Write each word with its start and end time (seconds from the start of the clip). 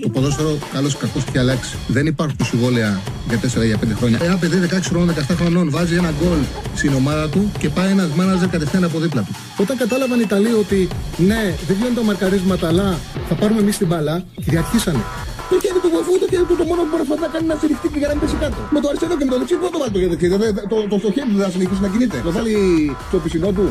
Το 0.00 0.08
ποδόσφαιρο, 0.08 0.58
καλός 0.72 0.92
ή 0.92 0.96
κακός, 0.96 1.22
έχει 1.28 1.38
αλλάξει. 1.38 1.76
Δεν 1.88 2.06
υπάρχουν 2.06 2.36
συμβόλαια 2.44 3.00
για 3.28 3.38
4 3.38 3.64
για 3.64 3.78
5 3.78 3.94
χρόνια. 3.98 4.18
Ένα 4.22 4.36
παιδί 4.36 4.58
16 4.58 4.88
χρόνων, 4.90 5.14
17 5.14 5.34
χρονών 5.36 5.70
βάζει 5.70 5.94
ένα 5.94 6.12
γκολ 6.18 6.38
στην 6.74 6.92
ομάδα 6.94 7.28
του 7.28 7.52
και 7.58 7.68
πάει 7.68 7.90
ένας 7.90 8.08
μάναζερ 8.08 8.48
κατευθείαν 8.48 8.84
από 8.84 8.98
δίπλα 8.98 9.22
του. 9.22 9.34
Όταν 9.56 9.76
κατάλαβαν 9.76 10.18
οι 10.18 10.24
Ιταλοί 10.26 10.52
ότι 10.52 10.88
ναι, 11.16 11.42
δεν 11.66 11.76
βγαίνουν 11.76 11.94
τα 11.94 12.02
μαρκαρίσματα, 12.02 12.66
αλλά 12.68 12.98
θα 13.28 13.34
πάρουμε 13.34 13.60
εμείς 13.60 13.76
την 13.78 13.86
μπαλά, 13.86 14.24
κυριαρχήσανε. 14.44 15.02
Το 15.50 15.56
χέρι 15.62 15.78
του 15.84 15.90
βοηθού, 15.94 16.12
το 16.22 16.26
χέρι 16.30 16.44
του 16.48 16.56
το 16.60 16.64
μόνο 16.70 16.80
που 16.82 16.88
μπορεί 16.90 17.20
να 17.26 17.30
κάνει 17.34 17.46
να 17.52 17.56
στηριχτεί 17.60 17.86
και 17.92 17.98
για 18.02 18.08
να 18.10 18.14
μην 18.14 18.22
πέσει 18.22 18.36
κάτω. 18.42 18.60
Με 18.74 18.80
το 18.82 18.86
αριστερό 18.90 19.14
και 19.18 19.24
με 19.28 19.32
το 19.34 19.38
δεξί, 19.40 19.54
πού 19.60 19.66
το 19.74 19.78
βάλει 19.82 19.92
το 19.94 19.98
χέρι 20.02 20.10
δεξί. 20.14 20.26
Το, 20.72 20.76
το, 20.90 20.96
το, 21.04 21.08
χέρι 21.14 21.28
του 21.30 21.36
δεν 21.40 21.46
θα 21.48 21.52
συνεχίσει 21.56 21.80
να 21.86 21.88
κινείται. 21.92 22.16
Το 22.26 22.30
βάλει 22.36 22.54
στο 23.08 23.16
πισινό 23.22 23.50
του. 23.56 23.64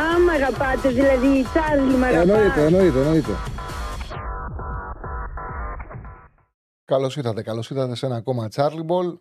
Α, 0.00 0.02
μ' 0.26 0.32
αγαπάτε, 0.38 0.88
δηλαδή, 0.98 1.30
Τσάρλι, 1.50 1.94
μ' 2.00 2.06
αγαπάτε. 2.10 2.32
Εννοείται, 2.32 2.60
εννοείται, 2.68 2.98
εννοείται. 3.04 3.34
Καλώς 6.90 7.16
ήρθατε, 7.16 7.42
καλώς 7.42 7.70
ήρθατε 7.70 7.94
σε 7.94 8.06
ένα 8.06 8.16
ακόμα 8.16 8.48
Charlie 8.54 8.86
Ball. 8.86 9.18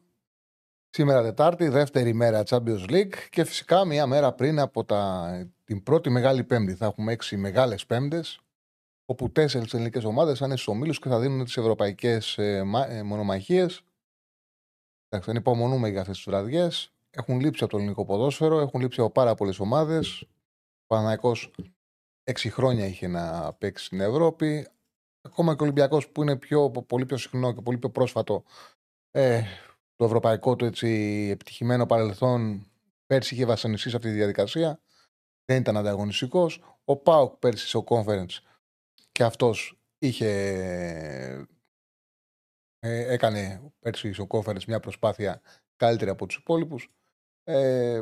Σήμερα 0.89 1.21
Τετάρτη, 1.21 1.67
δεύτερη 1.67 2.13
μέρα 2.13 2.43
Champions 2.45 2.89
League 2.89 3.13
και 3.29 3.43
φυσικά 3.43 3.85
μία 3.85 4.07
μέρα 4.07 4.33
πριν 4.33 4.59
από 4.59 4.85
τα, 4.85 5.31
την 5.63 5.83
πρώτη 5.83 6.09
μεγάλη 6.09 6.43
Πέμπτη. 6.43 6.75
Θα 6.75 6.85
έχουμε 6.85 7.11
έξι 7.11 7.37
μεγάλες 7.37 7.85
Πέμπτες, 7.85 8.39
όπου 9.05 9.31
τέσσερις 9.31 9.73
ελληνικές 9.73 10.03
ομάδες 10.03 10.37
θα 10.37 10.45
είναι 10.45 10.55
στους 10.55 10.67
ομίλους 10.67 10.99
και 10.99 11.09
θα 11.09 11.19
δίνουν 11.19 11.43
τις 11.43 11.57
ευρωπαϊκές 11.57 12.37
ε, 12.37 12.63
ε, 12.87 13.03
μονομαχίες. 13.03 13.81
Εντάξει, 15.09 15.31
δεν 15.31 15.35
υπομονούμε 15.35 15.89
για 15.89 16.01
αυτές 16.01 16.15
τις 16.15 16.25
βραδιές. 16.25 16.93
Έχουν 17.09 17.39
λείψει 17.39 17.63
από 17.63 17.71
το 17.71 17.77
ελληνικό 17.77 18.05
ποδόσφαιρο, 18.05 18.59
έχουν 18.59 18.81
λείψει 18.81 18.99
από 19.01 19.11
πάρα 19.11 19.35
πολλές 19.35 19.59
ομάδες. 19.59 20.21
Ο 20.21 20.85
Παναναϊκό 20.87 21.35
έξι 22.23 22.49
χρόνια 22.49 22.85
είχε 22.85 23.07
να 23.07 23.53
παίξει 23.53 23.85
στην 23.85 23.99
Ευρώπη. 23.99 24.67
Ακόμα 25.21 25.55
και 25.55 25.61
ο 25.61 25.63
Ολυμπιακός 25.63 26.09
που 26.09 26.21
είναι 26.21 26.37
πιο, 26.37 26.69
πολύ 26.69 27.05
πιο 27.05 27.17
συχνό 27.17 27.53
και 27.53 27.61
πολύ 27.61 27.77
πιο 27.77 27.89
πρόσφατο 27.89 28.43
ε, 29.11 29.43
το 29.95 30.05
ευρωπαϊκό 30.05 30.55
του 30.55 30.65
έτσι, 30.65 30.87
επιτυχημένο 31.31 31.85
παρελθόν 31.85 32.67
πέρσι 33.05 33.33
είχε 33.33 33.45
βασανιστεί 33.45 33.89
σε 33.89 33.95
αυτή 33.95 34.07
τη 34.09 34.15
διαδικασία. 34.15 34.81
Δεν 35.45 35.61
ήταν 35.61 35.77
ανταγωνιστικός. 35.77 36.63
Ο 36.83 36.97
Πάουκ 36.97 37.35
πέρσι 37.35 37.67
στο 37.67 37.83
conference 37.87 38.37
και 39.11 39.23
αυτός 39.23 39.79
είχε. 39.99 40.27
Ε, 42.79 43.13
έκανε 43.13 43.71
πέρσι 43.79 44.13
στο 44.13 44.27
conference 44.29 44.63
μια 44.65 44.79
προσπάθεια 44.79 45.41
καλύτερη 45.75 46.09
από 46.09 46.25
τους 46.25 46.35
υπόλοιπους. 46.35 46.91
Ε, 47.43 48.01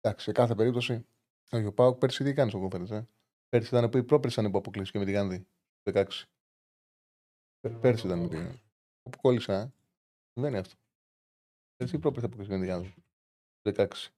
εντάξει, 0.00 0.24
σε 0.24 0.32
κάθε 0.32 0.54
περίπτωση. 0.54 1.06
Ο 1.50 1.72
Πάουκ 1.72 1.98
πέρσι 1.98 2.24
τι 2.24 2.30
έκανε 2.30 2.50
στο 2.50 2.68
conference. 2.68 2.90
Ε; 2.90 3.02
Πέρσι 3.48 3.76
ήταν 3.76 3.90
που 3.90 3.96
η 3.96 4.02
πρόπερση 4.02 4.40
ήταν 4.40 4.52
που 4.52 4.58
αποκλείστηκε 4.58 4.98
με 4.98 5.04
την 5.04 5.14
Γάνδη. 5.14 5.46
16. 5.92 6.04
Πέρσι 7.60 8.06
ήταν. 8.06 8.22
Όπου 9.02 9.18
κόλλησα. 9.20 9.54
Ε. 9.54 9.72
Δεν 10.32 10.48
είναι 10.48 10.58
αυτό. 10.58 10.74
Εσύ 11.76 11.98
πρόπερ 11.98 12.20
θα 12.20 12.26
αποκλείσει 12.26 12.50
με 12.50 12.56
την 12.56 12.64
Γιάννη. 12.64 12.94
16. 13.62 14.08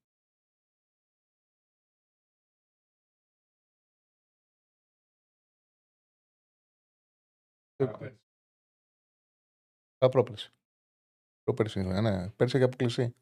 Α, 10.04 10.08
πρόπερση. 10.08 10.52
Πρόπερση 11.42 11.80
είναι, 11.80 12.00
ναι. 12.00 12.30
Πέρσι 12.30 12.56
έχει 12.56 12.64
αποκλειστεί. 12.64 13.14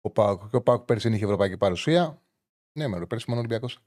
Ο 0.00 0.10
Πάουκ. 0.10 0.48
Και 0.50 0.56
ο 0.56 0.62
Πάουκ 0.62 0.84
πέρσι 0.84 1.08
είχε 1.08 1.24
ευρωπαϊκή 1.24 1.56
παρουσία. 1.56 2.22
Ναι, 2.78 2.88
με 2.88 3.06
πέρσι 3.06 3.24
μόνο 3.28 3.40
Ολυμπιακός 3.40 3.82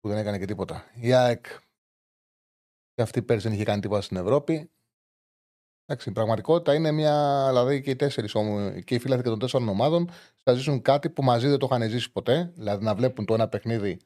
που 0.00 0.08
δεν 0.08 0.18
έκανε 0.18 0.38
και 0.38 0.44
τίποτα. 0.44 0.90
Η 0.94 1.12
ΑΕΚ 1.12 1.46
και 2.92 3.02
αυτή 3.02 3.22
πέρσι 3.22 3.46
δεν 3.46 3.52
είχε 3.56 3.64
κάνει 3.64 3.80
τίποτα 3.80 4.00
στην 4.00 4.16
Ευρώπη. 4.16 4.70
Εντάξει, 5.86 6.08
η 6.08 6.12
πραγματικότητα 6.12 6.74
είναι 6.74 6.90
μια. 6.90 7.46
Δηλαδή 7.48 7.80
και 7.80 7.90
οι 7.90 7.96
τέσσερις 7.96 8.32
και 8.84 8.94
οι 8.94 8.98
φίλοι 8.98 9.22
των 9.22 9.38
τέσσερων 9.38 9.68
ομάδων 9.68 10.10
θα 10.42 10.52
ζήσουν 10.52 10.82
κάτι 10.82 11.10
που 11.10 11.22
μαζί 11.22 11.48
δεν 11.48 11.58
το 11.58 11.68
είχαν 11.70 11.90
ζήσει 11.90 12.12
ποτέ. 12.12 12.52
Δηλαδή 12.54 12.84
να 12.84 12.94
βλέπουν 12.94 13.24
το 13.24 13.34
ένα 13.34 13.48
παιχνίδι 13.48 13.98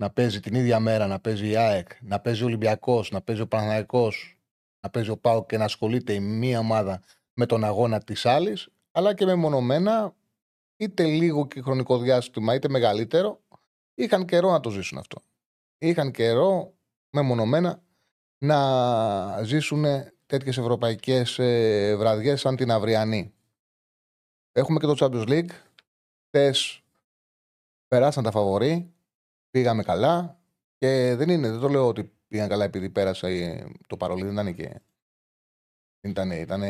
να 0.00 0.10
παίζει 0.10 0.40
την 0.40 0.54
ίδια 0.54 0.80
μέρα, 0.80 1.06
να 1.06 1.20
παίζει 1.20 1.48
η 1.48 1.56
ΑΕΚ, 1.56 1.88
να 2.00 2.20
παίζει 2.20 2.42
ο 2.42 2.46
Ολυμπιακός, 2.46 3.10
να 3.10 3.20
παίζει 3.20 3.42
ο 3.42 3.46
Παναναϊκό, 3.46 4.12
να 4.80 4.90
παίζει 4.90 5.10
ο 5.10 5.16
Πάο 5.16 5.46
και 5.46 5.58
να 5.58 5.64
ασχολείται 5.64 6.12
η 6.12 6.20
μία 6.20 6.58
ομάδα 6.58 7.02
με 7.34 7.46
τον 7.46 7.64
αγώνα 7.64 8.00
της 8.00 8.26
άλλης, 8.26 8.68
αλλά 8.92 9.14
και 9.14 9.24
μεμονωμένα, 9.24 10.14
είτε 10.76 11.04
λίγο 11.04 11.46
και 11.46 11.60
χρονικό 11.60 11.98
διάστημα, 11.98 12.54
είτε 12.54 12.68
μεγαλύτερο, 12.68 13.40
είχαν 13.94 14.24
καιρό 14.24 14.50
να 14.50 14.60
το 14.60 14.70
ζήσουν 14.70 14.98
αυτό. 14.98 15.22
Είχαν 15.78 16.10
καιρό 16.10 16.74
μεμονωμένα 17.10 17.82
να 18.38 19.42
ζήσουν 19.42 19.84
τέτοιες 20.30 20.58
ευρωπαϊκές 20.58 21.38
ε, 21.38 21.96
βραδιές 21.96 22.40
σαν 22.40 22.56
την 22.56 22.70
αυριανή. 22.70 23.32
Έχουμε 24.52 24.78
και 24.78 24.86
το 24.86 24.94
Champions 24.98 25.28
League. 25.28 25.50
Χθες 26.26 26.82
περάσαν 27.88 28.24
τα 28.24 28.30
φαβορή, 28.30 28.92
πήγαμε 29.50 29.82
καλά 29.82 30.40
και 30.78 31.14
δεν 31.16 31.28
είναι, 31.28 31.50
δεν 31.50 31.60
το 31.60 31.68
λέω 31.68 31.86
ότι 31.86 32.12
πήγαν 32.28 32.48
καλά 32.48 32.64
επειδή 32.64 32.90
πέρασε 32.90 33.66
το 33.86 33.96
παρολί, 33.96 34.22
δεν 34.22 34.32
ήταν 34.32 34.54
και 34.54 34.80
ήταν, 36.00 36.30
ήταν 36.30 36.62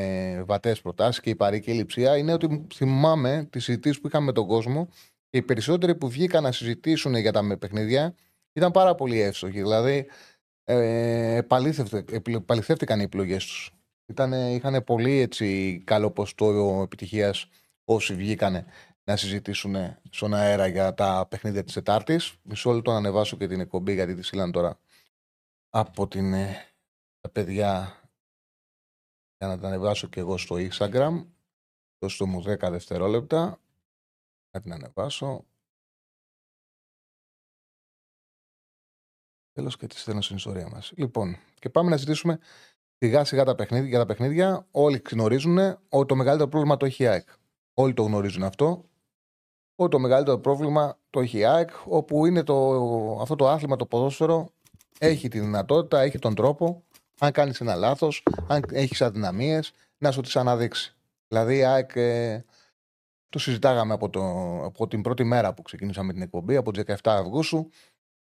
βατές 0.44 0.81
προτάσεις 0.81 1.21
και 1.21 1.31
η 1.31 1.37
παρήκη 1.37 1.72
λειψία. 1.72 2.16
Είναι 2.16 2.32
ότι 2.32 2.66
θυμάμαι 2.75 3.48
τις 3.50 3.65
συζητήσεις 3.65 4.00
που 4.00 4.06
είχαμε 4.06 4.27
με 4.27 4.32
τον 4.32 4.47
κόσμο 4.47 4.88
και 5.28 5.38
οι 5.38 5.42
περισσότεροι 5.42 5.94
που 5.94 6.09
βγήκαν 6.09 6.42
να 6.42 6.53
συζητήσουν 6.53 7.15
για 7.15 7.32
τα 7.32 7.56
παιχνίδια 7.59 8.15
ήταν 8.53 8.71
πάρα 8.71 8.94
πολύ 8.94 9.21
εύστοχοι. 9.21 9.60
Δηλαδή, 9.60 10.06
ε, 10.72 11.47
παληθεύτηκαν 12.47 13.00
οι 13.00 13.03
επιλογές 13.03 13.47
τους. 13.47 13.70
Είχαν 14.50 14.84
πολύ 14.84 15.19
έτσι, 15.19 15.78
καλό 15.84 16.10
ποστό 16.10 16.81
επιτυχίας 16.82 17.48
όσοι 17.84 18.14
βγήκαν 18.14 18.66
να 19.04 19.16
συζητήσουν 19.16 19.76
στον 20.10 20.34
αέρα 20.34 20.66
για 20.66 20.94
τα 20.94 21.26
παιχνίδια 21.30 21.64
της 21.64 21.75
Τετάρτης. 21.75 22.34
Μισό 22.42 22.72
λεπτό 22.72 22.91
να 22.91 22.97
ανεβάσω 22.97 23.36
και 23.36 23.47
την 23.47 23.60
εκπομπή 23.60 23.94
γιατί 23.94 24.14
τη 24.14 24.22
στείλαν 24.22 24.53
τώρα 24.53 24.78
από 25.69 26.09
την, 26.09 26.32
ε, 26.32 26.56
τα 27.20 27.28
παιδιά 27.30 28.00
για 29.38 29.48
να 29.48 29.59
τα 29.59 29.66
ανεβάσω 29.66 30.09
και 30.09 30.20
εγώ 30.20 30.36
στο 30.36 30.56
Instagram. 30.59 31.26
Δώστε 31.98 32.25
μου 32.25 32.42
10 32.42 32.70
δευτερόλεπτα. 32.70 33.60
Να 34.50 34.60
την 34.60 34.72
ανεβάσω. 34.72 35.44
Τέλος 39.53 39.77
και 39.77 39.87
τη 39.87 39.99
στέλνω 39.99 40.21
στην 40.21 40.37
ιστορία 40.37 40.69
μας. 40.69 40.93
Λοιπόν, 40.97 41.37
και 41.59 41.69
πάμε 41.69 41.91
να 41.91 41.97
ζητήσουμε 41.97 42.38
σιγά 42.99 43.25
σιγά 43.25 43.44
τα 43.44 43.55
παιχνίδια. 43.55 43.88
Για 43.88 43.99
τα 43.99 44.06
παιχνίδια, 44.06 44.66
όλοι 44.71 45.03
γνωρίζουν 45.11 45.59
ότι 45.88 46.06
το 46.06 46.15
μεγαλύτερο 46.15 46.49
πρόβλημα 46.49 46.77
το 46.77 46.87
έχει 46.87 47.03
η 47.03 47.06
ΑΕΚ. 47.06 47.28
Όλοι 47.75 47.94
το 47.94 48.03
γνωρίζουν 48.03 48.43
αυτό. 48.43 48.84
Ότι 49.75 49.91
το 49.91 49.99
μεγαλύτερο 49.99 50.39
πρόβλημα 50.39 50.99
το 51.10 51.21
έχει 51.21 51.39
η 51.39 51.44
ΑΕΚ, 51.44 51.71
όπου 51.84 52.27
είναι 52.27 52.43
το, 52.43 53.19
αυτό 53.21 53.37
το 53.37 53.49
άθλημα, 53.49 53.77
το 53.77 53.87
ποδόσφαιρο, 53.87 54.49
έχει 54.99 55.28
τη 55.28 55.41
δυνατότητα, 55.41 56.00
έχει 56.00 56.19
τον 56.19 56.34
τρόπο, 56.34 56.84
αν 57.19 57.33
κάνεις 57.33 57.60
ένα 57.60 57.75
λάθος, 57.75 58.22
αν 58.47 58.65
έχεις 58.72 59.03
αδυναμίες, 59.03 59.72
να 59.99 60.10
σου 60.10 60.21
τις 60.21 60.37
αναδείξει. 60.37 60.94
Δηλαδή, 61.28 61.56
η 61.56 61.65
ΑΕΚ 61.65 61.97
ε, 61.97 62.44
το 63.28 63.39
συζητάγαμε 63.39 63.93
από, 63.93 64.10
το, 64.10 64.22
από 64.65 64.89
την 64.89 65.03
πρώτη 65.03 65.25
μέρα 65.25 65.55
που 65.55 65.62
ξεκινήσαμε 65.62 66.12
την 66.12 66.22
εκπομπή, 66.22 66.56
από 66.56 66.72
τις 66.72 66.83
17 66.87 66.94
Αυγούστου, 67.03 67.71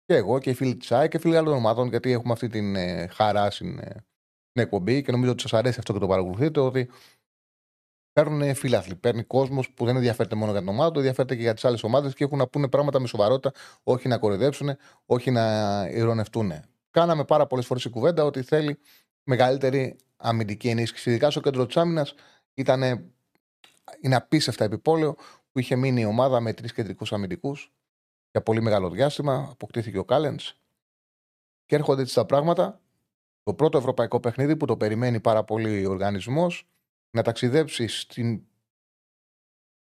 και 0.04 0.14
εγώ 0.14 0.38
και 0.38 0.50
οι 0.50 0.54
φίλοι 0.54 0.76
της 0.76 0.92
ΑΕΚ 0.92 1.10
και 1.10 1.18
φίλοι 1.18 1.36
άλλων 1.36 1.54
ομάδων, 1.54 1.88
γιατί 1.88 2.10
έχουμε 2.10 2.32
αυτή 2.32 2.48
την 2.48 2.76
ε, 2.76 3.06
χαρά 3.06 3.50
στην, 3.50 3.78
ε, 3.78 4.04
εκπομπή 4.52 5.02
και 5.02 5.12
νομίζω 5.12 5.30
ότι 5.30 5.42
σας 5.42 5.52
αρέσει 5.52 5.78
αυτό 5.78 5.92
και 5.92 5.98
το 5.98 6.06
παρακολουθείτε, 6.06 6.60
ότι 6.60 6.90
παίρνουν 8.12 8.54
φίλαθλοι. 8.54 8.96
Παίρνει 8.96 9.22
κόσμος 9.22 9.70
που 9.70 9.84
δεν 9.84 9.96
ενδιαφέρεται 9.96 10.34
μόνο 10.34 10.50
για 10.50 10.60
την 10.60 10.68
ομάδα, 10.68 10.90
το 10.90 10.98
ενδιαφέρεται 10.98 11.34
και 11.34 11.42
για 11.42 11.54
τις 11.54 11.64
άλλες 11.64 11.82
ομάδες 11.82 12.14
και 12.14 12.24
έχουν 12.24 12.38
να 12.38 12.46
πούνε 12.46 12.68
πράγματα 12.68 13.00
με 13.00 13.06
σοβαρότητα, 13.06 13.52
όχι 13.82 14.08
να 14.08 14.18
κοροϊδέψουν, 14.18 14.76
όχι 15.06 15.30
να 15.30 15.86
ηρωνευτούν. 15.90 16.52
Κάναμε 16.90 17.24
πάρα 17.24 17.46
πολλές 17.46 17.66
φορές 17.66 17.84
η 17.84 17.90
κουβέντα 17.90 18.24
ότι 18.24 18.42
θέλει 18.42 18.78
μεγαλύτερη 19.22 19.96
αμυντική 20.16 20.68
ενίσχυση. 20.68 21.10
Ειδικά 21.10 21.30
στο 21.30 21.40
κέντρο 21.40 21.66
της 21.66 21.76
άμυνας 21.76 22.14
ήταν 22.54 22.82
είναι 24.00 24.14
απίστευτα 24.14 24.64
επιπόλαιο 24.64 25.14
που 25.52 25.58
είχε 25.58 25.76
μείνει 25.76 26.00
η 26.00 26.04
ομάδα 26.04 26.40
με 26.40 26.52
τρεις 26.52 26.72
κεντρικούς 26.72 27.12
αμυντικούς 27.12 27.73
για 28.34 28.42
πολύ 28.42 28.62
μεγάλο 28.62 28.90
διάστημα. 28.90 29.48
Αποκτήθηκε 29.50 29.98
ο 29.98 30.04
Κάλεν. 30.04 30.36
Και 31.64 31.74
έρχονται 31.74 32.02
έτσι 32.02 32.14
τα 32.14 32.26
πράγματα. 32.26 32.80
Το 33.42 33.54
πρώτο 33.54 33.78
ευρωπαϊκό 33.78 34.20
παιχνίδι 34.20 34.56
που 34.56 34.66
το 34.66 34.76
περιμένει 34.76 35.20
πάρα 35.20 35.44
πολύ 35.44 35.86
ο 35.86 35.90
οργανισμός 35.90 36.68
να 37.10 37.22
ταξιδέψει 37.22 37.86
στην 37.86 38.42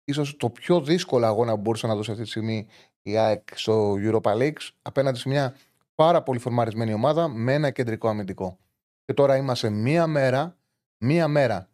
ίσως 0.03 0.37
το 0.37 0.49
πιο 0.49 0.81
δύσκολο 0.81 1.25
αγώνα 1.25 1.55
που 1.55 1.61
μπορούσε 1.61 1.87
να 1.87 1.95
δώσει 1.95 2.11
αυτή 2.11 2.23
τη 2.23 2.29
στιγμή 2.29 2.67
η 3.01 3.17
ΑΕΚ 3.17 3.57
στο 3.57 3.93
Europa 3.97 4.37
League 4.37 4.69
απέναντι 4.81 5.19
σε 5.19 5.29
μια 5.29 5.55
πάρα 5.95 6.23
πολύ 6.23 6.39
φορμαρισμένη 6.39 6.93
ομάδα 6.93 7.27
με 7.27 7.53
ένα 7.53 7.71
κεντρικό 7.71 8.07
αμυντικό. 8.07 8.59
Και 9.05 9.13
τώρα 9.13 9.37
είμαστε 9.37 9.69
μία 9.69 10.07
μέρα, 10.07 10.57
μία 10.97 11.27
μέρα 11.27 11.69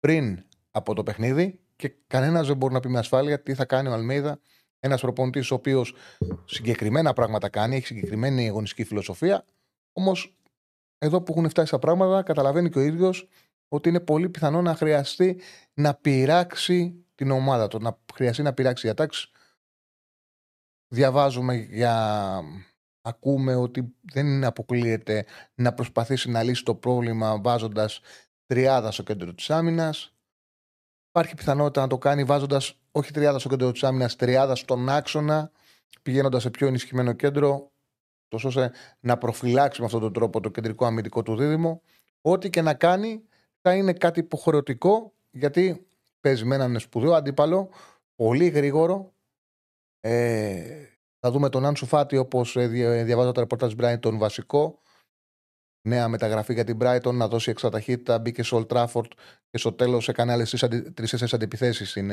πριν 0.00 0.44
από 0.70 0.94
το 0.94 1.02
παιχνίδι 1.02 1.60
και 1.76 1.94
κανένας 2.06 2.46
δεν 2.46 2.56
μπορεί 2.56 2.74
να 2.74 2.80
πει 2.80 2.88
με 2.88 2.98
ασφάλεια 2.98 3.42
τι 3.42 3.54
θα 3.54 3.64
κάνει 3.64 3.88
ο 3.88 3.92
Αλμέιδα 3.92 4.40
ένας 4.80 5.00
προπονητής 5.00 5.50
ο 5.50 5.54
οποίος 5.54 5.94
συγκεκριμένα 6.44 7.12
πράγματα 7.12 7.48
κάνει, 7.48 7.76
έχει 7.76 7.86
συγκεκριμένη 7.86 8.48
αγωνιστική 8.48 8.84
φιλοσοφία, 8.84 9.44
όμως 9.92 10.34
εδώ 10.98 11.22
που 11.22 11.32
έχουν 11.32 11.48
φτάσει 11.48 11.70
τα 11.70 11.78
πράγματα, 11.78 12.22
καταλαβαίνει 12.22 12.70
και 12.70 12.78
ο 12.78 12.82
ίδιος 12.82 13.28
ότι 13.68 13.88
είναι 13.88 14.00
πολύ 14.00 14.28
πιθανό 14.28 14.62
να 14.62 14.74
χρειαστεί 14.74 15.40
να 15.74 15.94
πειράξει 15.94 17.04
την 17.14 17.30
ομάδα 17.30 17.68
του. 17.68 17.78
Να 17.78 17.98
χρειαστεί 18.14 18.42
να 18.42 18.52
πειράξει 18.52 18.86
για 18.86 18.94
τάξη. 18.94 19.30
Διαβάζουμε 20.88 21.54
για. 21.54 22.42
Ακούμε 23.02 23.54
ότι 23.54 23.94
δεν 24.00 24.44
αποκλείεται 24.44 25.26
να 25.54 25.74
προσπαθήσει 25.74 26.30
να 26.30 26.42
λύσει 26.42 26.64
το 26.64 26.74
πρόβλημα 26.74 27.40
βάζοντας 27.40 28.00
τριάδα 28.46 28.90
στο 28.90 29.02
κέντρο 29.02 29.34
της 29.34 29.50
άμυνας. 29.50 30.14
Υπάρχει 31.10 31.34
πιθανότητα 31.34 31.80
να 31.80 31.86
το 31.86 31.98
κάνει 31.98 32.24
βάζοντας 32.24 32.78
όχι 32.92 33.12
τριάδας 33.12 33.40
στο 33.40 33.50
κέντρο 33.50 33.72
της 33.72 33.84
άμυνας, 33.84 34.16
τριάδας 34.16 34.58
στον 34.58 34.88
άξονα, 34.88 35.50
πηγαίνοντας 36.02 36.42
σε 36.42 36.50
πιο 36.50 36.66
ενισχυμένο 36.66 37.12
κέντρο, 37.12 37.70
τόσο 38.28 38.48
ώστε 38.48 38.72
να 39.00 39.18
προφυλάξει 39.18 39.80
με 39.80 39.86
αυτόν 39.86 40.00
τον 40.00 40.12
τρόπο 40.12 40.40
το 40.40 40.48
κεντρικό 40.48 40.86
αμυντικό 40.86 41.22
του 41.22 41.36
δίδυμο. 41.36 41.82
Ό,τι 42.20 42.50
και 42.50 42.62
να 42.62 42.74
κάνει 42.74 43.22
θα 43.60 43.74
είναι 43.74 43.92
κάτι 43.92 44.20
υποχρεωτικό, 44.20 45.12
γιατί 45.30 45.86
παίζει 46.20 46.44
με 46.44 46.54
έναν 46.54 46.78
σπουδαίο 46.78 47.12
αντίπαλο, 47.12 47.68
πολύ 48.14 48.48
γρήγορο. 48.48 49.12
Ε, 50.00 50.84
θα 51.18 51.30
δούμε 51.30 51.48
τον 51.48 51.64
Άνσου 51.64 51.86
Φάτι, 51.86 52.16
όπως 52.16 52.56
ε, 52.56 52.66
διαβάζω 53.04 53.32
το 53.32 53.40
ρεπορτάζ 53.40 53.72
Brighton, 53.78 54.00
τον 54.00 54.18
βασικό. 54.18 54.78
Νέα 55.82 56.08
μεταγραφή 56.08 56.54
για 56.54 56.64
την 56.64 56.78
Brighton, 56.80 57.12
να 57.12 57.28
δώσει 57.28 57.52
εξtra 57.56 57.70
ταχύτητα. 57.70 58.18
Μπήκε 58.18 58.42
σε 58.42 58.56
Old 58.56 58.66
Trafford 58.66 59.10
και 59.50 59.58
στο 59.58 59.72
τέλος 59.72 60.08
έκανε 60.08 60.32
άλλες 60.32 60.50
τρει-τέσσερι 60.94 61.30
αντιπιθέσεις 61.32 61.90
στην 61.90 62.10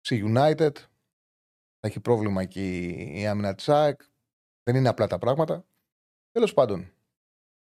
στη 0.00 0.32
United. 0.34 0.72
Θα 1.80 1.88
έχει 1.88 2.00
πρόβλημα 2.00 2.42
εκεί 2.42 2.96
η 3.14 3.26
άμυνα 3.26 3.54
της 3.54 3.68
ΑΕΚ. 3.68 4.00
Δεν 4.62 4.76
είναι 4.76 4.88
απλά 4.88 5.06
τα 5.06 5.18
πράγματα. 5.18 5.64
Τέλος 6.30 6.54
πάντων, 6.54 6.92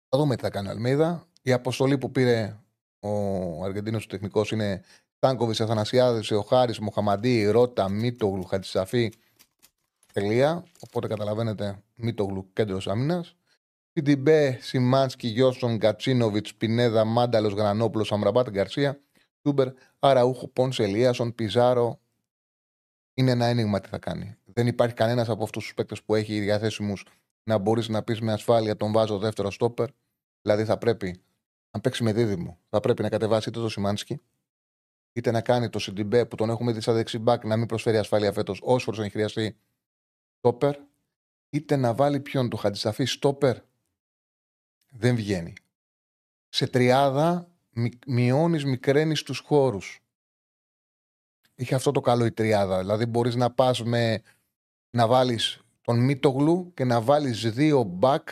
θα 0.08 0.18
δούμε 0.18 0.36
τι 0.36 0.42
θα 0.42 0.50
κάνει 0.50 0.68
ο 0.68 0.70
Αλμίδα. 0.70 1.26
Η 1.42 1.52
αποστολή 1.52 1.98
που 1.98 2.10
πήρε 2.10 2.58
ο 3.00 3.64
Αργεντίνος 3.64 4.06
τεχνικός 4.06 4.50
είναι 4.50 4.82
Τάνκοβι, 5.18 5.62
Αθανασιάδης, 5.62 6.30
ο 6.30 6.42
Χάρη, 6.42 6.74
Μοχαμαντή, 6.80 7.46
Ρότα, 7.46 7.88
Μίτογλου, 7.88 8.44
Χατζησαφή. 8.44 9.12
Τελεία. 10.12 10.64
Οπότε 10.80 11.06
καταλαβαίνετε, 11.06 11.82
Μίτογλου 11.94 12.50
κέντρος 12.52 12.88
άμυνας. 12.88 13.36
Πιντιμπέ, 13.92 14.58
Σιμάνσκι, 14.60 15.28
Γιώσον, 15.28 15.76
Γκατσίνοβιτ, 15.76 16.46
Πινέδα, 16.58 17.04
Μάνταλος, 17.04 17.52
Γρανόπουλος, 17.52 18.12
Αμραμπάτ, 18.12 18.50
Γκαρσία, 18.50 19.00
Τούμπερ, 19.42 19.68
Αραούχο, 19.98 20.48
Πόνσε, 20.48 20.82
Ελίασον, 20.82 21.34
Πιζάρο. 21.34 22.00
Είναι 23.14 23.30
ένα 23.30 23.46
ένιγμα 23.46 23.80
τι 23.80 23.88
θα 23.88 23.98
κάνει. 23.98 24.36
Δεν 24.44 24.66
υπάρχει 24.66 24.94
κανένας 24.94 25.28
από 25.28 25.42
αυτούς 25.44 25.62
τους 25.62 25.74
παίκτες 25.74 26.02
που 26.02 26.14
έχει 26.14 26.40
διαθέσιμους 26.40 27.04
να 27.42 27.58
μπορείς 27.58 27.88
να 27.88 28.02
πεις 28.02 28.20
με 28.20 28.32
ασφάλεια 28.32 28.76
τον 28.76 28.92
βάζω 28.92 29.18
δεύτερο 29.18 29.50
στόπερ. 29.50 29.88
Δηλαδή 30.42 30.64
θα 30.64 30.78
πρέπει 30.78 31.22
να 31.70 31.80
παίξει 31.80 32.02
με 32.02 32.12
δίδυμο. 32.12 32.58
Θα 32.68 32.80
πρέπει 32.80 33.02
να 33.02 33.08
κατεβάσει 33.08 33.48
είτε 33.48 33.60
το 33.60 33.68
Σιμάνσκι, 33.68 34.20
είτε 35.12 35.30
να 35.30 35.40
κάνει 35.40 35.68
το 35.68 35.78
Σιντιμπέ 35.78 36.24
που 36.26 36.36
τον 36.36 36.50
έχουμε 36.50 36.72
δει 36.72 36.80
σαν 36.80 36.94
δεξί 36.94 37.18
μπακ 37.18 37.44
να 37.44 37.56
μην 37.56 37.66
προσφέρει 37.66 37.96
ασφάλεια 37.96 38.32
φέτος 38.32 38.60
όσο 38.62 38.84
φορέ 38.84 39.00
έχει 39.02 39.10
χρειαστεί 39.10 39.56
στόπερ, 40.38 40.76
είτε 41.50 41.76
να 41.76 41.94
βάλει 41.94 42.20
ποιον 42.20 42.48
το 42.48 42.56
Χατζησαφή 42.56 43.04
στόπερ. 43.04 43.56
Δεν 44.88 45.16
βγαίνει. 45.16 45.52
Σε 46.48 46.66
τριάδα 46.66 47.50
μειώνεις, 48.06 48.64
μικραίνεις 48.64 49.22
τους 49.22 49.38
χώρους. 49.38 50.00
Είχε 51.54 51.74
αυτό 51.74 51.90
το 51.90 52.00
καλό 52.00 52.24
η 52.24 52.32
τριάδα. 52.32 52.78
Δηλαδή 52.78 53.06
μπορείς 53.06 53.34
να 53.34 53.50
πας 53.50 53.82
με 53.82 54.22
να 54.90 55.06
βάλεις 55.06 55.60
τον 55.80 56.04
Μίτογλου 56.04 56.72
και 56.74 56.84
να 56.84 57.00
βάλεις 57.00 57.50
δύο 57.50 57.82
μπακ 57.82 58.28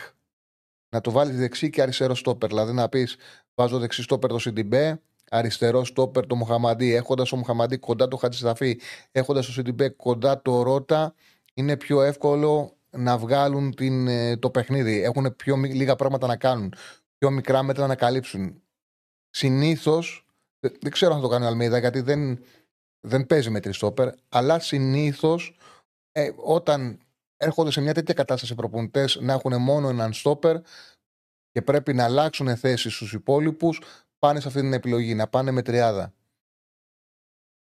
να 0.88 1.00
το 1.00 1.10
βάλεις 1.10 1.36
δεξί 1.36 1.70
και 1.70 1.82
αριστερό 1.82 2.14
στόπερ. 2.14 2.48
Δηλαδή 2.48 2.72
να 2.72 2.88
πεις 2.88 3.16
βάζω 3.54 3.78
δεξί 3.78 4.02
στόπερ 4.02 4.30
το 4.30 4.38
Σιντιμπέ, 4.38 5.02
αριστερό 5.30 5.84
στόπερ 5.84 6.26
το 6.26 6.34
Μοχαμαντή, 6.34 6.94
έχοντας 6.94 7.28
το 7.28 7.36
Μοχαμαντή 7.36 7.78
κοντά 7.78 8.08
το 8.08 8.16
Χατζησταφή, 8.16 8.80
έχοντας 9.12 9.46
το 9.46 9.52
Σιντιμπέ 9.52 9.88
κοντά 9.88 10.42
το 10.42 10.62
Ρότα, 10.62 11.14
είναι 11.54 11.76
πιο 11.76 12.02
εύκολο 12.02 12.75
να 12.96 13.18
βγάλουν 13.18 13.74
την, 13.74 14.08
ε, 14.08 14.36
το 14.36 14.50
παιχνίδι. 14.50 15.02
Έχουν 15.02 15.36
πιο 15.36 15.56
λίγα 15.56 15.96
πράγματα 15.96 16.26
να 16.26 16.36
κάνουν. 16.36 16.74
Πιο 17.18 17.30
μικρά 17.30 17.62
μέτρα 17.62 17.86
να 17.86 17.94
καλύψουν. 17.94 18.62
Συνήθως, 19.30 20.26
δεν 20.60 20.90
ξέρω 20.90 21.14
αν 21.14 21.20
θα 21.20 21.26
το 21.26 21.32
κάνει 21.32 21.44
ο 21.44 21.48
Αλμίδα 21.48 21.78
γιατί 21.78 22.00
δεν, 22.00 22.44
δεν 23.00 23.26
παίζει 23.26 23.50
με 23.50 23.60
τριστόπερ, 23.60 24.08
αλλά 24.28 24.58
συνήθως 24.58 25.56
ε, 26.12 26.30
όταν 26.36 26.98
έρχονται 27.36 27.70
σε 27.70 27.80
μια 27.80 27.94
τέτοια 27.94 28.14
κατάσταση 28.14 28.52
οι 28.52 28.56
προπονητές 28.56 29.18
να 29.20 29.32
έχουν 29.32 29.60
μόνο 29.60 29.88
έναν 29.88 30.12
στόπερ 30.12 30.56
και 31.50 31.62
πρέπει 31.62 31.94
να 31.94 32.04
αλλάξουν 32.04 32.56
θέση 32.56 32.90
στους 32.90 33.12
υπόλοιπους, 33.12 33.80
πάνε 34.18 34.40
σε 34.40 34.48
αυτή 34.48 34.60
την 34.60 34.72
επιλογή, 34.72 35.14
να 35.14 35.28
πάνε 35.28 35.50
με 35.50 35.62
τριάδα. 35.62 36.14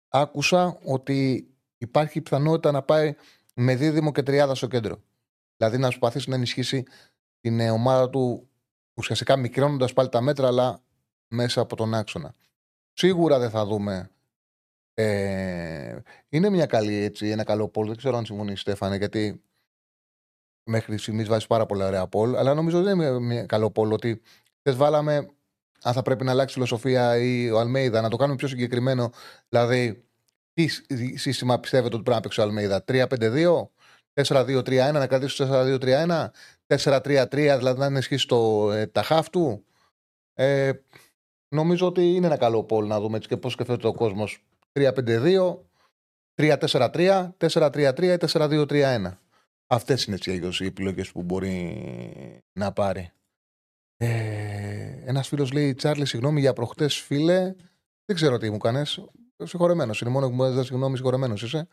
Άκουσα 0.08 0.78
ότι 0.84 1.48
υπάρχει 1.78 2.20
πιθανότητα 2.20 2.70
να 2.70 2.82
πάει 2.82 3.14
με 3.54 3.76
δίδυμο 3.76 4.12
και 4.12 4.22
τριάδα 4.22 4.54
στο 4.54 4.66
κέντρο. 4.66 5.02
Δηλαδή 5.56 5.78
να 5.78 5.86
προσπαθήσει 5.86 6.28
να 6.30 6.34
ενισχύσει 6.34 6.84
την 7.40 7.60
ε, 7.60 7.70
ομάδα 7.70 8.10
του 8.10 8.48
ουσιαστικά 8.94 9.36
μικρώνοντας 9.36 9.92
πάλι 9.92 10.08
τα 10.08 10.20
μέτρα, 10.20 10.46
αλλά 10.46 10.82
μέσα 11.28 11.60
από 11.60 11.76
τον 11.76 11.94
άξονα. 11.94 12.34
Σίγουρα 12.92 13.38
δεν 13.38 13.50
θα 13.50 13.64
δούμε. 13.64 14.10
Ε, 14.94 15.98
είναι 16.28 16.50
μια 16.50 16.66
καλή 16.66 16.94
έτσι, 16.94 17.28
ένα 17.28 17.44
καλό 17.44 17.68
πόλ. 17.68 17.86
Δεν 17.86 17.96
ξέρω 17.96 18.16
αν 18.16 18.24
συμφωνείς, 18.24 18.60
Στέφανε, 18.60 18.96
γιατί 18.96 19.42
μέχρι 20.64 20.98
στιγμής 20.98 21.28
βάζεις 21.28 21.46
πάρα 21.46 21.66
πολλά 21.66 21.86
ωραία 21.86 22.06
πόλ. 22.06 22.36
Αλλά 22.36 22.54
νομίζω 22.54 22.82
δεν 22.82 23.00
είναι 23.00 23.18
μια 23.18 23.46
καλό 23.46 23.70
πόλ 23.70 23.92
ότι 23.92 24.20
θε 24.62 24.72
βάλαμε 24.72 25.28
αν 25.82 25.92
θα 25.92 26.02
πρέπει 26.02 26.24
να 26.24 26.30
αλλάξει 26.30 26.54
φιλοσοφία 26.54 27.18
ή 27.18 27.50
ο 27.50 27.58
Αλμέιδα, 27.58 28.00
να 28.00 28.08
το 28.08 28.16
κάνουμε 28.16 28.36
πιο 28.36 28.48
συγκεκριμένο. 28.48 29.10
Δηλαδή, 29.48 30.04
τι 30.52 30.68
σύστημα 31.18 31.60
πιστεύετε 31.60 31.94
ότι 31.94 32.02
πρέπει 32.02 32.16
να 32.16 32.22
παίξει 32.22 32.40
ο 32.40 32.42
Αλμέιδα, 32.42 32.84
3-5-2, 32.86 33.68
4-2-3-1, 34.22 34.92
να 34.92 35.06
κρατήσει 35.06 35.36
το 35.36 35.78
4-2-3-1, 35.80 36.30
4-3-3, 36.66 37.26
δηλαδή 37.30 37.78
να 37.78 37.84
ενισχύσει 37.84 38.26
το 38.26 38.70
ε, 38.72 38.86
τα 38.86 39.02
χάφ 39.02 39.30
του. 39.30 39.64
Ε, 40.34 40.72
νομίζω 41.48 41.86
ότι 41.86 42.14
είναι 42.14 42.26
ένα 42.26 42.36
καλό 42.36 42.64
πόλ 42.64 42.86
να 42.86 43.00
δούμε 43.00 43.16
έτσι 43.16 43.28
και 43.28 43.36
πώς 43.36 43.52
σκεφτεται 43.52 43.86
ο 43.86 43.92
κόσμος. 43.92 44.44
3-5-2, 44.72 45.58
3-4-3, 46.34 47.30
4-3-3 47.38 48.02
ή 48.02 48.16
4-2-3-1. 48.28 49.18
Αυτές 49.66 50.04
είναι 50.04 50.16
έτσι 50.16 50.54
οι 50.60 50.66
επιλογές 50.66 51.12
που 51.12 51.22
μπορεί 51.22 52.42
να 52.52 52.72
πάρει. 52.72 53.10
Ε, 53.96 54.74
Ένας 55.04 55.28
φίλος 55.28 55.52
λέει: 55.52 55.74
Τσάρλι, 55.74 56.06
συγγνώμη 56.06 56.40
για 56.40 56.52
προχτές, 56.52 56.96
φίλε. 56.96 57.54
Δεν 58.04 58.16
ξέρω 58.16 58.38
τι 58.38 58.50
μου 58.50 58.58
κάνεις. 58.58 59.00
Συγχωρεμένος 59.44 60.00
είναι. 60.00 60.10
Μόνο 60.10 60.28
που 60.28 60.34
μου 60.34 60.44
έδωσες 60.44 60.66
συγγνώμη, 60.66 60.96
συγχωρεμένος 60.96 61.42
είσαι. 61.42 61.68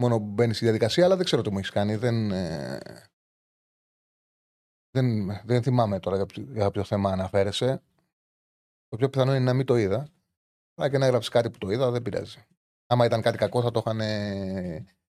Μόνο 0.00 0.18
που 0.18 0.24
μπαίνεις 0.24 0.56
στη 0.56 0.64
διαδικασία, 0.64 1.04
αλλά 1.04 1.16
δεν 1.16 1.24
ξέρω 1.24 1.42
τι 1.42 1.50
μου 1.50 1.58
έχεις 1.58 1.70
κάνει. 1.70 1.96
Δεν, 1.96 2.30
ε, 2.30 2.80
δεν, 4.90 5.26
δεν 5.44 5.62
θυμάμαι 5.62 6.00
τώρα 6.00 6.26
για 6.34 6.70
ποιο 6.70 6.84
θέμα 6.84 7.10
αναφέρεσαι. 7.10 7.82
Το 8.88 8.96
πιο 8.96 9.08
πιθανό 9.10 9.34
είναι 9.34 9.44
να 9.44 9.54
μην 9.54 9.66
το 9.66 9.76
είδα. 9.76 10.08
Αλλά 10.74 10.90
και 10.90 10.98
να 10.98 11.06
έγραψες 11.06 11.30
κάτι 11.30 11.50
που 11.50 11.58
το 11.58 11.70
είδα, 11.70 11.90
δεν 11.90 12.02
πειράζει. 12.02 12.46
Άμα 12.86 13.04
ήταν 13.04 13.22
κάτι 13.22 13.38
κακό, 13.38 13.62
θα 13.62 13.70
το 13.70 13.82
είχαν. 13.86 13.98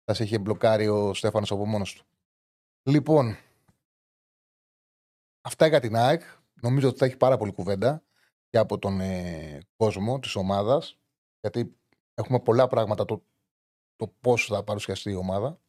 θα 0.03 0.13
σε 0.13 0.23
είχε 0.23 0.39
μπλοκάρει 0.39 0.87
ο 0.87 1.13
Στέφανος 1.13 1.51
από 1.51 1.65
μόνος 1.65 1.93
του. 1.93 2.05
Λοιπόν, 2.89 3.37
αυτά 5.41 5.67
για 5.67 5.79
την 5.79 5.95
ΑΕΚ. 5.95 6.21
Νομίζω 6.61 6.87
ότι 6.87 6.97
θα 6.97 7.05
έχει 7.05 7.17
πάρα 7.17 7.37
πολύ 7.37 7.53
κουβέντα 7.53 8.03
και 8.49 8.57
από 8.57 8.77
τον 8.77 8.99
ε, 8.99 9.59
κόσμο 9.75 10.19
της 10.19 10.35
ομάδας. 10.35 10.99
Γιατί 11.39 11.77
έχουμε 12.13 12.39
πολλά 12.39 12.67
πράγματα 12.67 13.05
το, 13.05 13.23
το 14.01 14.13
πώ 14.21 14.37
θα 14.37 14.63
παρουσιαστεί 14.63 15.11
η 15.11 15.15
ομάδα. 15.15 15.59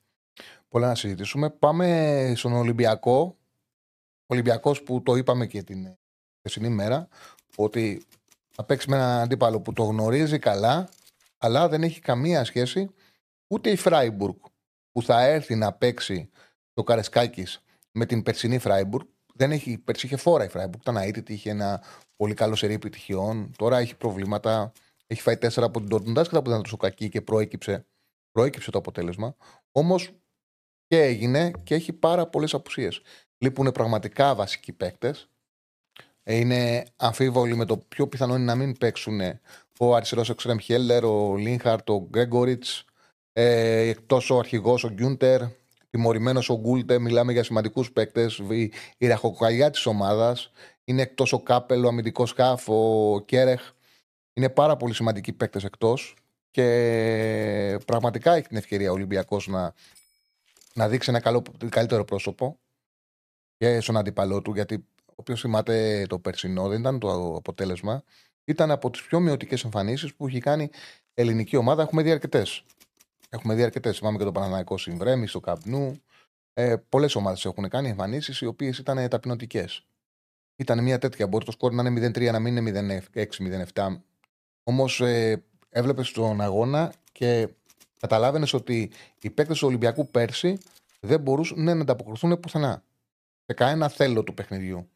Πολλά 0.68 0.86
να 0.86 0.94
συζητήσουμε. 0.94 1.50
Πάμε 1.50 2.32
στον 2.36 2.52
Ολυμπιακό. 2.52 3.36
Ο 4.20 4.34
Ολυμπιακός 4.34 4.82
που 4.82 5.02
το 5.02 5.14
είπαμε 5.14 5.46
και 5.46 5.62
την 5.62 5.96
χθεσινή 6.38 6.68
μέρα, 6.68 7.08
ότι 7.56 8.02
θα 8.50 8.64
παίξει 8.64 8.90
με 8.90 8.96
έναν 8.96 9.20
αντίπαλο 9.20 9.60
που 9.60 9.72
το 9.72 9.82
γνωρίζει 9.82 10.38
καλά, 10.38 10.88
αλλά 11.38 11.68
δεν 11.68 11.82
έχει 11.82 12.00
καμία 12.00 12.44
σχέση 12.44 12.90
ούτε 13.46 13.70
η 13.70 13.76
Φράιμπουργκ 13.76 14.36
που 14.92 15.02
θα 15.02 15.22
έρθει 15.22 15.54
να 15.54 15.72
παίξει 15.72 16.30
το 16.72 16.82
Καραϊσκάκης 16.82 17.62
με 17.92 18.06
την 18.06 18.22
περσινή 18.22 18.58
Φράιμπουργκ. 18.58 19.06
Δεν 19.34 19.50
έχει, 19.50 19.78
πέρσι 19.78 20.06
είχε 20.06 20.16
φόρα 20.16 20.44
η 20.44 20.48
Φράιμπουργκ. 20.48 20.80
Ήταν 20.80 20.96
αήττητη, 20.96 21.32
είχε 21.32 21.50
ένα 21.50 21.82
πολύ 22.16 22.34
καλό 22.34 22.54
σερί 22.54 22.74
επιτυχιών. 22.74 23.52
Τώρα 23.56 23.78
έχει 23.78 23.96
προβλήματα. 23.96 24.72
Έχει 25.06 25.20
φάει 25.20 25.36
τέσσερα 25.36 25.66
από 25.66 25.78
την 25.78 25.88
Ντόρτμουντ. 25.88 26.18
που 26.20 26.50
ήταν 26.50 26.62
τόσο 26.62 26.76
κακή 26.76 27.08
και 27.08 27.20
προέκυψε, 27.20 27.86
προέκυψε 28.32 28.70
το 28.70 28.78
αποτέλεσμα. 28.78 29.36
Όμως 29.72 30.10
και 30.86 31.02
έγινε 31.02 31.50
και 31.62 31.74
έχει 31.74 31.92
πάρα 31.92 32.26
πολλές 32.26 32.54
απουσίες. 32.54 33.00
Λείπουν 33.38 33.72
πραγματικά 33.72 34.34
βασικοί 34.34 34.72
παίκτες. 34.72 35.30
Είναι 36.24 36.84
αμφίβολοι 36.96 37.56
με 37.56 37.64
το 37.64 37.76
πιο 37.76 38.08
πιθανό 38.08 38.34
είναι 38.34 38.44
να 38.44 38.54
μην 38.54 38.78
παίξουν 38.78 39.20
ο 39.78 39.94
αριστερός 39.94 40.30
εξτρέμ 40.30 40.58
Χέλερ, 40.58 41.04
ο 41.04 41.36
Λίνχαρτ, 41.36 41.90
ο 41.90 42.06
Γκρέγκοριτς, 42.10 42.84
ε, 43.32 43.88
εκτός 43.88 44.30
ο 44.30 44.38
αρχηγός 44.38 44.84
ο 44.84 44.88
Γκιούντερ, 44.88 45.40
τιμωρημένος 45.90 46.48
ο 46.48 46.58
Γκούλτε. 46.58 46.98
Μιλάμε 46.98 47.32
για 47.32 47.44
σημαντικούς 47.44 47.92
παίκτες. 47.92 48.38
Η, 48.38 48.72
η 48.98 49.06
ραχοκοκαλιά 49.06 49.70
της 49.70 49.86
ομάδας. 49.86 50.50
Είναι 50.84 51.02
εκτός 51.02 51.32
ο 51.32 51.40
Κάπελ, 51.40 51.84
ο 51.84 51.88
αμυντικός 51.88 52.28
σκάφ, 52.28 52.68
ο 52.68 53.20
Κέρεχ. 53.24 53.70
Είναι 54.32 54.48
πάρα 54.48 54.76
πολύ 54.76 54.94
σημαντικοί 54.94 55.32
παίκτες 55.32 55.64
εκτός. 55.64 56.14
Και 56.52 57.78
πραγματικά 57.86 58.34
έχει 58.34 58.48
την 58.48 58.56
ευκαιρία 58.56 58.90
ο 58.90 58.92
Ολυμπιακός 58.92 59.46
να, 59.46 59.74
να 60.74 60.88
δείξει 60.88 61.10
ένα 61.10 61.20
καλό, 61.20 61.42
καλύτερο 61.68 62.04
πρόσωπο 62.04 62.58
και 63.56 63.80
στον 63.80 63.96
αντίπαλό 63.96 64.42
του. 64.42 64.54
Γιατί 64.54 64.86
όποιος 65.14 65.40
θυμάται 65.40 66.06
το 66.08 66.18
περσινό, 66.18 66.68
δεν 66.68 66.80
ήταν 66.80 66.98
το 66.98 67.34
αποτέλεσμα. 67.34 68.02
Ήταν 68.44 68.70
από 68.70 68.90
τις 68.90 69.02
πιο 69.02 69.20
μειωτικές 69.20 69.64
εμφανίσεις 69.64 70.14
που 70.14 70.26
έχει 70.26 70.40
κάνει 70.40 70.70
ελληνική 71.14 71.56
ομάδα. 71.56 71.82
Έχουμε 71.82 72.02
δει 72.02 72.10
αρκετές. 72.10 72.64
Έχουμε 73.28 73.54
δει 73.54 73.62
αρκετές. 73.62 73.98
Θυμάμαι 73.98 74.18
και 74.18 74.24
το 74.24 74.32
Παναναναϊκό 74.32 74.78
Συμβρέμι, 74.78 75.26
στο 75.26 75.40
Καπνού. 75.40 76.02
Ε, 76.52 76.76
Πολλές 76.88 77.14
ομάδες 77.14 77.44
έχουν 77.44 77.68
κάνει 77.68 77.88
εμφανίσεις 77.88 78.40
οι 78.40 78.46
οποίες 78.46 78.78
ήταν 78.78 79.08
ταπεινωτικές. 79.08 79.86
Ήταν 80.56 80.82
μια 80.82 80.98
τέτοια. 80.98 81.26
Μπορεί 81.26 81.44
το 81.44 81.50
σκόρ 81.50 81.72
να 81.72 81.88
είναι 81.88 82.06
0-3, 82.06 82.32
να 82.32 82.38
μην 82.38 82.56
είναι 82.56 83.02
0-6-0-7. 83.74 84.00
Όμως 84.62 85.00
ε, 85.00 85.44
έβλεπες 85.72 86.10
τον 86.10 86.40
αγώνα 86.40 86.92
και 87.12 87.48
καταλάβαινες 88.00 88.52
ότι 88.52 88.90
οι 89.20 89.30
παίκτες 89.30 89.58
του 89.58 89.66
Ολυμπιακού 89.66 90.10
πέρσι 90.10 90.58
δεν 91.00 91.20
μπορούσαν 91.20 91.62
να 91.62 91.72
ανταποκριθούν 91.72 92.40
πουθενά. 92.40 92.82
Σε 93.46 93.54
κανένα 93.54 93.88
θέλω 93.88 94.22
του 94.22 94.34
παιχνιδιού. 94.34 94.88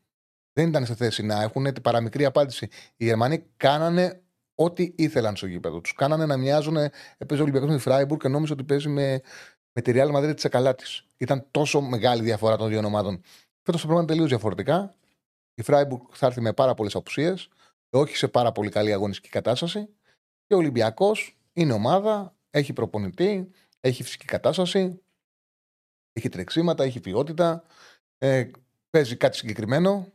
Δεν 0.53 0.69
ήταν 0.69 0.87
σε 0.87 0.95
θέση 0.95 1.23
να 1.23 1.43
έχουν 1.43 1.73
την 1.73 1.83
παραμικρή 1.83 2.25
απάντηση. 2.25 2.69
Οι 2.97 3.05
Γερμανοί 3.05 3.45
κάνανε 3.57 4.21
ό,τι 4.55 4.93
ήθελαν 4.97 5.37
στο 5.37 5.47
γήπεδο 5.47 5.81
τους. 5.81 5.93
Κάνανε 5.93 6.27
να 6.27 6.37
μοιάζουν. 6.37 6.77
Έπαιζε 7.19 7.41
ο 7.41 7.43
Ολυμπιακός 7.43 7.69
με 7.69 7.77
τη 7.77 7.83
Φράιμπουργκ 7.83 8.21
και 8.21 8.29
νόμιζε 8.29 8.53
ότι 8.53 8.65
παίζει 8.65 8.89
με, 8.89 9.21
με 9.73 9.83
τη 9.83 9.93
Real 9.95 10.15
Madrid 10.15 10.37
τη 10.37 10.43
Εκαλά 10.45 10.75
της. 10.75 11.07
Ήταν 11.17 11.47
τόσο 11.51 11.81
μεγάλη 11.81 12.23
διαφορά 12.23 12.57
των 12.57 12.69
δύο 12.69 12.85
ομάδων. 12.85 13.23
Φέτος 13.63 13.81
το 13.81 13.87
πράγμα 13.87 14.03
είναι 14.03 14.07
τελείως 14.13 14.29
διαφορετικά. 14.29 14.95
Η 15.55 15.63
Φράιμπουργκ 15.63 16.03
θα 16.13 16.27
έρθει 16.27 16.41
με 16.41 16.53
πάρα 16.53 16.75
πολλές 16.75 16.95
απουσίες, 16.95 17.49
όχι 17.91 18.17
σε 18.17 18.29
πάρα 18.29 18.53
πολύ 18.53 18.71
καλή 18.71 18.93
αγωνιστική 18.93 19.29
κατάσταση. 19.29 19.89
Και 20.47 20.55
ο 20.55 20.57
Ολυμπιακός 20.57 21.39
είναι 21.53 21.73
ομάδα, 21.73 22.37
έχει 22.51 22.73
προπονητή, 22.73 23.51
έχει 23.81 24.03
φυσική 24.03 24.25
κατάσταση, 24.25 25.03
έχει 26.13 26.29
τρεξίματα, 26.29 26.85
έχει 26.85 27.01
ποιότητα, 27.01 27.65
ε, 28.19 28.51
παίζει 28.91 29.17
κάτι 29.17 29.37
συγκεκριμένο. 29.37 30.13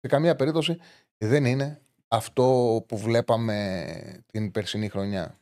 Σε 0.00 0.08
καμία 0.08 0.36
περίπτωση 0.36 0.78
δεν 1.18 1.44
είναι 1.44 1.80
αυτό 2.08 2.44
που 2.88 2.98
βλέπαμε 2.98 4.24
την 4.26 4.50
περσινή 4.50 4.88
χρονιά. 4.88 5.38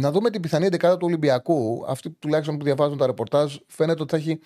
Να 0.00 0.10
δούμε 0.10 0.30
την 0.30 0.40
πιθανή 0.40 0.68
δεκάδα 0.68 0.96
του 0.96 1.06
Ολυμπιακού. 1.06 1.84
Αυτή 1.86 2.10
τουλάχιστον 2.10 2.58
που 2.58 2.64
διαβάζουν 2.64 2.98
τα 2.98 3.06
ρεπορτάζ 3.06 3.56
φαίνεται 3.66 4.02
ότι 4.02 4.10
θα 4.10 4.16
έχει 4.16 4.40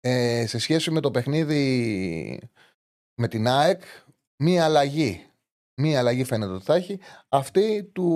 ε, 0.00 0.46
σε 0.46 0.58
σχέση 0.58 0.90
με 0.90 1.00
το 1.00 1.10
παιχνίδι 1.10 2.50
με 3.14 3.28
την 3.28 3.46
ΑΕΚ 3.46 3.82
μία 4.36 4.64
αλλαγή. 4.64 5.25
Μία 5.76 5.98
αλλαγή 5.98 6.24
φαίνεται 6.24 6.52
ότι 6.52 6.64
θα 6.64 6.74
έχει. 6.74 7.00
Αυτή 7.28 7.84
του 7.84 8.08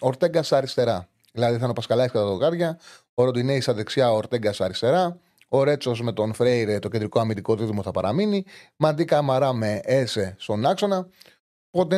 Ορτέγκας 0.00 0.52
αριστερά. 0.52 1.08
Δηλαδή 1.32 1.52
θα 1.52 1.60
είναι 1.60 1.70
ο 1.70 1.74
Πασκαλάκη 1.74 2.12
κατά 2.12 2.24
το 2.24 2.34
γάρια, 2.34 2.78
ο 3.14 3.24
Ροντινέης 3.24 3.62
στα 3.62 3.74
δεξιά, 3.74 4.12
ο 4.12 4.16
Ορτέγκας 4.16 4.60
αριστερά. 4.60 5.20
Ο 5.48 5.62
Ρέτσος 5.62 6.02
με 6.02 6.12
τον 6.12 6.34
Φρέιρε, 6.34 6.78
το 6.78 6.88
κεντρικό 6.88 7.20
αμυντικό 7.20 7.56
δίδυμο 7.56 7.82
θα 7.82 7.90
παραμείνει. 7.90 8.44
Μαντίκα 8.76 9.16
Καμαρά 9.16 9.52
με 9.52 9.80
Έσε 9.84 10.34
στον 10.38 10.66
άξονα. 10.66 11.08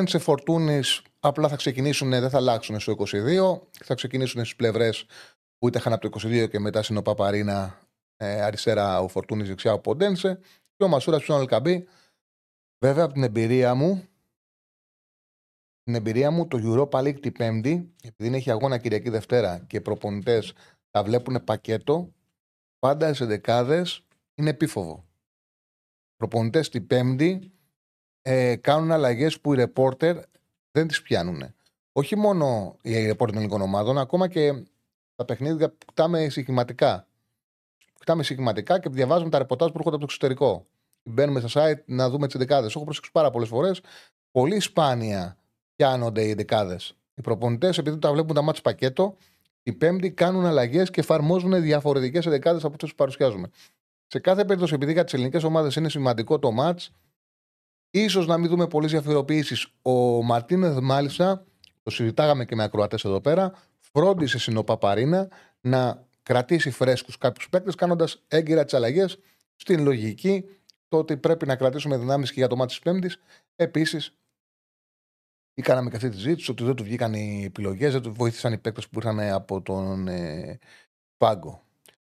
σε 0.05 0.19
Φορτούνης 0.19 1.03
απλά 1.21 1.49
θα 1.49 1.57
ξεκινήσουν, 1.57 2.11
δεν 2.11 2.31
θα 2.31 2.37
αλλάξουν 2.37 2.81
στο 2.81 2.93
22. 2.93 3.61
Θα 3.85 3.95
ξεκινήσουν 3.95 4.45
στις 4.45 4.57
πλευρές 4.57 5.07
που 5.59 5.71
είχαν 5.75 5.93
από 5.93 6.11
το 6.11 6.29
22 6.29 6.49
και 6.49 6.59
μετά 6.59 6.83
στην 6.83 6.97
ο 6.97 7.03
Παπαρίνα 7.03 7.79
ε, 8.17 8.43
αριστερά 8.43 9.01
ο 9.01 9.09
Φορτούνης, 9.09 9.49
δεξιά 9.49 9.73
ο 9.73 9.79
Ποντένσε. 9.79 10.39
Και 10.77 10.85
ο 10.85 10.89
Μασούρας 10.89 11.23
στον 11.23 11.37
Αλκαμπή. 11.37 11.87
Βέβαια 12.85 13.05
από 13.05 13.13
την 13.13 13.23
εμπειρία 13.23 13.75
μου, 13.75 14.08
την 15.89 15.97
εμπειρία 15.97 16.31
μου, 16.31 16.47
το 16.47 16.59
Europa 16.63 16.99
League 16.99 17.21
την 17.21 17.33
Πέμπτη, 17.33 17.95
επειδή 18.05 18.37
έχει 18.37 18.51
αγώνα 18.51 18.79
Κυριακή 18.79 19.11
Δευτέρα 19.11 19.59
και 19.67 19.77
οι 19.77 19.81
προπονητές 19.81 20.53
τα 20.91 21.03
βλέπουν 21.03 21.45
πακέτο, 21.45 22.13
πάντα 22.79 23.15
σε 23.15 23.25
δεκάδες 23.25 24.05
είναι 24.35 24.51
επίφοβο. 24.51 25.05
Προπονητές 26.17 26.69
την 26.69 26.87
Πέμπτη 26.87 27.53
ε, 28.23 28.57
κάνουν 28.57 28.93
αλλαγές 28.93 29.41
που 29.41 29.53
οι 29.53 29.57
ρεπόρτερ 29.57 30.17
δεν 30.71 30.89
τις 30.89 31.03
πιάνουν. 31.03 31.55
Όχι 31.93 32.17
μόνο 32.17 32.77
οι 32.83 32.93
ρεπόρτερ 32.93 33.27
των 33.27 33.37
ελληνικών 33.37 33.61
ομάδων, 33.61 33.99
ακόμα 33.99 34.29
και 34.29 34.65
τα 35.15 35.25
παιχνίδια 35.25 35.69
που 35.69 35.77
κοιτάμε 35.87 36.29
συγχυματικά. 36.29 37.07
Κοιτάμε 37.99 38.23
συγχυματικά 38.23 38.81
και 38.81 38.89
διαβάζουμε 38.89 39.31
τα 39.31 39.39
ρεπορτάζ 39.39 39.69
που 39.69 39.77
έρχονται 39.77 39.97
από 39.97 40.07
το 40.07 40.13
εξωτερικό. 40.13 40.67
Μπαίνουμε 41.03 41.41
στα 41.41 41.49
site 41.71 41.83
να 41.85 42.11
δούμε 42.11 42.27
τις 42.27 42.37
δεκάδες. 42.37 42.75
Έχω 42.75 42.85
προσέξει 42.85 43.11
πάρα 43.13 43.31
πολλές 43.31 43.49
φορές. 43.49 43.81
Πολύ 44.31 44.61
σπάνια 44.61 45.38
πιάνονται 45.79 46.27
οι 46.27 46.35
δεκάδες. 46.35 46.95
Οι 47.15 47.21
προπονητές, 47.21 47.79
επειδή 47.79 47.99
τα 47.99 48.13
βλέπουν 48.13 48.35
τα 48.35 48.43
μάτια 48.43 48.63
πακέτο, 48.63 49.17
η 49.63 49.73
Πέμπτη 49.73 50.11
κάνουν 50.11 50.47
αλλαγές 50.47 50.91
και 50.91 51.01
εφαρμόζουν 51.01 51.63
διαφορετικές 51.63 52.25
δεκάδες 52.25 52.65
από 52.65 52.73
αυτέ 52.73 52.87
που 52.87 52.95
παρουσιάζουμε. 52.95 53.51
Σε 54.07 54.19
κάθε 54.19 54.45
περίπτωση, 54.45 54.75
επειδή 54.75 54.93
για 54.93 55.05
τις 55.05 55.15
ελληνικές 55.15 55.43
ομάδες 55.43 55.77
είναι 55.77 55.89
σημαντικό 55.89 56.39
το 56.39 56.51
ματ, 56.51 56.81
ίσως 57.91 58.27
να 58.27 58.39
μην 58.39 58.49
δούμε 58.51 58.67
πολλές 58.67 58.91
διαφοροποιήσεις. 58.91 59.67
Ο 59.83 60.23
Μαρτίνεθ, 60.23 60.79
μάλιστα, 60.79 61.45
το 61.83 61.91
συζητάγαμε 61.91 62.45
και 62.45 62.55
με 62.55 62.63
ακροατές 62.63 63.05
εδώ 63.05 63.21
πέρα, 63.21 63.53
φρόντισε 63.79 64.39
στην 64.39 64.57
Οπαπαρίνα 64.57 65.29
να 65.61 66.07
κρατήσει 66.23 66.71
φρέσκους 66.71 67.19
κάποιους 67.19 67.49
παίκτες, 67.49 67.75
κάνοντας 67.75 68.23
έγκυρα 68.29 68.65
τις 68.65 68.75
αλλαγές 68.75 69.19
στην 69.57 69.83
λογική 69.83 70.45
το 70.89 70.97
ότι 70.99 71.17
πρέπει 71.17 71.47
να 71.47 71.57
κρατήσουμε 71.57 71.97
δυνάμεις 71.97 72.29
και 72.29 72.39
για 72.39 72.49
το 72.49 72.57
μάτι 72.57 72.69
της 72.69 72.79
Πέμπτης. 72.79 73.21
Επίσης, 73.57 74.18
ή 75.59 75.63
κάναμε 75.63 75.91
και 75.91 75.97
αυτή 75.97 76.09
τη 76.09 76.17
ζήτηση 76.17 76.51
ότι 76.51 76.65
δεν 76.65 76.75
του 76.75 76.85
βγήκαν 76.85 77.15
οι 77.15 77.43
επιλογές, 77.45 77.93
δεν 77.93 78.03
του 78.03 78.13
βοήθησαν 78.13 78.53
οι 78.53 78.59
παίκτες 78.59 78.89
που 78.89 78.99
ήρθαν 78.99 79.21
από 79.21 79.63
τον 79.63 80.09
ε, 80.09 80.59
πάγκο. 81.17 81.63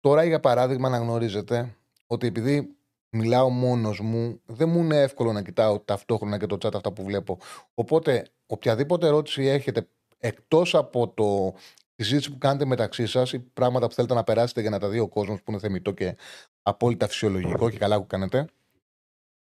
Τώρα, 0.00 0.24
για 0.24 0.40
παράδειγμα, 0.40 0.88
να 0.88 0.98
γνωρίζετε 0.98 1.76
ότι 2.06 2.26
επειδή 2.26 2.76
μιλάω 3.10 3.48
μόνος 3.48 4.00
μου, 4.00 4.40
δεν 4.46 4.68
μου 4.68 4.78
είναι 4.78 5.02
εύκολο 5.02 5.32
να 5.32 5.42
κοιτάω 5.42 5.80
ταυτόχρονα 5.80 6.38
και 6.38 6.46
το 6.46 6.54
chat 6.54 6.74
αυτά 6.74 6.92
που 6.92 7.04
βλέπω. 7.04 7.38
Οπότε, 7.74 8.26
οποιαδήποτε 8.46 9.06
ερώτηση 9.06 9.44
έχετε 9.44 9.88
εκτός 10.18 10.74
από 10.74 11.08
το, 11.08 11.52
τη 11.94 12.04
συζήτηση 12.04 12.30
που 12.30 12.38
κάνετε 12.38 12.64
μεταξύ 12.64 13.06
σας 13.06 13.32
ή 13.32 13.38
πράγματα 13.38 13.86
που 13.86 13.94
θέλετε 13.94 14.14
να 14.14 14.24
περάσετε 14.24 14.60
για 14.60 14.70
να 14.70 14.78
τα 14.78 14.88
δει 14.88 14.98
ο 14.98 15.08
κόσμος 15.08 15.42
που 15.42 15.50
είναι 15.50 15.60
θεμητό 15.60 15.90
και 15.90 16.16
απόλυτα 16.62 17.06
φυσιολογικό 17.06 17.70
και 17.70 17.78
καλά 17.78 17.96
που 17.96 18.06
κάνετε. 18.06 18.46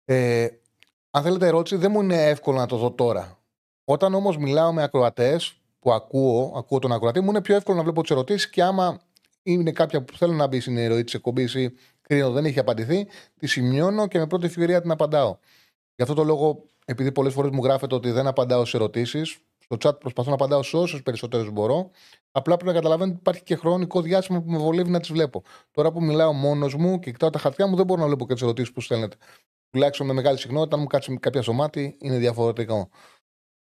Ε, 0.05 0.49
αν 1.11 1.23
θέλετε 1.23 1.47
ερώτηση, 1.47 1.77
δεν 1.77 1.91
μου 1.91 2.01
είναι 2.01 2.29
εύκολο 2.29 2.59
να 2.59 2.67
το 2.67 2.77
δω 2.77 2.93
τώρα. 2.93 3.38
Όταν 3.91 4.15
όμως 4.15 4.37
μιλάω 4.37 4.73
με 4.73 4.83
ακροατές 4.83 5.61
που 5.79 5.93
ακούω, 5.93 6.53
ακούω 6.57 6.79
τον 6.79 6.93
ακροατή, 6.93 7.21
μου 7.21 7.31
είναι 7.31 7.43
πιο 7.43 7.55
εύκολο 7.55 7.77
να 7.77 7.83
βλέπω 7.83 8.03
τις 8.03 8.11
ερωτήσεις 8.11 8.51
και 8.51 8.63
άμα 8.63 9.01
είναι 9.43 9.73
κάποια 9.73 10.03
που 10.05 10.17
θέλω 10.17 10.33
να 10.33 10.47
μπει 10.47 10.61
στην 10.61 10.77
ηρωή 10.77 11.05
της 11.05 11.15
εκπομπής 11.15 11.55
ή 11.55 11.75
κρίνω 12.01 12.31
δεν 12.31 12.45
έχει 12.45 12.59
απαντηθεί, 12.59 13.07
τη 13.39 13.47
σημειώνω 13.47 14.07
και 14.07 14.19
με 14.19 14.27
πρώτη 14.27 14.47
ευκαιρία 14.47 14.81
την 14.81 14.91
απαντάω. 14.91 15.37
Γι' 15.95 16.03
αυτό 16.03 16.15
το 16.15 16.25
λόγο, 16.25 16.65
επειδή 16.85 17.13
πολλές 17.13 17.33
φορές 17.33 17.51
μου 17.51 17.65
γράφετε 17.65 17.95
ότι 17.95 18.11
δεν 18.11 18.27
απαντάω 18.27 18.65
σε 18.65 18.77
ερωτήσεις, 18.77 19.39
στο 19.59 19.77
chat 19.83 20.01
προσπαθώ 20.01 20.29
να 20.29 20.35
απαντάω 20.35 20.63
σε 20.63 20.77
όσες 20.77 21.03
περισσότερες 21.03 21.51
μπορώ. 21.51 21.91
Απλά 22.33 22.55
πρέπει 22.57 22.71
να 22.71 22.77
καταλαβαίνετε 22.77 23.13
ότι 23.13 23.21
υπάρχει 23.21 23.43
και 23.43 23.57
χρονικό 23.57 24.01
διάστημα 24.01 24.41
που 24.41 24.51
με 24.51 24.59
βολεύει 24.59 24.91
να 24.91 25.01
τις 25.01 25.13
βλέπω. 25.13 25.43
Τώρα 25.71 25.93
που 25.93 26.03
μιλάω 26.03 26.33
μόνος 26.33 26.75
μου 26.75 26.99
και 26.99 27.11
κοιτάω 27.11 27.31
τα 27.31 27.39
χαρτιά 27.39 27.67
μου, 27.67 27.77
δεν 27.77 27.87
μπορώ 27.87 28.01
να 28.01 28.07
βλέπω 28.07 28.27
και 28.27 28.33
τις 28.33 28.43
ερωτήσεις 28.43 28.73
που 28.73 28.81
στέλνετε. 28.81 29.17
Τουλάχιστον 29.71 30.07
με 30.07 30.13
μεγάλη 30.13 30.39
συχνότητα, 30.39 30.75
αν 30.75 30.81
μου 30.81 30.87
κάτσει 30.87 31.19
κάποια 31.19 31.43
σωμάτι, 31.43 31.97
είναι 32.01 32.19
διαφορετικό. 32.19 32.89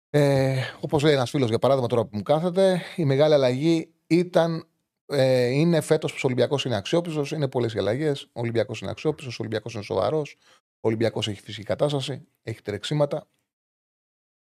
Ε, 0.10 0.62
Όπως 0.82 1.04
λέει 1.04 1.13
ένας 1.13 1.30
φίλος, 1.30 1.50
για 1.50 1.60
παράδειγμα, 1.60 1.88
τώρα 1.89 2.06
που 2.06 2.18
μου 2.18 2.24
κάθεται, 2.24 2.82
η 2.96 3.06
μεγάλη 3.06 3.34
αλλαγή 3.34 3.94
ήταν. 4.08 4.63
Ε, 5.06 5.46
είναι 5.46 5.82
φέτος 5.82 6.12
που 6.12 6.18
ο 6.18 6.22
Ολυμπιακός 6.25 6.66
είναι 6.66 6.75
αξιόπιστος, 6.75 7.32
είναι 7.32 7.48
πολλές 7.48 7.74
οι 7.74 7.78
αλλαγές. 7.78 8.24
Ο 8.24 8.39
Ολυμπιακός 8.39 8.82
είναι 8.82 8.92
αξιόπιστος, 8.92 9.34
ο 9.34 9.38
Ολυμπιακός 9.39 9.74
είναι 9.74 9.84
σοβαρός, 9.84 10.38
ο 10.74 10.88
Ολυμπιακός 10.88 11.28
έχει 11.28 11.42
φυσική 11.42 11.66
κατάσταση, 11.66 12.28
έχει 12.44 12.62
τρεξίματα. 12.62 13.28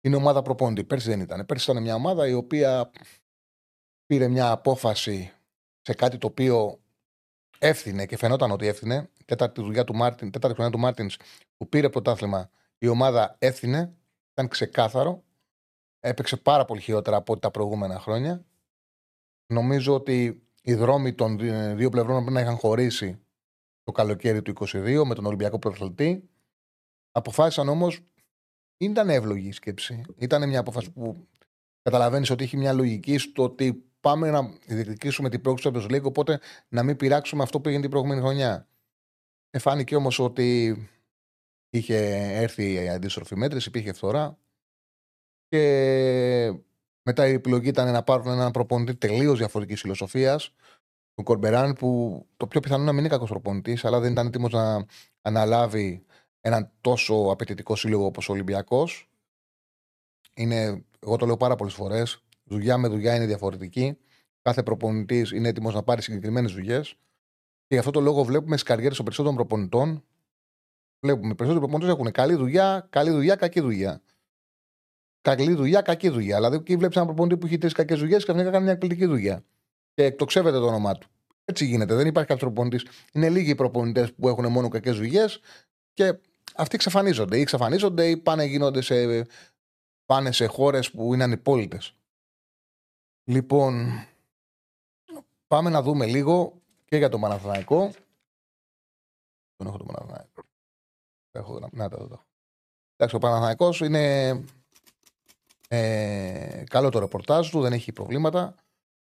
Είναι 0.01 0.15
ομάδα 0.15 0.41
προπονητή. 0.41 0.83
Πέρσι 0.83 1.09
δεν 1.09 1.19
ήταν. 1.19 1.45
Πέρσι 1.45 1.71
ήταν 1.71 1.83
μια 1.83 1.95
ομάδα 1.95 2.27
η 2.27 2.33
οποία 2.33 2.91
πήρε 4.05 4.27
μια 4.27 4.51
απόφαση 4.51 5.31
σε 5.81 5.93
κάτι 5.93 6.17
το 6.17 6.27
οποίο 6.27 6.79
έφθινε 7.57 8.05
και 8.05 8.17
φαινόταν 8.17 8.51
ότι 8.51 8.67
έφθινε. 8.67 9.09
Τέταρτη 9.25 9.61
δουλειά 9.61 9.83
του 9.83 9.95
Μάρτιν, 9.95 10.31
τέταρτη 10.31 10.55
χρονιά 10.55 10.71
του 10.73 10.79
Μάρτινς 10.79 11.17
που 11.57 11.69
πήρε 11.69 11.89
πρωτάθλημα, 11.89 12.49
η 12.77 12.87
ομάδα 12.87 13.35
έφθινε. 13.39 13.93
Ήταν 14.31 14.47
ξεκάθαρο. 14.47 15.23
Έπαιξε 16.07 16.37
πάρα 16.37 16.65
πολύ 16.65 16.81
χειρότερα 16.81 17.17
από 17.17 17.39
τα 17.39 17.51
προηγούμενα 17.51 17.99
χρόνια. 17.99 18.45
Νομίζω 19.53 19.93
ότι 19.93 20.47
οι 20.61 20.73
δρόμοι 20.73 21.13
των 21.13 21.37
δύο 21.77 21.89
πλευρών 21.89 22.17
πρέπει 22.17 22.31
να 22.31 22.41
είχαν 22.41 22.57
χωρίσει 22.57 23.19
το 23.83 23.91
καλοκαίρι 23.91 24.41
του 24.41 24.53
2022 24.59 25.03
με 25.05 25.15
τον 25.15 25.25
Ολυμπιακό 25.25 25.59
Πρωταθλητή. 25.59 26.29
Αποφάσισαν 27.11 27.69
όμως, 27.69 28.01
ήταν 28.77 29.09
εύλογη 29.09 29.47
η 29.47 29.51
σκέψη. 29.51 30.01
Ήταν 30.17 30.47
μια 30.47 30.59
απόφαση 30.59 30.91
που 30.91 31.27
καταλαβαίνεις 31.81 32.29
ότι 32.29 32.43
έχει 32.43 32.57
μια 32.57 32.73
λογική 32.73 33.17
στο 33.17 33.43
ότι 33.43 33.83
πάμε 33.99 34.29
να 34.29 34.41
διεκδικήσουμε 34.67 35.29
την 35.29 35.41
πρόκληση 35.41 35.71
του 35.71 35.95
League, 35.95 36.03
οπότε 36.03 36.39
να 36.67 36.83
μην 36.83 36.95
πειράξουμε 36.95 37.43
αυτό 37.43 37.59
που 37.59 37.67
έγινε 37.67 37.81
την 37.81 37.91
προηγούμενη 37.91 38.21
χρονιά. 38.21 38.67
Εφάνηκε 39.49 39.95
όμως 39.95 40.19
ότι 40.19 40.77
Είχε 41.69 41.95
έρθει 42.41 42.73
η 42.73 42.89
αντίστροφη 42.89 43.35
μέτρηση, 43.35 43.67
υπήρχε 43.67 43.93
φθορά. 43.93 44.37
Και 45.47 46.53
μετά 47.01 47.27
η 47.27 47.33
επιλογή 47.33 47.67
ήταν 47.67 47.91
να 47.91 48.03
πάρουν 48.03 48.27
έναν 48.27 48.51
προπονητή 48.51 48.95
τελείως 48.95 49.37
διαφορετικής 49.37 49.81
φιλοσοφίας, 49.81 50.53
τον 51.13 51.25
Κορμπεράν, 51.25 51.73
που 51.73 52.21
το 52.37 52.47
πιο 52.47 52.59
πιθανό 52.59 52.83
να 52.83 52.91
μην 52.91 52.99
είναι 52.99 53.09
κακός 53.09 53.29
προπονητής, 53.29 53.85
αλλά 53.85 53.99
δεν 53.99 54.11
ήταν 54.11 54.27
έτοιμος 54.27 54.51
να 54.51 54.85
αναλάβει 55.21 56.05
έναν 56.41 56.71
τόσο 56.81 57.13
απαιτητικό 57.31 57.75
σύλλογο 57.75 58.05
όπως 58.05 58.29
ο 58.29 58.31
Ολυμπιακός. 58.31 59.09
Είναι, 60.33 60.85
εγώ 60.99 61.15
το 61.15 61.25
λέω 61.25 61.37
πάρα 61.37 61.55
πολλές 61.55 61.73
φορές, 61.73 62.23
δουλειά 62.43 62.77
με 62.77 62.87
δουλειά 62.87 63.15
είναι 63.15 63.25
διαφορετική. 63.25 63.97
Κάθε 64.41 64.63
προπονητής 64.63 65.31
είναι 65.31 65.47
έτοιμος 65.47 65.73
να 65.73 65.83
πάρει 65.83 66.01
συγκεκριμένες 66.01 66.51
δουλειές. 66.53 66.89
Και 67.67 67.73
γι' 67.73 67.77
αυτό 67.77 67.91
το 67.91 67.99
λόγο 67.99 68.23
βλέπουμε 68.23 68.57
στις 68.57 68.67
καριέρες 68.67 68.95
των 68.95 69.05
περισσότερων 69.05 69.37
προπονητών. 69.37 70.03
Βλέπουμε 70.99 71.33
περισσότεροι 71.33 71.65
προπονητές 71.65 71.93
έχουν 71.93 72.11
καλή 72.11 72.35
δουλειά, 72.35 72.87
καλή 72.89 73.09
δουλειά, 73.09 73.35
κακή 73.35 73.59
δουλειά. 73.59 74.01
Καλή 75.35 75.53
δουλειά, 75.53 75.81
κακή 75.81 76.09
δουλειά. 76.09 76.35
Δηλαδή, 76.35 76.55
εκεί 76.55 76.75
βλέπεις 76.75 76.95
έναν 76.95 77.07
προπονητή 77.07 77.37
που 77.37 77.45
έχει 77.45 77.57
τρεις 77.57 77.73
κακές 77.73 77.99
δουλειές 77.99 78.17
και 78.17 78.23
ξαφνικά 78.23 78.51
κάνει 78.51 78.63
μια 78.63 78.73
εκπληκτική 78.73 79.05
δουλειά. 79.05 79.43
Και 79.93 80.03
εκτοξεύεται 80.03 80.57
το 80.57 80.65
όνομά 80.65 80.97
του. 80.97 81.07
Έτσι 81.45 81.65
γίνεται. 81.65 81.95
Δεν 81.95 82.07
υπάρχει 82.07 82.29
κάποιος 82.29 82.51
προπονητής. 82.51 82.85
Είναι 83.13 83.29
λίγοι 83.29 83.49
οι 83.49 83.55
προπονητές 83.55 84.13
που 84.13 84.27
έχουν 84.27 84.51
μόνο 84.51 84.67
κακές 84.67 84.95
δουλειές 84.95 85.39
και 85.93 86.19
αυτοί 86.55 86.75
εξαφανίζονται. 86.75 87.37
Ή 87.37 87.41
εξαφανίζονται 87.41 88.09
ή 88.09 88.17
πάνε, 88.17 88.43
γίνονται 88.43 88.81
σε, 88.81 89.27
πάνε 90.05 90.31
σε 90.31 90.45
χώρες 90.45 90.91
που 90.91 91.13
είναι 91.13 91.23
ανυπόλυτες. 91.23 91.95
Λοιπόν, 93.23 93.89
πάμε 95.47 95.69
να 95.69 95.81
δούμε 95.81 96.05
λίγο 96.05 96.61
και 96.85 96.97
για 96.97 97.09
τον 97.09 97.21
Παναθηναϊκό. 97.21 97.91
Τον 99.55 99.67
έχω 99.67 99.77
τον 99.77 99.87
Παναθηναϊκό. 99.87 100.41
Έχω, 101.31 101.69
να, 101.71 101.89
το 101.89 102.05
δω. 102.05 102.25
Εντάξει, 102.95 103.15
ο 103.15 103.19
Παναθηναϊκός 103.19 103.79
είναι 103.79 104.35
ε, 105.67 106.63
καλό 106.69 106.89
το 106.89 106.99
ρεπορτάζ 106.99 107.49
του, 107.49 107.61
δεν 107.61 107.73
έχει 107.73 107.91
προβλήματα. 107.91 108.55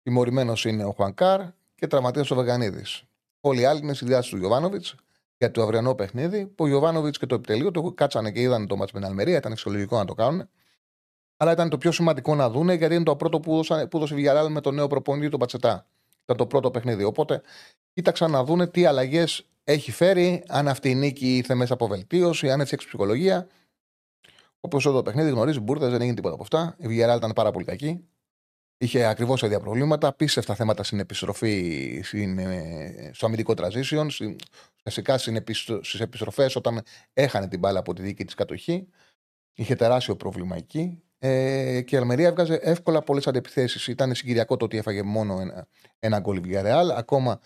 Τιμωρημένος 0.02 0.66
είναι 0.66 0.86
ο 0.86 0.92
Χουανκάρ 0.92 1.42
και 1.76 1.88
τραυματία 1.88 2.26
ο 2.30 2.36
Βεγανίδης. 2.36 3.04
Όλοι 3.40 3.62
οι 3.62 3.66
άλλοι 3.66 3.80
είναι 3.80 3.94
στη 3.94 4.06
διάθεση 4.06 4.30
του 4.30 4.38
Γιωβάνοβιτς 4.38 4.96
για 5.38 5.52
το 5.52 5.64
αυριανό 5.64 5.96
παιχνίδι. 5.96 6.46
Που 6.46 6.64
ο 6.64 6.68
Γιωβάνοβιτς 6.68 7.18
και 7.18 7.26
το 7.26 7.36
επιτελείο 7.36 7.72
του 7.72 7.94
κάτσανε 7.94 8.32
και 8.32 8.42
είδαν 8.42 8.68
το 8.68 8.76
μάτς 8.76 8.92
με 8.92 9.00
την 9.00 9.08
Αλμερία. 9.08 9.38
Ήταν 9.38 9.52
φυσιολογικό 9.52 9.98
να 9.98 10.06
το 10.06 10.14
κάνουν. 10.14 10.50
Αλλά 11.38 11.52
ήταν 11.52 11.70
το 11.70 11.78
πιο 11.78 11.92
σημαντικό 11.92 12.36
να 12.36 12.50
δούνε 12.50 12.74
γιατί 12.74 12.96
είναι 12.96 13.04
το 13.04 13.16
πρώτο 13.16 13.40
που, 13.40 13.56
δώσαν, 13.56 13.88
που 13.88 13.98
έδωσε 13.98 14.16
η 14.20 14.50
με 14.50 14.62
τον 14.62 14.76
νέο 14.76 14.88
προπονητή 14.88 15.30
του 15.30 15.38
Πατσετά. 15.38 15.86
Ήταν 16.24 16.38
το 16.38 16.46
πρώτο 16.46 16.72
παιχνίδι. 16.72 17.04
Οπότε 17.04 17.42
κοίταξαν 17.94 18.32
να 18.32 18.44
δούνε 18.44 18.68
τι 18.68 18.86
αλλαγές 18.86 19.46
έχει 19.64 19.92
φέρει, 19.92 20.44
αν 20.48 20.68
αυτή 20.68 20.90
η 20.90 20.96
νίκη 20.96 21.38
ήρθε 21.38 21.54
μέσα 21.54 21.74
από 21.74 21.88
βελτίωση, 21.88 22.52
αν 22.52 22.60
έτσι 22.60 22.76
έχει 22.76 22.86
ψυχολογία. 22.86 23.48
Όπως 24.66 24.84
το 24.84 25.02
παιχνίδι 25.02 25.30
γνωρίζει, 25.30 25.60
Μπούρδε 25.60 25.88
δεν 25.88 26.02
έγινε 26.02 26.16
τίποτα 26.16 26.34
από 26.34 26.44
αυτά. 26.44 26.76
Η 26.78 26.86
Villarreal 26.88 27.18
ήταν 27.18 27.32
πάρα 27.36 27.52
πολύ 27.52 27.66
κακή. 27.66 28.06
Είχε 28.78 29.06
ακριβώς 29.06 29.42
ίδια 29.42 29.60
προβλήματα. 29.60 30.14
Πίστευτα 30.14 30.56
θέματα 30.56 30.84
στην 30.84 31.00
επιστροφή, 31.00 32.02
στην, 32.04 32.40
ε, 32.40 33.12
στο 33.14 33.26
αμυντικό 33.26 33.54
transition. 33.58 34.08
Φυσικά 34.84 35.18
στις 35.18 36.00
επιστροφές, 36.00 36.56
όταν 36.56 36.82
έχανε 37.14 37.48
την 37.48 37.60
μπάλα 37.60 37.80
από 37.80 37.94
τη 37.94 38.02
δική 38.02 38.26
της 38.26 38.34
κατοχή. 38.34 38.88
Είχε 39.54 39.76
τεράστιο 39.76 40.16
πρόβλημα 40.16 40.56
εκεί. 40.56 41.04
Ε, 41.18 41.82
και 41.82 41.96
η 41.96 41.98
Αλμερία 41.98 42.28
έβγαζε 42.28 42.60
εύκολα 42.62 43.02
πολλές 43.02 43.28
αντεπιθέσει. 43.28 43.92
Ήταν 43.92 44.16
συγκυριακό 44.16 44.58
το 44.58 44.66
ότι 44.66 44.78
έφαγε 44.78 45.04
μόνο 45.04 45.40
ένα, 45.40 45.68
ένα 46.00 46.20
γκολ 46.20 46.42
Villarreal. 46.46 46.96
Ακόμα 46.96 47.40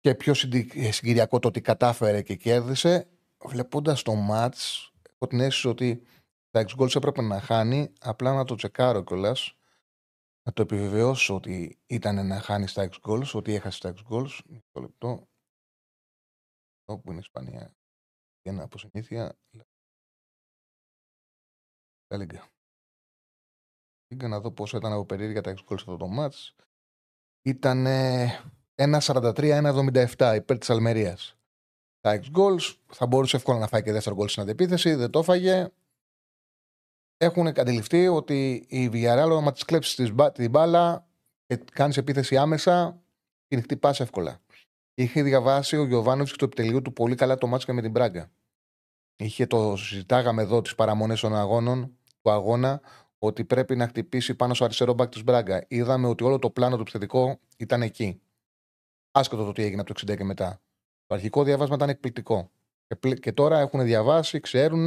και 0.00 0.14
πιο 0.14 0.34
ε, 0.74 0.90
συγκυριακό 0.90 1.38
το 1.38 1.48
ότι 1.48 1.60
κατάφερε 1.60 2.22
και 2.22 2.34
κέρδισε. 2.34 3.06
Βλέποντας 3.44 4.02
το 4.02 4.14
ματ, 4.14 4.54
έχω 5.14 5.26
την 5.28 5.40
αίσθηση 5.40 5.68
ότι 5.68 6.02
τα 6.56 6.64
ex 6.66 6.80
goals 6.80 6.94
έπρεπε 6.96 7.22
να 7.22 7.40
χάνει. 7.40 7.92
Απλά 8.00 8.34
να 8.34 8.44
το 8.44 8.54
τσεκάρω 8.54 9.04
κιόλας. 9.04 9.56
Να 10.42 10.52
το 10.52 10.62
επιβεβαιώσω 10.62 11.34
ότι 11.34 11.78
ήταν 11.86 12.26
να 12.26 12.40
χάνει 12.40 12.66
στα 12.66 12.88
ex 12.90 13.10
goals, 13.10 13.32
ότι 13.34 13.54
έχασε 13.54 13.80
τα 13.80 13.94
ex 13.94 14.12
goals. 14.12 14.38
Μισό 14.46 14.80
λεπτό. 14.80 15.28
Όπου 16.84 17.10
είναι 17.10 17.16
η 17.16 17.22
Ισπανία. 17.24 17.74
Ένα 18.42 18.62
από 18.62 18.78
συνήθεια. 18.78 19.38
Έλεγα. 22.06 22.48
Για 24.08 24.28
να 24.28 24.40
δω 24.40 24.52
πόσο 24.52 24.76
ήταν 24.76 24.92
από 24.92 25.06
περίεργα 25.06 25.40
τα 25.40 25.54
ex 25.56 25.58
goals 25.68 25.74
αυτό 25.74 25.96
το 25.96 26.08
match. 26.18 26.54
Ήταν 27.42 27.86
1-43-1-77 28.74 30.32
υπέρ 30.36 30.58
της 30.58 30.70
Αλμερίας. 30.70 31.36
Τα 32.00 32.20
ex 32.20 32.36
goals 32.36 32.76
θα 32.86 33.06
μπορούσε 33.06 33.36
εύκολα 33.36 33.58
να 33.58 33.66
φάει 33.66 33.82
και 33.82 33.92
δεύτερο 33.92 34.16
goal 34.18 34.30
στην 34.30 34.42
αντεπίθεση. 34.42 34.94
Δεν 34.94 35.10
το 35.10 35.18
έφαγε 35.18 35.70
έχουν 37.16 37.46
αντιληφθεί 37.46 38.08
ότι 38.08 38.66
η 38.68 38.90
Villarreal, 38.92 39.36
άμα 39.36 39.52
της 39.52 39.64
κλέψεις 39.64 40.12
την 40.32 40.50
μπάλα 40.50 41.06
και 41.46 41.56
κάνεις 41.72 41.96
επίθεση 41.96 42.36
άμεσα, 42.36 43.02
την 43.46 43.62
χτυπάς 43.62 44.00
εύκολα. 44.00 44.40
Είχε 44.94 45.22
διαβάσει 45.22 45.76
ο 45.76 45.84
Γιωβάνοβιτς 45.84 46.30
και 46.30 46.36
το 46.36 46.44
επιτελείο 46.44 46.82
του 46.82 46.92
πολύ 46.92 47.14
καλά 47.14 47.36
το 47.36 47.46
μάτσο 47.46 47.72
με 47.72 47.82
την 47.82 47.90
Μπράγκα. 47.90 48.30
Είχε 49.16 49.46
το 49.46 49.76
συζητάγαμε 49.76 50.42
εδώ 50.42 50.62
τις 50.62 50.74
παραμονές 50.74 51.20
των 51.20 51.36
αγώνων 51.36 51.98
του 52.22 52.30
αγώνα 52.30 52.80
ότι 53.18 53.44
πρέπει 53.44 53.76
να 53.76 53.86
χτυπήσει 53.86 54.34
πάνω 54.34 54.54
στο 54.54 54.64
αριστερό 54.64 54.92
μπακ 54.94 55.08
της 55.10 55.24
Μπράγκα. 55.24 55.64
Είδαμε 55.68 56.06
ότι 56.06 56.24
όλο 56.24 56.38
το 56.38 56.50
πλάνο 56.50 56.74
του 56.74 56.80
επιθετικό 56.80 57.40
ήταν 57.56 57.82
εκεί. 57.82 58.20
Άσχετο 59.10 59.44
το 59.44 59.52
τι 59.52 59.62
έγινε 59.62 59.80
από 59.80 59.94
το 59.94 60.12
60 60.12 60.16
και 60.16 60.24
μετά. 60.24 60.60
Το 61.06 61.14
αρχικό 61.14 61.42
διάβασμα 61.44 61.74
ήταν 61.74 61.88
εκπληκτικό. 61.88 62.50
Και 63.20 63.32
τώρα 63.32 63.58
έχουν 63.58 63.82
διαβάσει, 63.82 64.40
ξέρουν 64.40 64.86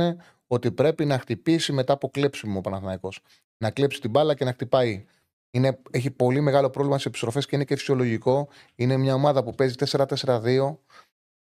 ότι 0.51 0.71
πρέπει 0.71 1.05
να 1.05 1.19
χτυπήσει 1.19 1.71
μετά 1.71 1.93
από 1.93 2.09
κλέψιμο 2.09 2.57
ο 2.57 2.61
Παναθηναϊκός. 2.61 3.19
Να 3.57 3.71
κλέψει 3.71 4.01
την 4.01 4.09
μπάλα 4.09 4.33
και 4.33 4.45
να 4.45 4.51
χτυπάει. 4.51 5.05
Είναι, 5.51 5.81
έχει 5.91 6.11
πολύ 6.11 6.41
μεγάλο 6.41 6.69
πρόβλημα 6.69 6.97
στι 6.97 7.07
επιστροφές 7.07 7.45
και 7.45 7.55
είναι 7.55 7.65
και 7.65 7.75
φυσιολογικό. 7.75 8.47
Είναι 8.75 8.97
μια 8.97 9.13
ομάδα 9.13 9.43
που 9.43 9.55
παίζει 9.55 9.75
4-4-2 9.85 10.77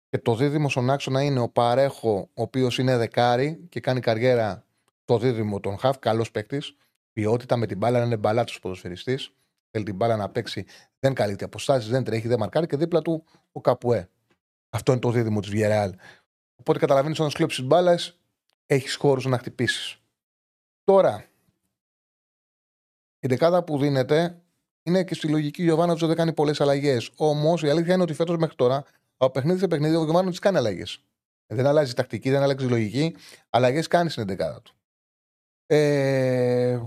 και 0.09 0.17
το 0.17 0.35
δίδυμο 0.35 0.69
στον 0.69 0.89
άξονα 0.89 1.23
είναι 1.23 1.39
ο 1.39 1.49
Παρέχο, 1.49 2.29
ο 2.33 2.41
οποίος 2.41 2.77
είναι 2.77 2.97
δεκάρι 2.97 3.65
και 3.69 3.79
κάνει 3.79 3.99
καριέρα 3.99 4.65
το 5.05 5.17
δίδυμο 5.17 5.59
των 5.59 5.77
Χαφ, 5.77 5.99
καλός 5.99 6.31
παίκτης. 6.31 6.75
Ποιότητα 7.13 7.57
με 7.57 7.65
την 7.65 7.77
μπάλα, 7.77 8.03
είναι 8.03 8.17
μπαλάτσο 8.17 8.59
ποδοσφαιριστής. 8.59 9.31
Θέλει 9.71 9.85
την 9.85 9.95
μπάλα 9.95 10.15
να 10.15 10.29
παίξει, 10.29 10.65
δεν 10.99 11.13
καλύπτει 11.13 11.43
αποστάσεις, 11.43 11.89
δεν 11.89 12.03
τρέχει, 12.03 12.27
δεν 12.27 12.39
μαρκάρει 12.39 12.67
και 12.67 12.77
δίπλα 12.77 13.01
του 13.01 13.23
ο 13.51 13.61
Καπουέ. 13.61 14.09
Αυτό 14.69 14.91
είναι 14.91 15.01
το 15.01 15.11
δίδυμο 15.11 15.39
της 15.39 15.49
Βιερεάλ. 15.49 15.93
Οπότε 16.55 16.79
καταλαβαίνεις 16.79 17.19
όταν 17.19 17.31
σκλέψει 17.31 17.63
μπάλα, 17.63 17.99
έχεις 18.65 18.95
χώρους 18.95 19.25
να 19.25 19.37
χτυπήσεις. 19.37 19.97
Τώρα, 20.83 21.25
η 23.19 23.27
δεκάδα 23.27 23.63
που 23.63 23.77
δίνεται 23.77 24.41
είναι 24.83 25.03
και 25.03 25.13
στη 25.13 25.27
λογική 25.27 25.63
Γιωβάνοβιτ 25.63 26.05
δεν 26.05 26.15
κάνει 26.15 26.33
πολλές 26.33 26.61
αλλαγές. 26.61 27.11
Όμως 27.15 27.63
η 27.63 27.69
αλήθεια 27.69 27.93
είναι 27.93 28.03
ότι 28.03 28.13
φέτος 28.13 28.37
μέχρι 28.37 28.55
τώρα 28.55 28.83
από 29.17 29.31
παιχνίδι 29.31 29.59
σε 29.59 29.67
παιχνίδι 29.67 29.95
ο 29.95 30.03
Γιωβάνοβιτ 30.03 30.39
κάνει 30.39 30.57
αλλαγές. 30.57 31.03
Δεν 31.47 31.65
αλλάζει 31.65 31.93
τακτική, 31.93 32.29
δεν 32.29 32.41
αλλάζει 32.41 32.67
λογική. 32.67 33.15
Αλλαγές 33.49 33.87
κάνει 33.87 34.09
στην 34.09 34.25
δεκάδα 34.25 34.61
του. 34.61 34.73
Ε... 35.65 36.79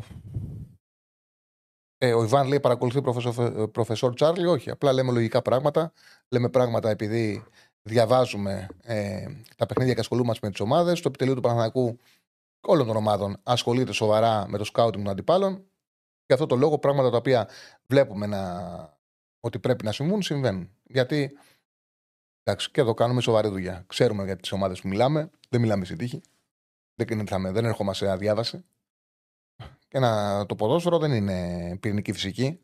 Ε, 2.00 2.14
ο 2.14 2.22
Ιβάν 2.22 2.46
λέει 2.46 2.60
παρακολουθεί 2.60 3.02
προφεσόρ, 3.02 3.70
προφεσόρ 3.70 4.14
Τσάρλι. 4.14 4.46
Όχι, 4.46 4.70
απλά 4.70 4.92
λέμε 4.92 5.12
λογικά 5.12 5.42
πράγματα. 5.42 5.92
Λέμε 6.28 6.48
πράγματα 6.48 6.90
επειδή 6.90 7.44
διαβάζουμε 7.88 8.68
ε, 8.82 9.26
τα 9.56 9.66
παιχνίδια 9.66 9.94
και 9.94 10.00
ασχολούμαστε 10.00 10.46
με 10.46 10.52
τις 10.52 10.60
ομάδες. 10.60 11.00
Το 11.00 11.08
επιτελείο 11.08 11.34
του 11.34 11.40
Παναθηναϊκού 11.40 11.98
όλων 12.60 12.86
των 12.86 12.96
ομάδων 12.96 13.36
ασχολείται 13.42 13.92
σοβαρά 13.92 14.48
με 14.48 14.58
το 14.58 14.64
σκάουτινγκ 14.64 15.04
των 15.04 15.12
αντιπάλων. 15.12 15.64
Και 16.26 16.32
αυτό 16.32 16.46
το 16.46 16.56
λόγο 16.56 16.78
πράγματα 16.78 17.10
τα 17.10 17.16
οποία 17.16 17.48
βλέπουμε 17.86 18.26
να, 18.26 18.40
ότι 19.40 19.58
πρέπει 19.58 19.84
να 19.84 19.92
συμβούν, 19.92 20.22
συμβαίνουν. 20.22 20.70
Γιατί 20.82 21.38
εντάξει, 22.42 22.70
και 22.70 22.80
εδώ 22.80 22.94
κάνουμε 22.94 23.20
σοβαρή 23.20 23.48
δουλειά. 23.48 23.84
Ξέρουμε 23.86 24.24
για 24.24 24.36
τις 24.36 24.52
ομάδες 24.52 24.80
που 24.80 24.88
μιλάμε, 24.88 25.30
δεν 25.48 25.60
μιλάμε 25.60 25.84
σε 25.84 25.96
τύχη. 25.96 26.20
Δεν, 26.94 27.26
δεν 27.52 27.64
ερχόμαστε 27.64 28.04
σε 28.04 28.10
αδιάβαση. 28.12 28.64
Και 29.88 29.98
να, 29.98 30.46
το 30.46 30.54
ποδόσφαιρο 30.54 30.98
δεν 30.98 31.12
είναι 31.12 31.76
πυρηνική 31.80 32.12
φυσική. 32.12 32.60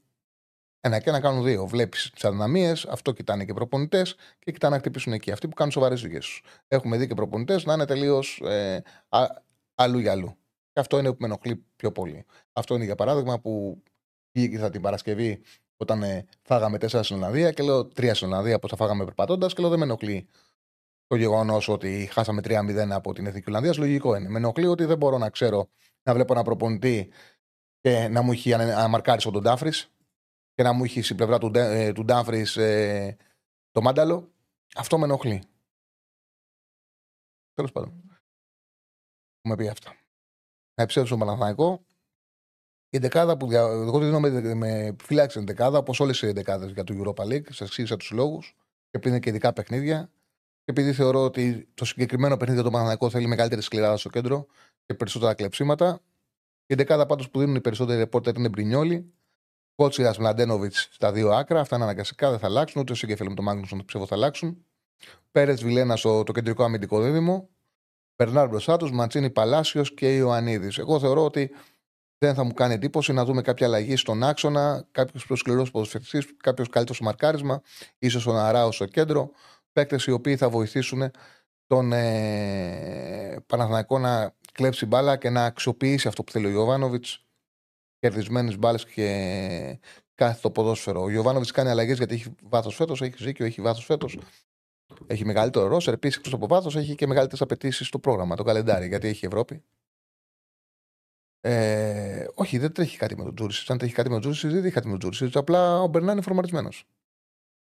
Ένα 0.86 0.98
και 0.98 1.08
ένα 1.08 1.20
κάνουν 1.20 1.44
δύο. 1.44 1.66
Βλέπεις 1.66 2.10
τις 2.10 2.24
αδυναμίες, 2.24 2.84
αυτό 2.84 3.12
κοιτάνε 3.12 3.44
και 3.44 3.50
οι 3.50 3.54
προπονητές 3.54 4.16
και 4.38 4.52
κοιτάνε 4.52 4.74
να 4.74 4.80
χτυπήσουν 4.80 5.12
εκεί. 5.12 5.30
Αυτοί 5.30 5.48
που 5.48 5.54
κάνουν 5.54 5.72
σοβαρές 5.72 6.00
δουλειές 6.00 6.26
του. 6.26 6.50
Έχουμε 6.68 6.96
δει 6.96 7.06
και 7.06 7.14
προπονητές 7.14 7.64
να 7.64 7.72
είναι 7.74 7.84
τελείως 7.84 8.40
ε, 8.44 8.82
αλλού 9.74 9.98
για 9.98 10.12
αλλού. 10.12 10.36
Και 10.72 10.80
αυτό 10.80 10.98
είναι 10.98 11.10
που 11.10 11.16
με 11.20 11.26
ενοχλεί 11.26 11.64
πιο 11.76 11.92
πολύ. 11.92 12.24
Αυτό 12.52 12.74
είναι 12.74 12.84
για 12.84 12.94
παράδειγμα 12.94 13.40
που 13.40 13.82
ήρθα 14.32 14.70
την 14.70 14.80
Παρασκευή 14.80 15.40
όταν 15.76 16.02
ε, 16.02 16.24
φάγαμε 16.42 16.78
τέσσερα 16.78 17.02
στην 17.02 17.16
Ολλανδία 17.16 17.52
και 17.52 17.62
λέω 17.62 17.84
τρία 17.86 18.14
στην 18.14 18.28
Ολλανδία 18.28 18.58
που 18.58 18.66
τα 18.66 18.76
φάγαμε 18.76 19.04
περπατώντας 19.04 19.54
και 19.54 19.60
λέω 19.60 19.70
δεν 19.70 19.78
με 19.78 19.84
ενοχλεί 19.84 20.28
το 21.06 21.16
γεγονός 21.16 21.68
ότι 21.68 22.08
χάσαμε 22.12 22.40
3-0 22.44 22.88
από 22.90 23.12
την 23.12 23.26
Εθνική 23.26 23.48
Ολλανδία. 23.48 23.72
Λογικό 23.76 24.16
είναι. 24.16 24.28
Με 24.28 24.38
ενοχλεί 24.38 24.66
ότι 24.66 24.84
δεν 24.84 24.96
μπορώ 24.96 25.18
να 25.18 25.30
ξέρω 25.30 25.68
να 26.02 26.14
βλέπω 26.14 26.32
ένα 26.32 26.42
προπονητή 26.42 27.10
και 27.80 28.08
να 28.08 28.22
μου 28.22 28.32
έχει 28.32 28.54
αναμαρκάρει 28.54 29.22
τον 29.22 29.42
Τάφρη 29.42 29.72
και 30.54 30.62
να 30.62 30.72
μου 30.72 30.84
είχε 30.84 31.02
στην 31.02 31.16
πλευρά 31.16 31.38
του, 31.38 31.50
ε, 31.54 31.92
του 31.92 32.04
Ντάφρι 32.04 32.46
ε, 32.56 33.14
το 33.70 33.80
μάνταλο, 33.80 34.32
αυτό 34.74 34.98
με 34.98 35.04
ενοχλεί. 35.04 35.42
Τέλος 37.54 37.72
πάντων. 37.72 38.02
έχουμε 39.40 39.56
πει 39.56 39.68
αυτά. 39.68 39.90
Να 40.74 40.82
επιστρέψω 40.82 41.14
στον 41.14 41.18
Παναθηναϊκό. 41.26 41.86
Η 42.90 42.98
δεκάδα 42.98 43.36
που 43.36 43.46
δια... 43.46 43.60
εγώ 43.60 43.98
τη 43.98 44.04
δίνω 44.04 44.20
με, 44.20 44.54
με 44.54 44.96
φυλάξη 45.02 45.36
την 45.36 45.46
δεκάδα, 45.46 45.78
όπως 45.78 46.00
όλες 46.00 46.22
οι 46.22 46.32
δεκάδες 46.32 46.70
για 46.70 46.84
το 46.84 46.94
Europa 46.96 47.24
League. 47.24 47.44
Σας 47.44 47.60
εξήγησα 47.60 47.96
τους 47.96 48.10
λόγους. 48.10 48.56
Και 48.90 48.98
πριν 48.98 49.12
είναι 49.12 49.20
και 49.20 49.28
ειδικά 49.28 49.52
παιχνίδια. 49.52 50.10
Και 50.64 50.70
επειδή 50.70 50.92
θεωρώ 50.92 51.24
ότι 51.24 51.68
το 51.74 51.84
συγκεκριμένο 51.84 52.34
παιχνίδι 52.34 52.54
για 52.54 52.62
τον 52.62 52.72
Παναθηναϊκό 52.72 53.10
θέλει 53.10 53.26
μεγαλύτερη 53.26 53.62
σκληράδα 53.62 53.96
στο 53.96 54.08
κέντρο 54.08 54.46
και 54.86 54.94
περισσότερα 54.94 55.34
κλεψίματα. 55.34 56.00
Η 56.66 56.74
δεκάδα 56.74 57.06
πάντως 57.06 57.30
που 57.30 57.38
δίνουν 57.38 57.54
οι 57.54 57.60
περισσότεροι 57.60 57.98
ρεπόρτερ 57.98 58.36
είναι 58.36 58.48
Μπρινιόλη, 58.48 59.14
Κότσιρα 59.74 60.14
Μλαντένοβιτς 60.18 60.88
στα 60.90 61.12
δύο 61.12 61.30
άκρα. 61.30 61.60
Αυτά 61.60 61.76
είναι 61.76 61.84
αναγκαστικά, 61.84 62.30
δεν 62.30 62.38
θα 62.38 62.46
αλλάξουν. 62.46 62.80
Ούτε 62.80 62.92
ο 62.92 62.94
Σίγκεφελ 62.94 63.28
με 63.28 63.34
τον 63.34 63.44
Μάγνουσον 63.44 63.84
ψεύω 63.84 64.06
θα 64.06 64.14
αλλάξουν. 64.14 64.64
Πέρε 65.30 65.52
Βιλένας 65.52 66.00
το 66.00 66.32
κεντρικό 66.34 66.64
αμυντικό 66.64 67.00
δίδυμο. 67.00 67.48
Μπερνάρ 68.16 68.48
μπροστά 68.48 68.76
τους, 68.76 68.90
Ματσίνη 68.90 69.30
Παλάσιος 69.30 69.94
και 69.94 70.16
Ιωαννίδης. 70.16 70.78
Εγώ 70.78 71.00
θεωρώ 71.00 71.24
ότι 71.24 71.50
δεν 72.18 72.34
θα 72.34 72.44
μου 72.44 72.52
κάνει 72.52 72.74
εντύπωση 72.74 73.12
να 73.12 73.24
δούμε 73.24 73.42
κάποια 73.42 73.66
αλλαγή 73.66 73.96
στον 73.96 74.22
άξονα, 74.22 74.88
κάποιος 74.90 75.26
πιο 75.26 75.36
σκληρός 75.36 75.70
ποδοσφαιριστής, 75.70 76.36
κάποιος 76.36 76.68
καλύτερος 76.68 76.96
στο 76.96 77.04
μαρκάρισμα, 77.04 77.62
ίσως 77.98 78.26
ο 78.26 78.32
Ναράο 78.32 78.72
στο 78.72 78.86
κέντρο. 78.86 79.30
Παίκτες 79.72 80.04
οι 80.04 80.10
οποίοι 80.10 80.36
θα 80.36 80.48
βοηθήσουν 80.48 81.10
τον 81.66 81.92
ε, 81.92 83.44
Παναθηναϊκό 83.46 83.98
να 83.98 84.34
κλέψει 84.52 84.86
μπάλα 84.86 85.16
και 85.16 85.30
να 85.30 85.44
αξιοποιήσει 85.44 86.08
αυτό 86.08 86.24
που 86.24 86.32
θέλει 86.32 86.46
ο 86.46 86.50
Ιωβάνοβιτς. 86.50 87.24
Κερδισμένες 88.04 88.58
μπάλες 88.58 88.84
και 88.84 89.78
κάθε 90.14 90.38
το 90.42 90.50
ποδόσφαιρο. 90.50 91.02
Ο 91.02 91.10
Ιωβάνοβιτ 91.10 91.48
κάνει 91.52 91.68
αλλαγές 91.68 91.96
γιατί 91.96 92.14
έχει 92.14 92.34
βάθος 92.42 92.74
φέτος, 92.74 93.02
έχει 93.02 93.14
ζήκιο, 93.16 93.46
έχει 93.46 93.60
βάθος 93.60 93.84
φέτος. 93.84 94.18
Έχει 95.06 95.24
μεγαλύτερο 95.24 95.66
ρόσερ. 95.66 95.94
Επίσης, 95.94 96.16
εκτός 96.16 96.32
από 96.32 96.46
βάθος, 96.46 96.76
έχει 96.76 96.94
και 96.94 97.06
μεγαλύτερες 97.06 97.40
απαιτήσεις 97.40 97.86
στο 97.86 97.98
πρόγραμμα, 97.98 98.36
το 98.36 98.42
καλεντάρι, 98.42 98.86
γιατί 98.88 99.08
έχει 99.08 99.26
Ευρώπη. 99.26 99.62
Ε, 101.40 102.26
όχι, 102.34 102.58
δεν 102.58 102.72
τρέχει 102.72 102.96
κάτι 102.96 103.16
με 103.16 103.24
τον 103.24 103.34
Τζούρισιτς. 103.34 103.70
Αν 103.70 103.78
τρέχει 103.78 103.94
κάτι 103.94 104.08
με 104.08 104.14
τον 104.14 104.20
Τζούρισιτς, 104.20 104.52
δεν 104.52 104.60
τρέχει 104.60 104.74
κάτι 104.74 104.86
με 104.86 104.92
τον 104.92 105.00
Τζούρισιτς. 105.00 105.36
Απλά 105.36 105.80
ο 105.80 105.86
Μπερνά 105.86 106.12
είναι 106.12 106.20
φορματισμένος. 106.20 106.84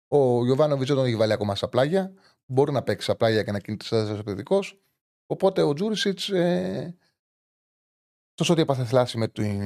Ο 0.09 0.45
Γιωβάνοβιτς 0.45 0.89
δεν 0.89 0.97
τον 0.97 1.07
έχει 1.07 1.17
βάλει 1.17 1.33
ακόμα 1.33 1.55
στα 1.55 1.69
πλάγια. 1.69 2.13
Μπορεί 2.47 2.73
να 2.73 2.83
παίξει 2.83 3.05
στα 3.05 3.17
πλάγια 3.17 3.43
και 3.43 3.53
να 3.53 3.61
κινείται 3.61 3.85
σαν 3.85 4.15
επιθετικό. 4.15 4.59
Οπότε 5.27 5.63
ο 5.63 5.73
Τζούρισιτς. 5.73 6.29
Ε, 6.29 6.97
τόσο 8.43 8.55
ότι 8.55 8.63
έπαθε 8.63 8.85
θλάση 8.85 9.19
με 9.19 9.29
τι 9.29 9.59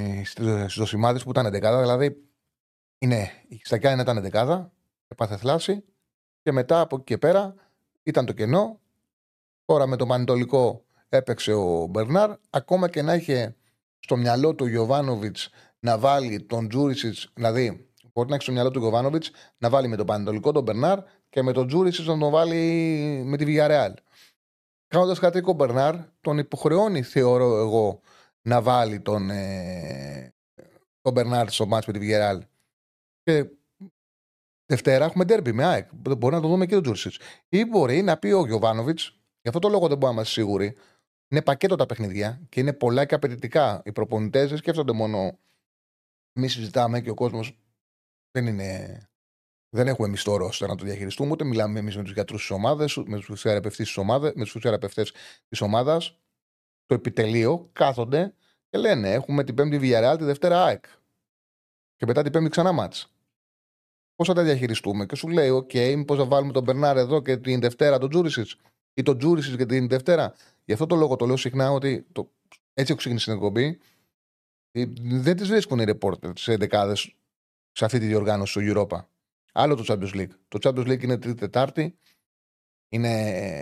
δοσημάδε 0.77 1.19
που 1.19 1.29
ήταν 1.29 1.51
δεκάδα. 1.51 1.81
Δηλαδή, 1.81 2.23
είναι, 2.97 3.31
η 3.47 3.61
Στακιάννα 3.63 4.01
ήταν 4.01 4.21
δεκάδα, 4.21 4.71
έπαθε 5.07 5.37
θλάση 5.37 5.83
και 6.41 6.51
μετά 6.51 6.79
από 6.79 6.95
εκεί 6.95 7.03
και 7.03 7.17
πέρα 7.17 7.55
ήταν 8.03 8.25
το 8.25 8.33
κενό. 8.33 8.79
Τώρα 9.65 9.87
με 9.87 9.95
το 9.95 10.05
Πανετολικό 10.05 10.85
έπαιξε 11.09 11.53
ο 11.53 11.87
Μπερνάρ. 11.89 12.31
Ακόμα 12.49 12.89
και 12.89 13.01
να 13.01 13.13
είχε 13.13 13.55
στο 13.99 14.17
μυαλό 14.17 14.55
του 14.55 14.65
Γιωβάνοβιτς 14.65 15.49
να 15.79 15.97
βάλει 15.97 16.41
τον 16.41 16.69
Τζούρισιτς, 16.69 17.31
δηλαδή 17.33 17.89
μπορεί 18.13 18.29
να 18.29 18.35
έχει 18.35 18.43
στο 18.43 18.53
μυαλό 18.53 18.71
του 18.71 18.79
Γιωβάνοβιτς 18.79 19.31
να 19.57 19.69
βάλει 19.69 19.87
με 19.87 19.95
τον 19.95 20.05
Πανετολικό 20.05 20.51
τον 20.51 20.63
Μπερνάρ 20.63 20.99
και 21.29 21.41
με 21.41 21.51
τον 21.51 21.67
Τζούρισιτς 21.67 22.07
να 22.07 22.17
τον 22.17 22.31
βάλει 22.31 22.57
με 23.25 23.37
τη 23.37 23.45
Villarreal. 23.47 23.93
Κάνοντας 24.87 25.19
χατρικό 25.19 25.53
Μπερνάρ, 25.53 25.95
τον 26.21 26.37
υποχρεώνει, 26.37 27.01
θεωρώ 27.01 27.57
εγώ, 27.57 28.01
να 28.47 28.61
βάλει 28.61 28.99
τον, 28.99 29.29
ε, 29.29 30.33
τον 31.01 31.13
Μπερνάρ 31.13 31.49
στο 31.49 31.65
μάτς 31.65 31.87
με 31.87 31.93
τη 31.93 31.99
Villarreal. 32.01 32.39
Και 33.23 33.49
Δευτέρα 34.65 35.05
έχουμε 35.05 35.25
ντέρμπι 35.25 35.51
με 35.51 35.63
ΑΕΚ. 35.65 35.89
Μπορεί 35.93 36.35
να 36.35 36.41
το 36.41 36.47
δούμε 36.47 36.65
και 36.65 36.73
τον 36.73 36.83
Τζούρσιτς. 36.83 37.19
Ή 37.49 37.65
μπορεί 37.65 38.01
να 38.01 38.17
πει 38.17 38.31
ο 38.31 38.45
Γιωβάνοβιτς, 38.45 39.19
γι' 39.41 39.47
αυτό 39.47 39.59
το 39.59 39.69
λόγο 39.69 39.87
δεν 39.87 39.97
μπορούμε 39.97 40.07
να 40.07 40.13
είμαστε 40.13 40.41
σίγουροι, 40.41 40.75
είναι 41.27 41.41
πακέτο 41.41 41.75
τα 41.75 41.85
παιχνίδια 41.85 42.41
και 42.49 42.59
είναι 42.59 42.73
πολλά 42.73 43.05
και 43.05 43.15
απαιτητικά. 43.15 43.81
Οι 43.85 43.91
προπονητές 43.91 44.49
δεν 44.49 44.57
σκέφτονται 44.57 44.91
μόνο. 44.91 45.39
Εμείς 46.33 46.47
συζητάμε 46.47 47.01
και 47.01 47.09
ο 47.09 47.13
κόσμος 47.13 47.59
δεν 48.31 48.47
είναι. 48.47 49.01
Δεν 49.69 49.87
έχουμε 49.87 50.07
εμείς 50.07 50.23
το 50.23 50.37
να 50.59 50.75
το 50.75 50.85
διαχειριστούμε, 50.85 51.31
ούτε 51.31 51.43
μιλάμε 51.43 51.79
εμείς 51.79 51.95
με 51.95 52.03
τους 52.03 52.13
γιατρούς 52.13 52.39
της 52.39 52.49
ομάδας, 52.49 52.97
με 54.35 54.45
τους 54.45 54.61
θεραπευτές 54.61 55.05
της 55.47 55.61
ομάδας. 55.61 56.19
Το 56.87 56.95
επιτελείο 56.95 57.69
κάθονται 57.73 58.33
και 58.69 58.77
λένε: 58.77 59.11
Έχουμε 59.11 59.43
την 59.43 59.55
Πέμπτη 59.55 59.79
Villarreal, 59.81 60.15
τη 60.17 60.23
Δευτέρα 60.23 60.63
ΑΕΚ. 60.63 60.85
Και 61.95 62.05
μετά 62.05 62.23
την 62.23 62.31
Πέμπτη 62.31 62.49
ξανά 62.49 62.71
ματς. 62.71 63.11
Πώς 64.15 64.27
θα 64.27 64.33
τα 64.33 64.43
διαχειριστούμε; 64.43 65.05
Και 65.05 65.15
σου 65.15 65.27
λέει: 65.27 65.49
OK, 65.49 65.69
okay, 65.73 65.93
μήπως 65.95 66.17
θα 66.17 66.25
βάλουμε 66.25 66.53
τον 66.53 66.63
Μπερνάρ 66.63 66.97
εδώ 66.97 67.21
και 67.21 67.37
την 67.37 67.59
Δευτέρα 67.59 67.97
τον 67.97 68.09
Τζούριτσιτς 68.09 68.55
ή 68.93 69.01
τον 69.01 69.17
Τζούρισιτς 69.17 69.55
και 69.57 69.65
την 69.65 69.87
Δευτέρα. 69.87 70.33
Γι' 70.65 70.73
αυτό 70.73 70.85
το 70.85 70.95
λόγο 70.95 71.15
το 71.15 71.25
λέω 71.25 71.37
συχνά 71.37 71.71
ότι 71.71 72.05
το... 72.11 72.31
έτσι 72.73 72.91
έχω 72.91 72.95
ξεκινήσει 72.95 73.25
την 73.25 73.33
εκπομπή. 73.33 73.79
Ε, 74.71 74.85
δεν 74.97 75.35
τις 75.35 75.47
βρίσκουν 75.47 75.79
οι 75.79 75.83
ρεπόρτερ 75.83 76.33
τι 76.33 76.43
11 76.47 76.93
σε 77.71 77.85
αυτή 77.85 77.99
τη 77.99 78.05
διοργάνωση 78.05 78.59
του 78.59 78.73
Europa. 78.73 79.05
Άλλο 79.53 79.75
το 79.75 79.83
Champions 79.87 80.15
League. 80.15 80.35
Το 80.47 80.59
Champions 80.61 80.87
League 80.87 81.03
είναι 81.03 81.17
Τρίτη-Τετάρτη. 81.17 81.97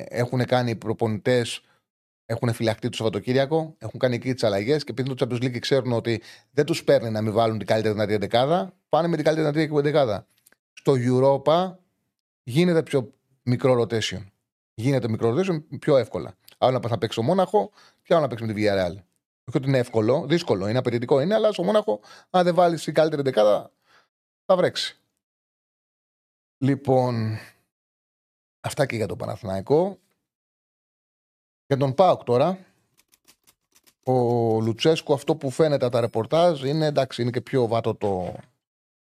Έχουν 0.08 0.46
κάνει 0.46 0.76
προπονητές, 0.76 1.62
έχουν 2.26 2.54
φυλαχτεί 2.54 2.90
το 2.90 2.98
Σαββατοκύριακο, 2.98 3.76
έχουν 3.78 4.00
κάνει 4.00 4.16
εκεί 4.16 4.34
τις 4.34 4.44
αλλαγές 4.44 4.84
και 4.84 4.92
επειδή 4.92 5.14
το 5.14 5.26
Champions 5.26 5.44
League 5.44 5.60
ξέρουν 5.60 5.92
ότι 5.92 6.22
δεν 6.52 6.66
τους 6.66 6.84
παίρνει 6.84 7.10
να 7.10 7.22
μην 7.22 7.34
βάλουν 7.34 7.58
την 7.58 7.68
καλύτερη 7.68 7.94
δυνατή 7.94 8.18
δεκάδα, 8.18 8.74
πάνε 8.90 9.08
με 9.08 9.16
την 9.16 9.26
καλύτερη 9.26 9.52
δυνατή 9.52 9.82
δεκάδα. 9.82 10.28
Στο 10.74 10.94
Europa 10.98 11.76
γίνεται 12.44 12.84
πιο 12.84 13.14
μικρό 13.44 13.82
rotation. 13.82 14.26
Γίνεται 14.74 15.10
μικρό 15.10 15.36
rotation 15.36 15.64
πιο 15.80 15.98
εύκολα. 15.98 16.38
Άλλο 16.58 16.72
να 16.72 16.80
πας 16.80 16.92
να 16.92 16.98
παίξεις 16.98 17.20
ο 17.20 17.24
Μόναχο 17.24 17.72
και 18.04 18.14
άλλο 18.14 18.22
να 18.22 18.28
παίξεις 18.28 18.48
με 18.48 18.54
τη 18.54 18.62
Villarreal. 18.62 19.04
Όχι 19.48 19.58
ότι 19.58 19.68
είναι 19.68 19.78
εύκολο, 19.78 20.26
δύσκολο, 20.28 20.68
είναι 20.68 20.78
απαιτητικό 20.78 21.20
είναι, 21.20 21.34
αλλά 21.34 21.52
στο 21.52 21.64
Μόναχο, 21.64 22.00
αν 22.30 22.44
δεν 22.44 22.56
βάλεις 22.56 22.84
την 22.84 22.94
καλύτερη 22.94 23.22
δεκάδα, 23.22 23.72
θα 24.46 24.56
βρέξει. 24.56 25.00
Λοιπόν, 26.58 27.38
αυτά 28.60 28.86
και 28.86 28.96
για 28.96 29.08
το 29.08 29.16
Παναθηναϊκό. 29.16 30.00
Για 31.67 31.78
τον 31.78 31.93
Πάοκ 31.93 32.23
τώρα, 32.23 32.65
ο 34.04 34.13
Λουτσέσκο 34.62 35.13
αυτό 35.13 35.36
που 35.36 35.49
φαίνεται 35.49 35.89
τα 35.89 35.99
ρεπορτάζ 35.99 36.63
είναι 36.63 36.86
εντάξει, 36.86 37.21
είναι 37.21 37.32
και 37.32 37.41
πιο 37.41 37.67
βάτο 37.67 37.95
το, 37.95 38.36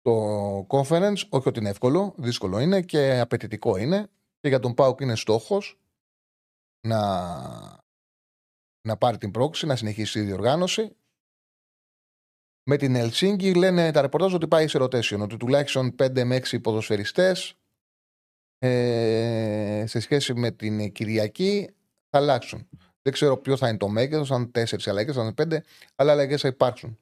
το 0.02 0.68
conference. 0.70 1.28
Όχι 1.30 1.48
ότι 1.48 1.60
είναι 1.60 1.70
εύκολο, 1.70 2.14
δύσκολο 2.18 2.60
είναι 2.60 2.82
και 2.82 3.20
απαιτητικό 3.20 3.78
είναι. 3.78 4.10
Και 4.40 4.48
για 4.48 4.60
τον 4.60 4.74
Πάοκ 4.74 5.00
είναι 5.00 5.16
στόχος 5.16 5.80
να, 6.88 7.00
να 8.82 8.98
πάρει 8.98 9.18
την 9.18 9.32
πρόξη, 9.32 9.66
να 9.66 9.76
συνεχίσει 9.76 10.20
η 10.20 10.24
διοργάνωση. 10.24 10.96
Με 12.68 12.78
την 12.78 12.96
Ελσίνκη 12.96 13.54
λένε 13.54 13.92
τα 13.92 14.02
ρεπορτάζ 14.02 14.34
ότι 14.34 14.48
πάει 14.48 14.68
σε 14.68 14.80
rotation, 14.82 15.20
ότι 15.20 15.38
τουλάχιστον 15.38 15.96
5 16.00 16.24
με 16.24 16.38
6 16.38 16.62
ποδοσφαιριστές 16.62 17.56
ε, 18.58 19.84
σε 19.88 20.00
σχέση 20.00 20.34
με 20.34 20.52
την 20.52 20.92
Κυριακή 20.92 21.76
θα 22.16 22.22
αλλάξουν. 22.22 22.68
Δεν 23.02 23.14
ξέρω 23.14 23.38
ποιος 23.38 23.60
θα 23.60 23.68
είναι 23.68 23.78
το 23.78 23.88
μέγεθος, 23.88 24.32
αν 24.32 24.52
4 24.52 24.64
αλλαγές, 24.86 25.18
αν 25.18 25.34
5, 25.42 25.58
αλλά 25.96 26.12
αλλαγές 26.12 26.42
θα 26.42 26.48
υπάρξουν. 26.48 26.98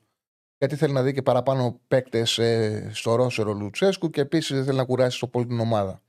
Γιατί 0.58 0.76
θέλει 0.76 0.94
να 0.94 1.04
δει 1.04 1.14
και 1.14 1.22
παραπάνω 1.22 1.80
παίκτες 1.88 2.38
ε, 2.38 2.90
στο 2.94 3.16
Ρώσερο 3.16 3.54
Λουτσέσκου 3.54 4.10
και 4.10 4.22
επίσης 4.22 4.56
δεν 4.56 4.66
θέλει 4.66 4.78
να 4.78 4.86
κουράσει 4.86 5.20
το 5.20 5.28
πολύ 5.28 5.46
την 5.46 5.60
ομάδα. 5.60 6.02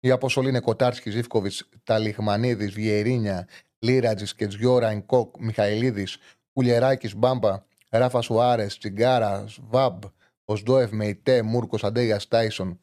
Η 0.00 0.10
αποστολή 0.10 0.48
είναι 0.48 0.60
Κοτάρσκι, 0.60 1.10
Ζήφκοβιτς, 1.10 1.68
Ταλιχμανίδης, 1.84 2.72
Βιερίνια, 2.72 3.48
Λίρατζης, 3.78 4.34
Κετζιόρα, 4.34 4.92
Ινκόκ, 4.92 5.38
Μιχαηλίδης, 5.38 6.16
Κουλιεράκη, 6.52 7.16
Μπάμπα, 7.16 7.64
Ράφα 7.88 8.20
Σουάρες, 8.20 8.78
Τσιγκάρα, 8.78 9.44
Βαμπ, 9.68 10.02
Οσντόεφ, 10.44 10.90
Μεϊτέ, 10.90 11.42
Μούρκος, 11.42 11.84
Αντέγιας, 11.84 12.28
Τάισον, 12.28 12.80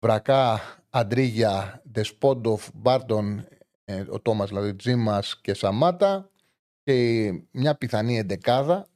Βρακά, 0.00 0.60
Αντρίγια, 0.90 1.82
Δεσπόντοφ, 1.84 2.68
Μπάρτον, 2.74 3.46
ε, 3.90 4.06
ο 4.10 4.20
Τόμας 4.20 4.48
δηλαδή, 4.48 4.74
Τζίμας 4.74 5.40
και 5.40 5.54
Σαμάτα 5.54 6.30
και 6.82 7.32
μια 7.50 7.74
πιθανή 7.74 8.18
εντεκάδα. 8.18 8.86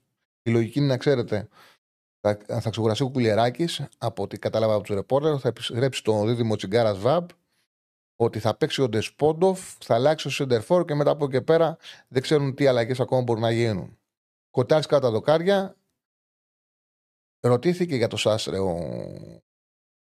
Η 0.42 0.50
λογική 0.50 0.78
είναι 0.78 0.88
να 0.88 0.96
ξέρετε, 0.96 1.48
θα, 2.20 2.60
θα 2.60 2.70
ξεκουραστεί 2.70 3.02
ο 3.04 3.10
Κουλιεράκη 3.10 3.68
από 3.98 4.22
ό,τι 4.22 4.38
κατάλαβα 4.38 4.74
από 4.74 4.82
τους 4.82 4.94
ρεπόρτερ, 4.94 5.36
θα 5.40 5.48
επιστρέψει 5.48 6.02
το 6.02 6.24
δίδυμο 6.24 6.56
Τσιγκάρας 6.56 6.98
Βαμπ, 6.98 7.28
ότι 8.16 8.38
θα 8.38 8.56
παίξει 8.56 8.82
ο 8.82 8.88
Ντεσπόντοφ, 8.88 9.76
θα 9.78 9.94
αλλάξει 9.94 10.26
ο 10.26 10.30
Σεντερφόρ 10.30 10.84
και 10.84 10.94
μετά 10.94 11.10
από 11.10 11.24
εκεί 11.24 11.42
πέρα 11.42 11.76
δεν 12.08 12.22
ξέρουν 12.22 12.54
τι 12.54 12.66
αλλαγές 12.66 13.00
ακόμα 13.00 13.22
μπορούν 13.22 13.42
να 13.42 13.50
γίνουν. 13.50 13.98
Κοτάρι 14.50 14.86
κάτω 14.86 15.06
τα 15.06 15.10
δοκάρια. 15.10 15.76
Ρωτήθηκε 17.40 17.96
για 17.96 18.08
το 18.08 18.16
Σάστρε 18.16 18.58
ο, 18.58 18.70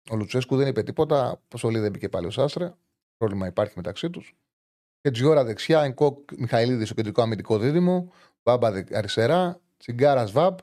ο 0.10 0.16
Λουτσέσκου, 0.16 0.56
δεν 0.56 0.68
είπε 0.68 0.84
τίποτα. 0.84 1.42
Πώ 1.48 1.70
λέει 1.70 1.82
δεν 1.82 1.92
μπήκε 1.92 2.10
πάλι 2.10 2.26
ο 2.28 2.32
Σάστρε. 2.32 2.74
Πρόβλημα 3.18 3.48
υπάρχει 3.48 3.74
μεταξύ 3.76 4.10
τους. 4.10 4.36
Ετζιόρα 5.02 5.44
δεξιά, 5.44 5.84
Ενκόκ 5.84 6.32
Μιχαηλίδης 6.38 6.86
στο 6.86 6.96
κεντρικό 6.96 7.22
αμυντικό 7.22 7.58
δίδυμο, 7.58 8.12
Βάμπα 8.44 8.68
αριστερά, 8.92 9.62
Τσιγκάρας 9.78 10.32
Βαμπ, 10.32 10.58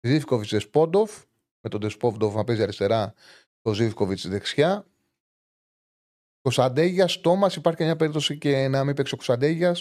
Ζήφκοβιτς 0.00 0.50
Δεσπόντοφ, 0.50 1.22
με 1.60 1.70
τον 1.70 1.80
Δεσπόντοφ 1.80 2.34
να 2.34 2.44
παίζει 2.44 2.62
αριστερά, 2.62 3.14
το 3.62 3.72
Ζήφκοβιτς 3.72 4.28
δεξιά. 4.28 4.86
Ο 6.42 6.50
Σαντέγια, 6.50 7.08
Τόμας, 7.20 7.56
υπάρχει 7.56 7.84
μια 7.84 7.96
περίπτωση 7.96 8.38
και 8.38 8.68
να 8.68 8.84
μην 8.84 8.94
παίξει 8.94 9.14
ο 9.18 9.22
Σαντέγια. 9.22 9.76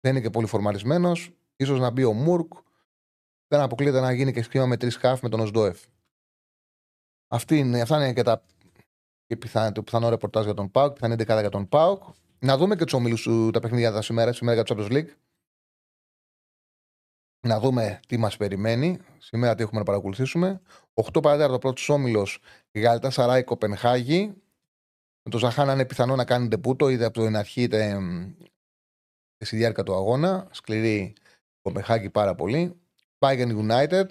Δεν 0.00 0.12
είναι 0.12 0.20
και 0.20 0.30
πολύ 0.30 0.46
φορμαρισμένος. 0.46 1.30
σω 1.64 1.76
να 1.76 1.90
μπει 1.90 2.04
ο 2.04 2.12
Μουρκ. 2.12 2.52
Δεν 3.48 3.60
αποκλείεται 3.60 4.00
να 4.00 4.12
γίνει 4.12 4.32
και 4.32 4.42
σχήμα 4.42 4.66
με 4.66 4.76
τρεις 4.76 4.96
χάφ 4.96 5.22
με 5.22 5.28
τον 5.28 5.40
Οσντόεφ. 5.40 5.82
Αυτή 7.28 7.58
είναι, 7.58 7.80
αυτά 7.80 7.96
είναι 7.96 8.12
και 8.12 8.22
τα 8.22 8.44
και 9.26 9.36
πιθανό, 9.36 9.72
το 9.72 9.82
πιθανό 9.82 10.08
ρεπορτάζ 10.08 10.44
για 10.44 10.54
τον 10.54 10.70
Πάουκ, 10.70 10.92
πιθανή 10.92 11.14
δεκάδα 11.14 11.40
για 11.40 11.50
τον 11.50 11.68
Πάουκ. 11.68 12.02
Να 12.44 12.56
δούμε 12.56 12.76
και 12.76 12.84
τους 12.84 12.92
ομίλους 12.92 13.28
τα 13.52 13.60
παιχνίδια 13.60 13.92
τα 13.92 14.02
σήμερα, 14.02 14.32
σήμερα 14.32 14.62
για 14.62 14.64
του 14.64 14.74
Champions 14.74 14.92
League. 14.92 15.08
Να 17.46 17.60
δούμε 17.60 18.00
τι 18.08 18.16
μας 18.16 18.36
περιμένει. 18.36 18.98
Σήμερα 19.18 19.54
τι 19.54 19.62
έχουμε 19.62 19.78
να 19.78 19.84
παρακολουθήσουμε. 19.84 20.60
8 20.94 21.22
παρατέταρτο 21.22 21.58
πρώτος 21.58 21.88
όμιλος 21.88 22.40
Γαλτά 22.74 23.10
Σαράι 23.10 23.44
Κοπενχάγη. 23.44 24.42
Με 25.22 25.30
το 25.30 25.38
Ζαχάνα 25.38 25.72
είναι 25.72 25.84
πιθανό 25.84 26.16
να 26.16 26.24
κάνει 26.24 26.48
τεπούτο, 26.48 26.88
είτε 26.88 27.04
από 27.04 27.22
την 27.22 27.36
αρχή 27.36 27.62
είτε 27.62 28.00
στη 29.38 29.56
διάρκεια 29.56 29.82
του 29.82 29.94
αγώνα. 29.94 30.48
Σκληρή 30.50 31.12
Κοπενχάγη 31.62 32.10
πάρα 32.10 32.34
πολύ. 32.34 32.80
Bayern 33.18 33.68
United, 33.68 34.06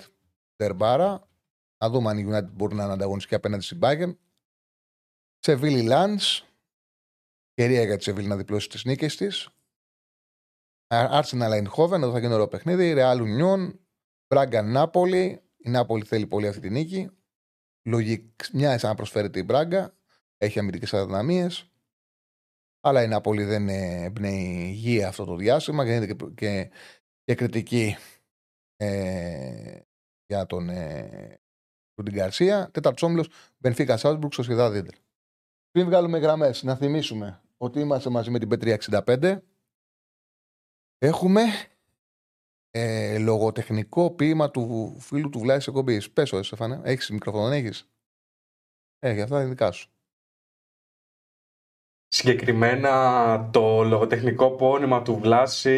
Τερμπάρα. 0.56 1.28
Να 1.78 1.89
δούμε 1.89 2.10
αν 2.10 2.17
η 2.17 2.28
United 2.30 2.52
μπορεί 2.52 2.76
να 2.76 2.84
είναι 2.84 2.93
ανταγωνιστική 2.93 3.36
απέναντι 3.36 3.63
στην 3.63 3.80
Bayern. 3.82 4.15
Σεβίλη 5.39 5.82
Λάντς. 5.82 6.48
Ευκαιρία 7.56 7.84
για 7.84 7.98
τη 7.98 8.04
Σεβίλη 8.04 8.28
να 8.28 8.36
διπλώσεις 8.36 8.68
τι 8.68 8.88
νίκε 8.88 9.08
της. 9.08 9.50
Άρσενα 10.88 11.48
Λαϊνχόβεν, 11.48 12.02
εδώ 12.04 12.12
θα 12.12 12.20
γίνει 12.20 12.34
ωραίο 12.34 12.48
παιχνίδι. 12.48 12.94
Ρεάλ 12.94 13.22
Ουνιόν. 13.22 13.80
Μπράγκα 14.28 14.62
Νάπολη. 14.62 15.42
Η 15.58 15.70
Νάπολη 15.70 16.04
θέλει 16.04 16.28
πολύ 16.28 16.48
αυτή 16.48 16.62
τη 16.62 16.70
νίκη. 16.70 17.10
Λογική, 17.88 18.34
μοιάζει 18.54 18.86
να 18.86 18.96
προσφέρει 18.96 19.30
την 19.30 19.46
Μπράγκα. 19.46 19.98
Έχει 20.38 20.60
αμυντικές 20.60 20.94
αδυναμίες. 20.94 21.72
Αλλά 22.82 23.04
η 23.04 23.08
Νάπολη 23.08 23.44
δεν 23.44 23.70
εμπνέει 23.70 24.70
υγεία 24.70 25.08
αυτό 25.08 25.26
το 25.26 25.36
διάστημα 25.36 25.86
και, 25.86 26.06
και, 26.06 26.16
και, 26.36 26.72
και 27.24 27.36
κριτική 27.36 27.96
ε, 28.76 29.80
για 30.26 30.46
τον 30.46 30.70
ε, 30.70 31.39
την 32.04 32.13
Καρσία. 32.13 32.70
Τέταρτος 32.72 33.04
όμιλος 33.04 33.30
Μπενφίκα 33.58 33.98
Σάουσμπουργκ 33.98 34.32
στο 34.32 34.44
Σιδά 34.44 34.72
Δίντρ. 34.72 34.94
Πριν 35.72 35.86
βγάλουμε 35.86 36.18
γραμμές, 36.18 36.63
να 36.63 36.76
θυμίσουμε 36.76 37.42
ότι 37.63 37.80
είμαστε 37.80 38.10
μαζί 38.10 38.30
με 38.30 38.39
την 38.39 38.49
P365. 38.52 39.39
Έχουμε 40.97 41.43
ε, 42.71 43.17
λογοτεχνικό 43.17 44.12
ποίημα 44.12 44.52
του 44.52 44.95
φίλου 44.99 45.30
του 45.30 45.39
Βλάη 45.39 45.58
Εκομπή. 45.67 46.10
Πες, 46.12 46.32
ο 46.32 46.43
Στεφάνε, 46.43 46.82
έχεις 46.84 47.10
μικρόφωνο, 47.10 47.47
δεν 47.47 47.58
έχεις; 47.58 47.89
Έχει, 48.99 49.21
αυτά 49.21 49.39
είναι 49.39 49.49
δικά 49.49 49.71
σου. 49.71 49.88
Συγκεκριμένα 52.08 53.49
το 53.52 53.84
λογοτεχνικό 53.84 54.52
πόνημα 54.52 55.02
του 55.02 55.15
Βλάση 55.15 55.69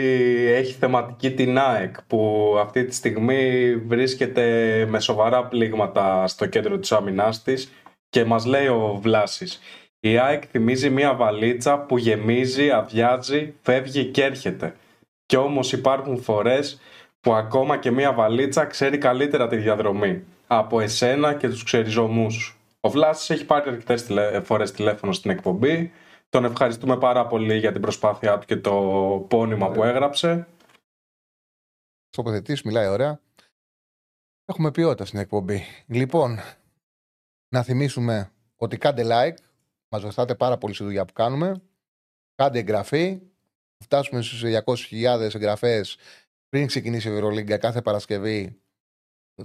έχει 0.48 0.74
θεματική 0.74 1.34
την 1.34 1.58
ΑΕΚ 1.58 2.04
που 2.04 2.54
αυτή 2.60 2.86
τη 2.86 2.96
στιγμή 2.96 3.76
βρίσκεται 3.76 4.86
με 4.86 5.00
σοβαρά 5.00 5.48
πλήγματα 5.48 6.28
στο 6.28 6.46
κέντρο 6.46 6.80
της 6.80 6.92
άμυνάς 6.92 7.44
της 7.44 7.72
και 8.10 8.26
μας 8.26 8.46
λέει 8.46 8.68
ο 8.68 9.00
Βλάσης 9.02 9.60
η 10.10 10.18
ΑΕΚ 10.18 10.44
θυμίζει 10.50 10.90
μια 10.90 11.16
βαλίτσα 11.16 11.80
που 11.80 11.98
γεμίζει, 11.98 12.72
αδειάζει, 12.72 13.54
φεύγει 13.62 14.06
και 14.06 14.24
έρχεται. 14.24 14.76
Κι 15.26 15.36
όμως 15.36 15.74
υπάρχουν 15.74 16.22
φορές 16.22 16.82
που 17.22 17.34
ακόμα 17.34 17.78
και 17.78 17.92
μια 17.92 18.14
βαλίτσα 18.14 18.66
ξέρει 18.66 18.98
καλύτερα 18.98 19.48
τη 19.48 19.56
διαδρομή 19.56 20.24
από 20.48 20.80
εσένα 20.80 21.34
και 21.34 21.50
τους 21.50 21.64
ξεριζωμούς. 21.64 22.58
Ο 22.80 22.90
Βλάσης 22.90 23.30
έχει 23.30 23.46
πάρει 23.46 23.70
αρκετές 23.70 24.08
φορές 24.44 24.72
τηλέφωνο 24.72 25.12
στην 25.12 25.32
εκπομπή. 25.32 25.92
Τον 26.30 26.46
ευχαριστούμε 26.46 26.98
πάρα 26.98 27.28
πολύ 27.28 27.58
για 27.58 27.72
την 27.72 27.82
προσπάθειά 27.82 28.38
του 28.38 28.46
και 28.46 28.56
το 28.56 28.72
πόνημα 29.30 29.70
που 29.72 29.84
έγραψε. 29.84 30.48
Στο 32.10 32.24
μιλάει 32.64 32.88
ωραία. 32.88 33.20
Έχουμε 34.46 34.72
ποιότητα 34.72 35.06
στην 35.06 35.20
εκπομπή. 35.20 35.64
Λοιπόν, 35.88 36.40
να 37.50 37.64
θυμίσουμε 37.64 38.32
ότι 38.56 38.78
κάντε 38.78 39.04
like, 39.06 39.45
Μας 39.96 40.04
βοηθάτε 40.04 40.36
πάρα 40.36 40.58
πολύ 40.58 40.74
στη 40.74 40.84
δουλειά 40.84 41.06
που 41.06 41.14
κάνουμε. 41.14 41.62
Κάντε 42.36 42.60
εγγραφή. 42.60 43.22
Φτάσουμε 43.84 44.22
στι 44.22 44.62
200.000 44.66 45.30
εγγραφές 45.34 45.98
πριν 46.50 46.68
ξεκινήσει 46.68 47.10
η 47.10 47.12
Ευρωλίγκα 47.12 47.58
κάθε 47.58 47.82
Παρασκευή. 47.82 48.62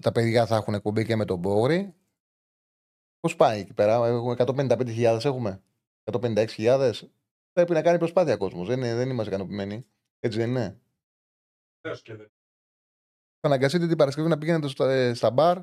Τα 0.01 0.13
παιδιά 0.13 0.47
θα 0.47 0.57
έχουν 0.57 0.75
εκπομπή 0.75 1.05
και 1.05 1.17
με 1.17 1.25
τον 1.25 1.39
Μπόρι. 1.39 1.95
Πώς 3.21 3.37
πάει 3.37 3.61
εκεί 3.61 3.75
πέρα, 3.75 4.07
έχουμε 4.07 4.35
155.000 4.39 5.25
έχουμε. 5.25 5.63
156.000. 6.13 6.93
Πρέπει 7.53 7.73
να 7.73 7.83
κάνει 7.83 7.99
προσπάθεια 7.99 8.37
κόσμος. 8.37 8.67
Δεν, 8.69 8.81
δεν 8.81 9.11
είμαστε 9.11 9.35
ικανοποιημένοι. 9.35 9.87
Έτσι 10.21 10.39
δεν 10.39 10.49
είναι; 10.49 10.81
Θα 13.41 13.49
αναγκαστείτε 13.49 13.87
την 13.87 13.97
Παρασκευή 13.97 14.29
να 14.29 14.39
πηγαίνετε 14.39 14.69
στα, 14.69 14.91
ε, 14.91 15.15
στα 15.15 15.31
μπαρ. 15.31 15.59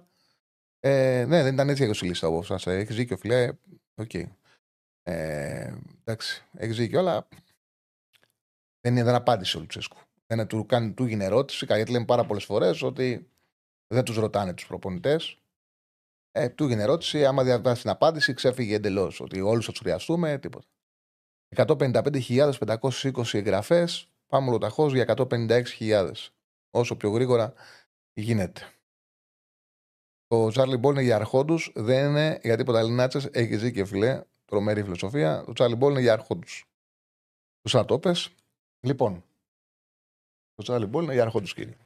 Ε, 0.80 1.26
ναι, 1.28 1.44
δεν 1.44 1.54
ήταν 1.54 1.70
έτσι 1.70 1.84
η 1.84 2.06
λίστα 2.08 2.28
όπως 2.28 2.46
σας 2.46 2.68
έχεις 2.68 2.96
δίκιο, 2.96 3.18
φιλέ. 3.18 3.52
Okay. 3.96 4.26
Ε, 5.10 5.74
εντάξει, 6.04 6.44
έχεις 6.54 6.78
δίκιο, 6.78 7.00
αλλά 7.00 7.28
δεν, 8.82 8.94
είναι, 8.94 9.04
δεν 9.04 9.16
απάντησε 9.16 9.58
ο 9.58 9.60
Λουτσέσκου. 9.60 9.98
Δεν 10.28 10.48
του, 10.48 10.66
κάνει, 10.66 10.94
του 10.94 11.04
έγινε 11.04 11.24
ερώτηση, 11.24 11.66
γιατί 11.66 11.92
λέμε 11.92 12.06
πάρα 12.06 12.26
πολλές 12.26 12.44
φορές 12.44 12.82
ότι 12.82 13.30
δεν 13.88 14.04
τους 14.04 14.16
ρωτάνε 14.16 14.54
τους 14.54 14.68
προπονητές. 14.68 15.38
Ε, 16.32 16.50
του 16.50 16.64
έγινε 16.64 16.82
ερώτηση, 16.82 17.26
άμα 17.26 17.44
διαβάσει 17.44 17.82
την 17.82 17.90
απάντηση, 17.90 18.34
ξέφυγε 18.34 18.76
εντελώς. 18.76 19.20
Ότι 19.20 19.42
όλους 19.42 19.66
θα 19.66 19.72
τους 19.72 19.80
χρειαστούμε, 19.80 20.38
τίποτα. 20.38 20.68
155.520 21.56 23.34
εγγραφές, 23.34 24.10
πάμε 24.28 24.50
ολοταχώς 24.50 24.94
για 24.94 25.06
156.000. 25.18 26.12
Όσο 26.72 26.96
πιο 26.96 27.10
γρήγορα 27.10 27.54
γίνεται. 28.14 28.62
Το 30.28 30.48
Charlie 30.48 30.80
Ball 30.82 30.92
είναι 30.92 31.02
για 31.02 31.16
αρχόντους, 31.16 31.72
δεν 31.76 32.10
είναι 32.10 32.40
για 32.44 32.58
τίποτα 32.58 32.80
Ελληνάτσε. 32.80 33.30
Έχεις 33.32 33.62
δίκιο, 33.62 33.86
φιλέ 33.86 34.24
τρομερή 34.48 34.84
φιλοσοφία. 34.84 35.44
Το 35.46 35.54
Τσάλι 35.54 35.76
Μπόλ 35.76 35.92
είναι 35.92 36.02
για 36.02 36.14
αρχόντου. 36.14 36.48
Τους 37.62 37.72
Σατόπε. 37.72 38.12
Λοιπόν, 38.80 39.24
το 40.56 40.64
Τσάλι 40.64 40.86
Μπόλ 40.86 41.04
είναι 41.04 41.14
για 41.14 41.24
αρχόντου, 41.24 41.48
κύριε. 41.48 41.78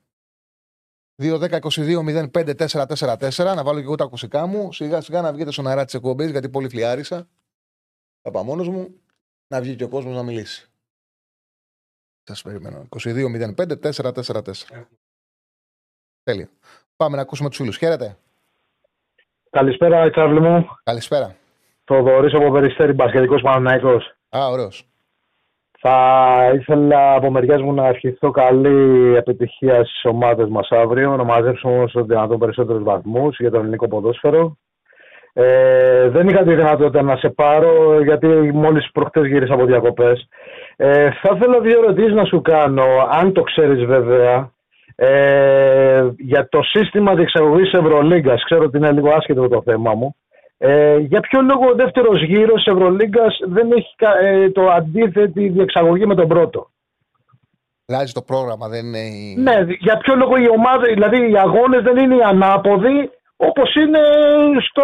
2-10-22-05-4-4-4. 1.22 3.54
Να 3.56 3.64
βάλω 3.64 3.80
και 3.80 3.86
εγώ 3.86 3.96
τα 3.96 4.04
ακουσικά 4.04 4.46
μου. 4.46 4.74
Σιγά 4.74 5.02
σιγά 5.02 5.22
να 5.22 5.34
βγείτε 5.34 5.52
στον 5.52 5.68
αέρα 5.68 5.86
της 5.86 5.94
εκπομπής, 5.94 6.32
γιατί 6.32 6.50
πολύ 6.50 6.70
φλιάρισα. 6.70 7.28
Θα 8.22 8.32
πάω 8.32 8.44
μόνος 8.44 8.68
μου. 8.68 9.02
Να 9.48 9.62
βγει 9.62 9.76
και 9.76 9.84
ο 9.84 9.90
κόσμος 9.90 10.16
να 10.16 10.24
μιλήσει. 10.24 10.70
Σας 12.24 12.42
περιμένω. 12.42 12.88
22-05-4-4-4. 12.90 14.88
Τέλεια. 16.24 16.50
Πάμε 16.96 17.16
να 17.16 17.22
ακούσουμε 17.22 17.50
τους 17.50 17.58
φίλους. 17.58 17.78
Χαίρετε. 17.78 18.18
Καλησπέρα, 19.50 20.10
Τσάρλι 20.10 20.42
μου. 20.42 20.66
Καλησπέρα. 20.84 21.36
Θοδωρής 21.92 22.34
από 22.34 22.52
Περιστέρη, 22.52 22.94
μπασκετικός 22.94 23.42
Παναναϊκός. 23.42 24.14
Α, 24.30 24.48
ωραίος. 24.52 24.86
Θα 25.80 26.52
ήθελα 26.56 27.14
από 27.14 27.32
μεριάς 27.32 27.62
μου 27.62 27.74
να 27.74 27.88
ευχηθώ 27.88 28.32
καλή 28.32 29.16
επιτυχία 29.16 29.76
στις 29.76 30.06
ομάδες 30.06 30.48
μας 30.50 30.70
αύριο, 30.70 31.16
να 31.16 31.24
μαζέψουμε 31.24 31.84
όσο 31.84 32.04
δυνατόν 32.04 32.40
περισσότερους 32.40 32.84
βαθμούς 32.84 33.36
για 33.40 33.52
το 33.52 33.58
ελληνικό 33.58 33.88
ποδόσφαιρο. 33.88 34.58
Ε, 35.34 36.10
δεν 36.10 36.28
είχα 36.28 36.44
τη 36.44 36.56
δυνατότητα 36.56 37.02
να 37.02 37.16
σε 37.16 37.30
πάρω 37.30 38.02
γιατί 38.04 38.28
μόλις 38.54 38.92
προχτές 38.92 39.28
γύρισα 39.28 39.54
από 39.54 39.66
διακοπές. 39.66 40.28
Ε, 40.76 41.12
θα 41.12 41.34
ήθελα 41.36 41.60
δύο 41.60 41.78
ερωτήσεις 41.78 42.14
να 42.14 42.26
σου 42.26 42.42
κάνω, 42.42 42.86
αν 43.12 43.34
το 43.34 43.42
ξέρεις 43.42 43.86
βέβαια, 43.86 44.52
ε, 44.96 46.08
για 46.18 46.48
το 46.50 46.62
σύστημα 46.62 47.16
διεξαγωγής 47.16 47.74
Ευρωλίγκας. 47.74 48.44
Ξέρω 48.44 48.64
ότι 48.64 48.78
είναι 48.78 48.92
λίγο 48.92 49.10
άσχετο 49.10 49.48
το 49.48 49.62
θέμα 49.66 49.94
μου. 49.94 50.16
Ε, 50.64 50.98
για 50.98 51.20
ποιο 51.20 51.42
λόγο 51.42 51.70
ο 51.70 51.76
δεύτερος 51.76 52.24
γύρος 52.24 52.64
τη 52.64 52.72
Ευρωλίγκας 52.72 53.40
δεν 53.48 53.72
έχει 53.72 53.96
ε, 54.22 54.50
το 54.50 54.70
αντίθετη 54.70 55.50
διεξαγωγή 55.50 56.06
με 56.06 56.16
τον 56.16 56.28
πρώτο; 56.28 56.72
Αλλάζει 57.86 58.14
το 58.14 58.22
πρόγραμμα, 58.22 58.68
δεν 58.68 58.86
είναι. 58.86 59.42
Ναι, 59.42 59.74
για 59.80 59.98
ποιο 59.98 60.16
λόγο 60.16 60.36
οι 60.36 60.50
ομάδε, 60.50 60.94
δηλαδή 60.94 61.32
οι 61.32 61.38
αγώνες 61.38 61.84
δεν 61.84 61.98
είναι 61.98 62.16
οι 62.16 62.22
ανάποδοι 62.22 63.10
όπως 63.36 63.76
είναι 63.76 64.00
στο 64.70 64.84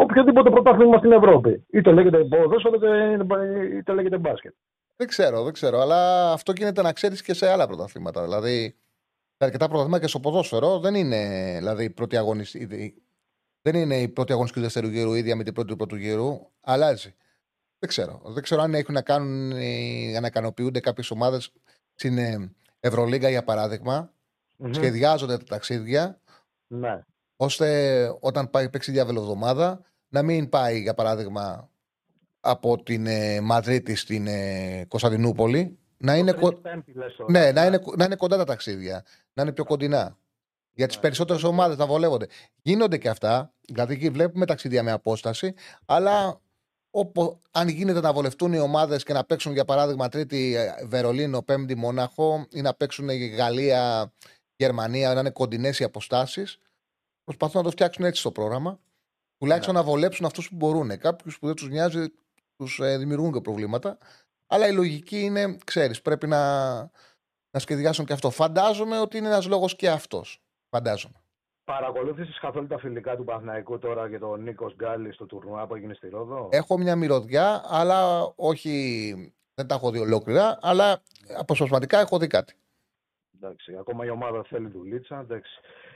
οποιοδήποτε 0.00 0.50
πρωτάθλημα 0.50 0.98
στην 0.98 1.12
Ευρώπη. 1.12 1.66
Είτε 1.70 1.92
λέγεται 1.92 2.18
ποδόσφαιρο 2.18 2.74
είτε 3.78 3.92
λέγεται 3.92 4.18
μπάσκετ. 4.18 4.54
Δεν 4.96 5.08
ξέρω, 5.08 5.42
δεν 5.42 5.52
ξέρω. 5.52 5.80
Αλλά 5.80 6.32
αυτό 6.32 6.52
γίνεται 6.52 6.82
να 6.82 6.92
ξέρεις 6.92 7.22
και 7.22 7.34
σε 7.34 7.50
άλλα 7.50 7.66
πρωταθλήματα. 7.66 8.22
Δηλαδή, 8.22 8.76
σε 9.36 9.44
αρκετά 9.44 9.66
πρωταθλήματα 9.68 10.02
και 10.02 10.08
στο 10.08 10.20
ποδόσφαιρο 10.20 10.78
δεν 10.78 10.94
είναι 10.94 11.54
δηλαδή, 11.58 11.90
πρώτη 11.90 12.16
αγωνιστή 12.16 13.02
δεν 13.62 13.74
είναι 13.74 14.00
η 14.00 14.08
πρώτη 14.08 14.32
αγωνιστική 14.32 14.64
του 14.64 14.70
δεύτερου 14.72 14.92
γύρου 14.92 15.14
ίδια 15.14 15.36
με 15.36 15.44
την 15.44 15.52
πρώτη 15.52 15.68
του 15.68 15.76
πρώτου 15.76 15.96
γύρου. 15.96 16.50
Αλλάζει. 16.60 17.14
Δεν 17.78 17.88
ξέρω. 17.88 18.22
Δεν 18.24 18.42
ξέρω 18.42 18.62
αν 18.62 18.74
έχουν 18.74 18.94
να 18.94 19.02
κάνουν 19.02 19.48
να 20.20 20.26
ικανοποιούνται 20.26 20.80
κάποιες 20.80 21.10
ομάδες 21.10 21.52
στην 21.94 22.18
ε, 22.18 22.52
Ευρωλίγκα 22.80 23.28
για 23.28 23.44
παραδειγμα 23.44 24.12
Σχεδιάζονται 24.70 25.36
τα 25.36 25.44
ταξίδια. 25.44 26.20
Ναι. 26.66 27.04
Ώστε 27.36 28.08
όταν 28.20 28.50
πάει 28.50 28.68
παίξει 28.68 28.90
διαβελοβδομάδα 28.90 29.80
να 30.08 30.22
μην 30.22 30.48
πάει 30.48 30.80
για 30.80 30.94
παράδειγμα 30.94 31.70
από 32.40 32.82
την 32.82 33.06
ε, 33.06 33.40
Μαδρίτη 33.40 33.94
στην 33.94 34.26
ε, 34.26 34.84
Κωνσταντινούπολη 34.88 35.78
να 35.96 36.16
είναι, 36.16 36.32
κο... 36.32 36.52
Πέμπτη, 36.52 36.92
λες 36.92 37.16
τώρα. 37.16 37.30
ναι, 37.30 37.52
να, 37.52 37.66
είναι, 37.66 37.82
να 37.96 38.04
είναι 38.04 38.16
κοντά 38.16 38.36
τα 38.36 38.44
ταξίδια. 38.44 39.04
Να 39.32 39.42
είναι 39.42 39.52
πιο 39.52 39.64
κοντινά. 39.64 40.18
Για 40.72 40.86
τις 40.86 40.96
Ναι. 40.96 41.02
περισσότερες 41.02 41.42
ομάδες 41.42 41.76
να 41.76 41.86
βολεύονται. 41.86 42.26
Γίνονται 42.62 42.98
και 42.98 43.08
αυτά. 43.08 43.52
Δηλαδή 43.60 43.94
εκεί 43.94 44.10
βλέπουμε 44.10 44.46
ταξίδια 44.46 44.82
με 44.82 44.90
απόσταση. 44.90 45.54
Αλλά 45.86 46.40
οπο- 46.90 47.40
αν 47.50 47.68
γίνεται 47.68 48.00
να 48.00 48.12
βολευτούν 48.12 48.52
οι 48.52 48.58
ομάδες 48.58 49.02
και 49.04 49.12
να 49.12 49.24
παίξουν 49.24 49.52
για 49.52 49.64
παράδειγμα 49.64 50.08
Τρίτη 50.08 50.54
ε, 50.56 50.74
Βερολίνο, 50.86 51.42
Πέμπτη 51.42 51.74
Μονάχο 51.74 52.46
ή 52.50 52.60
να 52.60 52.74
παίξουν 52.74 53.08
η 53.08 53.26
Γαλλία, 53.26 54.12
Γερμανία, 54.56 55.14
να 55.14 55.20
είναι 55.20 55.30
κοντινές 55.30 55.78
οι 55.78 55.84
αποστάσεις. 55.84 56.58
Προσπαθούν 57.24 57.56
να 57.58 57.64
το 57.64 57.70
φτιάξουν 57.70 58.04
έτσι 58.04 58.20
στο 58.20 58.32
πρόγραμμα. 58.32 58.80
Τουλάχιστον 59.38 59.74
Ναι. 59.74 59.80
να 59.80 59.86
βολέψουν 59.86 60.26
αυτούς 60.26 60.48
που 60.48 60.56
μπορούν. 60.56 60.98
Κάποιους 60.98 61.38
που 61.38 61.46
δεν 61.46 61.54
τους 61.56 61.68
νοιάζει, 61.68 62.06
τους 62.56 62.80
δημιουργούν 62.82 63.32
και 63.32 63.40
προβλήματα. 63.40 63.98
Αλλά 64.46 64.66
η 64.66 64.72
λογική 64.72 65.20
είναι, 65.20 65.56
ξέρεις, 65.64 66.02
πρέπει 66.02 66.26
να, 66.26 66.70
να 67.50 67.58
σχεδιάσουν 67.58 68.04
και 68.04 68.12
αυτό. 68.12 68.30
Φαντάζομαι 68.30 68.98
ότι 68.98 69.16
είναι 69.16 69.26
ένας 69.26 69.46
λόγος 69.46 69.76
και 69.76 69.90
αυτός. 69.90 70.42
Φαντάζομαι. 70.70 71.14
Παρακολούθησες 71.64 72.38
καθόλου 72.40 72.66
τα 72.66 72.78
φιλικά 72.78 73.16
του 73.16 73.24
Παναθηναϊκού 73.24 73.78
τώρα 73.78 74.10
και 74.10 74.18
τον 74.18 74.42
Νίκος 74.42 74.74
Γκάλης 74.74 75.14
στο 75.14 75.26
τουρνουά 75.26 75.66
που 75.66 75.74
έγινε 75.74 75.94
στη 75.94 76.08
Ρόδο; 76.08 76.48
Έχω 76.52 76.78
μια 76.78 76.96
μυρωδιά, 76.96 77.62
αλλά 77.68 78.22
όχι. 78.36 79.34
Δεν 79.54 79.66
τα 79.66 79.74
έχω 79.74 79.90
δει 79.90 79.98
ολόκληρα, 79.98 80.58
αλλά 80.62 81.02
αποσπασματικά 81.38 81.98
έχω 82.00 82.18
δει 82.18 82.26
κάτι. 82.26 82.54
Εντάξει, 83.36 83.76
ακόμα 83.80 84.04
η 84.04 84.10
ομάδα 84.10 84.42
θέλει 84.48 84.68
δουλίτσα. 84.68 85.18
Εντάξει. 85.20 85.50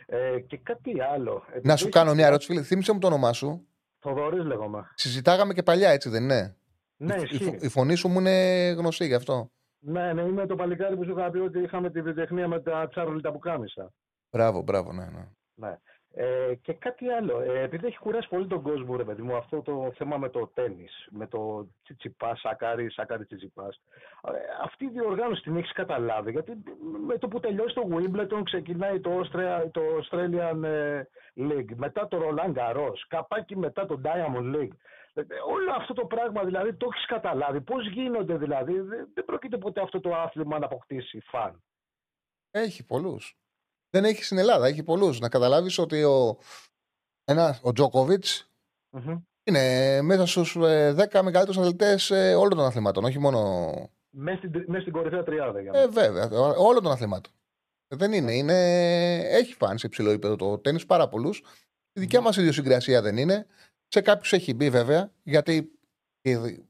Ε, 0.06 0.40
και 0.40 0.56
κάτι 0.56 1.00
άλλο. 1.00 1.42
Να 1.62 1.76
σου 1.76 1.88
κάνω 1.88 2.14
μια 2.14 2.26
ερώτηση, 2.26 2.52
φίλε. 2.52 2.62
Θύμισε 2.62 2.92
μου 2.92 2.98
το 2.98 3.06
όνομά 3.06 3.32
σου. 3.32 3.66
Θοδωρής 3.98 4.44
λέγομαι. 4.44 4.90
Συζητάγαμε 4.94 5.52
και 5.54 5.62
παλιά, 5.62 5.90
έτσι 5.90 6.08
δεν 6.08 6.22
είναι; 6.22 6.56
Ναι, 6.96 7.14
η, 7.14 7.22
ισχύει. 7.22 7.44
φω- 7.44 7.62
η 7.62 7.68
φωνή 7.68 7.94
σου 7.94 8.08
μου 8.08 8.18
είναι 8.20 8.68
γνωστή 8.78 9.06
γι' 9.06 9.14
αυτό. 9.14 9.50
Ναι, 9.78 10.12
ναι, 10.12 10.22
είμαι 10.22 10.46
το 10.46 10.54
παλικάρι 10.56 10.96
που 10.96 11.04
σου 11.04 11.10
είχα 11.18 11.30
πει 11.30 11.38
ότι 11.38 11.58
είχαμε 11.60 11.90
τη 11.90 12.02
βιοτεχνία 12.02 12.48
με 12.48 12.60
τα 12.60 12.88
τσάρολιτα 12.88 13.32
που 13.32 13.38
κάμισα. 13.38 13.92
Μπράβο, 14.34 14.62
μπράβο, 14.62 14.92
ναι, 14.92 15.04
ναι. 15.04 15.26
Ναι. 15.54 15.78
Ε, 16.16 16.54
και 16.54 16.72
κάτι 16.72 17.08
άλλο. 17.08 17.40
Ε, 17.40 17.62
επειδή 17.62 17.86
έχει 17.86 17.98
κουράσει 17.98 18.28
πολύ 18.28 18.46
τον 18.46 18.62
κόσμο, 18.62 18.96
ρε 18.96 19.04
παιδί 19.04 19.22
μου, 19.22 19.36
αυτό 19.36 19.62
το 19.62 19.92
θέμα 19.96 20.16
με 20.16 20.28
το 20.28 20.50
τέννη, 20.54 20.88
με 21.10 21.26
το 21.26 21.68
τσιτσιπάς, 21.82 22.40
σακάρι, 22.40 22.90
σακάρι 22.90 23.24
τσιτσιπάς. 23.24 23.80
Ε, 24.22 24.30
αυτή 24.62 24.84
η 24.84 24.88
διοργάνωση 24.88 25.42
την 25.42 25.56
έχεις 25.56 25.72
καταλάβει. 25.72 26.30
Γιατί 26.30 26.62
με 27.06 27.18
το 27.18 27.28
που 27.28 27.40
τελειώσει 27.40 27.74
το 27.74 27.88
Wimbledon 27.90 28.42
ξεκινάει 28.44 29.00
το, 29.00 29.20
Austria, 29.20 29.70
το 29.70 29.80
Australian 30.00 30.62
ε, 30.62 31.02
League, 31.36 31.74
μετά 31.76 32.08
το 32.08 32.18
Roland 32.22 32.54
Garros, 32.54 32.98
καπάκι 33.08 33.56
μετά 33.56 33.86
το 33.86 34.00
Diamond 34.04 34.54
League. 34.54 34.76
Ε, 35.14 35.22
όλο 35.48 35.72
αυτό 35.72 35.94
το 35.94 36.06
πράγμα 36.06 36.44
δηλαδή 36.44 36.74
το 36.74 36.88
έχεις 36.92 37.06
καταλάβει. 37.06 37.60
Πώς 37.60 37.88
γίνονται 37.88 38.36
δηλαδή. 38.36 38.80
Δεν, 38.80 39.08
δεν 39.14 39.24
πρόκειται 39.24 39.58
ποτέ 39.58 39.80
αυτό 39.80 40.00
το 40.00 40.14
άθλημα 40.14 40.58
να 40.58 40.64
αποκτήσει 40.64 41.20
φαν. 41.20 41.62
Έχει 42.50 42.86
πολλούς. 42.86 43.38
Δεν 43.94 44.04
έχει 44.04 44.24
στην 44.24 44.38
Ελλάδα, 44.38 44.66
έχει 44.66 44.82
πολλούς. 44.82 45.18
Να 45.20 45.28
καταλάβεις 45.28 45.78
ότι 45.78 46.02
ο, 46.02 46.38
ένας, 47.24 47.58
ο 47.62 47.72
Τζόκοβιτ 47.72 48.24
Μμμ. 48.90 49.16
είναι 49.44 50.00
μέσα 50.02 50.26
στους 50.26 50.56
10 50.56 51.22
μεγαλύτερους 51.22 51.58
αθλητές 51.58 52.10
όλων 52.10 52.56
των 52.56 52.64
αθλημάτων, 52.64 53.04
όχι 53.04 53.18
μόνο. 53.18 53.72
Μέσα 54.10 54.36
στην, 54.38 54.52
τρι- 54.52 54.68
μέσα 54.68 54.80
στην 54.80 54.92
κορυφαία 54.92 55.22
τριάδα 55.22 55.60
για 55.60 55.70
Ε, 55.74 55.78
μένα. 55.78 55.88
βέβαια, 55.92 56.28
όλων 56.56 56.82
των 56.82 56.92
αθλημάτων. 56.92 57.32
Δεν 57.94 58.12
είναι, 58.12 58.32
είναι. 58.34 58.54
Έχει 59.18 59.54
φάνει 59.54 59.78
σε 59.78 59.86
υψηλό 59.86 60.10
επίπεδο 60.10 60.36
το 60.36 60.58
τέννη 60.58 60.86
πάρα 60.86 61.08
πολλούς. 61.08 61.38
Η 61.92 62.00
δικιά 62.00 62.20
μας 62.20 62.36
ιδιοσυγκρασία 62.36 63.02
δεν 63.02 63.16
είναι. 63.16 63.46
Σε 63.88 64.00
κάποιους 64.00 64.32
έχει 64.32 64.54
μπει 64.54 64.70
βέβαια, 64.70 65.12
γιατί 65.22 65.72
οι- 66.22 66.64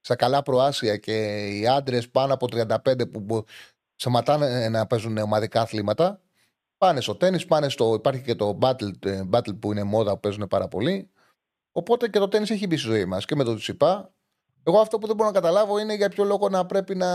στα 0.00 0.16
καλά 0.16 0.42
προάσια 0.42 0.96
και 0.96 1.46
οι 1.58 1.66
άντρες 1.66 2.08
πάνω 2.10 2.34
από 2.34 2.46
35 2.46 3.10
που 3.10 3.20
μπο- 3.20 3.44
σταματάνε 3.94 4.68
να 4.68 4.86
παίζουν 4.86 5.16
ομαδικά 5.18 5.60
αθλήματα, 5.60 6.20
πάνε 6.80 7.00
στο 7.00 7.14
τέννη, 7.16 7.46
πάνε 7.46 7.68
στο. 7.68 7.94
Υπάρχει 7.94 8.22
και 8.22 8.34
το 8.34 8.58
battle, 8.62 9.04
ε, 9.06 9.22
battle 9.32 9.58
που 9.60 9.72
είναι 9.72 9.82
μόδα 9.82 10.12
που 10.14 10.20
παίζουν 10.20 10.48
πάρα 10.48 10.68
πολύ. 10.68 11.10
Οπότε 11.72 12.08
και 12.08 12.18
το 12.18 12.28
τέννη 12.28 12.46
έχει 12.50 12.66
μπει 12.66 12.76
στη 12.76 12.86
ζωή 12.88 13.04
μας 13.04 13.24
και 13.24 13.34
με 13.36 13.44
το 13.44 13.54
Τσιπά. 13.54 14.12
Εγώ 14.62 14.80
αυτό 14.80 14.98
που 14.98 15.06
δεν 15.06 15.16
μπορώ 15.16 15.28
να 15.28 15.34
καταλάβω 15.34 15.78
είναι 15.78 15.94
για 15.94 16.08
ποιο 16.08 16.24
λόγο 16.24 16.48
να 16.48 16.66
πρέπει 16.66 16.94
να. 16.94 17.08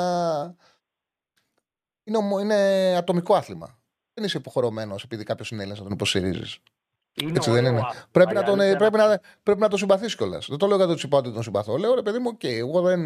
Είναι, 2.04 2.17
ομο- 2.17 2.39
είναι 2.39 2.56
ατομικό 2.97 3.36
άθλημα. 3.36 3.80
Δεν 4.13 4.23
είσαι 4.23 4.38
υποχρεωμένος 4.38 4.95
επειδή 5.04 5.23
κάποιος 5.23 5.51
είναι 5.51 5.60
Έλληνας 5.60 5.80
να 5.80 5.86
τον 5.86 5.93
υποστηρίζει. 5.93 6.58
Είναι 7.13 7.32
Έτσι 7.36 7.49
δεν 7.51 7.60
ωραίο 7.65 7.71
είναι. 7.71 7.82
άθλημα. 7.86 8.06
Πρέπει, 8.12 8.32
Η 8.32 8.36
να 8.36 8.43
τον, 8.43 8.60
αλήθεια 8.60 8.78
πρέπει, 8.78 8.95
είναι 8.97 9.08
να, 9.08 9.19
πρέπει 9.43 9.60
να 9.60 9.67
τον 9.67 9.80
συμπαθείς 9.80 10.15
κιόλας. 10.15 10.45
Δεν 10.49 10.58
το 10.58 10.67
λέω 10.67 10.78
για 10.78 10.86
τον 10.86 10.95
Τσιτσιπά 10.95 11.17
ότι 11.17 11.32
τον 11.34 11.43
συμπαθώ. 11.43 11.78
Λέω 11.78 11.95
ρε 11.95 12.01
παιδί 12.01 12.19
μου, 12.19 12.30
οκ, 12.34 12.43
εγώ 12.43 12.82
δεν, 12.82 13.06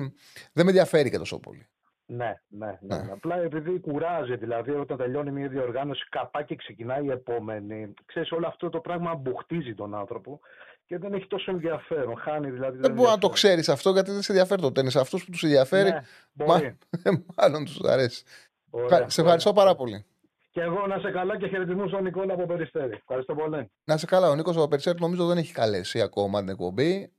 δεν 0.53 0.65
με 0.65 0.71
ενδιαφέρει 0.71 1.09
και 1.09 1.17
τόσο 1.17 1.39
πολύ. 1.39 1.67
Ναι, 2.11 2.39
ναι, 2.47 2.65
ναι, 2.81 2.95
ναι, 2.95 3.03
ναι. 3.03 3.11
Απλά 3.11 3.35
επειδή 3.35 3.79
κουράζει, 3.79 4.35
δηλαδή 4.35 4.71
όταν 4.71 4.97
τελειώνει 4.97 5.31
μια 5.31 5.47
διοργάνωση, 5.47 6.09
καπάκι 6.09 6.55
ξεκινάει 6.55 7.05
η 7.05 7.11
επόμενη. 7.11 7.93
Ξέρεις, 8.05 8.31
όλο 8.31 8.47
αυτό 8.47 8.69
το 8.69 8.79
πράγμα 8.79 9.15
μπουχτίζει 9.15 9.75
τον 9.75 9.95
άνθρωπο 9.95 10.39
και 10.85 10.97
δεν 10.97 11.13
έχει 11.13 11.27
τόσο 11.27 11.51
ενδιαφέρον. 11.51 12.17
Χάνει 12.17 12.49
δηλαδή. 12.49 12.77
Δεν 12.77 12.93
μπορεί 12.93 13.09
να 13.09 13.17
το 13.17 13.29
ξέρεις 13.29 13.69
αυτό 13.69 13.89
γιατί 13.89 14.11
δεν 14.11 14.21
σε 14.21 14.31
ενδιαφέρει 14.31 14.61
το 14.61 14.71
τέννη. 14.71 14.91
Αυτούς 14.95 15.25
που 15.25 15.31
τους 15.31 15.43
ενδιαφέρει, 15.43 15.89
ναι, 15.89 16.45
μα... 16.45 16.75
μάλλον 17.35 17.65
τους 17.65 17.79
αρέσει. 17.83 18.23
Ωραία, 18.69 19.09
σε 19.09 19.21
ευχαριστώ 19.21 19.53
πάρα 19.53 19.75
πολύ. 19.75 20.05
Και 20.51 20.61
εγώ 20.61 20.87
να 20.87 20.99
σε 20.99 21.11
καλά 21.11 21.37
και 21.37 21.47
χαιρετισμούς 21.47 21.89
στον 21.89 22.03
Νικόλα 22.03 22.33
από 22.33 22.45
Περιστέρη. 22.45 22.93
Ευχαριστώ 22.93 23.35
πολύ. 23.35 23.71
Να 23.83 23.97
σε 23.97 24.05
καλά. 24.05 24.29
Ο 24.29 24.35
Νίκος 24.35 24.55
από 24.55 24.67
Περιστέρη 24.67 24.99
νομίζω 24.99 25.25
δεν 25.27 25.37
έχει 25.37 25.53
καλέσει 25.53 26.01
ακόμα 26.01 26.39
την 26.39 26.49
εκπομπή. 26.49 27.11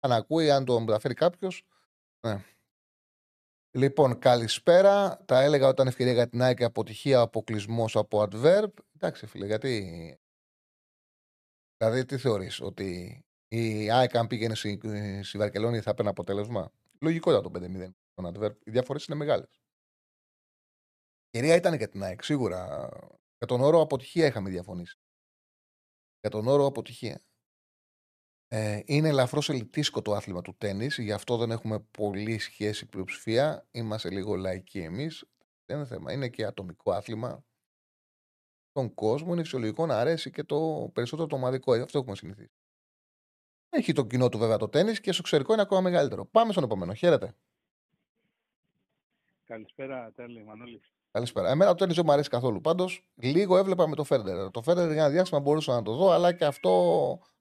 Αν 0.00 0.12
ακούει, 0.12 0.50
αν 0.50 0.64
το 0.64 0.80
μεταφέρει 0.80 1.14
κάποιος. 1.14 1.64
Ναι. 2.20 2.44
Λοιπόν, 3.76 4.18
καλησπέρα. 4.18 5.24
Τα 5.24 5.40
έλεγα 5.42 5.68
όταν 5.68 5.86
ευκαιρία 5.86 6.12
για 6.12 6.28
την 6.28 6.42
ΑΕΚ 6.42 6.62
αποτυχία 6.62 7.20
αποκλεισμός 7.20 7.96
από 7.96 8.22
adverb. 8.22 8.68
Εντάξει, 8.94 9.26
φίλε, 9.26 9.46
γιατί. 9.46 9.80
Δηλαδή, 11.76 12.04
τι 12.04 12.18
θεωρείς, 12.18 12.60
ότι 12.60 13.20
η 13.48 13.90
ΑΕΚ 13.90 14.16
αν 14.16 14.26
πήγαινε 14.26 14.54
στη, 14.54 14.80
στη 15.22 15.38
Βαρκελόνη 15.38 15.80
θα 15.80 15.94
παίρνει 15.94 16.10
αποτέλεσμα; 16.10 16.72
Λογικό 17.00 17.30
ήταν 17.30 17.42
το 17.42 17.50
5-0 17.54 17.94
στον 18.12 18.32
adverb. 18.34 18.56
Οι 18.64 18.70
διαφορές 18.70 19.04
είναι 19.04 19.16
μεγάλες. 19.16 19.60
Ευκαιρία 21.30 21.56
ήταν 21.56 21.74
για 21.74 21.88
την 21.88 22.02
ΑΕΚ, 22.02 22.22
σίγουρα. 22.22 22.88
Για 23.38 23.46
τον 23.46 23.60
όρο 23.60 23.80
αποτυχία 23.80 24.26
είχαμε 24.26 24.50
διαφωνήσει. 24.50 24.98
Για 26.20 26.30
τον 26.30 26.46
όρο 26.46 26.66
αποτυχία. 26.66 27.22
Ε, 28.48 28.80
είναι 28.84 29.08
ελαφρώς 29.08 29.48
ελιτίσκο 29.48 30.02
το 30.02 30.12
άθλημα 30.14 30.42
του 30.42 30.54
τέννη, 30.58 30.86
γι' 30.96 31.12
αυτό 31.12 31.36
δεν 31.36 31.50
έχουμε 31.50 31.80
πολύ 31.80 32.38
σχέση 32.38 32.86
πλειοψηφία. 32.86 33.66
Είμαστε 33.70 34.10
λίγο 34.10 34.34
λαϊκοί 34.34 34.78
εμείς. 34.78 35.24
Δεν 35.66 35.76
είναι 35.76 35.86
θέμα. 35.86 36.12
Είναι 36.12 36.28
και 36.28 36.44
ατομικό 36.44 36.92
άθλημα. 36.92 37.44
Τον 38.72 38.94
κόσμο 38.94 39.32
είναι 39.32 39.42
φυσιολογικό 39.42 39.86
να 39.86 39.98
αρέσει 39.98 40.30
και 40.30 40.42
το 40.42 40.90
περισσότερο 40.92 41.28
το 41.28 41.36
ομαδικό. 41.36 41.74
ε, 41.74 41.80
Αυτό 41.80 41.98
έχουμε 41.98 42.16
συνηθίσει. 42.16 42.52
Έχει 43.68 43.92
το 43.92 44.06
κοινό 44.06 44.28
του 44.28 44.38
βέβαια 44.38 44.56
το 44.56 44.68
τέννη 44.68 44.92
και 44.92 45.12
στο 45.12 45.20
εξωτερικό 45.20 45.52
είναι 45.52 45.62
ακόμα 45.62 45.80
μεγαλύτερο. 45.80 46.26
Πάμε 46.26 46.52
στον 46.52 46.64
επόμενο. 46.64 46.94
Χαίρετε. 46.94 47.34
Καλησπέρα, 49.44 50.12
Τέλη, 50.12 50.44
Μανώλης. 50.44 50.95
Καλησπέρα. 51.16 51.50
Εμένα 51.50 51.70
το 51.70 51.76
τέννη 51.76 51.94
δεν 51.94 52.04
μου 52.06 52.12
αρέσει 52.12 52.28
καθόλου. 52.28 52.60
Πάντως, 52.60 53.02
λίγο 53.14 53.56
έβλεπα 53.56 53.88
με 53.88 53.94
το 53.94 54.04
Φέρντερ. 54.04 54.50
Το 54.50 54.62
Φέρντερ 54.62 54.92
για 54.92 55.02
ένα 55.02 55.10
διάστημα 55.10 55.40
μπορούσα 55.40 55.72
να 55.72 55.82
το 55.82 55.94
δω, 55.94 56.10
αλλά 56.10 56.32
και 56.32 56.44
αυτό 56.44 56.70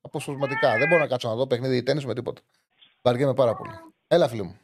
αποσπασματικά. 0.02 0.78
Δεν 0.78 0.88
μπορώ 0.88 1.02
να 1.02 1.08
κάτσω 1.08 1.28
να 1.28 1.36
δω 1.36 1.48
παιχνίδι 1.48 1.84
τέννη 1.84 2.06
με 2.06 2.14
τίποτα. 2.14 2.42
Βαριέμαι 3.02 3.34
πάρα 3.34 3.56
πολύ. 3.56 3.72
Έλα, 4.08 4.28
φίλε 4.28 4.44
μου. 4.44 4.60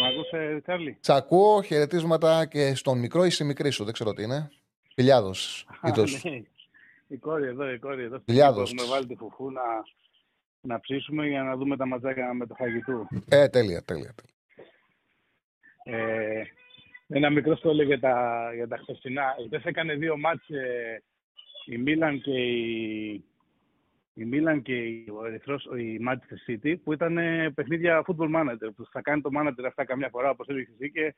Μ' 0.00 0.04
ακούσε, 0.04 0.60
Τσάρλι; 0.62 0.98
Σ' 1.00 1.10
ακούω 1.10 1.62
χαιρετίσματα 1.62 2.46
και 2.46 2.74
στον 2.74 2.98
μικρό 2.98 3.24
ή 3.24 3.30
στη 3.30 3.44
μικρή 3.44 3.70
σου. 3.70 3.84
Δεν 3.84 3.92
ξέρω 3.92 4.12
τι 4.12 4.22
είναι. 4.22 4.50
Χιλιάδο. 4.94 5.30
Α, 5.80 5.90
ναι. 5.90 6.42
Η 7.06 7.16
κόρη 7.16 7.46
εδώ, 7.46 7.70
η 7.70 7.78
κόρη 7.78 8.02
εδώ. 8.02 8.22
Χιλιάδος. 8.24 8.72
Έχουμε 8.72 8.88
βάλει 8.88 9.06
τη 9.06 9.14
φουφού 9.14 9.50
να, 9.50 9.62
να 10.60 10.80
ψήσουμε 10.80 11.26
για 11.26 11.42
να 11.42 11.56
δούμε 11.56 11.76
τα 11.76 11.86
ματσάκια 11.86 12.32
με 12.32 12.46
το 12.46 12.54
φαγητού. 12.54 13.08
Ε, 13.28 13.48
τέλεια, 13.48 13.82
τέλεια. 13.82 14.14
τέλεια. 14.14 14.32
Ε, 15.82 16.42
ένα 17.08 17.30
μικρό 17.30 17.56
σχόλιο 17.56 17.84
για 17.84 18.00
τα, 18.00 18.50
για 18.54 18.68
τα 18.68 18.76
χθεσινά. 18.76 19.34
Χθες 19.46 19.64
έκανε 19.64 19.94
δύο 19.94 20.16
μάτς 20.18 20.48
ε, 20.48 21.02
η 21.66 21.78
Μίλαν 21.78 22.20
και 22.20 22.32
η, 22.32 23.24
η 24.14 24.24
Μίλαν 24.24 24.62
και 24.62 24.74
η, 24.76 25.06
ο 25.20 25.24
Ερυθρός, 25.26 25.64
η 25.64 25.98
Manchester 26.08 26.50
City 26.50 26.74
που 26.84 26.92
ήταν 26.92 27.18
ε, 27.18 27.50
παιχνίδια 27.50 28.04
football 28.06 28.34
manager 28.36 28.68
που 28.76 28.86
θα 28.90 29.00
κάνει 29.02 29.20
το 29.20 29.30
manager 29.38 29.64
αυτά 29.66 29.84
καμιά 29.84 30.08
φορά 30.08 30.30
όπως 30.30 30.46
έλεγες 30.48 30.68
εσύ 30.78 30.90
και 30.90 31.14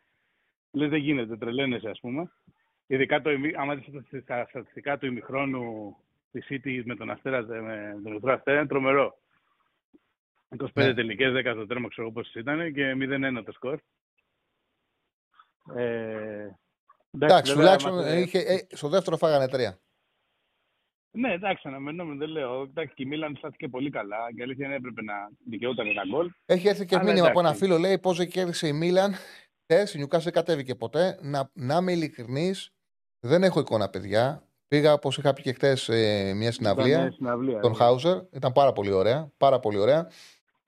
λες 0.72 0.88
δεν 0.90 0.98
γίνεται, 1.00 1.36
τρελαίνεσαι 1.36 1.88
ας 1.88 2.00
πούμε. 2.00 2.30
Ειδικά 2.86 3.20
το, 3.20 3.30
ημι- 3.30 3.56
άμα 3.58 3.74
δεις 3.74 4.24
τα 4.24 4.46
στατιστικά 4.48 4.98
του 4.98 5.06
ημιχρόνου 5.06 5.96
της 6.32 6.46
City 6.50 6.82
με 6.84 6.96
τον 6.96 7.10
Αστέρας, 7.10 7.46
με 7.46 8.00
τον 8.02 8.12
Ερυθρό 8.12 8.32
Αστέρα 8.32 8.58
είναι 8.58 8.66
τρομερό. 8.68 9.18
25 10.58 10.68
Ναι. 10.74 10.94
τελικές, 10.94 11.32
10 11.32 11.50
στο 11.54 11.66
τέρμα 11.66 11.88
ξέρω 11.88 12.12
πόσες 12.12 12.34
ήταν 12.34 12.72
και 12.72 12.94
0-1 12.94 13.42
το 13.44 13.52
σκορ. 13.52 13.78
Ε, 15.74 16.50
Εντάξει, 17.10 17.52
βέβαια, 17.52 17.54
τουλάχιστον 17.54 17.94
μας, 17.94 18.04
ε, 18.04 18.20
είχε, 18.20 18.38
ε, 18.38 18.66
στο 18.70 18.88
δεύτερο 18.88 19.16
φάγανε 19.16 19.48
τρία. 19.48 19.80
Ναι, 21.12 21.32
εντάξει, 21.32 21.68
αναμενόμενο 21.68 22.18
δεν 22.18 22.28
λέω. 22.28 22.62
Εντάξει, 22.62 22.94
και 22.94 23.02
η 23.02 23.06
Μίλαν 23.06 23.36
στάθηκε 23.36 23.68
πολύ 23.68 23.90
καλά 23.90 24.16
και 24.36 24.42
αλήθεια 24.42 24.66
είναι 24.66 24.74
έπρεπε 24.74 25.02
να 25.02 25.14
δικαιούταν 25.46 25.86
ένα 25.86 26.02
γκολ. 26.06 26.30
Έχει 26.46 26.68
έρθει 26.68 26.86
και 26.86 26.94
Αλλά 26.94 27.04
μήνυμα 27.04 27.26
από 27.26 27.38
ένα 27.38 27.48
εντάξει. 27.48 27.64
φίλο, 27.64 27.78
λέει 27.78 27.98
πώς 27.98 28.26
κέρδισε 28.26 28.66
η 28.66 28.72
Μίλαν 28.72 29.14
χθες 29.64 29.94
η 29.94 29.98
Νιουκάσιλ 29.98 30.30
κατέβηκε 30.30 30.74
ποτέ. 30.74 31.18
Να, 31.22 31.50
να 31.52 31.76
είμαι 31.76 31.92
ειλικρινής, 31.92 32.72
δεν 33.20 33.42
έχω 33.42 33.60
εικόνα, 33.60 33.90
παιδιά. 33.90 34.44
Πήγα, 34.68 34.92
όπως 34.92 35.18
είχα 35.18 35.32
πει 35.32 35.42
και 35.42 35.52
χθες, 35.52 35.82
σε 35.82 35.92
μια 36.32 36.52
συναυλία. 36.52 36.96
Ήταν, 36.96 37.06
ε, 37.06 37.10
συναυλία, 37.10 37.60
Τον 37.60 37.70
ναι. 37.70 37.76
Χάουζερ. 37.76 38.18
Ήταν 38.32 38.52
πάρα 38.52 38.72
πολύ 38.72 38.92
ωραία. 38.92 39.32
Πάρα 39.36 39.60
πολύ 39.60 39.78
ωραία. 39.78 40.10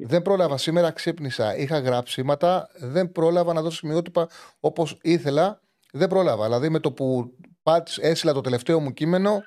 Δεν 0.04 0.22
πρόλαβα 0.22 0.56
σήμερα, 0.56 0.90
ξύπνησα. 0.90 1.56
Είχα 1.56 1.78
γράψιματα. 1.78 2.68
Δεν 2.74 3.12
πρόλαβα 3.12 3.52
να 3.52 3.62
δώσω 3.62 3.76
σημειότυπα 3.76 4.28
όπως 4.60 4.98
ήθελα. 5.02 5.60
Δεν 5.92 6.08
πρόλαβα. 6.08 6.44
Δηλαδή 6.44 6.68
με 6.68 6.78
το 6.78 6.92
που 6.92 7.36
πάτς, 7.62 7.98
έσυλα 7.98 8.32
το 8.32 8.40
τελευταίο 8.40 8.80
μου 8.80 8.92
κείμενο, 8.92 9.42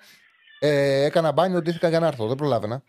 ε, 0.59 1.03
έκανα 1.03 1.31
μπάνιο, 1.31 1.61
ντύθηκα 1.61 1.89
για 1.89 1.99
να 1.99 2.07
έρθω. 2.07 2.27
Δεν 2.27 2.35
προλάβαινα. 2.35 2.83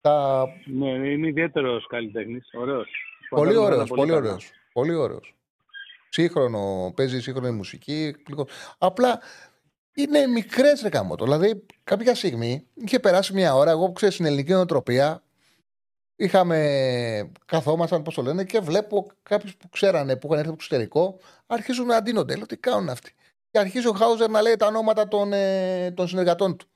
Τα... 0.00 0.44
Ναι, 0.66 0.88
είναι 0.88 1.28
ιδιαίτερος 1.28 1.86
καλλιτέχνης. 1.86 2.48
Ωραίος. 2.52 2.88
Πολύ 3.28 3.56
ωραίος. 3.56 3.88
Πολύ 3.88 4.12
ωραίος. 4.12 4.50
Πολύ 4.72 4.94
ωραίος. 4.94 5.34
Σύγχρονο, 6.08 6.92
παίζει 6.96 7.20
σύγχρονη 7.20 7.50
μουσική. 7.50 7.92
εκπληκτικό. 7.92 8.46
Απλά 8.78 9.20
είναι 9.94 10.26
μικρές 10.26 10.82
ρε 10.82 10.88
γαμώτο. 10.88 11.24
Δηλαδή, 11.24 11.66
κάποια 11.84 12.14
στιγμή 12.14 12.66
είχε 12.74 12.98
περάσει 12.98 13.32
μια 13.32 13.54
ώρα. 13.54 13.70
Εγώ 13.70 13.92
ξέρω 13.92 14.12
στην 14.12 14.24
ελληνική 14.24 14.52
νοοτροπία 14.52 15.22
είχαμε, 16.20 17.30
καθόμασταν, 17.46 18.02
πώς 18.02 18.14
το 18.14 18.22
λένε, 18.22 18.44
και 18.44 18.60
βλέπω 18.60 19.10
κάποιους 19.22 19.56
που 19.56 19.68
ξέρανε, 19.68 20.16
που 20.16 20.26
είχαν 20.26 20.38
έρθει 20.38 20.50
από 20.50 20.58
το 20.58 20.64
εξωτερικό, 20.64 21.18
αρχίζουν 21.46 21.86
να 21.86 21.96
αντίνονται. 21.96 22.36
Λέω 22.36 22.46
τι 22.46 22.56
κάνουν 22.56 22.88
αυτοί; 22.88 23.14
Και 23.50 23.58
αρχίζει 23.58 23.86
ο 23.88 23.92
Χάουζερ 23.92 24.30
να 24.30 24.42
λέει 24.42 24.56
τα 24.56 24.66
ονόματα 24.66 25.08
των, 25.08 25.32
ε, 25.32 25.90
των 25.90 26.08
συνεργατών 26.08 26.56
του, 26.56 26.66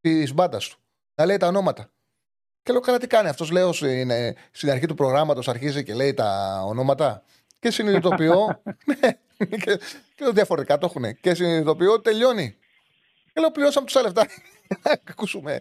της 0.00 0.34
μπάντας 0.34 0.68
του. 0.68 0.78
Να 1.14 1.26
λέει 1.26 1.36
τα 1.36 1.46
ονόματα. 1.46 1.90
Και 2.62 2.72
λέω, 2.72 2.80
καλά, 2.80 2.98
τι 2.98 3.06
κάνει 3.06 3.28
αυτός. 3.28 3.50
Λέω 3.50 3.72
στην, 3.72 4.10
ε, 4.10 4.34
στην 4.50 4.70
αρχή 4.70 4.86
του 4.86 4.94
προγράμματος, 4.94 5.48
αρχίζει 5.48 5.82
και 5.82 5.94
λέει 5.94 6.14
τα 6.14 6.60
ονόματα. 6.66 7.22
Και 7.58 7.70
συνειδητοποιώ. 7.70 8.62
ναι, 9.00 9.10
και, 9.38 9.78
και 10.14 10.22
λέω, 10.24 10.32
διαφορετικά 10.32 10.78
το 10.78 10.86
έχουν. 10.86 11.20
Και 11.20 11.34
συνειδητοποιώ 11.34 11.92
ότι 11.92 12.02
τελειώνει. 12.02 12.56
Και 13.32 13.40
λέω, 13.40 13.50
πληρώσαμε 13.50 13.86
τόσα 13.86 14.02
λεφτά. 14.02 14.26
Ακούσουμε. 15.10 15.60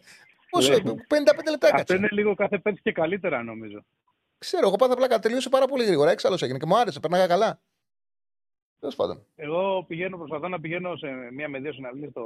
Πόσο, 0.56 0.74
55 0.74 1.44
Ναι. 1.46 1.52
λεπτά 1.52 1.66
Αυτό 1.68 1.68
έκατσε. 1.68 1.96
είναι 1.96 2.08
λίγο 2.12 2.36
κάθε 2.36 2.58
πέτυχε 2.58 2.82
και 2.84 2.92
καλύτερα 2.92 3.44
νομίζω. 3.44 3.86
Ξέρω, 4.38 4.68
εγώ 4.68 4.76
πάθα 4.76 4.96
πλάκα. 4.96 5.20
Τελείωσε 5.20 5.50
πάρα 5.50 5.66
πολύ 5.66 5.84
γρήγορα. 5.86 6.12
Έξαλλος 6.12 6.42
έγινε 6.42 6.58
και 6.58 6.66
μου 6.66 6.78
άρεσε. 6.78 7.00
Περνάγα 7.00 7.28
καλά. 7.28 7.60
Τέλος 8.80 8.96
πάντων. 8.96 9.26
Εγώ 9.36 9.84
πηγαίνω, 9.88 10.18
προσπαθώ 10.18 10.48
να 10.48 10.60
πηγαίνω 10.60 10.96
σε 10.96 11.08
μία 11.32 11.50
με 11.50 11.60
δύο 11.60 11.74
συναυλίες 11.74 12.12
το, 12.14 12.24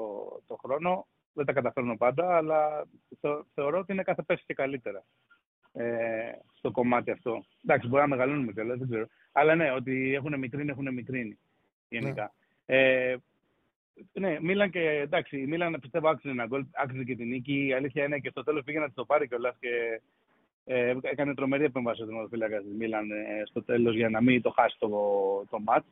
το 0.47 0.55
χρόνο. 0.63 1.07
Δεν 1.33 1.45
τα 1.45 1.53
καταφέρνω 1.53 1.97
πάντα, 1.97 2.35
αλλά 2.37 2.85
θε- 3.21 3.43
θεωρώ 3.53 3.79
ότι 3.79 3.91
είναι 3.93 4.03
κάθε 4.03 4.21
πέσει 4.23 4.43
και 4.45 4.53
καλύτερα 4.53 5.03
ε, 5.71 6.31
στο 6.53 6.71
κομμάτι 6.71 7.11
αυτό. 7.11 7.45
Εντάξει, 7.63 7.87
μπορεί 7.87 8.01
να 8.01 8.07
μεγαλώνουμε 8.07 8.51
κιόλας, 8.51 8.77
δεν 8.77 8.87
ξέρω. 8.89 9.07
Αλλά 9.31 9.55
ναι, 9.55 9.71
ότι 9.71 10.13
έχουν 10.13 10.39
μικρύνει, 10.39 10.69
έχουν 10.69 10.93
μικρύνει 10.93 11.39
γενικά. 11.89 12.33
Ε, 12.65 13.15
ναι, 14.13 14.37
Μίλαν 14.41 14.69
και 14.69 14.79
εντάξει, 14.79 15.39
η 15.39 15.47
Μίλαν 15.47 15.77
πιστεύω 15.81 16.09
άξιζε 16.09 16.33
ένα 16.33 16.45
γκολ, 16.45 16.65
άξιζε 16.73 17.03
και 17.03 17.15
την 17.15 17.27
νίκη. 17.27 17.65
Η 17.65 17.73
αλήθεια 17.73 18.03
είναι 18.03 18.19
και 18.19 18.29
στο 18.29 18.43
τέλος 18.43 18.63
πήγε 18.63 18.79
να 18.79 18.87
τη 18.87 18.93
το 18.93 19.05
πάρει 19.05 19.27
κιόλας 19.27 19.55
και 19.59 20.01
ε, 20.65 20.95
έκανε 21.01 21.33
τρομερή 21.33 21.63
επέμβαση 21.63 22.01
ο 22.01 22.05
τερματοφύλακα 22.05 22.61
της 22.61 22.73
Μίλαν 22.73 23.11
ε, 23.11 23.41
στο 23.45 23.63
τέλος 23.63 23.95
για 23.95 24.09
να 24.09 24.21
μην 24.21 24.41
το 24.41 24.49
χάσει 24.49 24.75
το, 24.79 24.89
το 25.49 25.59
μάτς. 25.59 25.87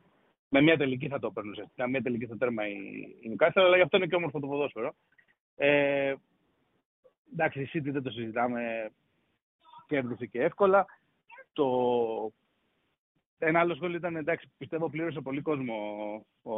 Με 0.48 0.60
μια 0.60 0.76
τελική 0.76 1.08
θα 1.08 1.18
το 1.18 1.30
παίρνουν 1.30 1.52
ουσιαστικά. 1.52 1.88
Μια 1.88 2.02
τελική 2.02 2.24
στο 2.24 2.36
τέρμα 2.36 2.68
η, 2.68 2.76
η 3.20 3.36
Newcastle, 3.36 3.50
αλλά 3.54 3.76
γι' 3.76 3.82
αυτό 3.82 3.96
είναι 3.96 4.06
και 4.06 4.14
όμορφο 4.14 4.40
το 4.40 4.46
ποδόσφαιρο. 4.46 4.94
Ε, 5.56 6.14
εντάξει, 7.32 7.60
η 7.60 7.70
City 7.72 7.90
δεν 7.92 8.02
το 8.02 8.10
συζητάμε. 8.10 8.90
Κέρδισε 9.86 10.26
και 10.26 10.42
εύκολα. 10.42 10.86
Το... 11.52 11.66
Ένα 13.38 13.60
άλλο 13.60 13.74
σχόλιο 13.74 13.96
ήταν 13.96 14.16
εντάξει, 14.16 14.50
πιστεύω 14.58 14.90
πλήρωσε 14.90 15.20
πολύ 15.20 15.40
κόσμο 15.40 15.74
ο 16.42 16.52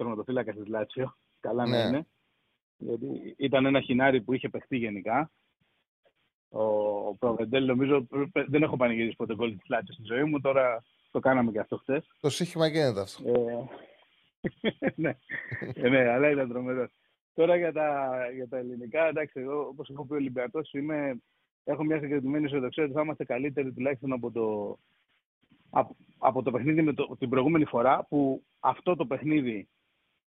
τερματοφύλακας 0.00 0.56
της 0.56 0.66
Λάτσιο. 0.66 1.16
Καλά 1.40 1.66
να 1.66 1.78
Ναι. 1.78 1.88
είναι. 1.88 2.06
Γιατί 2.76 3.34
ήταν 3.36 3.66
ένα 3.66 3.80
χινάρι 3.80 4.20
που 4.20 4.32
είχε 4.32 4.48
παιχτεί 4.48 4.76
γενικά. 4.76 5.30
Ο, 6.48 6.62
ο 7.08 7.14
Προβεντέλ, 7.18 7.64
νομίζω, 7.66 8.06
δεν 8.48 8.62
έχω 8.62 8.76
πανηγυρίσει 8.76 9.16
ποτέ 9.16 9.34
γκολ 9.34 9.50
της 9.56 9.68
Λάτσιος 9.68 9.96
στη 9.96 10.04
ζωή 10.04 10.24
μου. 10.24 10.40
Τώρα 10.40 10.84
το 11.10 11.20
κάναμε 11.20 11.50
και 11.50 11.58
αυτό 11.58 11.76
χθες. 11.76 12.06
Το 12.20 12.30
σύγχυμα 12.30 12.66
γίνεται 12.66 13.00
αυτό. 13.00 13.22
Ε, 13.28 13.68
ναι. 15.02 15.16
Ε, 15.74 15.88
ναι, 15.88 16.08
αλλά 16.08 16.30
ήταν 16.30 16.48
τρομερός. 16.48 16.90
Τώρα 17.34 17.56
για 17.56 17.72
τα, 17.72 18.10
για 18.34 18.48
τα 18.48 18.56
ελληνικά, 18.56 19.06
εντάξει, 19.06 19.40
εγώ 19.40 19.60
όπως 19.60 19.90
έχω 19.90 20.04
πει 20.06 20.12
ο 20.12 20.16
Ολυμπιακός, 20.16 20.74
έχω 21.64 21.84
μια 21.84 22.00
συγκεκριμένη 22.00 22.44
αισιοδοξία 22.44 22.84
ότι 22.84 22.92
θα 22.92 23.00
είμαστε 23.00 23.24
καλύτεροι 23.24 23.72
τουλάχιστον 23.72 24.12
από 24.12 24.30
το, 24.30 24.78
από, 25.70 25.96
από 26.18 26.42
το 26.42 26.50
παιχνίδι 26.50 26.82
με 26.82 26.92
το, 26.92 27.16
την 27.18 27.28
προηγούμενη 27.28 27.64
φορά 27.64 28.06
που 28.08 28.42
αυτό 28.60 28.96
το 28.96 29.06
παιχνίδι 29.06 29.68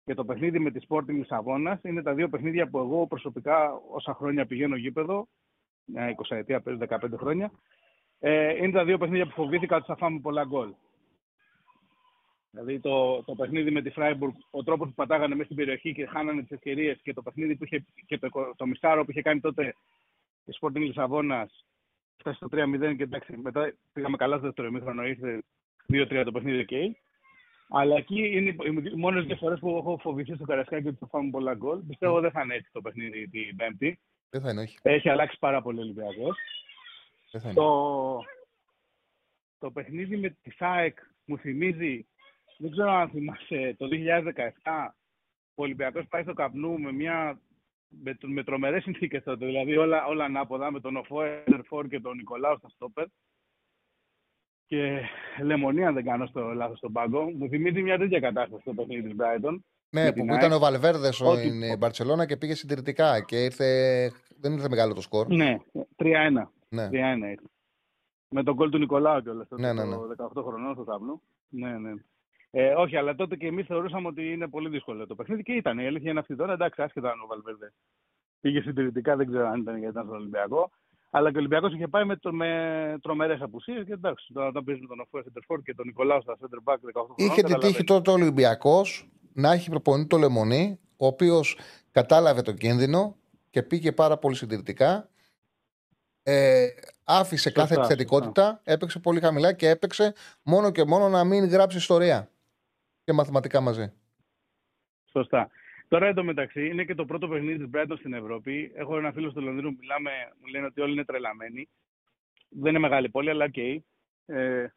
και 0.08 0.14
το 0.14 0.26
παιχνίδι 0.26 0.60
με 0.60 0.72
τη 0.72 0.86
Sporting 0.90 1.08
Λισαβόνας 1.08 1.80
είναι 1.84 2.02
τα 2.02 2.14
δύο 2.14 2.30
παιχνίδια 2.30 2.70
που 2.70 2.78
εγώ 2.78 3.08
προσωπικά 3.08 3.82
όσα 3.92 4.14
χρόνια 4.14 4.46
πηγαίνω 4.46 4.76
γήπεδο, 4.76 5.28
μια 5.86 6.16
20 6.30 6.36
ετία, 6.36 6.64
15 6.66 7.00
χρόνια, 7.18 7.52
ε, 8.20 8.56
είναι 8.56 8.72
τα 8.72 8.86
δύο 8.86 8.98
παιχνίδια 8.98 9.26
που 9.26 9.32
φοβήθηκα 9.32 9.76
ότι 9.76 9.86
θα 9.86 9.96
φάμε 9.96 10.20
πολλά 10.20 10.44
γκολ. 10.44 10.74
Δηλαδή 12.52 12.80
το, 12.80 13.24
το 13.24 13.36
παιχνίδι 13.36 13.72
με 13.72 13.82
τη 13.82 13.90
Φράιμπουργκ, 13.90 14.34
ο 14.52 14.64
τρόπος 14.64 14.88
που 14.88 14.94
πατάγανε 14.94 15.36
μέσα 15.36 15.46
στην 15.46 15.56
περιοχή 15.56 15.94
και 15.94 16.06
χάνανε 16.06 16.42
τις 16.42 16.52
ευκαιρίες 16.52 17.00
και 17.04 17.14
το 17.14 17.22
παιχνίδι 17.22 17.56
που 17.56 17.64
είχε 17.64 17.86
και 18.06 18.18
το, 18.18 18.30
το 18.56 18.66
μισάρο 18.66 19.06
που 19.06 19.12
είχε 19.12 19.22
κάνει 19.22 19.40
τότε 19.40 19.76
η 20.46 20.58
Sporting 20.62 20.80
Λισαβόνας 20.80 21.66
φτάσει 22.18 22.38
στο 22.38 22.48
3-0 22.52 22.96
και 22.98 23.04
εντάξει, 23.04 23.38
μετά 23.38 23.74
πήγαμε 23.94 24.18
καλά 24.18 24.36
στο 24.36 24.46
δεύτερο 24.46 24.68
ημίχρονο, 24.68 25.08
ήρθε 25.08 25.44
2-3 25.94 26.22
το 26.26 26.32
παιχνίδι 26.32 26.58
εκεί. 26.58 26.98
Αλλά 27.70 27.96
εκεί 27.96 28.38
είναι 28.38 28.50
οι 28.90 28.96
μόνες 28.96 29.26
δύο 29.26 29.36
φορές 29.36 29.60
που 29.60 29.78
έχω 29.78 29.98
φοβηθεί 30.02 30.36
στο 30.36 30.46
Καρασκάκι 30.46 30.88
ότι 30.88 30.98
θα 30.98 31.08
φάμε 31.08 31.30
πολλά 31.30 31.54
γκολ. 31.54 31.80
Πιστεύω 31.80 32.20
δεν 32.20 32.32
θα 32.32 32.42
είναι 32.42 32.56
έτσι 32.56 32.70
το 32.72 32.82
παιχνίδι 32.82 33.30
την 33.30 33.56
Πέμπτη. 33.56 34.00
Δεν 34.30 34.42
θα 34.42 34.50
είναι, 34.50 34.62
όχι. 34.62 34.78
Έχει 34.82 35.10
αλλάξει 35.10 35.38
πάρα 35.40 35.62
πολύ 35.62 35.80
ο 35.80 35.82
Ολυμπιακός. 35.82 36.38
Δεν 37.32 37.42
θα 37.42 37.48
είναι. 37.50 37.58
Το, 37.58 38.20
το 39.60 39.72
παιχνίδι 39.72 40.18
με 40.18 40.30
τη 40.42 40.52
ΣΑΕΚ 40.52 41.00
μου 41.26 41.38
θυμίζει, 41.38 42.08
δεν 42.58 42.72
ξέρω 42.72 42.92
αν 42.92 43.10
θυμάσαι, 43.10 43.76
το 43.78 43.88
2017 43.92 44.88
ο 45.56 45.64
Ολυμπιακός 45.64 46.08
πάει 46.10 46.24
στο 46.24 46.34
καπνού 46.34 46.80
με 46.80 46.92
μια 46.92 47.42
με, 47.88 48.18
με 48.22 48.44
τρομερές 48.44 48.84
συνθήκες 48.84 49.24
τότε, 49.24 49.46
δηλαδή 49.46 49.78
όλα, 49.78 50.06
όλα 50.06 50.26
ανάποδα, 50.26 50.72
με 50.72 50.80
τον 50.80 50.96
Οφό 50.96 51.22
Ερφόρ 51.22 51.88
και 51.88 52.00
τον 52.00 52.16
Νικολάου 52.16 52.58
στα 52.58 52.70
στόπερ 52.70 53.06
και 54.68 55.02
Λεμονή 55.44 55.86
αν 55.86 55.94
δεν 55.94 56.04
κάνω 56.04 56.26
στο 56.26 56.42
λάθος 56.42 56.78
στον 56.78 56.92
πάγκο. 56.92 57.32
Μου 57.32 57.48
θυμίζει 57.50 57.82
μια 57.82 57.98
τέτοια 57.98 58.20
κατάσταση 58.20 58.64
το 58.64 58.74
παιχνίδι 58.74 59.02
της 59.10 59.18
Brighton. 59.20 59.58
Ναι, 59.90 60.04
με 60.04 60.08
που 60.08 60.14
την 60.14 60.24
ήταν 60.26 60.40
ΑΕΚ. 60.42 60.54
ο 60.54 60.60
Βαλβέρδες 60.60 61.22
Ότι- 61.22 61.40
στην 61.42 61.78
Μπαρσελόνα 61.78 62.26
και 62.26 62.38
πήγε 62.38 62.56
συντηρητικά 62.56 63.22
και 63.22 63.44
ήρθε. 63.44 63.66
Δεν 64.40 64.54
ήρθε 64.54 64.70
μεγάλο 64.70 64.94
το 64.94 65.02
σκορ. 65.02 65.28
Ναι, 65.28 65.58
3-1. 65.96 66.52
Ναι. 66.70 66.90
3-1 66.90 67.30
ήρθε. 67.30 67.48
Με 68.30 68.44
τον 68.44 68.54
γκολ 68.54 68.70
του 68.70 68.78
Νικολάου 68.78 69.22
κιόλας. 69.22 69.48
Ναι, 69.50 69.74
ναι, 69.74 69.84
ναι. 69.86 69.96
Το 69.96 70.08
18 70.08 70.44
χρονών 70.44 70.74
στο 70.74 70.84
τάβλο. 70.84 71.22
Ναι, 71.50 71.78
ναι. 71.78 71.92
Ε, 72.52 72.74
όχι, 72.74 72.98
αλλά 72.98 73.16
τότε 73.16 73.36
και 73.36 73.48
εμείς 73.48 73.66
θεωρούσαμε 73.66 74.08
ότι 74.08 74.32
είναι 74.32 74.48
πολύ 74.48 74.70
δύσκολο 74.70 75.08
το 75.08 75.16
παιχνίδι 75.16 75.44
και 75.44 75.52
ήταν. 75.54 75.80
Η 75.80 75.86
αλήθεια 75.88 76.12
είναι 76.12 76.20
αυτή 76.20 76.36
τώρα. 76.36 76.54
Εντάξει, 76.54 76.82
άσχετα 76.82 77.12
αν 77.12 77.22
ο 77.24 77.28
Βαλβέρδες 77.28 77.74
πήγε 78.42 78.62
συντηρητικά, 78.62 79.16
δεν 79.16 79.28
ξέρω 79.28 79.48
αν 79.48 79.62
ήταν 79.62 79.78
γιατί 79.78 79.92
ήταν 79.94 80.06
στον 80.06 80.18
Ολυμπιακό. 80.18 80.72
Αλλά 81.10 81.30
και 81.30 81.36
ο 81.36 81.40
Ολυμπιακός 81.40 81.74
είχε 81.74 81.88
πάει 81.88 82.06
με, 82.06 82.16
το, 82.16 82.34
με 82.34 82.98
τρομερές 83.02 83.42
απουσίες 83.42 83.86
και 83.86 83.94
εντάξει. 83.94 84.34
Τώρα 84.34 84.48
όταν 84.48 84.64
παίζεις 84.64 84.82
με 84.82 84.88
τον 84.88 85.00
Οφουέ 85.00 85.22
Σεντερφόρ 85.24 85.62
και 85.62 85.74
τον 85.74 85.86
Νικολάου 85.86 86.22
στα 86.22 86.38
Center 86.42 86.72
Back 86.72 86.76
18 86.76 86.78
χρονών. 86.94 87.16
Είχε 87.16 87.34
την 87.34 87.42
καταλαβαίνεις. 87.42 87.76
τύχη 87.76 87.84
τότε 87.84 88.10
ο 88.10 88.14
Ολυμπιακός 88.14 89.10
να 89.34 89.52
έχει 89.52 89.70
προπονητή 89.70 90.08
το 90.08 90.18
Λεμονί, 90.18 90.80
ο 90.98 91.06
οποίος 91.06 91.58
κατάλαβε 91.92 92.42
τον 92.42 92.56
κίνδυνο 92.56 93.16
και 93.50 93.64
πήγε 93.64 93.92
πάρα 93.92 94.18
πολύ 94.18 94.36
συντηρητικά. 94.36 95.10
Ε, 96.24 96.68
άφησε 97.04 97.42
Σωστά, 97.50 97.62
κάθε 97.62 97.74
σωστά. 97.74 97.86
επιθετικότητα, 97.86 98.62
έπαιξε 98.64 99.00
πολύ 99.00 99.20
χαμηλά 99.20 99.54
και 99.54 99.70
έπαιξε 99.70 100.14
μόνο 100.44 100.72
και 100.72 100.84
μόνο 100.84 101.10
να 101.10 101.24
μην 101.24 101.46
γράψει 101.46 101.78
ιστορία. 101.78 102.32
Και 103.04 103.14
μαθηματικά 103.14 103.62
μαζί. 103.62 103.94
Σωστά. 105.12 105.50
Τώρα 105.88 106.08
εντωμεταξύ 106.08 106.68
είναι 106.68 106.86
και 106.86 106.96
το 106.96 107.06
πρώτο 107.06 107.28
παιχνίδι 107.28 107.58
της 107.58 107.70
Brighton 107.74 107.96
στην 107.98 108.14
Ευρώπη. 108.14 108.72
Έχω 108.76 108.98
ένα 108.98 109.12
φίλο 109.12 109.30
στο 109.30 109.42
Λονδίνο 109.42 109.70
που 109.70 109.78
μιλάμε, 109.80 110.12
μου 110.40 110.48
λένε 110.48 110.66
ότι 110.66 110.82
όλοι 110.82 110.92
είναι 110.92 111.06
τρελαμένοι. 111.06 111.70
Δεν 112.50 112.70
είναι 112.70 112.80
μεγάλη 112.80 113.10
πόλη, 113.10 113.30
αλλά 113.30 113.46
οκ. 113.46 113.58
Ε, 113.58 114.74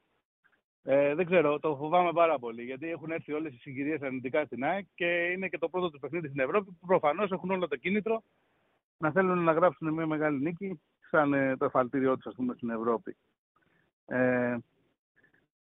ε, 0.82 1.14
δεν 1.14 1.26
ξέρω, 1.26 1.58
το 1.58 1.76
φοβάμαι 1.76 2.12
πάρα 2.12 2.38
πολύ. 2.38 2.62
Γιατί 2.62 2.90
έχουν 2.90 3.10
έρθει 3.10 3.32
όλες 3.32 3.52
οι 3.52 3.58
συγκυρίες 3.58 4.02
αρνητικά 4.02 4.44
στην 4.44 4.64
ΑΕΚ 4.64 4.86
και 4.94 5.06
είναι 5.06 5.48
και 5.48 5.58
το 5.58 5.68
πρώτο 5.68 5.90
τους 5.90 6.00
παιχνίδι 6.00 6.28
στην 6.28 6.40
Ευρώπη 6.40 6.70
που 6.70 6.86
προφανώς 6.86 7.30
έχουν 7.30 7.50
όλο 7.50 7.68
το 7.68 7.76
κίνητρο 7.76 8.22
να 8.98 9.10
θέλουν 9.10 9.38
να 9.44 9.52
γράψουν 9.52 9.92
μια 9.92 10.06
μεγάλη 10.06 10.40
νίκη 10.40 10.80
σαν 11.10 11.32
ε, 11.32 11.56
το 11.56 11.64
εφαλτήριό 11.64 12.14
τους, 12.16 12.26
ας 12.26 12.34
πούμε, 12.34 12.54
στην 12.54 12.70
Ευρώπη. 12.70 13.16
Ε, 14.06 14.56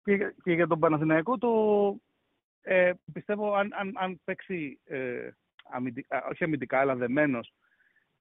και, 0.04 0.34
και 0.44 0.52
για 0.52 0.68
τον 0.68 0.80
Παναθηναϊκό 0.80 1.38
το, 1.38 1.50
ε, 2.70 2.94
πιστεύω 3.14 3.54
αν, 3.54 3.74
αν, 3.74 3.94
αν 3.96 4.22
παίξει 4.24 4.80
ε, 4.86 5.30
αμυντικά, 5.72 6.26
όχι 6.32 6.44
αμυντικά 6.44 6.80
αλλά 6.80 6.96
δεμένος 6.96 7.54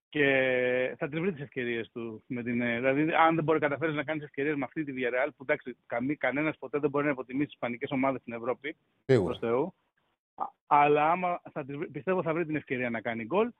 και 0.08 0.94
θα 0.98 1.08
τις 1.08 1.20
βρει 1.20 1.32
τις 1.32 1.42
ευκαιρίες 1.42 1.90
του. 1.92 2.24
Με 2.26 2.42
την, 2.42 2.60
ε, 2.60 2.76
δηλαδή, 2.76 3.12
αν 3.12 3.34
δεν 3.34 3.44
μπορεί 3.44 3.58
να 3.60 3.66
καταφέρεις 3.66 3.94
να 3.94 4.04
κάνεις 4.04 4.24
ευκαιρίες 4.24 4.56
με 4.56 4.64
αυτή 4.64 4.84
τη 4.84 4.92
Villarreal, 4.96 5.28
που 5.36 5.42
εντάξει, 5.42 5.76
κανένας 6.18 6.58
ποτέ 6.58 6.78
δεν 6.78 6.90
μπορεί 6.90 7.04
να 7.04 7.10
υποτιμήσει 7.10 7.44
τις 7.44 7.54
ισπανικές 7.54 7.90
ομάδες 7.90 8.20
στην 8.20 8.32
Ευρώπη, 8.32 8.76
προς 9.04 9.38
Θεού, 9.38 9.74
αλλά 10.66 11.10
άμα 11.10 11.40
θα 11.52 11.64
τις, 11.64 11.76
πιστεύω 11.92 12.22
θα 12.22 12.32
βρει 12.32 12.46
την 12.46 12.56
ευκαιρία 12.56 12.90
να 12.90 13.00
κάνει 13.00 13.24
γκολ. 13.24 13.50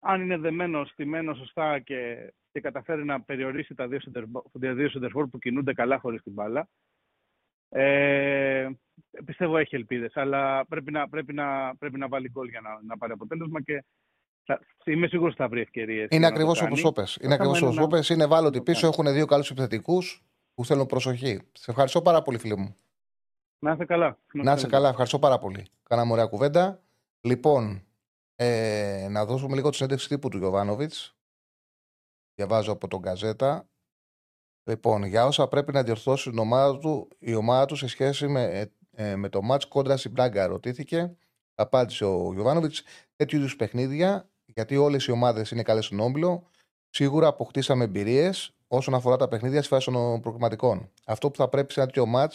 Αν 0.00 0.20
είναι 0.20 0.36
δεμένος, 0.36 0.88
στημένος 0.88 1.38
σωστά 1.38 1.78
και, 1.78 2.32
και 2.52 2.60
καταφέρει 2.60 3.04
να 3.04 3.20
περιορίσει 3.20 3.74
τα 3.74 3.88
δύο 3.88 4.88
σεντερφόρ 4.90 5.28
που 5.28 5.38
κινούνται 5.38 5.72
καλά 5.72 5.98
χωρίς 5.98 6.22
την 6.22 6.32
μπάλα, 6.32 6.68
ε, 7.68 8.68
πιστεύω 9.24 9.56
έχει 9.56 9.74
ελπίδες, 9.74 10.16
αλλά 10.16 10.66
πρέπει 10.66 10.92
να, 10.92 11.08
πρέπει 11.08 11.32
να, 11.32 11.76
πρέπει 11.78 11.98
να 11.98 12.08
βάλει 12.08 12.30
γκολ 12.30 12.48
για 12.48 12.60
να, 12.60 12.70
να 12.86 12.96
πάρει 12.96 13.12
αποτέλεσμα 13.12 13.62
και 13.62 13.84
θα, 14.44 14.60
είμαι 14.84 15.06
σίγουρος 15.06 15.32
ότι 15.32 15.42
θα 15.42 15.48
βρει 15.48 15.60
ευκαιρίες. 15.60 16.08
Είναι 16.10 16.26
ακριβώς 16.26 16.62
όπως 16.62 16.82
είπες. 16.82 17.18
Είναι 17.20 17.34
ακριβώς 17.34 17.62
όπως 17.62 17.76
είπες. 17.76 18.08
Είναι 18.08 18.26
βάλωτοι 18.26 18.62
πίσω. 18.62 18.86
Έχουν 18.86 19.12
δύο 19.12 19.26
καλούς 19.26 19.50
επιθετικούς 19.50 20.24
που 20.54 20.64
θέλουν 20.64 20.86
προσοχή. 20.86 21.40
Σε 21.52 21.70
ευχαριστώ 21.70 22.02
πάρα 22.02 22.22
πολύ, 22.22 22.38
φίλε 22.38 22.56
μου. 22.56 22.76
Να 23.58 23.72
είσαι 23.72 23.84
καλά. 23.84 24.18
Να 24.32 24.52
είσαι 24.52 24.66
καλά. 24.66 24.88
Ευχαριστώ 24.88 25.18
πάρα 25.18 25.38
πολύ. 25.38 25.66
Κάναμε 25.82 26.12
ωραία 26.12 26.26
κουβέντα. 26.26 26.82
Λοιπόν, 27.20 27.86
ε, 28.36 29.06
να 29.10 29.24
δώσουμε 29.24 29.54
λίγο 29.54 29.70
τη 29.70 29.76
συνέντευξη 29.76 30.08
τύπου 30.08 30.28
του 30.28 30.38
Γιωβάνοβιτς. 30.38 31.16
Διαβάζω 32.34 32.72
από 32.72 32.88
τον 32.88 33.02
Καζέτα. 33.02 33.68
Λοιπόν, 34.64 35.04
για 35.04 35.26
όσα 35.26 35.48
πρέπει 35.48 35.72
να 35.72 35.82
διορθώσει 35.82 36.30
η 36.34 36.38
ομάδα 36.38 36.78
του, 36.78 37.08
η 37.18 37.34
ομάδα 37.34 37.64
του 37.64 37.76
σε 37.76 37.86
σχέση 37.86 38.28
με, 38.28 38.72
ε, 38.94 39.10
ε 39.10 39.16
με 39.16 39.28
το 39.28 39.42
μάτς 39.42 39.64
κόντρα 39.64 39.96
στην 39.96 40.12
Πράγκα, 40.12 40.46
ρωτήθηκε. 40.46 41.16
Απάντησε 41.54 42.04
ο 42.04 42.32
Γιωβάνοβιτς. 42.32 42.82
Τέτοιου 43.16 43.38
είδους 43.38 43.56
παιχνίδια, 43.56 44.28
γιατί 44.44 44.76
όλες 44.76 45.06
οι 45.06 45.10
ομάδες 45.10 45.50
είναι 45.50 45.62
καλές 45.62 45.84
στον 45.84 46.00
όμπλο, 46.00 46.46
σίγουρα 46.90 47.26
αποκτήσαμε 47.26 47.84
εμπειρίες 47.84 48.54
όσον 48.68 48.94
αφορά 48.94 49.16
τα 49.16 49.28
παιχνίδια 49.28 49.58
στη 49.58 49.68
φάση 49.68 49.90
των 49.92 50.20
προγραμματικών. 50.20 50.90
Αυτό 51.06 51.30
που 51.30 51.36
θα 51.36 51.48
πρέπει 51.48 51.72
σε 51.72 51.80
ένα 51.80 51.88
τέτοιο 51.88 52.06
μάτ 52.06 52.32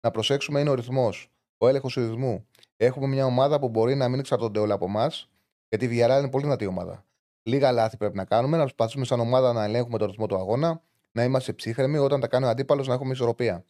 να 0.00 0.10
προσέξουμε 0.10 0.60
είναι 0.60 0.70
ο 0.70 0.74
ρυθμός, 0.74 1.30
ο 1.58 1.68
έλεγχος 1.68 1.92
του 1.92 2.00
ρυθμού. 2.00 2.46
Έχουμε 2.76 3.06
μια 3.06 3.24
ομάδα 3.24 3.58
που 3.58 3.68
μπορεί 3.68 3.94
να 3.94 4.08
μην 4.08 4.18
εξαρτώνται 4.18 4.58
όλα 4.58 4.74
από 4.74 4.84
εμάς, 4.84 5.30
γιατί 5.68 5.84
η 5.84 5.88
Βιαρά 5.88 6.18
είναι 6.18 6.30
πολύ 6.30 6.44
δυνατή 6.44 6.66
ομάδα. 6.66 7.04
Λίγα 7.42 7.72
λάθη 7.72 7.96
πρέπει 7.96 8.16
να 8.16 8.24
κάνουμε, 8.24 8.56
να 8.56 8.62
προσπαθήσουμε 8.62 9.04
σαν 9.04 9.20
ομάδα 9.20 9.52
να 9.52 9.64
ελέγχουμε 9.64 9.98
το 9.98 10.06
ρυθμό 10.06 10.26
του 10.26 10.36
αγώνα, 10.36 10.82
να 11.12 11.24
είμαστε 11.24 11.52
ψύχρεμοι 11.52 11.98
όταν 11.98 12.20
τα 12.20 12.28
κάνει 12.28 12.44
ο 12.44 12.48
αντίπαλος 12.48 12.86
να 12.86 12.94
έχουμε 12.94 13.12
ισορροπία. 13.12 13.64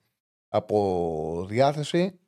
Από 0.48 1.46
διάθεση 1.48 2.18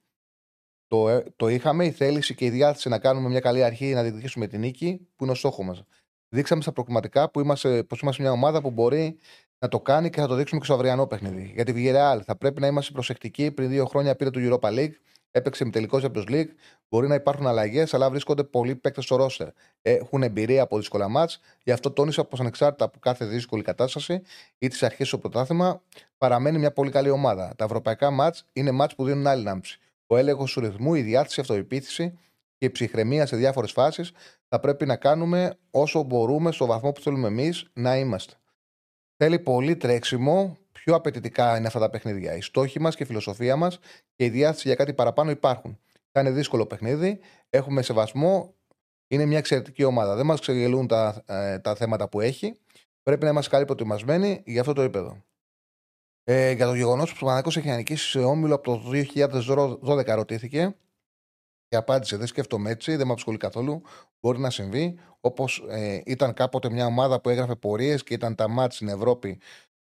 το, 0.90 1.08
ε, 1.08 1.24
το 1.36 1.48
είχαμε, 1.48 1.84
η 1.84 1.90
θέληση 1.90 2.34
και 2.34 2.44
η 2.44 2.50
διάθεση 2.50 2.88
να 2.88 2.98
κάνουμε 2.98 3.28
μια 3.28 3.40
καλή 3.40 3.62
αρχή 3.64 3.92
να 3.94 4.02
διεκδικήσουμε 4.02 4.46
την 4.46 4.60
νίκη, 4.60 5.08
που 5.16 5.24
είναι 5.24 5.32
ο 5.32 5.34
στόχος 5.36 5.66
μας. 5.66 5.82
Δείξαμε 6.28 6.62
στα 6.62 6.72
προκριματικά 6.72 7.30
που 7.30 7.40
είμαστε, 7.40 7.82
πως 7.82 8.00
είμαστε 8.00 8.22
μια 8.22 8.32
ομάδα 8.32 8.60
που 8.60 8.70
μπορεί 8.70 9.18
να 9.58 9.68
το 9.68 9.80
κάνει 9.80 10.10
και 10.10 10.20
θα 10.20 10.26
το 10.26 10.34
δείξουμε 10.34 10.60
και 10.60 10.66
στο 10.66 10.74
αυριανό 10.74 11.06
παιχνίδι. 11.06 11.52
Γιατί 11.54 11.72
τη 11.72 11.84
Villarreal 11.86 12.20
θα 12.24 12.36
πρέπει 12.36 12.60
να 12.60 12.66
είμαστε 12.66 12.92
προσεκτικοί. 12.92 13.50
Πριν 13.50 13.68
δύο 13.68 13.86
χρόνια 13.86 14.16
πήρε 14.16 14.30
το 14.30 14.40
Europa 14.42 14.68
League, 14.68 14.92
έπαιξε 15.30 15.64
με 15.64 15.70
τελικό 15.70 16.00
Champions 16.02 16.30
League. 16.30 16.48
Μπορεί 16.88 17.08
να 17.08 17.14
υπάρχουν 17.14 17.46
αλλαγές, 17.46 17.94
αλλά 17.94 18.10
βρίσκονται 18.10 18.44
πολλοί 18.44 18.76
παίκτες 18.76 19.04
στο 19.04 19.16
ρόστερ. 19.16 19.48
Έχουν 19.82 20.22
εμπειρία 20.22 20.62
από 20.62 20.76
δύσκολα 20.76 21.08
μάτς. 21.08 21.40
Γι' 21.62 21.72
αυτό 21.72 21.90
τόνισα 21.90 22.24
πως 22.24 22.40
ανεξάρτητα 22.40 22.84
από 22.84 22.98
κάθε 22.98 23.24
δύσκολη 23.24 23.62
κατάσταση 23.62 24.22
ή 24.58 24.68
τις 24.68 24.82
αρχές 24.82 25.06
στο 25.06 25.18
πρωτάθλημα, 25.18 25.82
παραμένει 26.18 26.58
μια 26.58 26.72
πολύ 26.72 26.90
καλή 26.90 27.10
ομάδα. 27.10 27.54
Τα 27.56 27.64
ευρωπαϊκά 27.64 28.10
μάτς 28.10 28.46
είναι 28.52 28.70
μάτς 28.70 28.94
που 28.94 29.04
δίνουν 29.04 29.26
άλλη 29.26 29.42
λάμψη. 29.42 29.80
Ο 30.12 30.16
έλεγχος 30.16 30.52
του 30.52 30.60
ρυθμού, 30.60 30.94
η 30.94 31.02
διάθεση, 31.02 31.40
η 31.40 31.42
αυτοεπίθεση 31.42 32.18
και 32.56 32.66
η 32.66 32.70
ψυχραιμία 32.70 33.26
σε 33.26 33.36
διάφορες 33.36 33.72
φάσεις 33.72 34.12
θα 34.48 34.60
πρέπει 34.60 34.86
να 34.86 34.96
κάνουμε 34.96 35.58
όσο 35.70 36.02
μπορούμε 36.02 36.52
στο 36.52 36.66
βαθμό 36.66 36.92
που 36.92 37.00
θέλουμε 37.00 37.28
εμείς 37.28 37.70
να 37.72 37.96
είμαστε. 37.96 38.34
Θέλει 39.16 39.38
πολύ 39.38 39.76
τρέξιμο, 39.76 40.56
πιο 40.72 40.94
απαιτητικά 40.94 41.56
είναι 41.56 41.66
αυτά 41.66 41.78
τα 41.78 41.90
παιχνίδια. 41.90 42.36
Οι 42.36 42.40
στόχοι 42.40 42.80
μας 42.80 42.96
και 42.96 43.02
η 43.02 43.06
φιλοσοφία 43.06 43.56
μας 43.56 43.78
και 44.16 44.24
η 44.24 44.28
διάθεση 44.28 44.66
για 44.66 44.76
κάτι 44.76 44.94
παραπάνω 44.94 45.30
υπάρχουν. 45.30 45.78
Θα 46.12 46.20
είναι 46.20 46.30
δύσκολο 46.30 46.66
παιχνίδι, 46.66 47.20
έχουμε 47.50 47.82
σεβασμό, 47.82 48.54
είναι 49.08 49.24
μια 49.24 49.38
εξαιρετική 49.38 49.84
ομάδα. 49.84 50.16
Δεν 50.16 50.26
μας 50.26 50.40
ξεγελούν 50.40 50.86
τα, 50.86 51.22
ε, 51.26 51.58
τα 51.58 51.74
θέματα 51.74 52.08
που 52.08 52.20
έχει. 52.20 52.54
Πρέπει 53.02 53.24
να 53.24 53.30
είμαστε 53.30 53.50
καλοί 53.50 53.64
προετοιμασμένοι 53.64 54.42
για 54.46 54.60
αυτό 54.60 54.72
το 54.72 54.82
επίπεδο. 54.82 55.24
Ε, 56.32 56.50
για 56.50 56.66
το 56.66 56.74
γεγονός 56.74 57.12
που 57.12 57.18
ο 57.22 57.24
Παναγιώτο 57.26 57.58
έχει 57.58 57.70
ανικήσει 57.70 58.08
σε 58.08 58.18
όμιλο 58.18 58.54
από 58.54 58.62
το 58.62 58.90
2012 59.82 60.14
ρωτήθηκε 60.14 60.76
και 61.68 61.76
απάντησε: 61.76 62.16
Δεν 62.16 62.26
σκέφτομαι 62.26 62.70
έτσι, 62.70 62.96
δεν 62.96 63.06
με 63.06 63.12
απασχολεί 63.12 63.36
καθόλου. 63.36 63.82
Μπορεί 64.20 64.38
να 64.38 64.50
συμβεί. 64.50 64.98
Όπως 65.20 65.64
ε, 65.68 66.00
ήταν 66.06 66.34
κάποτε 66.34 66.70
μια 66.70 66.86
ομάδα 66.86 67.20
που 67.20 67.28
έγραφε 67.28 67.54
πορείες 67.54 68.02
και 68.02 68.14
ήταν 68.14 68.34
τα 68.34 68.48
μάτια 68.48 68.70
στην 68.70 68.88
Ευρώπη 68.88 69.40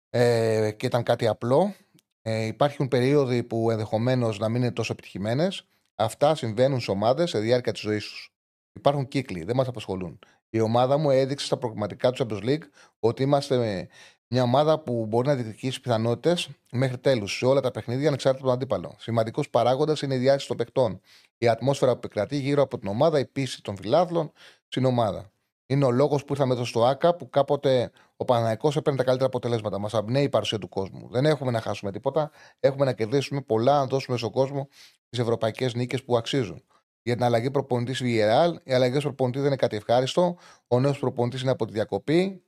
ε, 0.10 0.72
και 0.78 0.86
ήταν 0.86 1.04
κάτι 1.04 1.28
απλό. 1.28 1.76
Ε, 2.22 2.46
υπάρχουν 2.46 2.88
περίοδοι 2.88 3.44
που 3.44 3.72
ενδεχομένως 3.72 4.39
να 4.39 4.50
μην 4.50 4.62
είναι 4.62 4.72
τόσο 4.72 4.92
επιτυχημένες. 4.92 5.68
Αυτά 5.96 6.36
συμβαίνουν 6.36 6.80
σε 6.80 6.92
ομάδες 6.92 7.30
σε 7.30 7.39
διάρκεια 7.39 7.72
της 7.72 7.82
ζωής 7.82 8.04
τους. 8.04 8.34
Υπάρχουν 8.74 9.08
κύκλοι, 9.08 9.44
δεν 9.44 9.56
μας 9.56 9.68
απασχολούν. 9.68 10.20
Η 10.50 10.60
ομάδα 10.60 10.98
μου 10.98 11.10
έδειξε 11.10 11.46
στα 11.46 11.58
προγραμματικά 11.58 12.12
του 12.12 12.26
Champions 12.28 12.44
League 12.44 12.64
ότι 13.00 13.24
είμαστε 13.24 13.88
μια 14.34 14.44
ομάδα 14.44 14.80
που 14.80 15.06
μπορεί 15.06 15.28
να 15.28 15.36
διεκδικήσει 15.36 15.82
πιθανότητες 15.82 16.50
μέχρι 16.72 16.98
τέλους 16.98 17.38
σε 17.38 17.46
όλα 17.46 17.62
τα 17.62 17.72
παιχνίδια 17.72 18.08
ανεξάρτητα 18.08 18.44
από 18.44 18.54
τον 18.54 18.62
αντίπαλο. 18.62 18.96
Σημαντικός 19.00 19.50
παράγοντας 19.50 20.02
είναι 20.02 20.16
η 20.16 20.18
διάθεση 20.18 20.48
των 20.48 20.58
παιχτών. 20.58 21.02
Η 21.38 21.48
ατμόσφαιρα 21.48 21.92
που 21.92 21.98
επικρατεί 22.04 22.38
γύρω 22.38 22.62
από 22.62 22.78
την 22.78 22.88
ομάδα, 22.88 23.20
η 23.20 23.26
πίστη 23.26 23.62
των 23.62 23.78
φιλάθλων 23.78 24.32
στην 24.68 24.86
ομάδα. 24.86 25.32
Είναι 25.66 25.86
ο 25.86 25.92
λόγος 25.92 26.26
που 26.26 26.34
ήρθαμε 26.34 26.54
εδώ 26.54 26.66
στο 26.66 26.86
ΑΚΑ 26.86 27.16
που 27.16 27.30
κάποτε 27.30 27.92
ο 28.16 28.26
Παναναϊκό 28.26 28.72
έπαιρνε 28.76 28.98
τα 28.98 29.04
καλύτερα 29.04 29.30
αποτελέσματα. 29.30 29.80
Μας 29.80 29.94
αμπνέει 29.94 30.24
η 30.24 30.30
παρουσία 30.30 30.58
του 30.60 30.70
κόσμου. 30.70 31.08
Δεν 31.12 31.26
έχουμε 31.26 31.52
να 31.52 31.62
χάσουμε 31.62 31.92
τίποτα. 31.92 32.32
Έχουμε 32.60 32.86
να 32.86 32.94
κερδίσουμε 32.94 33.42
πολλά, 33.42 33.80
να 33.80 33.86
δώσουμε 33.86 34.18
στον 34.18 34.32
κόσμο 34.32 34.68
τις 35.10 35.20
ευρωπαϊκές 35.20 35.74
νίκες 35.74 36.04
που 36.04 36.18
αξίζουν. 36.18 36.64
Για 37.04 37.16
την 37.16 37.24
αλλαγή 37.24 37.52
προπονητής 37.52 37.96
στη 37.96 38.06
Βιεράλ, 38.06 38.60
η 38.64 38.74
αλλαγή 38.74 39.00
προπονητή 39.00 39.38
δεν 39.38 39.48
είναι 39.48 39.56
κάτι 39.56 39.76
ευχάριστο. 39.76 40.38
Ο 40.68 40.80
νέος 40.80 41.00
προπονητής 41.00 41.42
είναι 41.42 41.52
από 41.52 41.66
τη 41.66 41.74
διακοπή. 41.74 42.44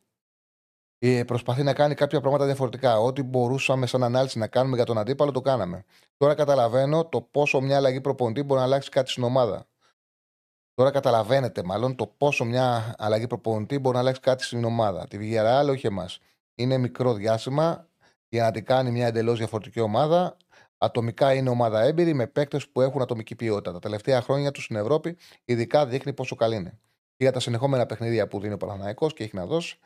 Ε, 1.05 1.23
προσπαθεί 1.23 1.63
να 1.63 1.73
κάνει 1.73 1.93
κάποια 1.93 2.19
πράγματα 2.19 2.45
διαφορετικά. 2.45 2.99
Ό,τι 2.99 3.23
μπορούσαμε 3.23 3.85
σαν 3.85 4.03
ανάλυση 4.03 4.37
να 4.37 4.47
κάνουμε 4.47 4.75
για 4.75 4.85
τον 4.85 4.97
αντίπαλο, 4.97 5.31
το 5.31 5.41
κάναμε. 5.41 5.83
Τώρα 6.17 6.33
καταλαβαίνω 6.33 7.05
το 7.05 7.21
πόσο 7.21 7.61
μια 7.61 7.77
αλλαγή 7.77 8.01
προπονητή 8.01 8.43
μπορεί 8.43 8.59
να 8.59 8.65
αλλάξει 8.65 8.89
κάτι 8.89 9.09
στην 9.09 9.23
ομάδα. 9.23 9.67
Τώρα 10.73 10.91
καταλαβαίνετε 10.91 11.63
μάλλον 11.63 11.95
το 11.95 12.07
πόσο 12.07 12.45
μια 12.45 12.95
αλλαγή 12.97 13.27
προπονητή 13.27 13.79
μπορεί 13.79 13.95
να 13.95 14.01
αλλάξει 14.01 14.21
κάτι 14.21 14.43
στην 14.43 14.63
ομάδα. 14.63 15.07
Τη 15.07 15.17
Villarreal, 15.21 15.69
όχι 15.69 15.87
εμάς. 15.87 16.19
Είναι 16.55 16.77
μικρό 16.77 17.13
διάστημα 17.13 17.87
για 18.29 18.43
να 18.43 18.51
την 18.51 18.65
κάνει 18.65 18.91
μια 18.91 19.07
εντελώς 19.07 19.37
διαφορετική 19.37 19.79
ομάδα. 19.79 20.37
Ατομικά 20.77 21.33
είναι 21.33 21.49
ομάδα 21.49 21.81
έμπειρη 21.81 22.13
με 22.13 22.27
παίκτες 22.27 22.69
που 22.69 22.81
έχουν 22.81 23.01
ατομική 23.01 23.35
ποιότητα. 23.35 23.71
Τα 23.71 23.79
τελευταία 23.79 24.21
χρόνια 24.21 24.51
τους 24.51 24.63
στην 24.63 24.75
Ευρώπη 24.75 25.17
ειδικά 25.45 25.85
δείχνει 25.85 26.13
πόσο 26.13 26.35
καλή 26.35 26.55
είναι. 26.55 26.79
για 27.17 27.31
τα 27.31 27.39
συνεχόμενα 27.39 27.85
παιχνίδια 27.85 28.27
που 28.27 28.39
δίνει 28.39 28.53
ο 28.53 28.57
Παναναναϊκό 28.57 29.07
και 29.09 29.23
έχει 29.23 29.35
να 29.35 29.45
δώσει, 29.45 29.79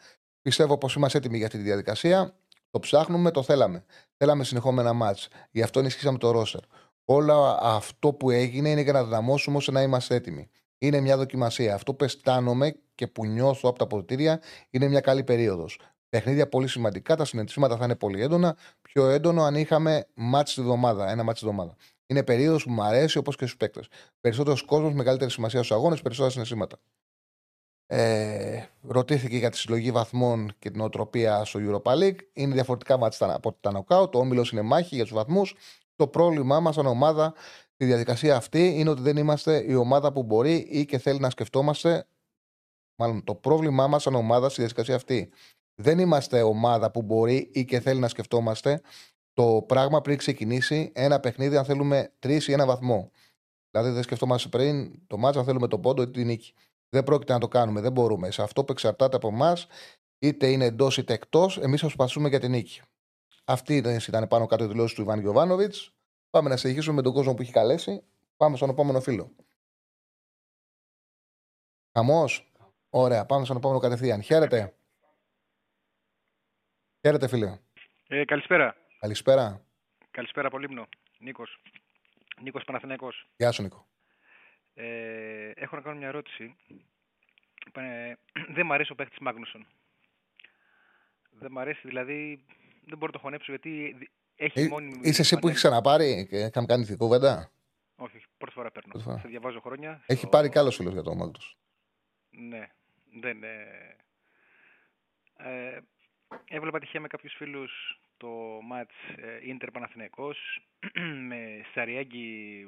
Πιστεύω 0.47 0.77
πως 0.77 0.95
είμαστε 0.95 1.17
έτοιμοι 1.17 1.37
για 1.37 1.45
αυτή 1.45 1.57
τη 1.57 1.63
διαδικασία. 1.63 2.33
Το 2.69 2.79
ψάχνουμε, 2.79 3.31
το 3.31 3.43
θέλαμε. 3.43 3.85
Θέλαμε 4.17 4.43
συνεχόμενα 4.43 4.93
μάτς. 4.93 5.27
Γι' 5.51 5.61
αυτό 5.61 5.79
ενισχύσαμε 5.79 6.17
το 6.17 6.31
ρόστερ. 6.31 6.59
Όλο 7.05 7.57
αυτό 7.61 8.13
που 8.13 8.29
έγινε 8.31 8.69
είναι 8.69 8.81
για 8.81 8.93
να 8.93 9.03
δυναμώσουμε 9.03 9.57
ώστε 9.57 9.71
να 9.71 9.81
είμαστε 9.81 10.15
έτοιμοι. 10.15 10.49
Είναι 10.77 10.99
μια 10.99 11.17
δοκιμασία. 11.17 11.73
Αυτό 11.73 11.93
που 11.93 12.03
αισθάνομαι 12.03 12.75
και 12.95 13.07
που 13.07 13.25
νιώθω 13.25 13.69
από 13.69 13.77
τα 13.77 13.87
ποτήρια 13.87 14.41
είναι 14.69 14.87
μια 14.87 14.99
καλή 14.99 15.23
περίοδος. 15.23 15.79
Παιχνίδια 16.09 16.49
πολύ 16.49 16.67
σημαντικά, 16.67 17.15
τα 17.15 17.25
συνεντεύματα 17.25 17.77
θα 17.77 17.85
είναι 17.85 17.95
πολύ 17.95 18.21
έντονα. 18.21 18.57
Πιο 18.81 19.07
έντονο 19.07 19.43
αν 19.43 19.55
είχαμε 19.55 20.07
μάτς 20.13 20.53
τη 20.53 20.61
εβδομάδα, 20.61 21.09
ένα 21.09 21.23
μάτς 21.23 21.39
τη 21.39 21.45
εβδομάδα. 21.45 21.75
Είναι 22.05 22.23
περίοδος 22.23 22.63
που 22.63 22.71
μου 22.71 22.83
αρέσει 22.83 23.17
όπως 23.17 23.35
και 23.35 23.45
στους 23.45 23.57
παίκτες. 23.57 23.87
Περισσότερος 24.21 24.61
κόσμος, 24.61 24.93
μεγαλύτερη 24.93 25.31
σημασία 25.31 25.63
στους 25.63 25.77
αγώνες, 25.77 26.01
περισσότερα 26.01 26.31
συναισθήματα. 26.31 26.77
Ε, 27.89 28.65
ρωτήθηκε 28.81 29.37
για 29.37 29.49
τη 29.49 29.57
συλλογή 29.57 29.91
βαθμών 29.91 30.53
και 30.59 30.71
την 30.71 30.81
οτροπία 30.81 31.45
στο 31.45 31.59
Europa 31.63 31.93
League. 31.93 32.17
Είναι 32.33 32.53
διαφορετικά 32.53 32.97
μάτια 32.97 33.33
από 33.33 33.53
τα 33.53 33.71
knockout. 33.73 34.11
Ο 34.11 34.19
όμιλος 34.19 34.51
είναι 34.51 34.61
μάχη 34.61 34.95
για 34.95 35.03
τους 35.03 35.13
βαθμούς. 35.13 35.55
Το 35.95 36.07
πρόβλημά 36.07 36.59
μας 36.59 36.75
σαν 36.75 36.85
ομάδα 36.85 37.33
στη 37.73 37.85
διαδικασία 37.85 38.35
αυτή 38.35 38.79
είναι 38.79 38.89
ότι 38.89 39.01
δεν 39.01 39.17
είμαστε 39.17 39.65
η 39.67 39.73
ομάδα 39.73 40.11
που 40.11 40.23
μπορεί 40.23 40.55
ή 40.55 40.85
και 40.85 40.97
θέλει 40.97 41.19
να 41.19 41.29
σκεφτόμαστε. 41.29 42.07
Μάλλον 42.95 43.23
το 43.23 43.35
πρόβλημά 43.35 43.87
μας 43.87 44.01
σαν 44.01 44.15
ομάδα 44.15 44.49
στη 44.49 44.59
διαδικασία 44.59 44.95
αυτή. 44.95 45.29
Δεν 45.75 45.99
είμαστε 45.99 46.41
ομάδα 46.41 46.91
που 46.91 47.01
μπορεί 47.01 47.49
ή 47.53 47.65
και 47.65 47.79
θέλει 47.79 47.99
να 47.99 48.07
σκεφτόμαστε 48.07 48.81
το 49.33 49.63
πράγμα 49.67 50.01
πριν 50.01 50.17
ξεκινήσει 50.17 50.91
ένα 50.95 51.19
παιχνίδι 51.19 51.57
αν 51.57 51.65
θέλουμε 51.65 52.13
τρεις 52.19 52.47
ή 52.47 52.51
ένα 52.51 52.65
βαθμό. 52.65 53.11
Δηλαδή 53.71 53.89
δεν 53.89 54.03
σκεφτόμαστε 54.03 54.49
πριν 54.49 54.99
το 55.07 55.17
μάτσα 55.17 55.39
αν 55.39 55.45
θέλουμε 55.45 55.67
τον 55.67 55.81
πόντο 55.81 56.01
ή 56.01 56.09
την 56.09 56.25
νίκη. 56.25 56.53
Δεν 56.89 57.03
πρόκειται 57.03 57.33
να 57.33 57.39
το 57.39 57.47
κάνουμε, 57.47 57.81
δεν 57.81 57.91
μπορούμε. 57.91 58.31
Σε 58.31 58.41
αυτό 58.41 58.63
που 58.63 58.71
εξαρτάται 58.71 59.15
από 59.15 59.27
εμάς, 59.27 59.67
είτε 60.19 60.51
είναι 60.51 60.65
εντός 60.65 60.97
είτε 60.97 61.13
εκτός, 61.13 61.57
εμείς 61.57 61.79
θα 61.79 61.85
προσπαθούμε 61.85 62.29
για 62.29 62.39
την 62.39 62.51
νίκη. 62.51 62.81
Αυτή 63.45 63.75
ήταν 64.07 64.27
πάνω 64.27 64.45
κάτω 64.45 64.63
η 64.63 64.67
δηλώση 64.67 64.95
του 64.95 65.01
Ιβάν 65.01 65.19
Γιοβάνοβιτ. 65.19 65.75
Πάμε 66.29 66.49
να 66.49 66.57
συνεχίσουμε 66.57 66.95
με 66.95 67.01
τον 67.01 67.13
κόσμο 67.13 67.33
που 67.33 67.41
έχει 67.41 67.51
καλέσει. 67.51 68.03
Πάμε 68.37 68.55
στον 68.57 68.69
επόμενο 68.69 69.01
φίλο. 69.01 69.35
Χαμός. 71.97 72.51
Ωραία, 72.89 73.25
πάμε 73.25 73.45
στον 73.45 73.57
επόμενο 73.57 73.79
κατευθείαν. 73.79 74.21
Χαίρετε. 74.21 74.77
Χαίρετε, 77.01 77.27
φίλε. 77.27 77.59
Ε, 78.07 78.25
καλησπέρα. 78.25 78.75
Καλησπέρα. 78.99 79.65
Καλησπέρα, 80.11 80.49
Πολύμνο. 80.49 80.87
Νίκος. 81.19 81.61
Νίκος 82.41 82.63
Παναθηναϊκός. 82.63 83.29
Γεια 83.37 83.51
σου, 83.51 83.61
Νίκο. 83.61 83.86
Ε, 84.79 85.51
έχω 85.55 85.75
να 85.75 85.81
κάνω 85.81 85.97
μια 85.97 86.07
ερώτηση. 86.07 86.55
Ε, 87.73 88.13
δεν 88.55 88.65
μου 88.65 88.73
αρέσει 88.73 88.91
ο 88.91 88.95
παίχτης 88.95 89.17
Μάγνουσον. 89.19 89.67
Δεν 91.31 91.49
μου 91.51 91.59
αρέσει, 91.59 91.81
δηλαδή 91.87 92.45
δεν 92.85 92.97
μπορώ 92.97 93.05
να 93.05 93.11
το 93.11 93.19
χωνέψω 93.19 93.51
γιατί 93.51 93.97
έχει 94.35 94.59
Ε, 94.59 94.67
μόνιμη... 94.67 94.99
είσαι 95.03 95.21
εσύ 95.21 95.39
που 95.39 95.47
έχεις 95.47 95.61
φανέλα. 95.61 95.81
ξαναπάρει 95.81 96.27
και 96.29 96.37
είχαμε 96.37 96.65
κάνει 96.67 96.85
την 96.85 96.97
κουβέντα; 96.97 97.51
Όχι, 97.95 98.23
πρώτη 98.37 98.53
φορά 98.53 98.71
παίρνω. 98.71 98.89
Πρώτη 98.91 99.05
φορά. 99.05 99.17
Σε 99.19 99.27
διαβάζω 99.27 99.59
χρόνια. 99.59 100.03
Έχει 100.05 100.19
στο- 100.19 100.27
πάρει 100.29 100.49
κι 100.49 100.57
άλλο 100.57 100.71
φίλο 100.71 100.89
για 100.89 101.01
το 101.01 101.15
Μάγνου. 101.15 101.39
Ναι, 102.29 102.67
δεν. 103.21 103.43
Ε, 103.43 103.95
ε, 105.37 105.79
έβλεπα 106.45 106.79
τυχαία 106.79 107.01
με 107.01 107.07
κάποιους 107.07 107.33
φίλους 107.33 107.99
το 108.17 108.59
μάτς 108.61 108.95
ε, 109.15 109.39
Ίντερ 109.41 109.71
Παναθηναϊκός 109.71 110.61
με 111.29 111.65
Σαριάγκη, 111.73 112.65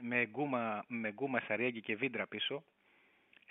με 0.00 0.26
γκούμα, 0.26 0.84
με 0.88 1.12
γκούμα 1.12 1.40
Σαριάγκη 1.40 1.80
και 1.80 1.96
Βίντρα 1.96 2.26
πίσω. 2.26 2.64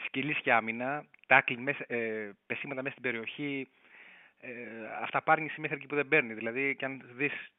Σκυλής 0.06 0.38
και 0.38 0.54
άμυνα, 0.54 1.06
τάκλιν 1.28 1.62
μέσα, 1.62 1.86
ε, 1.88 2.32
πεσήματα 2.46 2.82
μέσα 2.82 2.96
στην 2.98 3.12
περιοχή, 3.12 3.70
ε, 4.40 4.52
αυταπάρνηση 5.02 5.62
μέχρι 5.62 5.78
εκεί 5.78 5.86
που 5.86 5.96
δεν 5.96 6.08
παίρνει. 6.08 6.34
Δηλαδή, 6.34 6.76
και 6.76 6.86
αν 6.86 7.02
δεις 7.14 7.52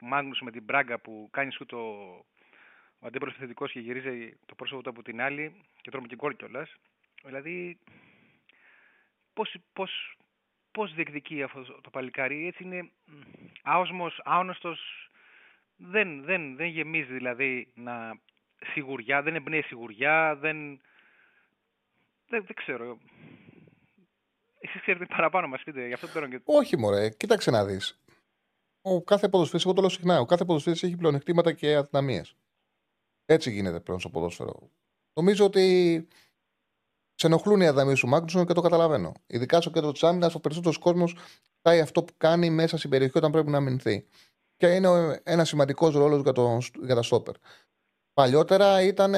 Μάγνους 0.00 0.40
με 0.40 0.50
την 0.50 0.62
Μπράγκα 0.62 0.98
που 0.98 1.28
κάνει 1.30 1.52
σου 1.52 1.66
το, 1.66 1.78
ο 2.98 3.06
αντίπαλος 3.06 3.34
επιθετικός 3.34 3.72
και 3.72 3.80
γυρίζει 3.80 4.36
το 4.46 4.54
πρόσωπο 4.54 4.82
του 4.82 4.90
από 4.90 5.02
την 5.02 5.20
άλλη 5.20 5.54
και 5.80 5.90
τρώμε 5.90 6.06
και 6.06 6.16
γκολ 6.16 6.36
κιόλας. 6.36 6.74
Δηλαδή, 7.24 7.78
πώς, 9.32 9.54
πώς, 9.72 10.16
πώς 10.72 10.94
διεκδικεί 10.94 11.42
αυτό 11.42 11.80
το 11.80 11.90
παλικάρι, 11.90 12.46
έτσι 12.46 12.62
είναι 12.62 12.82
μ, 12.82 13.20
άοσμος, 13.62 14.20
άονωστος, 14.24 15.10
δεν, 15.76 16.24
δεν, 16.24 16.56
δεν 16.56 16.66
γεμίζει 16.66 17.12
δηλαδή 17.12 17.72
να 17.74 18.20
σιγουριά, 18.72 19.22
δεν 19.22 19.34
εμπνέει 19.34 19.62
σιγουριά, 19.62 20.36
δεν, 20.36 20.80
δεν, 22.28 22.44
δεν 22.44 22.54
ξέρω. 22.54 22.98
Εσείς 24.58 24.80
ξέρετε 24.80 25.06
παραπάνω 25.06 25.48
μας 25.48 25.62
πείτε, 25.62 25.86
γι' 25.86 25.92
αυτό 25.92 26.06
το 26.06 26.12
παίρνω 26.12 26.28
και... 26.28 26.40
Όχι, 26.44 26.78
μωρέ, 26.78 27.10
κοίταξε 27.10 27.50
να 27.50 27.64
δεις. 27.64 28.02
Ο 28.82 29.02
κάθε 29.02 29.28
ποδοσφαίρι, 29.28 29.62
εγώ 29.66 29.74
το 29.74 29.80
λέω 29.80 29.90
συχνά, 29.90 30.20
ο 30.20 30.26
κάθε 30.26 30.44
ποδοσφαίρι 30.44 30.78
έχει 30.82 30.96
πλεονεκτήματα 30.96 31.52
και 31.52 31.76
αδυναμίες. 31.76 32.36
Έτσι 33.26 33.50
γίνεται 33.50 33.80
πλέον 33.80 34.00
στο 34.00 34.08
ποδόσφαιρο. 34.10 34.70
Νομίζω 35.14 35.44
ότι 35.44 36.06
σε 37.22 37.28
ενοχλούν 37.28 37.60
οι 37.60 37.66
αδυναμίε 37.66 37.94
του 37.94 38.08
Μάγνουσον 38.08 38.46
και 38.46 38.52
το 38.52 38.60
καταλαβαίνω. 38.60 39.12
Ειδικά 39.26 39.60
στο 39.60 39.70
κέντρο 39.70 39.92
της 39.92 40.02
άμυνας, 40.02 40.34
ο 40.34 40.40
περισσότερος 40.40 40.78
κόσμος 40.78 41.16
κοιτάει 41.56 41.80
αυτό 41.80 42.02
που 42.02 42.12
κάνει 42.16 42.50
μέσα 42.50 42.76
στην 42.76 42.90
περιοχή 42.90 43.18
όταν 43.18 43.30
πρέπει 43.30 43.50
να 43.50 43.56
αμυνθεί. 43.56 44.06
Και 44.56 44.66
είναι 44.66 45.20
ένας 45.22 45.48
σημαντικός 45.48 45.94
ρόλος 45.94 46.22
για, 46.22 46.32
το, 46.32 46.58
για 46.84 46.94
τα 46.94 47.02
στόπερ. 47.02 47.34
Παλιότερα 48.12 48.82
ήταν 48.82 49.14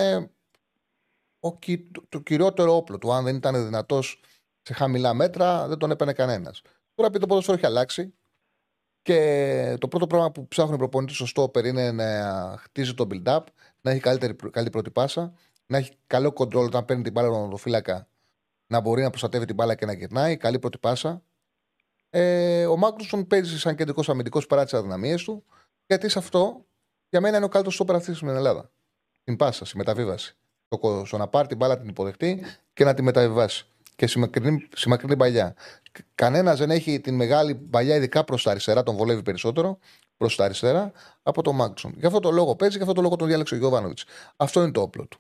ο, 1.41 1.59
κυ- 1.59 2.09
το 2.09 2.21
κυριότερο 2.21 2.77
όπλο 2.77 2.99
του. 2.99 3.13
Αν 3.13 3.25
δεν 3.25 3.37
ήταν 3.37 3.65
δυνατός 3.65 4.21
σε 4.63 4.73
χαμηλά 4.73 5.15
μέτρα, 5.15 5.69
δεν 5.69 5.79
τον 5.79 5.91
έπαιρνε 5.91 6.13
κανένας. 6.13 6.63
Τώρα 6.95 7.09
επειδή 7.09 7.19
το 7.19 7.27
ποδόσφαιρο 7.27 7.57
έχει 7.57 7.67
αλλάξει 7.67 8.15
και 9.03 9.77
το 9.81 9.89
πρώτο 9.89 10.07
πράγμα 10.07 10.31
που 10.31 10.49
ψάχνει 10.49 10.75
ο 10.75 10.77
προπονητή 10.77 11.15
στο 11.15 11.27
στόπερ 11.27 11.65
είναι 11.65 11.93
να 11.93 12.07
χτίζει 12.59 12.95
το 12.95 13.07
build-up, 13.11 13.41
να 13.81 13.91
έχει 13.91 14.01
καλύτερη, 14.01 14.37
καλή 14.51 14.71
πρώτη 14.71 14.91
πάσα, 14.91 15.33
να 15.67 15.79
έχει 15.79 15.97
καλό 16.07 16.33
κοντρόλ 16.33 16.67
όταν 16.67 16.85
παίρνει 16.85 17.03
την 17.03 17.13
μπάλα 17.13 17.29
από 17.29 17.49
τον 17.49 17.59
φύλακα, 17.59 18.09
να 18.67 18.81
μπορεί 18.81 19.03
να 19.03 19.11
προστατεύει 19.11 19.45
την 19.45 19.55
μπάλα 19.55 19.75
και 19.75 19.87
να 19.87 19.93
γυρνάει, 19.93 20.37
καλή 20.37 20.59
πρώτη 20.59 20.79
πάσα. 20.79 21.23
Ε, 22.11 22.67
ο 22.67 22.77
Μάγκρουσον 22.77 23.27
παίζει 23.27 23.59
σαν 23.59 23.77
κεντρικός 23.77 24.09
αμυντικός 24.09 24.47
παρά 24.47 24.65
τις 24.65 24.75
αδυναμίες 24.75 25.23
του, 25.23 25.45
γιατί 25.87 26.09
σε 26.09 26.19
αυτό 26.19 26.65
για 27.09 27.21
μένα 27.21 27.37
είναι 27.37 27.45
ο 27.45 27.49
καλύτερος 27.49 27.75
στόπερ 27.75 27.95
αυτή 27.95 28.15
στην 28.15 28.29
Ελλάδα. 28.29 28.71
Την 29.25 29.37
πάσα, 29.37 29.65
στη 29.65 29.77
μεταβίβαση. 29.77 30.37
Το, 30.69 30.79
κο- 30.79 31.05
στο 31.05 31.17
να 31.17 31.29
πάρει 31.29 31.49
την 31.49 31.57
μπάλα, 31.57 31.79
την 31.79 31.89
υποδεχτεί 31.89 32.45
και 32.73 32.85
να 32.85 32.95
τη 32.95 33.03
μεταβιβάσει. 33.03 33.67
Και 33.97 34.07
στη 34.07 34.19
μακρινή, 34.19 34.69
στη 34.75 34.89
μακρινή 34.89 35.17
παλιά. 35.17 35.55
Κανένας 36.15 36.59
δεν 36.59 36.71
έχει 36.71 37.01
την 37.01 37.15
μεγάλη 37.15 37.55
παλιά, 37.55 37.97
ειδικά 37.97 38.25
προς 38.25 38.43
τα 38.43 38.51
αριστερά, 38.51 38.83
τον 38.83 38.97
βολεύει 38.97 39.23
περισσότερο 39.23 39.79
προς 40.17 40.37
τα 40.37 40.45
αριστερά 40.45 40.93
από 41.23 41.43
τον 41.43 41.55
Μάγκσον. 41.55 41.95
Γι' 41.97 42.07
αυτό 42.07 42.21
το 42.21 42.31
λόγο 42.31 42.57
παίζει, 42.57 42.77
γι' 42.77 42.83
αυτό 42.83 42.95
το 42.95 43.03
λόγο 43.03 43.17
τον 43.17 43.29
διάλεξε 43.29 43.55
ο 43.55 43.59
Γιώβανοβιτς. 43.59 44.05
Αυτό 44.37 44.63
είναι 44.63 44.71
το 44.71 44.81
όπλο 44.81 45.07
του. 45.07 45.19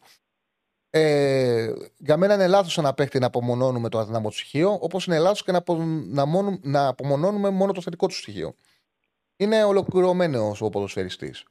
Ε, 0.97 1.72
για 1.97 2.16
μένα 2.16 2.34
είναι 2.34 2.47
λάθος 2.47 2.78
ένα 2.78 2.95
παίχτη 2.95 3.18
να 3.18 3.26
απομονώνουμε 3.26 3.88
το 3.88 3.99
αδύναμο 3.99 4.28
του 4.28 4.34
στοιχείο, 4.34 4.78
όπως 4.80 5.07
είναι 5.07 5.18
λάθος 5.18 5.45
και 5.45 5.53
να, 5.53 5.59
απο, 5.59 5.76
να, 6.07 6.24
μόνου- 6.24 6.66
να 6.66 6.86
απομονώνουμε 6.86 7.51
μόνο 7.51 7.72
το 7.72 7.80
θετικό 7.80 8.07
του 8.07 8.14
στοιχείο. 8.14 8.55
Είναι 9.36 9.64
ολοκληρωμένος 9.64 10.61
ο 10.61 10.68
ποδοσφαιριστής. 10.68 11.45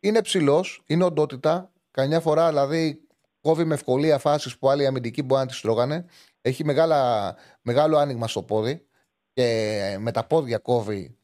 Είναι 0.00 0.22
ψηλός, 0.22 0.82
είναι 0.86 1.04
οντότητα. 1.04 1.72
Καμιά 1.90 2.20
φορά 2.20 2.48
δηλαδή 2.48 3.00
κόβει 3.40 3.64
με 3.64 3.74
ευκολία 3.74 4.18
φάσεις 4.18 4.58
που 4.58 4.70
άλλοι 4.70 4.86
αμυντικοί 4.86 5.22
μπορεί 5.22 5.40
να 5.40 5.46
τι 5.46 5.60
τρώγανε. 5.60 6.04
Έχει 6.40 6.64
μεγάλα, 6.64 7.36
μεγάλο 7.62 7.96
άνοιγμα 7.98 8.28
στο 8.28 8.42
πόδι 8.42 8.86
και 9.32 9.96
με 10.00 10.12
τα 10.12 10.24
πόδια 10.26 10.58
κόβει 10.58 11.16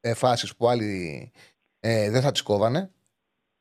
ε, 0.00 0.14
φάσεις 0.14 0.56
που 0.56 0.68
άλλοι 0.68 1.32
ε, 1.80 2.10
δεν 2.10 2.22
θα 2.22 2.32
τις 2.32 2.42
κόβανε. 2.42 2.90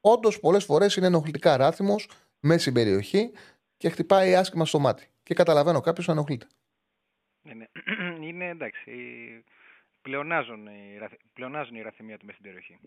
Όντως, 0.02 0.40
πολλές 0.40 0.64
φορές 0.64 0.96
είναι 0.96 1.06
ενοχλητικά 1.06 1.58
ράθυμος 1.58 2.10
μέσα 2.42 2.60
στην 2.60 2.74
περιοχή 2.74 3.32
και 3.78 3.90
χτυπάει 3.90 4.36
άσχημα 4.36 4.66
στο 4.66 4.80
μάτι. 4.80 5.08
Και 5.24 5.34
καταλαβαίνω 5.34 5.80
κάποιος 5.82 6.08
να 6.08 6.14
ενοχλείται. 6.14 6.48
Ναι, 7.42 7.54
ναι. 7.54 7.66
είναι 8.28 8.48
εντάξει. 8.48 8.92
Πλεονάζουν 10.02 10.68
οι, 10.68 10.98
ραθ- 11.00 11.20
πλεονάζουν 11.34 11.76
οι 11.76 11.82
ραθυμία 11.82 12.18
του 12.18 12.26
μέσα 12.26 12.38
στην 12.38 12.52
περιοχή. 12.52 12.80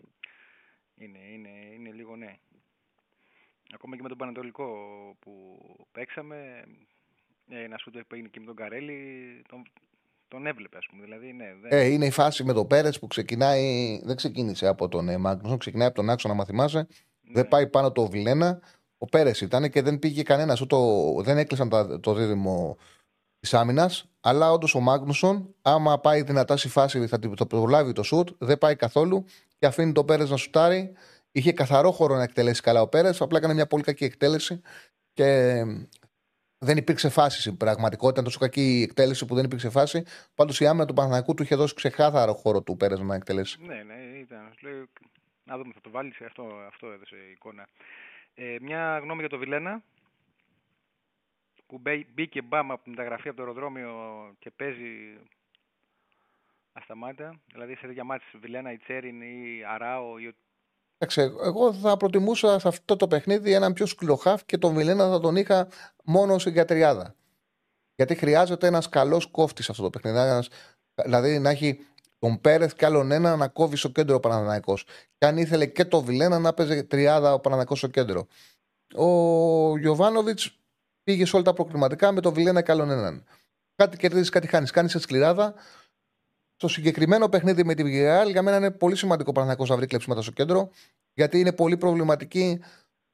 Είναι, 0.97 1.19
είναι, 1.33 1.49
είναι 1.73 1.91
λίγο 1.91 2.15
ναι. 2.15 2.37
Ακόμα 3.73 3.95
και 3.95 4.01
με 4.01 4.07
τον 4.07 4.17
Πανατολικό 4.17 4.65
που 5.19 5.57
παίξαμε, 5.91 6.63
ε, 7.49 7.63
ένα 7.63 7.77
σούτ 7.77 7.93
που 7.97 8.15
έγινε 8.15 8.27
και 8.27 8.39
με 8.39 8.45
τον 8.45 8.55
Καρέλη, 8.55 9.41
τον, 9.47 9.63
τον 10.27 10.45
έβλεπε, 10.45 10.77
ας 10.77 10.85
πούμε. 10.89 11.03
Δηλαδή, 11.03 11.33
ναι, 11.33 11.53
δεν... 11.61 11.71
Ε, 11.79 11.85
είναι 11.85 12.05
η 12.05 12.11
φάση 12.11 12.43
με 12.43 12.53
τον 12.53 12.67
Πέρε 12.67 12.89
που 12.91 13.07
ξεκινάει, 13.07 13.99
δεν 14.03 14.15
ξεκίνησε 14.15 14.67
από 14.67 14.87
τον 14.87 15.09
ε, 15.09 15.17
Μάγνουσον, 15.17 15.57
ξεκινάει 15.57 15.87
από 15.87 15.95
τον 15.95 16.09
άξονα, 16.09 16.33
να 16.33 16.45
θυμάσαι. 16.45 16.77
ναι. 17.21 17.31
Δεν 17.33 17.47
πάει 17.47 17.69
πάνω 17.69 17.91
το 17.91 18.07
Βιλένα. 18.09 18.61
Ο 19.05 19.09
Πέρες 19.09 19.41
ήταν 19.41 19.69
και 19.69 19.81
δεν 19.81 19.99
πήγε 19.99 20.23
κανένας. 20.23 20.63
Δεν 21.21 21.37
έκλεισαν 21.37 21.69
τα- 21.69 21.99
το 21.99 22.13
δίδυμο 22.13 22.77
της 23.39 23.53
άμυνας. 23.53 24.05
Αλλά 24.21 24.51
όντως 24.51 24.75
ο 24.75 24.79
Μάγνουσον, 24.79 25.55
άμα 25.61 25.99
πάει 25.99 26.21
δυνατά 26.21 26.57
στη 26.57 26.67
φάση, 26.69 27.07
θα 27.07 27.19
την- 27.19 27.35
το 27.35 27.45
προλάβει 27.45 27.91
το 27.91 28.03
σουτ. 28.03 28.29
Δεν 28.37 28.57
πάει 28.57 28.75
καθόλου 28.75 29.25
και 29.59 29.65
αφήνει 29.65 29.91
τον 29.91 30.05
Πέρες 30.05 30.29
να 30.29 30.37
σουτάρει. 30.37 30.93
Είχε 31.31 31.51
καθαρό 31.51 31.91
χώρο 31.91 32.15
να 32.15 32.23
εκτελέσει 32.23 32.61
καλά 32.61 32.81
ο 32.81 32.87
Πέρες. 32.87 33.21
Απλά 33.21 33.37
έκανε 33.37 33.53
μια 33.53 33.67
πολύ 33.67 33.83
κακή 33.83 34.03
εκτέλεση 34.03 34.61
και 35.13 35.61
δεν 36.57 36.77
υπήρξε 36.77 37.09
φάση 37.09 37.39
στην 37.39 37.57
πραγματικότητα. 37.57 38.11
Ήταν 38.11 38.23
τόσο 38.23 38.39
κακή 38.39 38.79
η 38.79 38.81
εκτέλεση 38.81 39.25
που 39.25 39.35
δεν 39.35 39.45
υπήρξε 39.45 39.69
φάση. 39.69 40.03
Πάντως 40.35 40.59
η 40.59 40.67
άμυνα 40.67 40.85
του 40.85 40.93
Παναθηναϊκού 40.93 41.33
του 41.33 41.43
είχε 41.43 41.55
δώσει 41.55 41.73
ξεκάθαρο 41.73 42.33
χώρο 42.33 42.61
του 42.61 42.77
Πέρες 42.77 42.99
να 42.99 43.15
εκτελέσει. 43.15 43.57
Ναι, 43.61 43.83
ναι, 43.83 44.19
ήταν. 44.19 44.51
σου 44.59 44.67
Λέει, 44.67 44.89
να 45.43 45.57
δούμε, 45.57 45.71
θα 45.73 45.81
το 45.81 45.89
βάλει. 45.89 46.13
Αυτό, 46.25 46.43
αυτό 46.67 46.87
έδωσε 46.87 47.15
η 47.15 47.31
εικόνα. 47.31 47.67
Ε, 48.35 48.57
μια 48.61 48.99
γνώμη 49.03 49.19
για 49.19 49.29
το 49.29 49.37
Βιλένα. 49.37 49.83
Που 51.67 51.77
μπέ- 51.77 52.07
μπήκε 52.13 52.41
μπαμ 52.41 52.71
από 52.71 52.83
την 52.83 52.91
μεταγραφή 52.91 53.27
από 53.27 53.37
το 53.37 53.43
αεροδρόμιο 53.43 53.91
και 54.39 54.51
παίζει 54.51 55.17
ασταμάτητα. 56.73 57.39
Δηλαδή 57.51 57.75
σε 57.75 57.87
τέτοια 57.87 58.03
μάτια 58.03 58.27
Βιλένα 58.39 58.71
ή 58.71 58.77
Τσέριν 58.77 59.21
ή 59.21 59.63
Αράο 59.67 60.17
ή 60.19 60.27
ο- 60.27 60.33
Εντάξει, 60.97 61.21
εγώ 61.21 61.73
θα 61.73 61.97
προτιμούσα 61.97 62.59
σε 62.59 62.67
αυτό 62.67 62.95
το 62.95 63.07
παιχνίδι 63.07 63.53
έναν 63.53 63.73
πιο 63.73 63.85
σκληροχάφ 63.85 64.45
και 64.45 64.57
τον 64.57 64.73
Βιλένα 64.73 65.09
θα 65.09 65.19
τον 65.19 65.35
είχα 65.35 65.67
μόνο 66.03 66.37
στην 66.37 66.53
κατριάδα. 66.53 67.15
Γιατί 67.95 68.15
χρειάζεται 68.15 68.67
ένας 68.67 68.89
καλός 68.89 69.25
κόφτης 69.31 69.65
σε 69.65 69.71
αυτό 69.71 69.83
το 69.83 69.89
παιχνίδι. 69.89 70.17
Ένας, 70.17 70.49
δηλαδή 71.03 71.39
να 71.39 71.49
έχει 71.49 71.85
τον 72.19 72.41
Πέρεθ 72.41 72.73
και 72.73 72.85
άλλον 72.85 73.11
ένα 73.11 73.35
να 73.35 73.47
κόβει 73.47 73.75
στο 73.75 73.89
κέντρο 73.89 74.15
ο 74.15 74.19
Παναναναϊκός. 74.19 74.83
Και 75.17 75.25
αν 75.25 75.37
ήθελε 75.37 75.65
και 75.65 75.85
το 75.85 76.01
Βιλένα 76.01 76.39
να 76.39 76.53
παίζει 76.53 76.85
τριάδα 76.85 77.33
ο 77.33 77.39
Παναναναϊκός 77.39 77.77
στο 77.77 77.87
κέντρο. 77.87 78.27
Ο 78.95 79.77
Γιωβάνοβιτς 79.77 80.59
πήγε 81.03 81.25
σε 81.25 81.35
όλα 81.35 81.45
τα 81.45 81.53
προκριματικά 81.53 82.11
με 82.11 82.21
τον 82.21 82.33
Βιλένα 82.33 82.61
και 82.61 82.71
άλλον 82.71 82.89
έναν. 82.89 83.25
Κάτι 83.75 83.97
κερδίζεις, 83.97 84.29
κάτι 84.29 84.47
χάνεις. 84.47 84.71
Κάνεις 84.71 84.91
σε 84.91 84.99
σκληράδα. 84.99 85.53
Στο 86.55 86.67
συγκεκριμένο 86.67 87.29
παιχνίδι 87.29 87.63
με 87.63 87.73
τη 87.73 87.83
Villarreal, 87.85 88.31
για 88.31 88.41
μένα 88.41 88.57
είναι 88.57 88.71
πολύ 88.71 88.95
σημαντικό 88.95 89.29
ο 89.29 89.33
Παναθηναϊκός 89.33 89.69
να 89.69 89.75
βρει 89.75 89.85
κλεψίματα 89.85 90.21
στο 90.21 90.31
κέντρο, 90.31 90.69
γιατί 91.13 91.39
είναι 91.39 91.53
πολύ 91.53 91.77
προβληματική 91.77 92.63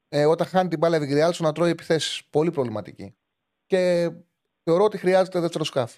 ε, 0.08 0.26
όταν 0.26 0.48
χάνει 0.48 0.70
την 0.70 0.78
μπάλα 0.78 0.98
η 0.98 1.00
Villarreal 1.04 1.34
στο 1.34 1.44
να 1.44 1.52
τρώει 1.52 1.70
επιθέσεις. 1.70 2.24
Πολύ 2.30 2.52
προβληματική. 2.52 3.16
Και 3.66 4.12
θεωρώ 4.64 4.84
ότι 4.84 4.98
χρειάζεται 4.98 5.40
δεύτερο 5.40 5.64
σκάφ. 5.64 5.96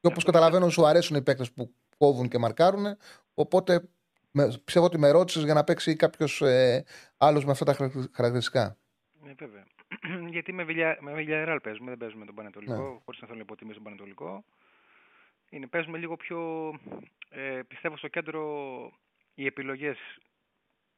Και 0.00 0.06
όπως 0.06 0.24
καταλαβαίνω, 0.24 0.68
σου 0.68 0.86
αρέσουν 0.86 1.16
οι 1.16 1.22
παίκτες 1.22 1.52
που 1.52 1.74
κόβουν 1.98 2.28
και 2.28 2.38
μαρκάρουν. 2.38 2.96
Οπότε 3.34 3.88
με, 4.30 4.60
πιστεύω 4.64 4.86
ότι 4.86 4.98
με 4.98 5.10
ρώτησες 5.10 5.44
για 5.44 5.54
να 5.54 5.64
παίξει 5.64 5.96
κάποιος 5.96 6.42
ε, 6.42 6.84
άλλος 7.16 7.44
με 7.44 7.50
αυτά 7.50 7.64
τα 7.64 7.72
χαρακτηρι- 7.74 8.14
χαρακτηριστικά. 8.14 8.76
Ναι, 9.22 9.32
βέβαια. 9.32 9.64
Γιατί 10.34 10.52
με 10.52 10.64
Villarreal 10.68 10.96
με 11.00 11.12
Villarreal 11.16 11.58
παίζουμε, 11.62 11.88
δεν 11.88 11.98
παίζουμε 11.98 12.24
τον 12.24 12.34
Πανετολικό, 12.34 12.72
Ναι. 12.92 12.98
χωρίς 13.04 13.20
να 13.20 13.26
θέλω 13.26 13.38
να 13.38 13.42
υποτιμήσω 13.44 13.74
τον 13.74 13.84
Πανετολικό. 13.84 14.44
είναι 15.50 15.66
παίζουμε 15.66 15.98
λίγο 15.98 16.16
πιο, 16.16 16.70
ε, 17.28 17.60
πιστεύω 17.68 17.96
στο 17.96 18.08
κέντρο 18.08 18.42
οι 19.34 19.46
επιλογές, 19.46 19.98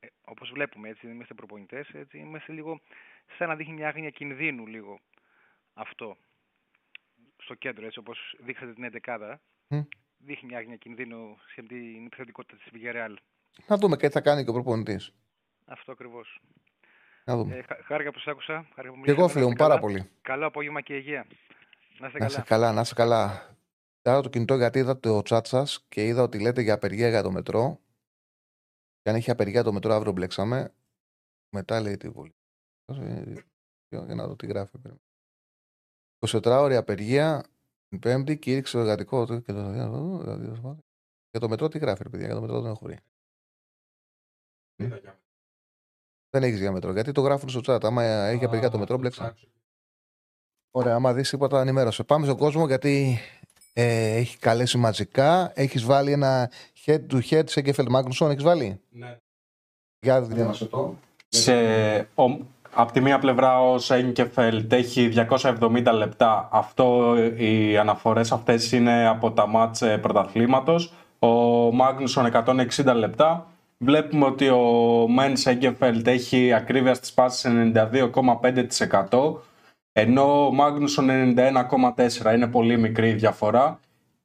ε, 0.01 0.07
όπως 0.25 0.51
βλέπουμε 0.51 0.89
έτσι, 0.89 1.07
είμαστε 1.07 1.35
προπονητές, 1.35 1.89
έτσι, 1.93 2.19
είμαστε 2.19 2.53
λίγο 2.53 2.81
σαν 3.39 3.49
να 3.49 3.55
δείχνει 3.57 3.73
μια 3.75 3.89
άγνοια 3.89 4.11
κινδύνου 4.11 4.67
λίγο 4.67 5.01
αυτό 5.75 6.17
στο 7.37 7.55
κέντρο, 7.55 7.87
έτσι 7.87 7.99
όπως 7.99 8.37
δείξατε 8.39 8.73
την 8.73 8.85
11 8.85 9.41
Μμ. 9.69 9.81
Δείχνει 10.19 10.49
μια 10.49 10.59
άγνοια 10.59 10.77
κινδύνου 10.77 11.37
σε 11.55 11.63
την 11.63 12.07
επιθετικότητα 12.07 12.57
της 12.57 12.67
Villarreal. 12.73 13.15
Να 13.67 13.77
δούμε 13.77 13.97
και 13.97 14.07
τι 14.07 14.13
θα 14.13 14.21
κάνει 14.21 14.45
και 14.45 14.51
ο 14.51 14.53
προπονητή. 14.53 15.01
Αυτό 15.65 15.93
ακριβώς. 15.93 16.41
Να 17.25 17.37
δούμε. 17.37 17.57
Ε, 17.57 17.63
χα- 17.63 17.83
χάρηκα 17.85 18.11
που 18.13 18.19
σ' 18.19 18.29
άκουσα. 18.29 18.67
Χάρηκα 18.75 18.95
που 18.95 19.01
και 19.03 19.11
εγώ, 19.11 19.21
μιλήσαμε. 19.21 19.29
φίλε 19.29 19.41
Να 19.41 19.47
μου, 19.47 19.51
είστε 19.53 19.63
πάρα 19.65 19.75
καλά. 19.75 19.81
πολύ. 19.81 20.11
Καλό 20.23 20.47
απόγευμα 20.47 20.81
και 20.81 20.97
υγεία. 20.97 21.27
Να 21.99 22.07
είστε 22.07 22.19
Να 22.19 22.27
είσαι 22.27 22.35
καλά. 22.35 22.47
καλά, 22.49 22.73
να 22.73 22.81
είσαι 22.81 22.95
καλά. 22.95 23.57
Τώρα 24.03 24.21
το 24.21 24.29
κινητό 24.29 24.55
γιατί 24.57 24.79
είδα 24.79 24.99
το 25.01 25.23
chat 25.29 25.41
σα 25.47 25.63
και 25.63 26.07
είδα 26.07 26.23
ότι 26.23 26.41
λέτε 26.41 26.61
για 26.61 26.75
απεργία 26.75 27.09
για 27.09 27.23
το 27.23 27.31
μετρό. 27.31 27.81
Και 29.03 29.11
αν 29.11 29.17
είχε 29.17 29.31
απεργία 29.31 29.63
το 29.63 29.73
μετρό, 29.73 29.93
αύριο 29.95 30.13
μπλέξαμε. 30.13 30.75
Μετά 31.51 31.81
λέει 31.81 31.97
τι 31.97 32.11
πολύ. 32.11 32.35
Για 33.89 34.15
να 34.15 34.27
δω 34.27 34.37
τι 34.37 34.47
γράφει. 34.47 34.77
24 36.27 36.41
ώρια 36.61 36.79
απεργία. 36.79 37.45
Την 37.89 37.99
Πέμπτη 37.99 38.37
κήρυξε 38.37 38.73
το 38.73 38.79
εργατικό. 38.79 39.27
του 39.27 39.43
Και 39.43 39.53
το... 39.53 39.71
Για 41.31 41.41
το 41.41 41.49
μετρό 41.49 41.69
τι 41.69 41.79
γράφει, 41.79 42.03
ρε 42.03 42.09
παιδιά. 42.09 42.27
Για 42.27 42.35
το 42.35 42.41
μετρό 42.41 42.61
δεν 42.61 42.71
έχω 42.71 42.85
βρει. 42.85 42.99
Δεν 46.31 46.43
έχεις 46.43 46.59
για 46.59 46.73
μετρό. 46.73 46.93
Γιατί 46.93 47.13
το 47.13 47.21
γράφουν 47.21 47.49
στο 47.49 47.61
chat. 47.65 47.85
Άμα 47.85 48.03
έχει 48.05 48.45
απεργία 48.45 48.71
το 48.71 48.79
μετρό, 48.79 48.99
μπλέξαμε. 48.99 49.35
Ωραία, 50.71 50.95
άμα 50.95 51.13
δεις 51.13 51.31
τίποτα, 51.31 51.61
ενημέρωσε. 51.61 52.05
Πάμε 52.05 52.25
στον 52.25 52.37
κόσμο 52.37 52.67
γιατί 52.67 53.19
ε, 53.73 54.17
έχει 54.17 54.39
καλέσει 54.39 54.79
μαζικά. 54.79 55.53
Έχεις 55.55 55.85
βάλει 55.85 56.13
ένα 56.13 56.51
head 56.85 57.07
to 57.11 57.21
head 57.31 57.51
σε 57.51 57.63
Κέφελ 57.63 57.87
Μάγνουσον. 57.89 58.31
Έχεις 58.31 58.43
βάλει; 58.43 58.81
Ναι. 58.91 59.17
Για 60.01 60.23
διαβάσε 60.23 60.67
το. 60.67 60.97
Σε, 61.29 61.53
ο, 61.99 62.25
από 62.81 62.93
τη 62.93 63.01
μία 63.01 63.19
πλευρά 63.19 63.61
ο 63.61 63.79
Σέγκεφελτ 63.79 64.73
έχει 64.73 65.13
270 65.31 65.83
λεπτά. 65.95 66.49
Αυτό, 66.53 67.17
οι 67.37 67.79
αναφορές 67.79 68.33
αυτές 68.33 68.73
είναι 68.73 69.09
από 69.09 69.31
τα 69.31 69.47
μάτς 69.47 69.83
ε, 69.83 69.99
πρωταθλήματος. 69.99 70.93
Ο 71.19 71.29
Μάγνουσον 71.73 72.31
160 72.33 72.95
λεπτά. 72.95 73.47
Βλέπουμε 73.79 74.25
ότι 74.25 74.49
ο 74.49 74.63
Μεν 75.09 75.37
Σέγκεφελτ 75.37 76.07
έχει 76.07 76.53
ακρίβεια 76.53 76.95
στις 76.95 77.13
πάσεις 77.13 77.51
92,5% 79.11 79.35
ενώ 79.93 80.47
ο 80.47 80.53
Μάγνουσον 80.53 81.09
91,4% 81.11 82.35
είναι 82.35 82.47
πολύ 82.47 82.79
μικρή 82.79 83.09
η 83.09 83.15
διαφορά. 83.15 83.81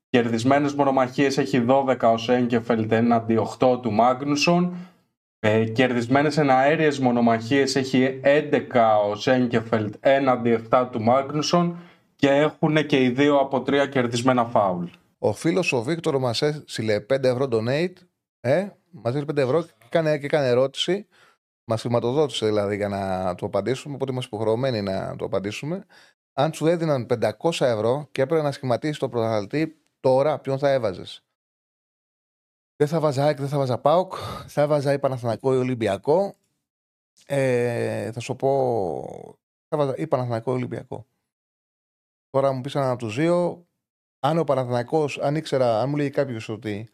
Κερδισμένες 0.10 0.74
μονομαχίες 0.74 1.38
έχει 1.38 1.66
12 1.68 2.12
ο 2.14 2.18
Σέγκεφελτ 2.18 2.91
έναντι 2.91 3.39
8 3.60 3.82
του 3.82 3.91
Μάγνουσον. 3.91 4.76
Ε, 5.46 5.66
κερδισμένες 5.66 6.38
εναέριες 6.38 7.00
μονομαχίες 7.00 7.76
έχει 7.76 8.20
11 8.24 8.98
ο 9.10 9.16
Σέγκεφελτ 9.16 9.96
έναντι 10.00 10.50
7 10.70 10.88
του 10.91 11.02
Μάγνουσον 11.02 11.80
και 12.16 12.30
έχουν 12.30 12.86
και 12.86 13.04
οι 13.04 13.10
δύο 13.10 13.38
από 13.38 13.62
τρία 13.62 13.86
κερδισμένα 13.88 14.46
φάουλ. 14.46 14.86
Ο 15.18 15.34
φίλος 15.34 15.74
ο 15.74 15.82
Βίκτορ 15.82 16.20
μας 16.20 16.41
έστειλε 16.41 17.00
5 17.00 17.24
ευρώ 17.24 17.48
donate. 17.52 17.94
Ε, 18.39 18.68
μας 18.91 19.16
έστειλε 19.16 19.26
5 19.26 19.38
ευρώ 19.38 19.62
και 19.62 19.70
έκανε, 19.86 20.18
και 20.18 20.26
έκανε 20.26 20.48
ερώτηση. 20.48 21.08
Μας 21.64 21.82
χρηματοδότησε 21.82 22.46
δηλαδή 22.46 22.76
για 22.76 22.88
να 22.88 23.36
του 23.36 23.46
απαντήσουμε. 23.46 23.96
Οπότε 23.96 24.12
είμαστε 24.12 24.36
υποχρεωμένοι 24.36 24.82
να 24.82 25.16
του 25.16 25.26
απαντήσουμε. 25.26 25.86
Αν 26.34 26.54
σου 26.54 26.68
έδιναν 26.68 27.08
500 27.41 27.66
ευρώ 27.66 28.08
και 28.12 28.22
έπρεπε 28.22 28.44
να 28.44 28.52
σχηματίσεις 28.52 28.98
το 28.98 29.10
πρωταθλητή, 29.10 29.76
τώρα 30.00 30.39
ποιον 30.39 30.58
θα 30.58 30.72
έβαζες; 30.72 31.24
Δεν 32.84 32.92
θα 32.92 33.00
βάζα 33.00 33.24
ΑΕΚ, 33.24 33.38
δεν 33.40 33.48
θα 33.48 33.58
βάζα 33.58 33.78
ΠΑΟΚ. 33.78 34.14
Θα 34.48 34.62
έβαζα 34.62 34.94
ή 34.94 35.00
Παναθηναϊκό 35.00 35.54
ή 35.54 35.58
Ολυμπιακό. 35.58 36.36
Ε, 37.26 38.12
θα 38.12 38.20
σου 38.20 38.36
πω. 38.36 38.50
Θα 39.68 39.78
βάζα 39.78 39.96
ή 39.98 40.08
Παναθηναϊκό 40.08 40.52
ή 40.52 40.56
Ολυμπιακό. 40.56 41.06
Τώρα 42.30 42.52
μου 42.52 42.62
πεις 42.62 42.76
έναν 42.76 42.90
από 42.90 43.00
τους 43.00 43.16
δύο. 43.16 43.68
Αν 44.20 44.38
ο 44.38 44.44
Παναθηναϊκός, 44.44 45.20
αν 45.20 45.36
ήξερα, 45.36 45.82
αν 45.82 45.90
μου 45.90 45.96
λέει 45.96 46.10
κάποιος 46.10 46.50
ότι 46.50 46.90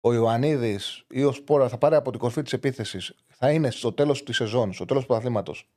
ο 0.00 0.12
Ιωαννίδης 0.12 1.04
ή 1.08 1.24
ο 1.24 1.32
Σπόρα 1.32 1.68
θα 1.68 1.78
πάρει 1.78 1.94
από 1.94 2.10
την 2.10 2.20
κορφή 2.20 2.42
της 2.42 2.52
επίθεσης, 2.52 3.14
θα 3.26 3.52
είναι 3.52 3.70
στο 3.70 3.92
τέλος 3.92 4.22
της 4.22 4.36
σεζόν, 4.36 4.72
στο 4.72 4.84
τέλος 4.84 5.02
του 5.02 5.08
πρωταθλήματος, 5.08 5.68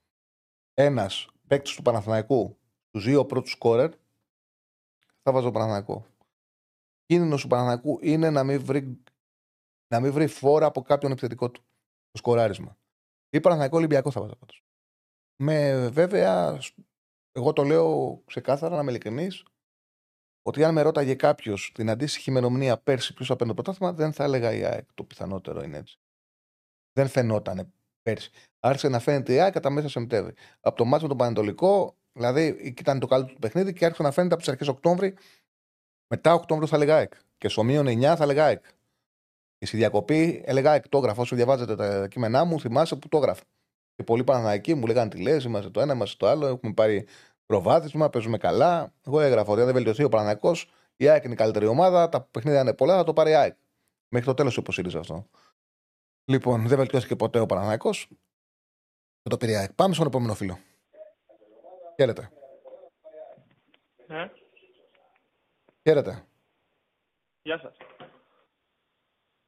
ένας 0.74 1.28
παίκτης 1.48 1.76
του 1.76 1.82
Παναθηναϊκού, 1.82 2.58
του 2.92 3.00
δύο 3.00 3.26
πρώτους 3.26 3.52
σκόρερ, 3.52 3.92
θα 5.22 5.32
βάζω 5.32 5.52
Παναθηναϊκό. 5.52 6.06
Κίνδυνος 7.06 7.42
του 7.42 7.48
Παναθηναϊκού 7.48 8.00
είναι 8.02 8.30
να 8.30 8.44
μην 8.44 8.66
βρει, 8.66 9.02
να 9.92 10.00
μην 10.00 10.12
βρει 10.12 10.28
φόρα 10.28 10.66
από 10.66 10.82
κάποιον 10.82 11.12
επιθετικό 11.12 11.52
του. 11.52 11.62
Το 12.12 12.18
σκοράρισμα. 12.18 12.78
Ή 13.30 13.40
Παναθηναϊκό 13.40 13.78
Ολυμπιακό 13.78 14.12
θα 14.12 14.22
βάζω 14.22 14.36
πάντως. 14.36 14.64
Με 15.36 15.88
βέβαια, 15.90 16.60
εγώ 17.32 17.54
το 17.54 17.64
λέω 17.64 18.22
ξεκάθαρα, 18.26 18.76
να 18.76 18.82
είμαι 18.82 18.92
ειλικρινής, 18.92 19.44
ότι 20.42 20.64
αν 20.64 20.74
με 20.74 20.82
ρώταγε 20.82 21.16
κάποιος 21.16 21.72
την 21.74 21.90
αντίστοιχη 21.90 22.30
ημερομηνία 22.30 22.78
πέρσι 22.78 23.14
ποιο 23.14 23.26
θα 23.26 23.36
παίρνει 23.36 23.54
το 23.54 23.62
πρωτάθλημα, 23.62 23.94
δεν 23.94 24.14
θα 24.14 24.24
έλεγα 24.24 24.54
η 24.54 24.64
ΑΕΚ. 24.64 24.94
Το 24.94 25.04
πιθανότερο 25.04 25.64
είναι 25.64 25.78
έτσι. 25.78 26.00
Δεν 26.94 27.08
φαινόταν 27.08 27.74
πέρσι. 28.02 28.32
Άρχισε 28.60 28.88
να 28.88 29.00
φαίνεται 29.00 29.34
η 29.34 29.40
ΑΕΚ 29.40 29.54
κατά 29.54 29.70
μέσα 29.70 29.90
Σεπτέμβρη. 29.90 30.34
Από 30.60 30.76
το 30.76 30.86
μάτσο 30.86 31.04
με 31.04 31.10
τον 31.10 31.18
Πανετολικό, 31.18 31.98
δηλαδή 32.12 32.42
εκεί 32.42 32.82
ήταν 32.82 33.00
το 33.00 33.08
καλύτερο 33.08 33.34
του 33.34 33.40
παιχνίδι 33.40 33.74
και 33.74 33.86
άρχισε 33.86 34.04
να 34.04 34.12
φαίνεται 34.12 34.34
από 34.34 34.44
τις 34.44 34.52
αρχές 34.52 34.68
Οκτώβρη. 34.68 35.18
Μετά 36.08 36.34
Οκτώβριο 36.34 36.68
θα 36.68 36.76
έλεγα 36.76 36.96
ΑΕΚ. 36.96 37.14
Και 37.38 37.48
στο 37.48 37.64
μείον 37.64 37.88
9 37.88 38.02
θα 38.02 38.24
έλεγα 38.24 38.46
ΑΕΚ. 38.46 38.66
Και 39.62 39.68
στη 39.68 39.78
διακοπή 39.78 40.42
έλεγα 40.46 40.72
ΑΕΚ. 40.72 40.90
Το 40.90 40.98
έγραφα. 40.98 41.22
Όσο 41.22 41.36
διαβάζετε 41.36 41.76
τα 41.76 42.08
κείμενά 42.08 42.44
μου, 42.44 42.60
θυμάσαι 42.60 42.96
που 42.96 43.08
το 43.08 43.18
έγραφα. 43.18 43.44
Και 43.96 44.04
πολλοί 44.04 44.24
Παναναϊκοί 44.24 44.74
μου 44.74 44.86
λέγανε 44.86 45.10
τι 45.10 45.22
λε, 45.22 45.32
είμαστε 45.32 45.70
το 45.70 45.82
ένα, 45.82 45.94
είμαστε 45.94 46.16
το 46.18 46.28
άλλο. 46.28 46.48
Έχουμε 46.48 46.74
πάρει 46.74 47.08
προβάδισμα, 47.46 48.10
παίζουμε 48.10 48.38
καλά. 48.38 48.94
Εγώ 49.06 49.20
έγραφα 49.20 49.52
ότι 49.52 49.60
αν 49.60 49.66
δεν 49.66 49.76
βελτιωθεί 49.76 50.04
ο 50.04 50.10
Παναναϊκό, 50.10 50.52
η 50.96 51.08
ΑΕΚ 51.08 51.24
είναι 51.24 51.34
η 51.34 51.36
καλύτερη 51.36 51.66
ομάδα. 51.66 52.10
Τα 52.10 52.22
παιχνίδια 52.22 52.62
είναι 52.62 52.74
πολλά, 52.74 52.96
θα 52.98 53.04
το 53.04 53.14
πάρει 53.14 53.32
η 53.32 53.36
ΑΕΚ. 53.36 53.56
Μέχρι 54.10 54.28
το 54.28 54.34
τέλος 54.34 54.58
υποστήριζε 54.58 54.98
αυτό. 54.98 55.28
Λοιπόν, 56.26 56.68
δεν 56.68 56.78
βελτιώθηκε 56.78 57.16
ποτέ 57.16 57.40
ο 57.40 57.46
Παναναϊκό. 57.46 57.90
Δεν 59.22 59.30
το 59.30 59.38
πήρε 59.38 59.52
η 59.52 59.56
ΑΕΚ. 59.56 59.74
Πάμε 59.74 59.94
στον 59.94 60.08
επόμενο 60.08 60.34
φίλο. 60.34 60.60
Χαίρετε. 61.96 62.30
Ναι, 64.08 64.32
Χαίρετε. 65.84 66.26
γεια 67.42 67.60
σας. 67.60 67.76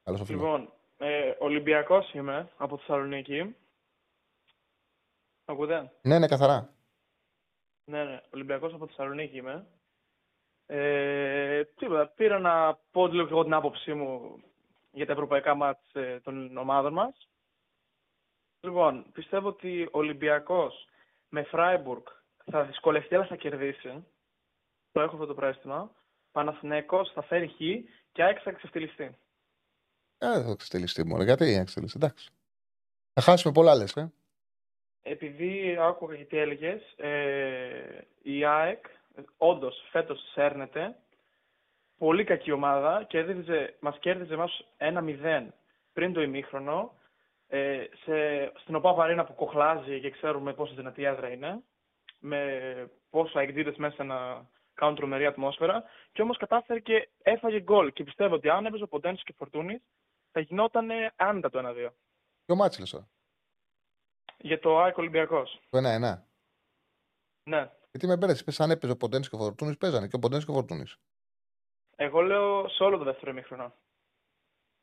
Καλώς 0.04 0.22
ο 0.22 0.26
φίλο. 0.26 0.38
Λοιπόν, 0.38 0.74
ε, 0.98 1.34
Ολυμπιακός 1.40 2.14
είμαι 2.14 2.52
από 2.58 2.78
Θεσσαλονίκη. 2.78 3.56
Ακούτε; 5.46 5.92
Ναι, 6.02 6.20
ναι, 6.20 6.28
καθαρά. 6.28 6.74
Ναι, 7.86 8.04
ναι, 8.04 8.22
Ολυμπιακός 8.34 8.74
από 8.74 8.88
Θεσσαλονίκη 8.88 9.38
είμαι. 9.38 9.68
Ε, 10.66 11.64
τίποτα, 11.64 12.08
πήρα 12.08 12.40
να 12.40 12.76
πω 12.92 13.08
λίγο 13.08 13.26
και 13.26 13.32
εγώ 13.32 13.44
την 13.44 13.54
άποψή 13.54 13.94
μου 13.94 14.44
για 14.92 15.06
τα 15.06 15.12
ευρωπαϊκά 15.12 15.56
μάτς 15.56 15.94
ε, 15.94 16.20
των 16.24 16.58
ομάδων 16.58 16.94
μας. 16.94 17.28
Λοιπόν, 18.62 19.06
πιστεύω 19.12 19.48
ότι 19.48 19.84
ο 19.84 19.98
Ολυμπιακός 19.98 20.88
με 21.30 21.44
Φράιμπουργκ 21.44 22.04
θα 22.52 22.64
δυσκολευτεί 22.64 23.16
αλλά 23.16 23.26
θα 23.26 23.36
κερδίσει. 23.36 24.06
Το 24.92 25.02
έχω 25.02 25.14
αυτό 25.14 25.26
το 25.26 25.34
πρόστιμα. 25.34 25.92
Παναθηναϊκός 26.32 27.12
θα 27.12 27.22
φέρει 27.22 27.48
χ 27.48 27.58
και 28.12 28.24
ΑΕΚ 28.24 28.40
θα 28.44 28.52
ξεφτυλιστεί. 28.52 29.18
Ε, 30.24 30.40
δεν 30.40 30.44
θα 30.44 30.56
ξετελιστεί 30.56 31.06
μόνο. 31.06 31.24
Γιατί 31.24 31.56
να 31.56 31.64
ξετελιστεί, 31.64 32.00
εντάξει. 32.02 32.30
Θα 33.14 33.22
χάσουμε 33.22 33.54
πολλά 33.54 33.76
λες. 33.76 33.96
Ε. 33.96 34.12
Επειδή 35.02 35.78
άκουγα 35.80 36.16
γιατί 36.16 36.38
έλεγες, 36.38 36.82
ε, 36.98 38.08
η 38.22 38.46
ΑΕΚ 38.46 38.86
όντως 39.38 39.88
φέτος 39.92 40.20
σέρνεται. 40.34 40.96
Πολύ 41.98 42.24
κακή 42.24 42.52
ομάδα. 42.52 43.04
Κέρδιζε, 43.04 43.76
μας 43.80 43.98
κέρδιζε 44.00 44.36
μας 44.36 44.66
1-0 44.78 45.54
πριν 45.94 46.14
το 46.14 46.22
ημίχρονο. 46.22 46.94
Ε, 47.48 47.86
σε, 48.04 48.52
στην 48.62 48.76
ΟΠΑΠ 48.76 48.94
Αρένα 48.94 49.24
που 49.24 49.36
κοχλάζει 49.36 50.00
και 50.00 50.10
ξέρουμε 50.10 50.54
πόσο 50.54 50.74
δυνατή 50.74 51.02
η 51.02 51.06
έδρα 51.06 51.30
είναι. 51.30 51.62
Με 52.20 52.40
τόσους 53.10 53.40
αεκτζήδες 53.40 53.76
μέσα 53.76 54.04
να 54.04 54.48
κάνουν 54.74 54.96
τρομερή 54.96 55.26
ατμόσφαιρα. 55.26 55.84
Και 56.12 56.22
όμως 56.22 56.38
κατάφερε 56.38 56.80
και 56.80 57.10
έφαγε 57.22 57.62
γκολ. 57.62 57.94
Και 57.94 58.04
πιστεύω 58.04 58.36
ότι 58.36 58.50
αν 58.50 58.66
έπαιζε 58.66 58.84
ο 58.84 58.88
Ποντένσε 58.88 59.24
και 59.24 59.34
Φορτούνης 59.38 59.82
θα 60.34 60.40
γινόταν 60.40 60.90
άνετα 61.16 61.50
το 61.50 61.60
1-2. 61.60 61.90
Ποιο 62.46 62.56
ματς 62.56 62.80
λες 62.80 62.86
τώρα. 62.86 63.10
Για 64.38 64.60
το 64.60 64.80
ΑΕΚ 64.80 64.98
Ολυμπιακός. 64.98 65.62
Το 65.70 65.78
1-1. 65.78 66.22
Ναι. 67.50 67.72
Γιατί 67.92 68.08
με 68.08 68.18
μπέρδεψες, 68.18 68.44
πες 68.46 68.60
αν 68.60 68.72
έπαιζε 68.72 68.92
ο 68.94 68.98
Ποντένης 68.98 69.30
και 69.30 69.36
ο 69.36 69.38
Φορτούνης, 69.38 69.78
παίζανε 69.78 70.08
και 70.08 70.16
ο 70.16 70.20
Ποντένης 70.20 70.46
και 70.46 70.52
ο 70.52 70.54
Φορτούνης. 70.54 70.98
Εγώ 71.96 72.22
λέω 72.22 72.70
σε 72.70 72.84
όλο 72.84 72.98
το 72.98 73.04
δεύτερο 73.04 73.32
ημίχρονο. 73.32 73.64
Α, 73.64 73.72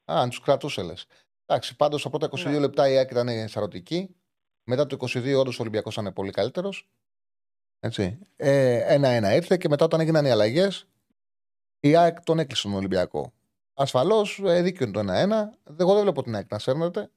αν 0.05 0.29
τους 0.29 0.41
κρατούσε 0.41 0.83
λες. 0.83 1.07
Εντάξει, 1.47 1.77
πάντως 1.77 2.01
στα 2.01 2.11
πρώτα 2.11 2.27
22 2.27 2.51
Ναι. 2.51 2.59
λεπτά 2.59 2.89
η 2.89 2.97
ΑΕΚ 2.97 3.11
ήταν 3.11 3.49
σαρωτική. 3.49 4.17
Μετά 4.65 4.87
το 4.87 4.95
22 5.01 5.39
όντως 5.41 5.59
ο 5.59 5.63
Ολυμπιακός 5.63 5.97
ήταν 5.97 6.13
πολύ 6.13 6.31
καλύτερος. 6.31 6.89
Έτσι. 7.81 8.19
Ε, 8.37 8.95
ένα-ένα 8.95 9.35
ήρθε 9.35 9.57
και 9.57 9.69
μετά 9.69 9.85
όταν 9.85 10.01
έγιναν 10.01 10.25
οι 10.25 10.31
αλλαγές, 10.31 10.89
Η 11.81 11.97
ΑΕΚ 11.97 12.21
τον 12.23 12.39
έκλεισε 12.39 12.63
τον 12.69 12.77
Ολυμπιακό. 12.77 13.33
Ασφαλώς 13.81 14.41
ε, 14.45 14.63
δίκιο 14.63 14.87
είναι 14.87 14.95
το 14.95 15.01
1-1. 15.01 15.75
Εγώ 15.79 15.93
δεν 15.95 16.03
βλέπω 16.03 16.23
την 16.23 16.35
ΑΕΚ 16.35 16.51
να 16.51 16.59
σέρνεται. 16.59 17.11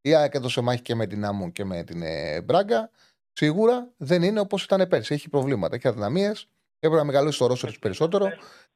Η 0.00 0.14
ΑΕΚ 0.14 0.34
έδωσε 0.34 0.60
μάχη 0.60 0.82
και 0.82 0.94
με 0.94 1.06
την 1.06 1.24
Άμμο 1.24 1.50
και 1.50 1.64
με 1.64 1.82
την 1.84 2.02
ε, 2.02 2.40
Μπράγκα. 2.40 2.90
Σίγουρα 3.32 3.92
δεν 3.96 4.22
είναι 4.22 4.40
όπως 4.40 4.64
ήταν 4.64 4.88
πέρσι. 4.88 5.14
Έχει 5.14 5.28
προβλήματα, 5.28 5.76
έχει 5.76 5.88
αδυναμίες. 5.88 6.48
Έπρεπε 6.78 6.96
να 6.96 7.04
μεγαλώσει 7.04 7.38
το 7.38 7.46
ρόστερ 7.46 7.70
περισσότερο. 7.70 8.28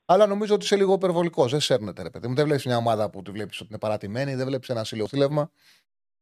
Αλλά 0.05 0.27
νομίζω 0.27 0.55
ότι 0.55 0.65
είσαι 0.65 0.77
λίγο 0.77 0.93
υπερβολικός. 0.95 1.51
Δεν 1.51 1.61
σέρνεται, 1.61 2.03
ρε 2.03 2.11
παιδί 2.11 2.29
μου. 2.29 2.35
Δεν 2.35 2.45
βλέπεις 2.45 2.65
μια 2.67 2.77
ομάδα 2.77 3.11
που 3.11 3.23
τη 3.23 3.31
βλέπεις 3.31 3.61
ότι 3.61 3.69
είναι 3.71 3.79
παρατημένη. 3.79 4.35
Δεν 4.35 4.47
βλέπεις 4.47 4.69
ένα 4.69 4.87
ηλιοθήλευμα. 4.91 5.51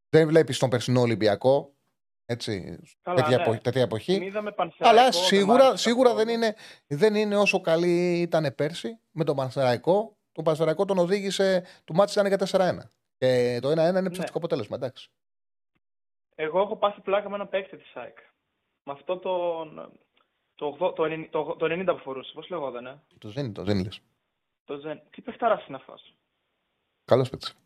Δεν 0.08 0.26
βλέπεις 0.26 0.58
τον 0.58 0.70
περσινό 0.70 1.00
Ολυμπιακό. 1.00 1.74
Έτσι, 2.26 2.78
Καλά, 3.02 3.16
τέτοια, 3.22 3.36
ναι. 3.36 3.42
εποχή, 3.42 3.60
τέτοια 3.60 3.82
εποχή. 3.82 4.12
Την 4.12 4.22
είδαμε 4.22 4.52
Πανσεραϊκό, 4.52 4.98
Αλλά 4.98 5.10
δεν 5.10 5.20
μ' 5.20 5.24
σίγουρα, 5.24 5.66
άρεσε 5.66 5.82
σίγουρα 5.82 6.08
καθόλου. 6.08 6.26
δεν, 6.26 6.34
είναι, 6.34 6.54
δεν 6.86 7.14
είναι 7.14 7.36
όσο 7.36 7.60
καλή 7.60 8.20
ήταν 8.20 8.54
πέρσι 8.54 8.98
με 9.10 9.24
τον 9.24 9.36
Πανσεραϊκό. 9.36 10.16
Το 10.32 10.42
Πανσεραϊκό 10.42 10.84
τον 10.84 10.98
οδήγησε, 10.98 11.64
του 11.84 11.94
μάτς 11.94 12.12
ήταν 12.14 12.26
για 12.26 12.38
4-1. 12.38 12.78
Και 13.18 13.58
το 13.62 13.68
1-1 13.70 13.72
είναι 13.88 14.00
Ναι. 14.00 14.10
ψευτικό 14.10 14.38
αποτέλεσμα, 14.38 14.76
εντάξει. 14.76 15.10
Εγώ 16.34 16.60
έχω 16.60 16.76
πάθει 16.76 17.00
πλάκα 17.00 17.28
με 17.28 17.34
ένα 17.34 17.46
παίκτη 17.46 17.76
της 17.76 17.96
ΑΕΚ. 17.96 18.18
Με 18.84 18.92
αυτό 18.92 19.18
τον. 19.18 19.92
Το, 20.54 20.76
80 20.80 20.92
το, 20.94 21.02
90 21.04 21.28
το, 21.30 21.56
το 21.56 21.66
90 21.66 21.84
που 21.86 21.98
φορούσε. 22.02 22.32
Πώς 22.34 22.48
λεγότανε. 22.48 23.02
Το 23.18 23.28
Ζήνη, 23.28 23.52
το 23.52 23.64
Ζήνη 23.64 23.82
λες. 23.82 24.00
Το 24.64 24.76
Ζεν. 24.76 25.02
Τι 25.10 25.20
παιχτάρα 25.22 25.64
είναι 25.68 25.76
αυτό. 25.76 25.94
Καλός 27.04 27.30
παίκτης. 27.30 27.56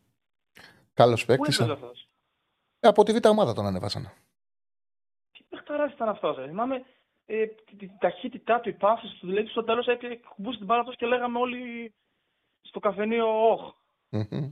Καλός 0.93 1.21
Πού 1.21 1.27
παίκτης. 1.27 1.59
έπαιζε 1.59 1.71
αυτός; 1.73 2.07
Ε, 2.79 2.87
Από 2.87 3.03
τη 3.03 3.13
β' 3.13 3.25
ομάδα 3.27 3.53
τον 3.53 3.65
ανεβάσανε. 3.65 4.13
Τι 5.31 5.43
παιχτάρας 5.49 5.93
ήταν 5.93 6.09
αυτός. 6.09 6.35
Θυμάμαι 6.35 6.85
ε, 7.25 7.45
τη, 7.45 7.75
τη 7.75 7.89
ταχύτητά 7.99 8.59
του, 8.59 8.69
η 8.69 8.73
πάθηση 8.73 9.19
του. 9.19 9.27
Δηλαδή 9.27 9.47
στο 9.47 9.63
τέλος 9.63 9.85
κουμπούσε 10.35 10.57
την 10.57 10.65
μπάλα 10.65 10.81
αυτός 10.81 10.95
και 10.95 11.05
λέγαμε 11.05 11.39
όλοι 11.39 11.93
στο 12.67 12.79
καφενείο 12.79 13.49
Όχ. 13.51 13.73
Μμμ. 14.09 14.51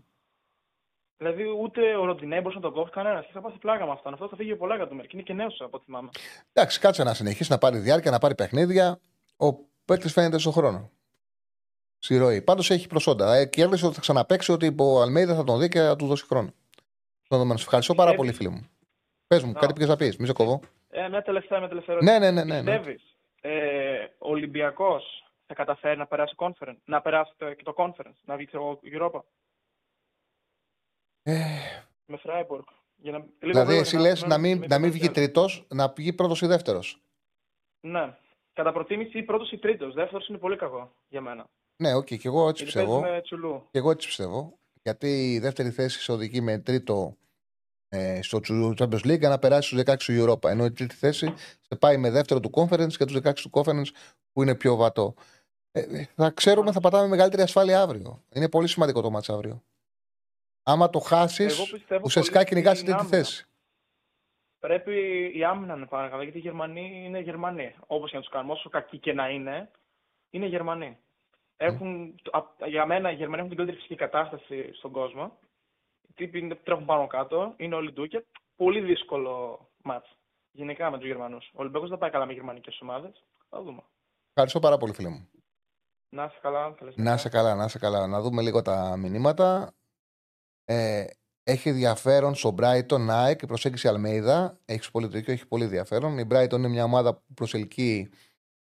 Δηλαδή 1.17 1.43
ούτε 1.61 1.95
ο 1.95 2.05
Ροντινέ 2.05 2.35
μπορούσε 2.41 2.55
να 2.55 2.61
τον 2.61 2.73
κόψει 2.73 2.91
κανένας. 2.91 3.25
Και 3.25 3.31
θα 3.33 3.41
πάθει 3.41 3.57
πλάκα 3.57 3.85
με 3.85 3.91
αυτόν. 3.91 4.13
Αυτό 4.13 4.27
θα 4.27 4.35
φύγει 4.35 4.55
πολλά 4.55 4.75
εκατομμύρια. 4.75 5.07
Και 5.09 5.15
είναι 5.17 5.25
και 5.25 5.33
νέος 5.33 5.61
από 5.61 5.75
ό,τι 5.77 5.85
θυμάμαι. 5.85 6.09
Εντάξει, 6.53 6.79
κάτσε 6.79 7.03
να 7.03 7.13
συνεχίσει 7.13 7.51
να 7.51 7.57
πάρει 7.57 7.77
διάρκεια, 7.77 8.11
να 8.11 8.17
πάρει 8.19 8.35
παιχνίδια. 8.35 8.99
Ο 9.37 9.53
παίκτης 9.85 10.11
φαίνεται 10.13 10.37
στον 10.37 10.51
χρόνο. 10.53 10.89
Στη 11.99 12.17
ροή. 12.17 12.41
Πάντως 12.41 12.69
έχει 12.71 12.87
προσόντα. 12.87 13.35
Ε, 13.35 13.45
κέρδισε 13.45 13.85
ότι 13.85 13.95
θα 13.95 14.01
ξαναπέξει 14.01 14.51
ότι 14.51 14.75
ο 14.79 15.01
Αλμέιδα 15.01 15.35
θα 15.35 15.43
τον 15.43 15.59
δει 15.59 15.67
και 15.69 15.79
θα 15.79 15.95
του 15.95 16.07
δώσει 16.07 16.25
χρόνο. 16.25 16.47
Στον 17.23 17.27
δεδομένο. 17.37 17.57
Σε 17.57 17.63
ευχαριστώ 17.63 17.95
πάρα 17.95 18.09
Πιστεύεις- 18.11 18.37
πολύ, 18.37 18.49
φίλε 18.51 18.61
μου. 18.61 18.69
Πες 19.27 19.43
μου, 19.43 19.51
Να. 19.51 19.59
κάτι 19.59 19.73
πήγες 19.73 19.89
να 19.89 19.95
πεις. 19.95 20.17
Μη 20.17 20.25
σε 20.25 20.33
κοβώ. 20.33 20.59
Ε, 20.89 21.07
μια 21.07 21.21
τελευταία, 21.21 21.59
μια 21.59 21.67
τελευταία 21.67 21.97
Ναι, 22.01 22.11
ερώτηση. 22.11 22.31
ναι, 22.33 22.43
ναι. 22.43 22.53
ναι, 22.53 22.61
ναι. 22.61 22.77
Πιστεύεις, 22.79 23.03
ε, 23.41 23.51
ο 24.17 24.29
Ολυμπιακός 24.29 25.24
θα 25.45 25.53
καταφέρει 25.53 25.97
να 25.97 26.07
περάσει 26.07 26.33
conference, 26.37 26.77
να 26.85 27.01
περάσει 27.01 27.33
το, 27.37 27.53
και 27.53 27.63
το 27.63 27.73
conference, 27.77 28.19
να 28.25 28.35
βγει 28.35 28.47
το 28.47 28.79
Europa 28.83 29.19
Ε, 31.23 31.35
με 32.05 32.19
Freiburg. 32.23 32.63
Για 32.97 33.11
να, 33.11 33.17
λίγο 33.17 33.31
δηλαδή, 33.39 33.57
γρήγορα, 33.65 33.79
εσύ 33.79 33.95
να- 33.95 34.01
λες 34.01 34.21
να- 34.21 34.27
να 34.27 34.37
μην, 34.37 34.57
με 34.57 34.65
να 34.67 34.79
μην 34.79 34.91
το 34.91 34.97
βγει 34.97 35.07
Conference. 35.09 35.13
τρίτος, 35.13 35.67
να 35.69 35.87
βγει 35.87 36.13
πρώτος 36.13 36.41
ή 36.41 36.45
δεύτερος; 36.47 37.01
Ναι. 37.87 38.17
Κατά 38.53 38.71
προτίμηση 38.71 39.23
πρώτος 39.23 39.51
ή 39.51 39.57
τρίτος. 39.57 39.93
Δεύτερος 39.93 40.27
είναι 40.27 40.37
πολύ 40.37 40.57
κακό 40.57 40.91
για 41.07 41.21
μένα. 41.21 41.45
Ναι, 41.81 41.93
οκ, 41.93 42.05
και 42.05 42.19
εγώ 42.23 42.47
έτσι 42.49 42.63
Γιατί 42.63 42.77
πιστεύω. 42.79 42.99
παίζει 43.01 43.15
με 43.15 43.21
τσουλού. 43.21 43.67
Και 43.71 43.77
εγώ 43.77 43.91
έτσι 43.91 44.07
πιστεύω. 44.07 44.57
Γιατί 44.81 45.33
η 45.33 45.39
δεύτερη 45.39 45.69
θέση 45.71 45.99
σε 46.01 46.11
οδηγεί 46.11 46.41
με 46.41 46.59
τρίτο 46.59 47.17
ε, 47.87 48.21
στο 48.21 48.39
Champions 48.77 49.05
League 49.05 49.19
για 49.19 49.29
να 49.29 49.39
περάσει 49.39 49.67
στους 49.67 49.79
16 49.79 49.95
του 50.05 50.13
Europa. 50.31 50.49
Ενώ 50.49 50.65
η 50.65 50.71
τρίτη 50.71 50.95
θέση 50.95 51.33
σε 51.61 51.75
πάει 51.79 51.97
με 51.97 52.09
δεύτερο 52.09 52.39
του 52.39 52.49
Conference 52.53 52.93
και 52.97 53.05
τους 53.05 53.15
16 53.23 53.33
του 53.33 53.49
Conference 53.53 53.87
που 54.31 54.41
είναι 54.41 54.55
πιο 54.55 54.75
βατό. 54.75 55.13
Ε, 55.77 55.79
ε, 55.99 56.05
θα 56.15 56.29
ξέρουμε, 56.29 56.71
θα 56.71 56.79
πατάμε 56.79 57.07
μεγαλύτερη 57.07 57.41
ασφάλεια 57.41 57.81
αύριο. 57.81 58.23
Είναι 58.33 58.49
πολύ 58.49 58.67
σημαντικό 58.67 59.01
το 59.01 59.09
μάτς 59.09 59.29
αύριο. 59.29 59.63
Άμα 60.63 60.89
το 60.89 60.99
χάσεις, 60.99 61.57
Εγώ 61.59 61.67
πιστεύω 61.71 62.01
ουσιαστικά 62.05 62.37
πολύ 62.37 62.49
κυνηγάς 62.49 62.73
την 62.77 62.81
στην 62.81 62.93
τρίτη 62.97 63.07
άμυνα. 63.15 63.23
θέση. 63.23 63.45
Πρέπει 64.59 64.95
η 65.37 65.43
άμυνα 65.43 65.67
να 65.73 65.77
είναι 65.77 65.85
πάρα 65.85 66.09
καλά, 66.09 66.23
γιατί 66.23 66.37
οι 66.37 66.41
Γερμανοί 66.41 67.03
είναι 67.05 67.19
Γερμανοί. 67.19 67.75
Όπως 67.87 68.09
και 68.09 68.15
να 68.15 68.21
τους 68.21 68.31
κάνουμε, 68.31 68.53
όσο 68.53 68.69
κακοί 68.69 68.97
και 68.97 69.13
να 69.13 69.29
είναι, 69.29 69.71
είναι 70.29 70.45
Γερμανοί. 70.45 70.97
Έχουν, 71.57 72.15
α- 72.31 72.67
για 72.67 72.85
μένα, 72.85 73.11
οι 73.11 73.15
Γερμανοί 73.15 73.37
έχουν 73.37 73.47
την 73.47 73.57
καλύτερη 73.57 73.77
φυσική 73.77 73.95
κατάσταση 73.95 74.73
στον 74.73 74.91
κόσμο. 74.91 75.37
Οι 76.01 76.13
τύποι 76.15 76.39
είναι- 76.39 76.55
τρέχουν 76.55 76.85
πάνω 76.85 77.07
κάτω, 77.07 77.53
είναι 77.57 77.75
όλοι 77.75 77.91
ντούκια. 77.91 78.23
Πολύ 78.55 78.79
δύσκολο 78.81 79.59
μάτς. 79.83 80.09
Γενικά 80.51 80.91
με 80.91 80.97
τους 80.97 81.07
Γερμανούς. 81.07 81.47
Ο 81.53 81.59
Ολυμπιακός 81.59 81.89
δεν 81.89 81.97
πάει 81.97 82.09
καλά 82.09 82.25
με 82.25 82.33
γερμανικές 82.33 82.79
ομάδες. 82.81 83.23
Θα 83.49 83.61
δούμε. 83.61 83.81
Ευχαριστώ 84.29 84.59
πάρα 84.59 84.77
πολύ, 84.77 84.93
φίλε 84.93 85.09
μου. 85.09 85.29
Να 86.15 86.23
είσαι 86.23 86.39
καλά. 86.41 86.73
καλές 86.77 86.95
Να 86.95 87.03
νύχτες. 87.03 87.21
σε 87.21 87.29
καλά, 87.29 87.55
να 87.55 87.67
σε 87.67 87.79
καλά. 87.79 88.07
Να 88.07 88.21
δούμε 88.21 88.41
λίγο 88.41 88.61
τα 88.61 88.97
μηνύματα. 88.97 89.75
Ε, 90.63 91.05
έχει 91.43 91.69
ενδιαφέρον 91.69 92.35
στο 92.35 92.55
Brighton 92.59 93.07
ΑΕΚ 93.09 93.41
η 93.41 93.45
προσέγγιση 93.45 93.87
Αλμέιδα. 93.87 94.59
Έχεις 94.65 94.91
πολύ 94.91 95.07
δίκιο, 95.07 95.33
έχει 95.33 95.47
πολύ 95.47 95.63
ενδιαφέρον. 95.63 96.17
Η 96.17 96.27
Brighton 96.31 96.51
είναι 96.51 96.67
μια 96.67 96.83
ομάδα 96.83 97.13
που 97.15 97.33
προσελκύει 97.33 98.09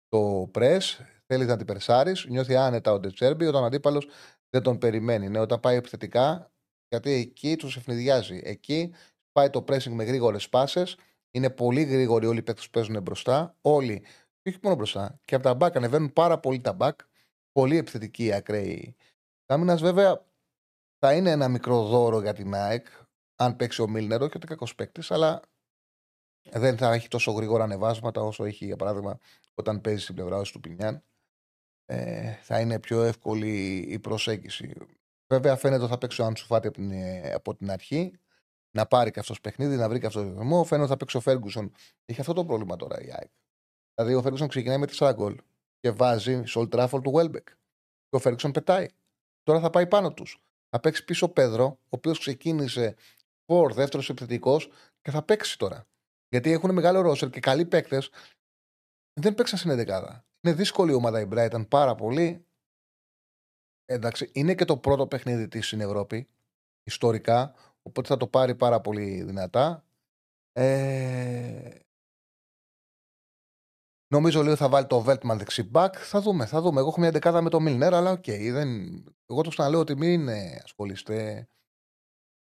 το 0.09 0.51
press. 0.55 0.81
Θέλεις 1.27 1.47
να 1.47 1.57
την 1.57 1.67
περσάρεις. 1.67 2.27
Νιώθει 2.29 2.57
άνετα 2.57 2.93
ο 2.93 2.99
Ντετσέρμπι 2.99 3.47
όταν 3.47 3.63
ο 3.63 3.67
αντίπαλος 3.67 4.09
δεν 4.51 4.63
τον 4.63 4.79
περιμένει. 4.79 5.29
Ναι, 5.29 5.39
όταν 5.39 5.61
πάει 5.61 5.77
επιθετικά, 5.77 6.53
γιατί 6.89 7.11
εκεί 7.11 7.57
τους 7.57 7.77
ευνηδιάζει. 7.77 8.41
Εκεί 8.45 8.95
πάει 9.33 9.51
το 9.51 9.65
pressing 9.69 9.91
με 9.91 10.05
γρήγορες 10.05 10.49
πάσες. 10.49 10.97
Είναι 11.31 11.51
πολύ 11.51 11.83
γρήγοροι 11.83 12.27
όλοι 12.27 12.39
οι 12.39 12.43
παίκτες 12.43 12.65
που 12.65 12.71
παίζουν 12.71 13.03
μπροστά. 13.03 13.57
Όλοι. 13.61 14.01
Και 14.43 14.49
όχι 14.49 14.59
μόνο 14.63 14.77
μπροστά. 14.77 15.21
Και 15.25 15.35
από 15.35 15.55
τα 15.55 15.67
back 15.67 15.77
ανεβαίνουν 15.77 16.13
πάρα 16.13 16.39
πολύ 16.39 16.61
τα 16.61 16.77
back. 16.81 16.93
Πολύ 17.55 17.77
επιθετικοί 17.77 18.25
οι 18.25 18.33
ακραίοι. 18.33 18.97
Άμυνα, 19.47 19.77
βέβαια, 19.77 20.27
θα 20.99 21.15
είναι 21.15 21.31
ένα 21.31 21.49
μικρό 21.49 21.85
δώρο 21.85 22.21
για 22.21 22.33
την 22.33 22.55
ΑΕΚ, 22.55 22.87
αν 23.37 23.57
παίξει 23.57 23.83
ο 23.83 23.89
Μίλνερ, 23.89 24.23
όχι 24.23 24.37
ότι 24.37 24.47
κακός 24.47 24.75
παίκτης, 24.75 25.11
αλλά 25.11 25.41
δεν 26.51 26.77
θα 26.77 26.93
έχει 26.93 27.09
τόσο 27.09 27.33
γρήγορα 27.33 27.65
ανεβάσματα 27.65 28.21
όσο 28.21 28.45
έχει, 28.45 28.65
για 28.65 28.77
παράδειγμα, 28.77 29.19
όταν 29.55 29.81
παίζει 29.81 30.03
στην 30.03 30.15
πλευρά 30.15 30.45
σου 30.45 30.53
του 30.53 30.61
Πινιάν. 30.61 31.03
Ε, 31.85 32.33
θα 32.33 32.61
είναι 32.61 32.81
πιο 32.81 33.03
εύκολη 33.03 33.77
η 33.77 33.99
προσέγγιση. 33.99 34.75
Βέβαια, 35.27 35.57
φαίνεται 35.57 35.83
ότι 35.83 35.91
θα 35.91 35.99
παίξει 35.99 36.23
ο 36.23 36.25
Αντσουφάτη 36.25 36.67
από 36.67 36.77
την, 36.77 36.91
ε, 36.91 37.33
από 37.33 37.55
την 37.55 37.71
αρχή, 37.71 38.19
να 38.71 38.87
πάρει 38.87 39.11
και 39.11 39.21
αυτός 39.21 39.41
παιχνίδι, 39.41 39.77
να 39.77 39.89
βρει 39.89 40.01
και 40.01 40.07
αυτός 40.07 40.23
το 40.23 40.29
ρυθμό. 40.29 40.65
Φαίνεται 40.65 40.83
ότι 40.83 40.91
θα 40.91 40.97
παίξει 40.97 41.17
ο 41.17 41.21
Φέργκουσον. 41.21 41.73
Έχει 42.05 42.21
αυτό 42.21 42.33
το 42.33 42.45
πρόβλημα 42.45 42.77
τώρα 42.77 43.01
η 43.01 43.11
ΑΕΚ. 43.13 43.31
Δηλαδή, 43.95 44.15
ο 44.15 44.23
Φέργκουσον 44.23 44.49
ξεκινάει 44.49 44.79
με 44.79 44.87
4 44.87 45.13
γκολ 45.15 45.37
και 45.85 45.91
βάζει 45.91 46.43
στο 46.45 46.61
Old 46.61 46.75
Trafford 46.75 47.03
του 47.03 47.13
Welbeck. 47.15 47.45
Και 48.09 48.17
ο 48.17 48.19
Φέργκουσον 48.19 48.53
πετάει. 48.53 48.87
Τώρα 49.43 49.61
θα 49.61 49.71
πάει 49.71 49.87
πάνω 49.87 50.13
τους. 50.13 50.43
Θα 50.69 50.81
παίξει 50.81 51.05
πίσω 51.05 51.27
ο 51.27 51.29
Πέδρο, 51.29 51.65
ο 51.65 51.89
οποίος 51.89 52.19
ξεκίνησε 52.19 52.97
φορ, 53.47 53.73
δεύτερος 53.73 54.09
επιθετικός 54.09 54.71
και 55.01 55.11
θα 55.11 55.23
παίξει 55.23 55.59
τώρα. 55.59 55.87
Γιατί 56.29 56.51
έχουν 56.51 56.73
μεγάλο 56.73 57.01
ρόσερ 57.01 57.31
και 57.31 57.41
καλοί 57.41 57.67
παίκτες. 57.67 58.11
Δεν 59.21 59.35
παίξαν 59.35 59.59
στην 59.59 59.71
11. 59.71 60.25
Είναι 60.41 60.55
δύσκολη 60.55 60.91
η 60.91 60.95
ομάδα 60.95 61.21
η 61.21 61.29
Brighton 61.31 61.69
πάρα 61.69 61.95
πολύ. 61.95 62.47
Εντάξει, 63.85 64.31
είναι 64.35 64.55
και 64.55 64.65
το 64.65 64.77
πρώτο 64.77 65.07
παιχνίδι 65.07 65.49
της 65.49 65.67
στην 65.67 65.81
Ευρώπη, 65.81 66.29
ιστορικά, 66.83 67.55
οπότε 67.83 68.09
θα 68.09 68.17
το 68.17 68.27
πάρει 68.27 68.55
πάρα 68.55 68.81
πολύ 68.81 69.23
δυνατά. 69.23 69.85
Ε... 70.53 71.84
Νομίζω 74.15 74.43
λίγο 74.43 74.57
θα 74.57 74.69
βάλει 74.69 74.87
το 74.87 75.01
Βέλτμαν 75.01 75.39
δεξί 75.39 75.71
back. 75.73 75.93
Θα 75.95 76.21
δούμε, 76.21 76.47
θα 76.47 76.61
δούμε. 76.61 76.81
Εγώ 76.81 76.89
έχω 76.89 77.01
μια 77.01 77.11
εντεκάδα 77.11 77.43
με 77.43 77.51
το 77.51 77.61
Μίλνερ, 77.61 77.95
αλλά 77.95 78.11
οκ. 78.11 78.25
δεν... 78.27 78.69
Εγώ 79.27 79.43
το 79.43 79.51
ξαναλέω 79.51 79.81
ότι 79.81 79.97
μην 79.97 80.29
ε, 80.29 80.61
ασχολείστε. 80.65 81.49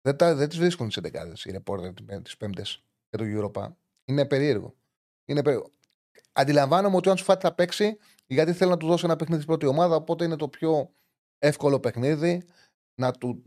Δεν, 0.01 0.17
τα, 0.17 0.35
δεν 0.35 0.49
τις 0.49 0.59
βρίσκουν 0.59 0.89
τις 0.89 1.01
εντεκάδες 1.01 1.45
οι 1.45 1.51
ρεπόρτερ 1.51 1.93
τις 2.23 2.37
Πέμπτες 2.39 2.63
για 3.11 3.19
το 3.19 3.25
Europa. 3.25 3.73
Είναι 4.05 4.27
περίεργο. 4.27 4.75
Είναι 5.25 5.43
περίεργο. 5.43 5.71
Αντιλαμβάνομαι 6.33 6.97
ότι 6.97 7.09
ο 7.09 7.11
Άνσου 7.11 7.29
Φάτι 7.29 7.47
θα 7.47 7.55
παίξει 7.55 7.99
γιατί 8.27 8.53
θέλει 8.53 8.71
να 8.71 8.77
του 8.77 8.87
δώσει 8.87 9.05
ένα 9.05 9.17
παιχνίδι 9.17 9.43
στην 9.43 9.57
πρώτη 9.57 9.75
ομάδα, 9.75 9.97
οπότε 9.97 10.25
είναι 10.25 10.37
το 10.37 10.49
πιο 10.49 10.95
εύκολο 11.39 11.81
παιχνίδι 11.81 12.43
να 12.95 13.13
του, 13.13 13.43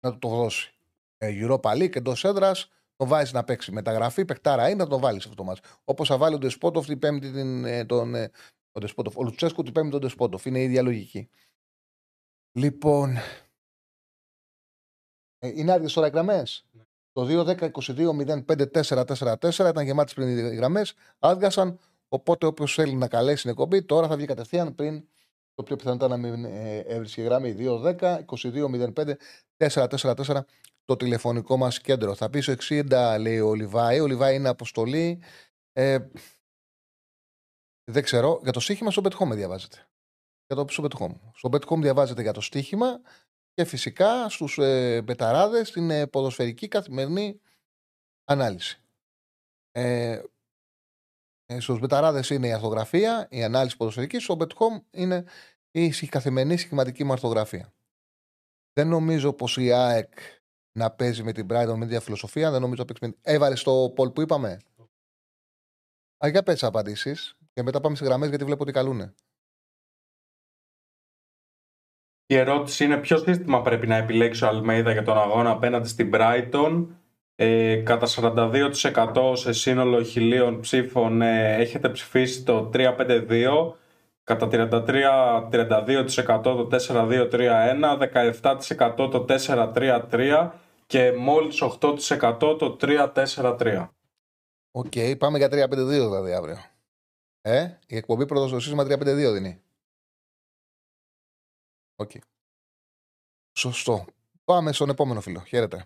να 0.00 0.12
του 0.12 0.18
το 0.18 0.28
δώσει. 0.28 0.74
Ε, 1.18 1.46
Europa 1.46 1.72
League 1.72 1.96
εντός 1.96 2.24
έδρας, 2.24 2.70
το 2.98 3.06
βάζεις 3.06 3.32
να 3.32 3.44
παίξει. 3.44 3.72
Μεταγραφή, 3.72 4.24
παιχτάρα 4.24 4.68
είναι, 4.68 4.82
να 4.82 4.88
το 4.88 4.98
βάλεις 4.98 5.24
αυτό 5.24 5.36
το 5.36 5.44
μάτι. 5.44 5.60
Όπως 5.84 6.08
θα 6.08 6.16
βάλει 6.16 6.34
ο 6.34 6.38
Ντεσπότοφ 6.38 6.86
την 6.86 6.98
Πέμπτη 6.98 7.30
την, 7.30 7.64
ε, 7.64 7.84
τον. 7.84 8.14
Ε, 8.14 8.30
ο, 8.72 8.80
Ντεσπότοφ, 8.80 9.16
ο 9.16 9.22
Λουτσέσκου 9.22 9.62
την 9.62 9.72
Πέμπτη 9.72 9.90
τον 9.90 10.00
Ντεσπότοφ. 10.00 10.44
Είναι 10.44 10.58
η 10.58 10.62
ίδια 10.62 10.82
λογική. 10.82 11.28
Λοιπόν. 12.52 13.16
Ε, 15.38 15.48
είναι 15.54 15.72
άδειες 15.72 15.92
τώρα 15.92 16.06
οι 16.06 16.10
γραμμές; 16.10 16.66
Το 17.12 17.24
2-10-22-05-4-4-4 17.24 19.68
ήταν 19.68 19.84
γεμάτες 19.84 20.14
πριν 20.14 20.28
οι 20.28 20.54
γραμμές. 20.54 20.94
Άδειασαν. 21.18 21.78
Οπότε 22.08 22.46
όποιος 22.46 22.74
θέλει 22.74 22.94
να 22.94 23.08
καλέσει 23.08 23.42
την 23.42 23.50
εκπομπή 23.50 23.82
τώρα 23.82 24.08
θα 24.08 24.16
βγει 24.16 24.26
κατευθείαν 24.26 24.74
πριν 24.74 25.08
το 25.54 25.62
πιο 25.62 25.76
πιθανό 25.76 25.94
ήταν 25.94 26.10
να 26.10 26.16
μην 26.16 26.44
ε, 26.44 26.78
έβρισκε 26.78 27.22
γραμμή 27.22 27.56
2-10-22-05-4-4-4 29.58 30.40
το 30.88 30.96
τηλεφωνικό 30.96 31.56
μας 31.56 31.80
κέντρο. 31.80 32.14
Θα 32.14 32.30
πει 32.30 32.42
60, 32.46 33.16
λέει 33.20 33.40
ο 33.40 33.54
Λιβάη. 33.54 34.00
Ο 34.00 34.06
Λιβάη 34.06 34.34
είναι 34.34 34.48
αποστολή. 34.48 35.22
Ε, 35.72 35.98
δεν 37.90 38.02
ξέρω. 38.02 38.40
Για 38.42 38.52
το 38.52 38.60
σύγχυμα 38.60 38.90
στο 38.90 39.00
πετυχό 39.00 39.26
με 39.26 39.34
διαβάζετε. 39.34 39.88
για 40.46 40.56
το 40.56 40.64
στο 40.68 40.84
Bet 40.84 41.02
Home. 41.02 41.20
Στο 41.34 41.48
Bet 41.52 41.64
Home 41.64 41.80
διαβάζετε 41.80 42.22
για 42.22 42.32
το 42.32 42.40
στοίχημα 42.40 43.00
και 43.52 43.64
φυσικά 43.64 44.28
στους 44.28 44.58
ε, 44.58 45.02
μπεταράδες 45.02 45.70
την 45.70 45.90
ε, 45.90 46.06
ποδοσφαιρική 46.06 46.68
καθημερινή 46.68 47.40
ανάλυση. 48.24 48.82
Ε, 49.70 50.22
ε, 51.46 51.60
στους 51.60 51.78
μπεταράδες 51.78 52.30
είναι 52.30 52.46
η 52.46 52.52
αρθογραφία, 52.52 53.28
η 53.30 53.44
ανάλυση 53.44 53.76
ποδοσφαιρικής, 53.76 54.22
στο 54.22 54.36
Bet 54.38 54.52
Home 54.52 54.82
είναι 54.90 55.24
η 55.70 55.90
καθημερινή 55.90 56.56
σχηματική 56.56 57.04
μου 57.04 57.12
αρθογραφία. 57.12 57.72
Δεν 58.72 58.88
νομίζω 58.88 59.32
πως 59.32 59.56
η 59.56 59.72
ΑΕΚ 59.72 60.12
να 60.78 60.90
παίζει 60.90 61.22
με 61.22 61.32
την 61.32 61.46
Brighton 61.50 61.74
με 61.76 61.84
ίδια 61.84 62.00
φιλοσοφία. 62.00 62.50
Δεν 62.50 62.60
νομίζω 62.60 62.82
να 62.82 62.84
παίξει 62.84 63.06
με... 63.06 63.32
Έβαλε 63.32 63.54
το 63.54 63.92
Πολ 63.94 64.10
που 64.10 64.20
είπαμε. 64.20 64.58
Α, 66.24 66.28
για 66.28 66.42
πες 66.42 66.62
απαντήσεις 66.62 67.36
και 67.52 67.62
μετά 67.62 67.80
πάμε 67.80 67.96
σε 67.96 68.04
γραμμές 68.04 68.28
γιατί 68.28 68.44
βλέπω 68.44 68.62
ότι 68.62 68.72
καλούνε. 68.72 69.14
Η 72.26 72.36
ερώτηση 72.36 72.84
είναι 72.84 72.96
ποιο 72.96 73.16
σύστημα 73.18 73.62
πρέπει 73.62 73.86
να 73.86 73.96
επιλέξει 73.96 74.44
ο 74.44 74.48
Αλμέιδα 74.48 74.92
για 74.92 75.02
τον 75.02 75.18
αγώνα 75.18 75.50
απέναντι 75.50 75.88
στην 75.88 76.10
Brighton; 76.14 76.86
Ε, 77.34 77.76
κατά 77.76 78.06
42% 78.06 79.32
σε 79.36 79.52
σύνολο 79.52 80.02
χιλίων 80.02 80.60
ψήφων 80.60 81.22
ε, 81.22 81.54
έχετε 81.54 81.88
ψηφίσει 81.88 82.42
το 82.42 82.70
352, 82.74 83.72
κατά 84.24 84.48
33-32% 84.50 86.42
το 86.42 86.68
4-2-3-1, 86.70 87.98
17% 88.96 89.10
το 89.10 89.24
4-3-3 89.28 90.50
και 90.88 91.12
μόλις 91.12 91.62
8% 91.62 92.56
το 92.58 92.76
3-4-3. 92.80 93.88
OK, 94.70 94.86
okay, 94.94 95.14
πάμε 95.18 95.38
για 95.38 95.46
3-5-2 95.46 95.68
δηλαδή 95.86 96.32
αύριο. 96.32 96.56
Ε, 97.40 97.78
η 97.86 97.96
εκπομπή 97.96 98.26
πρώτα 98.26 98.46
στο 98.46 98.60
σύστημα 98.60 98.82
3-5-2 98.82 99.32
δίνει. 99.32 99.62
OK. 101.96 102.10
Okay. 102.14 102.18
Σωστό. 103.52 104.04
Πάμε 104.44 104.72
στον 104.72 104.88
επόμενο 104.88 105.20
φίλο. 105.20 105.40
Χαίρετε. 105.40 105.84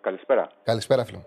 Καλησπέρα. 0.00 0.50
Καλησπέρα, 0.62 1.04
φίλο. 1.04 1.24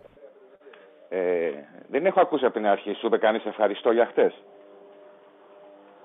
Ε, 1.09 1.51
δεν 1.89 2.05
έχω 2.05 2.21
ακούσει 2.21 2.45
από 2.45 2.53
την 2.53 2.65
αρχή. 2.65 2.93
Σου 2.93 3.05
είπε 3.05 3.17
κανείς 3.17 3.45
ευχαριστώ 3.45 3.91
για 3.91 4.05
χτες; 4.05 4.33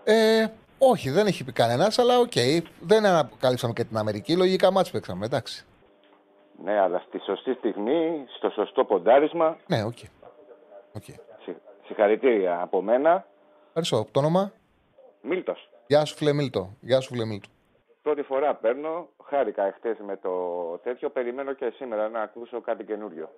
Ε, 0.04 0.46
όχι, 0.78 1.10
δεν 1.10 1.26
έχει 1.26 1.44
πει 1.44 1.52
κανένας, 1.52 1.98
αλλά 1.98 2.18
OK. 2.18 2.32
Okay. 2.34 2.62
Δεν 2.80 3.06
ανακαλύψαμε 3.06 3.72
και 3.72 3.84
την 3.84 3.96
Αμερική. 3.96 4.36
Λογικά 4.36 4.70
μάτς 4.70 4.90
παίξαμε, 4.90 5.26
εντάξει. 5.26 5.64
Ναι, 6.64 6.80
αλλά 6.80 7.02
στη 7.06 7.18
σωστή 7.18 7.52
στιγμή, 7.52 8.24
στο 8.36 8.50
σωστό 8.50 8.84
ποντάρισμα. 8.84 9.56
Ναι, 9.66 9.84
OK. 9.84 9.96
Okay. 10.02 10.28
Okay. 10.98 11.14
Συγχαρητήρια 11.86 12.60
από 12.60 12.82
μένα. 12.82 13.26
Ευχαριστώ. 13.66 14.06
Το 14.10 14.18
όνομα; 14.18 14.52
Μίλτος. 15.22 15.68
Γεια 15.86 16.04
σου, 16.04 16.16
φίλε 16.16 16.32
Μίλτο. 16.32 16.76
Γεια 16.80 17.00
σου, 17.00 17.08
φίλε 17.08 17.24
Μίλτο. 17.24 17.48
Πρώτη 18.02 18.22
φορά 18.22 18.54
παίρνω. 18.54 19.08
Χάρηκα 19.24 19.66
εχθές 19.66 19.96
με 20.06 20.16
το 20.16 20.30
τέτοιο. 20.82 21.10
Περιμένω 21.10 21.52
και 21.52 21.72
σήμερα 21.76 22.08
να 22.08 22.20
ακούσω 22.20 22.60
κάτι 22.60 22.84
καινούριο. 22.84 23.30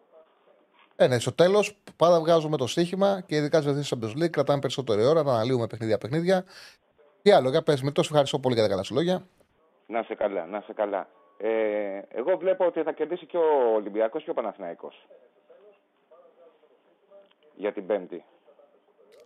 Ε, 0.96 1.06
ναι, 1.06 1.18
στο 1.18 1.32
τέλος 1.32 1.76
πάντα 1.96 2.20
βγάζουμε 2.20 2.56
το 2.56 2.66
στοίχημα 2.66 3.22
και 3.26 3.36
ειδικά 3.36 3.60
στις 3.60 3.72
βαθμίδε 3.72 4.06
Champions 4.06 4.24
League 4.24 4.30
κρατάμε 4.30 4.60
περισσότερη 4.60 5.04
ώρα, 5.04 5.22
να 5.22 5.32
αναλύουμε 5.32 5.66
παιχνίδια-παιχνίδια. 5.66 6.44
Τι 7.26 7.32
άλλο, 7.32 7.50
για 7.50 7.62
πες 7.62 7.82
με 7.82 7.90
τόσο 7.90 8.08
ευχαριστώ 8.10 8.38
πολύ 8.38 8.54
για 8.54 8.62
τα 8.62 8.68
καλά 8.68 8.82
σου 8.82 8.94
λόγια. 8.94 9.26
Να 9.86 10.02
σε 10.02 10.14
καλά, 10.14 10.46
να 10.46 10.60
σε 10.60 10.72
καλά. 10.72 11.08
Ε, 11.36 12.00
εγώ 12.08 12.36
βλέπω 12.36 12.66
ότι 12.66 12.82
θα 12.82 12.92
κερδίσει 12.92 13.26
και 13.26 13.36
ο 13.36 13.74
Ολυμπιακός 13.74 14.24
και 14.24 14.30
ο 14.30 14.34
Παναθηναϊκός. 14.34 15.06
Για 17.56 17.72
την 17.72 17.86
Πέμπτη. 17.86 18.24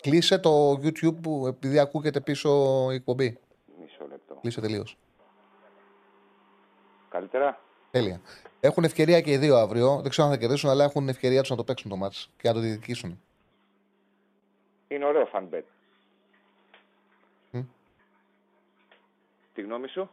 Κλείσε 0.00 0.38
το 0.38 0.70
YouTube 0.70 1.22
που 1.22 1.46
επειδή 1.46 1.78
ακούγεται 1.78 2.20
πίσω 2.20 2.50
η 2.90 2.94
εκπομπή. 2.94 3.38
Μισό 3.80 4.06
λεπτό. 4.08 4.34
Κλείσε 4.40 4.60
τελείως. 4.60 4.96
Καλύτερα. 7.08 7.60
Τέλεια. 7.90 8.20
Έχουν 8.60 8.84
ευκαιρία 8.84 9.20
και 9.20 9.32
οι 9.32 9.36
δύο 9.36 9.56
αύριο. 9.56 10.00
Δεν 10.00 10.10
ξέρω 10.10 10.26
αν 10.26 10.32
θα 10.34 10.40
κερδίσουν, 10.40 10.70
αλλά 10.70 10.84
έχουν 10.84 11.08
ευκαιρία 11.08 11.40
τους 11.40 11.50
να 11.50 11.56
το 11.56 11.64
παίξουν 11.64 11.90
το 11.90 11.96
μάτς 11.96 12.30
και 12.36 12.48
να 12.48 12.54
το 12.54 12.60
διεκδικήσουν. 12.60 13.20
Είναι 14.88 15.04
ωραίο 15.04 15.28
fanbet. 15.32 15.62
Τη 19.54 19.62
γνώμη 19.62 19.88
σου; 19.88 20.10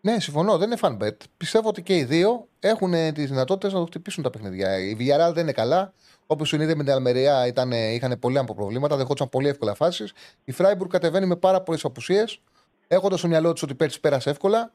Ναι, 0.00 0.20
συμφωνώ. 0.20 0.58
Δεν 0.58 0.70
είναι 0.70 0.80
fanbet. 0.82 1.16
Πιστεύω 1.36 1.68
ότι 1.68 1.82
και 1.82 1.96
οι 1.96 2.04
δύο 2.04 2.48
έχουν 2.60 2.90
τις 2.90 3.28
δυνατότητες 3.28 3.72
να 3.72 3.78
το 3.78 3.84
χτυπήσουν 3.84 4.22
τα 4.22 4.30
παιχνίδια. 4.30 4.78
Η 4.78 4.96
Villarreal 4.98 5.32
δεν 5.32 5.42
είναι 5.42 5.52
καλά. 5.52 5.92
Όπως 6.26 6.48
σου 6.48 6.56
είδε 6.56 6.74
με 6.74 6.84
την 6.84 6.92
Αλμερία, 6.92 7.46
ήταν, 7.46 7.72
είχαν 7.72 8.18
πολύ 8.18 8.38
από 8.38 8.54
προβλήματα, 8.54 8.96
δεχόντουσαν 8.96 9.28
πολύ 9.28 9.48
εύκολα 9.48 9.74
φάσεις. 9.74 10.12
Η 10.44 10.52
Φράιμπουργκ 10.52 10.90
κατεβαίνει 10.90 11.26
με 11.26 11.36
πάρα 11.36 11.60
πολλές 11.60 11.84
απουσίες, 11.84 12.40
έχοντας 12.88 13.18
στο 13.18 13.28
μυαλό 13.28 13.52
της 13.52 13.62
ότι 13.62 13.74
πέρσι 13.74 14.00
πέρασε 14.00 14.30
εύκολα 14.30 14.72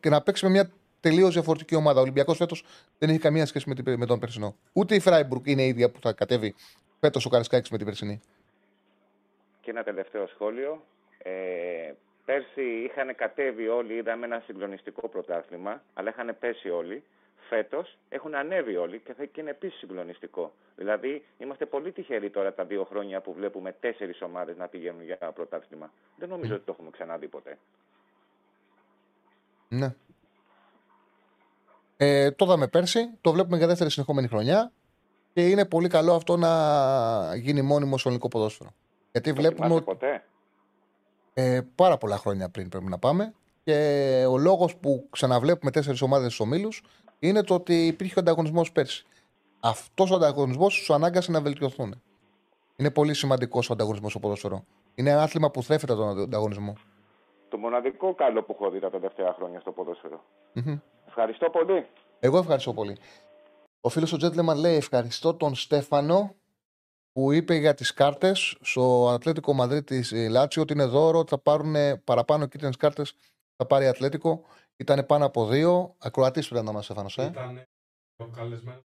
και 0.00 0.08
να 0.08 0.22
παίξει 0.22 0.44
με 0.44 0.50
μια 0.50 0.70
τελείως 1.00 1.32
διαφορετική 1.32 1.74
ομάδα. 1.74 1.98
Ο 1.98 2.02
Ολυμπιακός 2.02 2.36
φέτος 2.36 2.64
δεν 2.98 3.08
έχει 3.08 3.18
καμία 3.18 3.46
σχέση 3.46 3.68
με, 3.68 3.74
την, 3.74 3.98
με 3.98 4.06
τον 4.06 4.18
περσινό. 4.18 4.56
Ούτε 4.72 4.94
η 4.94 5.00
Φράιμπουργκ 5.00 5.46
είναι 5.46 5.62
η 5.62 5.68
ίδια 5.68 5.90
που 5.90 6.00
θα 6.00 6.12
κατέβει 6.12 6.54
φέτος 7.00 7.26
ο 7.26 7.28
Καρασκάκη 7.28 7.68
με 7.72 7.76
την 7.76 7.86
περσινή. 7.86 8.20
Και 9.60 9.70
ένα 9.70 9.82
τελευταίο 9.82 10.26
σχόλιο. 10.26 10.82
Ε, 11.18 11.92
πέρσι 12.24 12.62
είχαν 12.62 13.14
κατέβει 13.14 13.68
όλοι, 13.68 13.94
είδαμε 13.94 14.26
ένα 14.26 14.42
συγκλονιστικό 14.46 15.08
πρωτάθλημα, 15.08 15.82
αλλά 15.94 16.08
είχαν 16.08 16.36
πέσει 16.40 16.70
όλοι. 16.70 17.02
Φέτος 17.48 17.98
έχουν 18.08 18.34
ανέβει 18.34 18.76
όλοι 18.76 18.98
και 18.98 19.12
θα 19.12 19.28
είναι 19.34 19.50
επίσης 19.50 19.78
συγκλονιστικό. 19.78 20.52
Δηλαδή, 20.76 21.24
είμαστε 21.38 21.66
πολύ 21.66 21.92
τυχεροί 21.92 22.30
τώρα 22.30 22.54
τα 22.54 22.64
δύο 22.64 22.84
χρόνια 22.84 23.20
που 23.20 23.32
βλέπουμε 23.32 23.72
τέσσερις 23.80 24.22
ομάδες 24.22 24.56
να 24.56 24.68
πηγαίνουν 24.68 25.04
για 25.04 25.16
πρωτάθλημα. 25.16 25.92
Δεν 26.16 26.28
νομίζω 26.28 26.54
ότι 26.54 26.64
το 26.64 26.72
έχουμε 26.72 26.90
ξαναδεί 26.90 27.28
ποτέ. 27.28 27.58
Ναι. 29.68 29.94
Ε, 31.96 32.30
το 32.30 32.44
είδαμε 32.44 32.68
πέρσι, 32.68 33.18
το 33.20 33.32
βλέπουμε 33.32 33.56
για 33.56 33.66
δεύτερη 33.66 33.90
συνεχόμενη 33.90 34.28
χρονιά 34.28 34.72
και 35.32 35.48
είναι 35.48 35.66
πολύ 35.66 35.88
καλό 35.88 36.14
αυτό 36.14 36.36
να 36.36 37.36
γίνει 37.36 37.62
μόνιμος 37.62 38.00
στο 38.00 38.08
ελληνικό 38.08 38.28
ποδόσφαιρο. 38.28 38.74
Γιατί 39.12 39.32
βλέπουμε. 39.32 39.74
Ότι... 39.74 39.84
Ποτέ; 39.84 40.24
Ε, 41.34 41.60
πάρα 41.74 41.98
πολλά 41.98 42.16
χρόνια 42.16 42.48
πριν 42.48 42.68
πρέπει 42.68 42.88
να 42.88 42.98
πάμε. 42.98 43.34
Και 43.64 44.24
ο 44.28 44.38
λόγος 44.38 44.76
που 44.76 45.06
ξαναβλέπουμε 45.10 45.70
τέσσερις 45.70 46.02
ομάδες 46.02 46.32
στους 46.32 46.46
ομίλους 46.46 46.82
είναι 47.18 47.42
το 47.42 47.54
ότι 47.54 47.86
υπήρχε 47.86 48.14
ο 48.16 48.20
ανταγωνισμός 48.20 48.72
πέρσι. 48.72 49.06
Αυτός 49.60 50.10
ο 50.10 50.14
ανταγωνισμός 50.14 50.84
του 50.86 50.94
ανάγκασε 50.94 51.30
να 51.30 51.40
βελτιωθούν. 51.40 52.02
Είναι 52.76 52.90
πολύ 52.90 53.14
σημαντικός 53.14 53.70
ο 53.70 53.72
ανταγωνισμός 53.72 54.10
στο 54.10 54.20
ποδόσφαιρο. 54.20 54.64
Είναι 54.94 55.10
ένα 55.10 55.22
άθλημα 55.22 55.50
που 55.50 55.62
θρέφεται 55.62 55.94
τον 55.94 56.20
ανταγωνισμό. 56.20 56.76
Το 57.48 57.58
μοναδικό 57.58 58.14
καλό 58.14 58.42
που 58.42 58.56
έχω 58.60 58.70
δει 58.70 58.80
τα 58.80 58.90
τελευταία 58.90 59.32
χρόνια 59.32 59.60
στο 59.60 59.72
ποδοσφαιρο 59.72 60.24
Ευχαριστώ 61.06 61.50
πολύ. 61.50 61.86
Εγώ 62.20 62.38
ευχαριστώ 62.38 62.72
πολύ. 62.72 62.96
Ο 63.80 63.88
φίλος 63.88 64.12
ο 64.12 64.16
Τζέντλεμαν 64.16 64.58
λέει 64.58 64.76
ευχαριστώ 64.76 65.34
τον 65.34 65.54
Στέφανο 65.54 66.34
που 67.12 67.32
είπε 67.32 67.54
για 67.54 67.74
τις 67.74 67.92
κάρτες 67.92 68.56
στο 68.60 69.08
Ατλέτικο 69.10 69.52
Μαδρίτη 69.52 70.28
Λάτσιο 70.28 70.62
ότι 70.62 70.72
είναι 70.72 70.84
δώρο, 70.84 71.18
ότι 71.18 71.30
θα 71.30 71.38
πάρουν 71.38 72.04
παραπάνω 72.04 72.46
κίτρινε 72.46 72.72
κάρτες. 72.78 73.14
Θα 73.56 73.66
πάρει 73.66 73.86
Ατλέτικο. 73.86 74.44
Ήταν 74.76 75.06
πάνω 75.06 75.24
από 75.24 75.46
δύο. 75.46 75.94
Ακροατής 75.98 76.48
πρέπει 76.48 76.64
να 76.64 76.70
είμαστε, 76.70 76.92
Στέφανος. 76.92 77.18
Ε; 77.18 77.24
Ήταν 77.24 77.66
ο 78.16 78.26
καλεσμένος. 78.26 78.82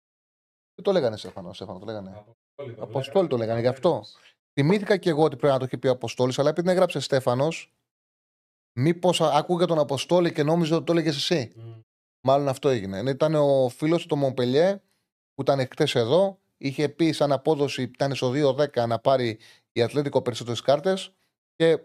Τι 0.74 0.82
το 0.82 0.92
λέγανε, 0.92 1.18
Στέφανο, 1.18 1.54
Στέφανο 1.54 1.80
το 1.80 1.86
λέγανε. 1.86 2.10
Αποστόλη 2.10 2.76
το, 2.76 2.84
Αποστόλη 2.84 3.28
το 3.28 3.38
λέγανε, 3.38 3.60
γι' 3.60 3.68
αυτό. 3.68 4.04
Θυμήθηκα 4.54 4.98
και 4.98 5.10
εγώ 5.10 5.24
ότι 5.24 5.36
πρέπει 5.36 5.54
να 5.54 5.60
το 5.60 5.66
έχει 5.66 5.78
πει 5.78 5.88
ο 5.88 5.92
Αποστόλης, 5.92 6.40
αλλά 6.40 6.50
επειδή 6.50 6.70
έγραψε 6.70 7.00
Στέφανος, 7.00 7.74
μήπως 8.80 9.22
άκουγε 9.22 9.66
τον 9.66 9.80
Αποστόλη 9.80 10.32
και 10.32 10.44
νόμιζε 10.44 10.76
ότι 10.76 10.84
το 10.84 10.92
έλεγες 10.92 11.16
εσύ. 11.16 11.54
Mm. 11.58 11.82
Μάλλον 12.26 12.48
αυτό 12.48 12.70
έγινε. 12.70 13.10
Ήταν 13.10 13.36
ο 13.36 13.70
φίλος 13.70 14.02
του 14.02 14.08
το 14.08 14.16
Μομπελιέ 14.16 14.82
που 15.34 15.42
ήταν 15.42 15.60
χτες 15.60 15.96
εδώ. 15.96 16.40
Είχε 16.58 16.90
πει 16.90 17.12
σαν 17.12 17.32
απόδοση, 17.32 17.82
ήταν 17.82 18.16
στο 18.16 18.32
2-10 18.36 18.88
να 18.88 19.00
πάρει 19.00 19.40
η 19.72 19.82
Ατλέτικο 19.82 20.22
περισσότερες 20.22 20.62
κάρτες. 20.62 21.16
Και 21.56 21.80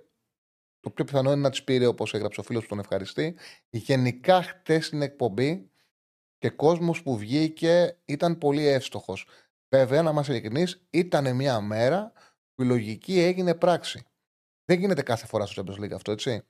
το 0.81 0.91
πιο 0.91 1.05
πιθανό 1.05 1.33
είναι 1.33 1.41
να 1.41 1.51
τις 1.51 1.65
πήρε 1.65 1.87
όπως 1.87 2.15
έγραψε 2.15 2.41
ο 2.41 2.43
φίλος 2.43 2.63
που 2.63 2.69
τον 2.69 2.79
ευχαριστεί. 2.79 3.37
Γενικά 3.71 4.43
χτες 4.43 4.87
στην 4.87 5.03
εκπομπή 5.03 5.71
και 6.39 6.51
κόσμος 6.51 7.03
που 7.03 7.17
βγήκε 7.17 7.99
ήταν 8.05 8.39
πολύ 8.39 8.67
εύστοχος. 8.67 9.27
Βέβαια, 9.69 10.03
να 10.03 10.11
είμαστε 10.11 10.33
ειλικρινείς, 10.33 10.87
ήταν 10.91 11.37
μια 11.37 11.61
μέρα 11.61 12.13
που 12.55 12.63
η 12.63 12.67
λογική 12.67 13.19
έγινε 13.19 13.55
πράξη. 13.55 14.05
Δεν 14.65 14.79
γίνεται 14.79 15.03
κάθε 15.03 15.27
φορά 15.27 15.47
στο 15.47 15.63
Champions 15.63 15.85
League 15.85 15.93
αυτό, 15.93 16.13
έτσι. 16.13 16.43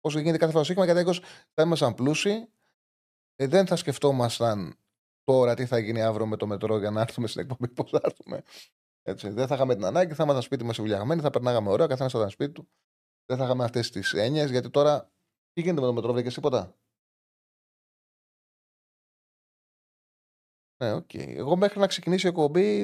Όσο 0.00 0.18
γίνεται 0.18 0.38
κάθε 0.38 0.52
φορά 0.52 0.64
στο 0.64 0.72
Σίγμα, 0.72 0.92
γιατί 0.92 1.20
θα 1.54 1.62
ήμασταν 1.62 1.94
πλούσιοι, 1.94 2.48
ε, 3.36 3.46
δεν 3.46 3.66
θα 3.66 3.76
σκεφτόμασταν 3.76 4.78
τώρα 5.26 5.54
τι 5.54 5.66
θα 5.66 5.78
γίνει 5.78 6.02
αύριο 6.02 6.26
με 6.26 6.36
το 6.36 6.46
μετρό 6.46 6.78
για 6.78 6.90
να 6.90 7.00
έρθουμε 7.00 7.26
στην 7.26 7.40
εκπομπή, 7.40 7.68
πώς 7.68 7.90
θα 7.90 8.00
έρθουμε. 8.02 8.42
Έτσι. 9.02 9.28
Δεν 9.28 9.46
θα 9.46 9.54
είχαμε 9.54 9.74
την 9.74 9.84
ανάγκη, 9.84 10.14
θα 10.14 10.22
ήμασταν 10.22 10.42
σπίτι 10.42 10.64
μας 10.64 10.76
βουλιαγμένοι, 10.76 11.20
θα 11.20 11.30
περνάγαμε 11.30 11.70
ωραία, 11.70 11.86
καθένας 11.86 12.12
θα 12.12 12.18
ήταν 12.18 12.30
σπίτι 12.30 12.52
του. 12.52 12.68
Δεν 13.26 13.38
θα 13.38 13.44
είχαμε 13.44 13.64
αυτές 13.64 13.90
τις 13.90 14.12
έννοιες, 14.12 14.50
γιατί 14.50 14.70
τώρα 14.70 15.10
τι 15.52 15.60
γίνεται 15.60 15.80
με 15.80 15.86
το 15.86 15.92
μετρό, 15.92 16.12
βρήκες 16.12 16.34
τίποτα; 16.34 16.76
Ναι, 20.78 20.92
OK. 20.92 21.10
Okay. 21.12 21.34
Εγώ 21.36 21.56
μέχρι 21.56 21.80
να 21.80 21.86
ξεκινήσει 21.86 22.26
η 22.26 22.28
εκπομπή 22.28 22.80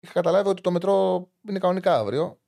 είχα 0.00 0.12
καταλάβει 0.12 0.48
ότι 0.48 0.62
το 0.62 0.70
μετρό 0.70 1.28
είναι 1.48 1.58
κανονικά 1.58 1.98
αύριο. 1.98 2.40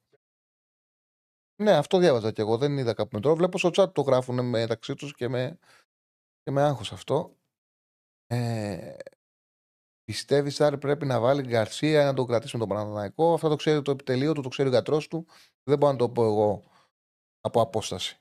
Ναι, 1.63 1.73
αυτό 1.77 1.99
διάβαζα 1.99 2.33
κι 2.33 2.41
εγώ. 2.41 2.57
Δεν 2.59 2.79
είδα 2.79 2.95
κάποιο 2.95 3.19
μετρό. 3.19 3.35
Βλέπω 3.35 3.59
στο 3.59 3.71
chat 3.73 3.93
το 3.93 4.01
γράφουν 4.01 4.49
μεταξύ 4.49 4.95
τους 4.95 5.15
και 5.15 5.29
με, 5.29 5.59
και 6.43 6.51
με 6.51 6.63
άγχος 6.63 6.93
αυτό. 6.93 7.36
Ε, 8.27 8.97
Πιστεύεις, 10.07 10.61
Άρη, 10.61 10.79
πρέπει 10.79 11.07
να 11.07 11.21
βάλει 11.21 11.43
Γκαρσία 11.43 12.05
να 12.05 12.15
το 12.15 12.25
κρατήσει 12.25 12.57
με 12.57 12.67
τον 12.67 12.77
Παναθηναϊκό; 12.77 13.33
Αυτό 13.33 13.49
το 13.49 13.57
ξέρει 13.57 13.83
το 13.83 13.91
επιτελείο 13.91 14.33
του, 14.33 14.41
το 14.41 14.49
ξέρει 14.49 14.69
ο 14.69 14.71
γιατρός 14.71 15.09
του. 15.09 15.27
Δεν 15.63 15.79
μπορώ 15.79 15.93
να 15.93 15.99
το 15.99 16.09
πω 16.09 16.25
εγώ 16.25 16.63
από 17.41 17.61
απόσταση. 17.61 18.21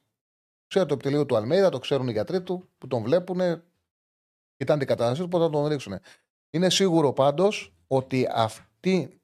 Ξέρει 0.68 0.86
το 0.86 0.94
επιτελείο 0.94 1.26
του 1.26 1.36
Αλμέιδα, 1.36 1.70
το 1.70 1.80
ξέρουν 1.80 2.08
οι 2.08 2.12
γιατροί 2.12 2.44
του 2.44 2.70
που 2.78 2.88
τον 2.88 3.04
βλέπουν. 3.04 3.40
Ήταν 4.58 4.80
την 4.80 4.88
κατάσταση 4.88 5.22
του, 5.22 5.28
πότε 5.28 5.44
θα 5.44 5.50
τον 5.50 5.68
ρίξουν. 5.68 6.00
Είναι 6.50 6.70
σίγουρο 6.70 7.14
πάντως 7.14 7.76
ότι 7.88 8.28
αυτή. 8.32 9.20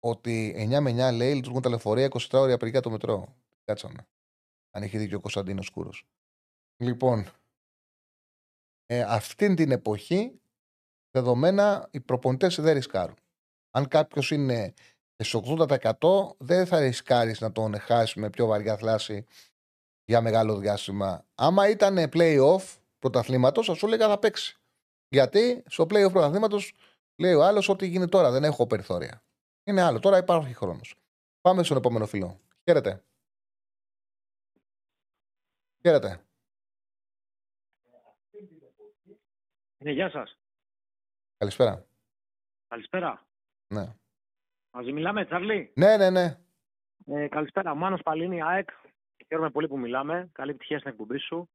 Ότι 0.00 0.54
9 0.70 0.80
με 0.80 1.10
9 1.10 1.14
λέει 1.14 1.34
λειτουργούν 1.34 1.62
τα 1.62 1.68
λεωφορεία 1.68 2.08
24 2.08 2.28
ώρες 2.32 2.54
απεργία 2.54 2.80
το 2.80 2.90
μετρό. 2.90 3.36
Κάτσαμε. 3.64 4.08
Αν 4.70 4.82
έχει 4.82 4.98
δίκιο 4.98 5.16
ο 5.16 5.20
Κωνσταντίνος 5.20 5.70
Κούρος. 5.70 6.06
Λοιπόν, 6.76 7.26
ε, 8.86 9.02
αυτήν 9.02 9.54
την 9.54 9.70
εποχή 9.70 10.40
δεδομένα 11.10 11.88
οι 11.90 12.00
προπονητές 12.00 12.60
δεν 12.60 12.74
ρισκάρουν. 12.74 13.16
Αν 13.70 13.88
κάποιος 13.88 14.30
είναι 14.30 14.74
σε 15.16 15.40
80% 15.58 16.36
δεν 16.38 16.66
θα 16.66 16.80
ρισκάρεις 16.80 17.40
να 17.40 17.52
τον 17.52 17.78
χάσει 17.78 18.20
με 18.20 18.30
πιο 18.30 18.46
βαριά 18.46 18.76
θλάση 18.76 19.26
για 20.04 20.20
μεγάλο 20.20 20.56
διάστημα. 20.56 21.26
Άμα 21.34 21.68
ήταν 21.68 21.96
play-off 22.12 22.76
πρωταθλήματος, 22.98 23.66
θα 23.66 23.74
σου 23.74 23.86
έλεγα 23.86 24.08
θα 24.08 24.18
παίξει. 24.18 24.60
Γιατί 25.08 25.62
στο 25.66 25.84
play-off 25.84 26.12
πρωταθλήματος 26.12 26.74
λέει 27.16 27.34
ο 27.34 27.44
άλλος 27.44 27.68
ότι 27.68 27.86
γίνεται 27.86 28.08
τώρα, 28.08 28.30
δεν 28.30 28.44
έχω 28.44 28.66
περιθώρια. 28.66 29.22
Είναι 29.64 29.82
άλλο, 29.82 29.98
τώρα 29.98 30.18
υπάρχει 30.18 30.54
χρόνος. 30.54 30.94
Πάμε 31.40 31.62
στον 31.62 31.76
επόμενο 31.76 32.06
φιλό. 32.06 32.40
Χαίρετε. 32.64 33.04
Χαίρετε. 35.82 36.25
Ναι, 39.86 39.92
γεια 39.92 40.10
σας. 40.10 40.38
Καλησπέρα. 41.36 41.86
Καλησπέρα. 42.68 43.26
Ναι. 43.74 43.94
Μαζί 44.70 44.92
μιλάμε, 44.92 45.24
Τσάρλι; 45.24 45.72
Ναι, 45.74 45.96
ναι, 45.96 46.10
ναι. 46.10 46.38
Ε, 47.06 47.28
καλησπέρα. 47.28 47.74
Μάνος 47.74 48.02
Παλίνη, 48.02 48.42
ΑΕΚ. 48.42 48.68
Χαίρομαι 49.26 49.50
πολύ 49.50 49.68
που 49.68 49.78
μιλάμε. 49.78 50.28
Καλή 50.32 50.50
επιτυχία 50.50 50.78
στην 50.78 50.90
εκπομπή 50.90 51.18
σου. 51.18 51.50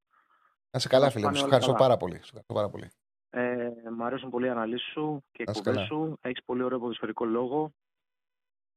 Να 0.72 0.80
σε 0.80 0.88
καλά, 0.88 1.06
Να 1.06 1.12
φίλε 1.12 1.26
μου. 1.26 1.32
πάνε 1.32 1.38
Σου 1.38 1.46
όλα 1.46 1.56
ευχαριστώ 1.56 1.74
καλά. 1.74 1.88
πάρα 1.88 1.98
πολύ. 2.00 2.16
Σου 2.16 2.22
ευχαριστώ 2.24 2.54
πάρα 2.54 2.70
πολύ. 2.70 2.92
Ε, 3.30 3.72
μ' 3.96 4.04
αρέσουν 4.04 4.30
πολύ 4.30 4.46
οι 4.46 4.50
αναλύσεις 4.50 4.92
σου 4.92 5.24
και 5.32 5.42
οι 5.42 5.46
Να 5.46 5.52
είσαι 5.52 5.60
εκπομπές 5.60 5.88
καλά. 5.88 6.04
σου. 6.10 6.18
Έχεις 6.22 6.44
πολύ 6.44 6.64
ωραίο 6.64 6.80
ποδοσφαιρικό 6.80 7.26
λόγο. 7.26 7.74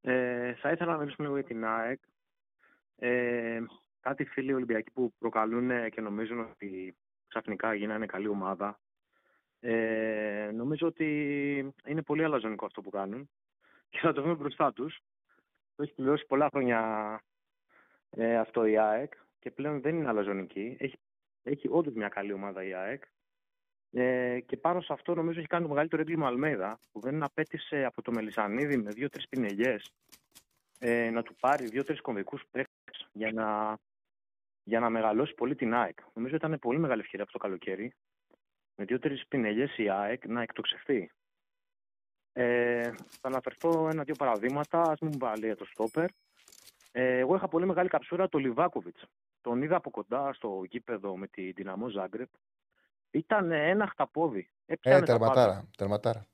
Ε, 0.01 0.55
θα 0.55 0.71
ήθελα 0.71 0.93
να 0.93 0.99
μιλήσουμε 0.99 1.27
λίγο 1.27 1.39
για 1.39 1.49
την 1.49 1.65
ΑΕΚ. 1.65 2.01
Ε, 2.97 3.61
κάτι 4.01 4.25
φίλοι 4.25 4.53
Ολυμπιακοί 4.55 4.91
που 4.91 5.13
προκαλούν 5.19 5.91
και 5.91 6.01
νομίζουν 6.01 6.41
ότι 6.41 6.97
ξαφνικά 7.29 7.75
γίνανε 7.75 8.07
καλή 8.07 8.29
ομάδα. 8.29 8.79
Ε, 9.67 10.51
νομίζω 10.55 10.87
ότι 10.87 11.09
είναι 11.87 12.03
πολύ 12.03 12.25
αλαζονικό 12.25 12.67
αυτό 12.67 12.81
που 12.81 12.91
κάνουν 12.91 13.31
και 13.89 13.99
θα 13.99 14.12
το 14.12 14.23
δούμε 14.23 14.35
μπροστά 14.35 14.73
τους. 14.73 15.01
Το 15.77 15.83
έχει 15.83 15.93
πληρώσει 15.93 16.27
πολλά 16.27 16.49
χρόνια 16.53 17.21
ε, 18.11 18.37
αυτό 18.37 18.67
η 18.67 18.79
ΑΕΚ 18.79 19.12
και 19.39 19.51
πλέον 19.51 19.81
δεν 19.81 19.97
είναι 19.97 20.09
αλαζονική. 20.09 20.77
Έχει, 20.79 20.99
έχει 21.43 21.69
όντως 21.71 21.95
μια 21.95 22.09
καλή 22.09 22.33
ομάδα 22.33 22.65
η 22.65 22.75
ΑΕΚ. 22.75 23.03
Ε, 23.91 24.41
και 24.41 24.57
πάνω 24.57 24.81
σε 24.81 24.93
αυτό 24.93 25.15
νομίζω 25.15 25.39
έχει 25.39 25.49
κάνει 25.49 25.62
το 25.62 25.69
μεγαλύτερο 25.69 26.03
έγκλημα 26.03 26.25
ο 26.25 26.29
Αλμέιδα 26.29 26.79
που 26.93 27.01
δεν 27.01 27.23
απέτησε 27.23 27.85
από 27.85 28.03
το 28.03 28.12
Μελισανίδη 28.12 28.77
με 28.77 28.91
δύο-τρεις 28.91 29.29
πινελιέ 29.29 29.77
ε, 30.79 31.11
να 31.11 31.23
του 31.23 31.35
πάρει 31.35 31.67
δύο-τρεις 31.67 32.01
κομβικούς 32.01 32.43
παίκτες 32.51 33.09
για 33.12 33.33
να, 33.33 33.79
για 34.62 34.81
να 34.81 34.91
μεγαλώσει 34.91 35.35
πολύ 35.35 35.55
την 35.55 35.75
ΑΕΚ. 35.75 35.99
Νομίζω 36.12 36.37
ήταν 36.37 36.59
πολύ 36.59 36.79
μεγάλη 36.79 37.01
ευκαιρία 37.01 37.25
αυτό 37.25 37.39
το 37.39 37.45
καλοκαίρι 37.45 37.95
με 38.77 38.85
δύο-τρεις 38.85 39.27
πινελιές 39.29 39.77
η 39.79 39.89
ΑΕΚ 39.91 40.27
να 40.27 40.43
εκτοξευτεί. 40.43 41.12
Ε, 42.33 42.83
θα 43.20 43.29
αναφερθώ 43.29 43.89
ένα-δύο 43.93 44.14
παραδείγματα. 44.14 44.83
Α 44.83 44.95
μην 45.01 45.11
μου 45.12 45.18
βάλει 45.18 45.47
για 45.47 45.57
το 45.57 45.64
στόπερ. 45.64 46.09
Ε, 46.93 47.18
εγώ 47.18 47.35
είχα 47.35 47.49
πολύ 47.49 47.66
μεγάλη 47.66 47.89
καψούρα 47.89 48.29
το 48.29 48.39
Λιβάκοβιτς. 48.39 49.05
Τον 49.41 49.62
είδα 49.62 49.77
από 49.77 49.91
κοντά 49.91 50.33
στο 50.33 50.62
γήπεδο 50.68 51.16
με 51.16 51.27
τη 51.27 51.51
Δυναμό 51.53 51.89
Ζάγκρεπ. 51.89 52.29
Ήταν 53.11 53.51
ένα 53.51 53.87
χταπόδι. 53.87 54.51
Έπιανε 54.66 54.99
Ε, 54.99 55.01
τα 55.01 55.18
πάντα. 55.18 55.33
τερματάρα. 55.35 55.68
τερματάρα. 55.77 56.27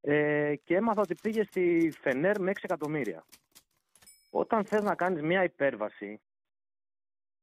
Ε, 0.00 0.54
και 0.64 0.76
έμαθα 0.76 1.00
ότι 1.00 1.14
πήγε 1.14 1.44
στη 1.44 1.92
Φενέρ 2.00 2.40
με 2.40 2.50
6 2.50 2.64
εκατομμύρια. 2.64 3.24
Όταν 4.30 4.64
θες 4.64 4.82
να 4.82 4.94
κάνεις 4.94 5.22
μια 5.22 5.44
υπέρβαση 5.44 6.20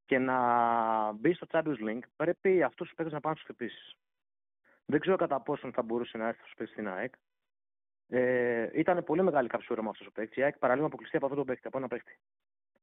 και 0.06 0.18
να 0.20 0.38
μπεις 1.12 1.36
στο 1.36 1.48
Champions 1.52 1.90
League, 1.90 2.04
πρέπει 2.16 2.64
αυτούς 2.64 2.88
τους 2.88 2.96
παίκτες 2.96 3.14
να 3.14 3.20
πάνε 3.20 3.36
στους 3.36 3.48
χτυπήσεις. 3.48 3.96
Δεν 4.92 5.00
ξέρω 5.00 5.16
κατά 5.16 5.42
πόσον 5.42 5.72
θα 5.74 5.82
μπορούσε 5.82 6.18
να 6.18 6.28
έρθει 6.28 6.40
στους 6.42 6.54
παίκτες 6.58 6.74
στην 6.76 6.88
ΑΕΚ. 6.90 7.14
Ε, 8.08 8.70
ήταν 8.74 9.04
πολύ 9.04 9.24
μεγάλη 9.24 9.48
καψούρα 9.48 9.84
με 9.84 9.90
αυτός 9.90 10.08
ο 10.08 10.12
παίκτης. 10.12 10.38
Η 10.38 10.44
ΑΕΚ 10.44 10.58
παραλίγο 10.58 10.86
αποκλειστεί 10.86 11.18
από 11.18 11.26
αυτό 11.26 11.38
το 11.38 11.46
παίκτη, 11.46 11.68
από 11.68 11.78
ένα 11.78 11.88
παίκτη. 11.88 12.18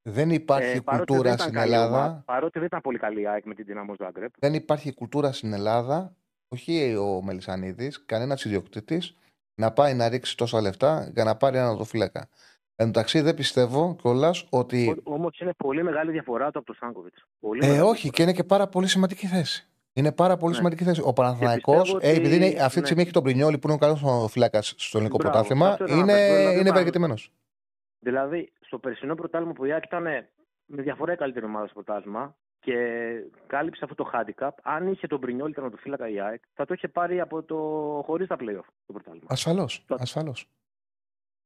Δεν 0.03 0.31
υπάρχει 0.31 0.77
Ε, 0.77 0.81
παρότι 0.81 1.05
κουλτούρα 1.13 1.23
δεν 1.23 1.33
ήταν 1.33 1.47
στην 1.47 1.59
καλή 1.59 1.73
Ελλάδα. 1.73 1.97
ομάδα, 1.97 2.23
παρότι 2.27 2.59
δεν 2.59 2.67
ήταν 2.67 2.81
πολύ 2.81 2.99
καλή 2.99 3.21
η 3.21 3.27
ΑΕΚ 3.27 3.45
με 3.45 3.55
την 3.55 3.65
Δυναμό 3.65 3.95
Ζάγκρεπ. 3.99 4.33
Δεν 4.39 4.55
υπάρχει 4.55 4.95
κουλτούρα 4.95 5.33
στην 5.33 5.53
Ελλάδα. 5.53 6.17
Όχι 6.49 6.97
ο 6.97 7.23
Μελισανίδης, 7.23 8.05
κανένας 8.05 8.45
ιδιοκτήτης 8.45 9.17
να 9.55 9.73
πάει 9.73 9.95
να 9.95 10.09
ρίξει 10.09 10.37
τόσα 10.37 10.61
λεφτά 10.61 11.11
για 11.15 11.25
να 11.25 11.37
πάρει 11.37 11.57
έναν 11.57 11.71
οδοφύλακα. 11.71 12.21
Εν 12.21 12.29
τω 12.77 12.87
μεταξύ, 12.87 13.21
δεν 13.21 13.35
πιστεύω 13.35 13.97
κιόλας 14.01 14.47
ότι. 14.51 15.01
Όμως 15.03 15.39
είναι 15.39 15.53
πολύ 15.57 15.83
μεγάλη 15.83 16.11
διαφορά 16.11 16.51
του 16.51 16.59
από 16.59 16.67
τον 16.67 16.77
Σάνκοβιτς. 16.77 17.25
Πολύ 17.41 17.65
Ε, 17.65 17.69
μεγάλη 17.69 17.89
όχι, 17.89 18.11
και 18.11 18.23
είναι 18.23 18.33
και 18.33 18.45
πάρα 18.45 18.67
πολύ 18.69 18.87
σημαντική 18.87 19.27
θέση. 19.27 19.69
Είναι 19.99 20.13
πάρα 20.13 20.37
πολύ 20.37 20.51
Ναι. 20.51 20.57
σημαντική 20.57 20.85
θέση. 20.85 21.01
Ο 21.05 21.13
Παναθηναϊκός, 21.13 21.83
πιστεύω 21.93 21.99
ε, 22.07 22.11
επειδή 22.11 22.27
ότι- 22.37 22.37
είναι, 22.37 22.61
αυτή 22.63 22.75
τη 22.75 22.79
ναι. 22.81 22.85
στιγμή 22.85 23.03
έχει 23.03 23.11
τον 23.13 23.23
Πρινιόλη 23.23 23.59
που 23.59 23.67
είναι 23.69 23.77
ο 23.77 23.79
καλός 23.79 24.31
φυλάκας 24.33 24.75
στο 24.77 24.99
ελληνικό 24.99 25.17
Μπράβο, 25.19 25.33
πρωτάθλημα, 25.35 25.69
αυτό 25.69 25.85
ήθελα 25.85 25.99
να 25.99 26.03
είναι, 26.05 26.13
αναφερθώ, 26.13 26.39
δηλαδή, 26.39 26.55
είναι 26.61 26.69
πάνω- 26.69 26.75
ευεργετημένο. 26.79 27.15
Δηλαδή, 27.99 28.53
στο 28.61 28.79
περσινό 28.79 29.15
πρωτάθλημα 29.15 29.53
που 29.53 29.65
η 29.65 29.73
ΑΕΚ 29.73 29.85
ήταν 29.85 30.03
με 30.67 30.83
διαφορά 30.83 31.13
η 31.13 31.17
καλύτερη 31.17 31.45
ομάδα 31.47 31.67
στο 31.67 31.75
πρωτάθλημα 31.83 32.37
και 32.61 32.75
κάλυψε 33.47 33.85
αυτό 33.85 33.95
το 34.05 34.11
handicap, 34.15 34.51
αν 34.63 34.87
είχε 34.93 35.07
τον 35.07 35.21
Πρινιόλ 35.21 35.51
ήταν 35.51 35.71
το 35.71 35.77
φύλακα 35.77 36.09
η 36.09 36.21
ΑΕΚ, 36.21 36.43
θα 36.55 36.65
το 36.65 36.75
είχε 36.75 36.89
πάρει 36.89 37.21
από 37.21 37.43
το 37.43 37.57
χωρίς 38.07 38.27
τα 38.29 38.37
playoff 38.41 38.67
το 38.87 38.93
πρωτάθλημα. 38.93 39.27
Ασφαλώς. 39.29 39.85
Το- 39.87 39.97
Ασφαλώς. 39.99 40.49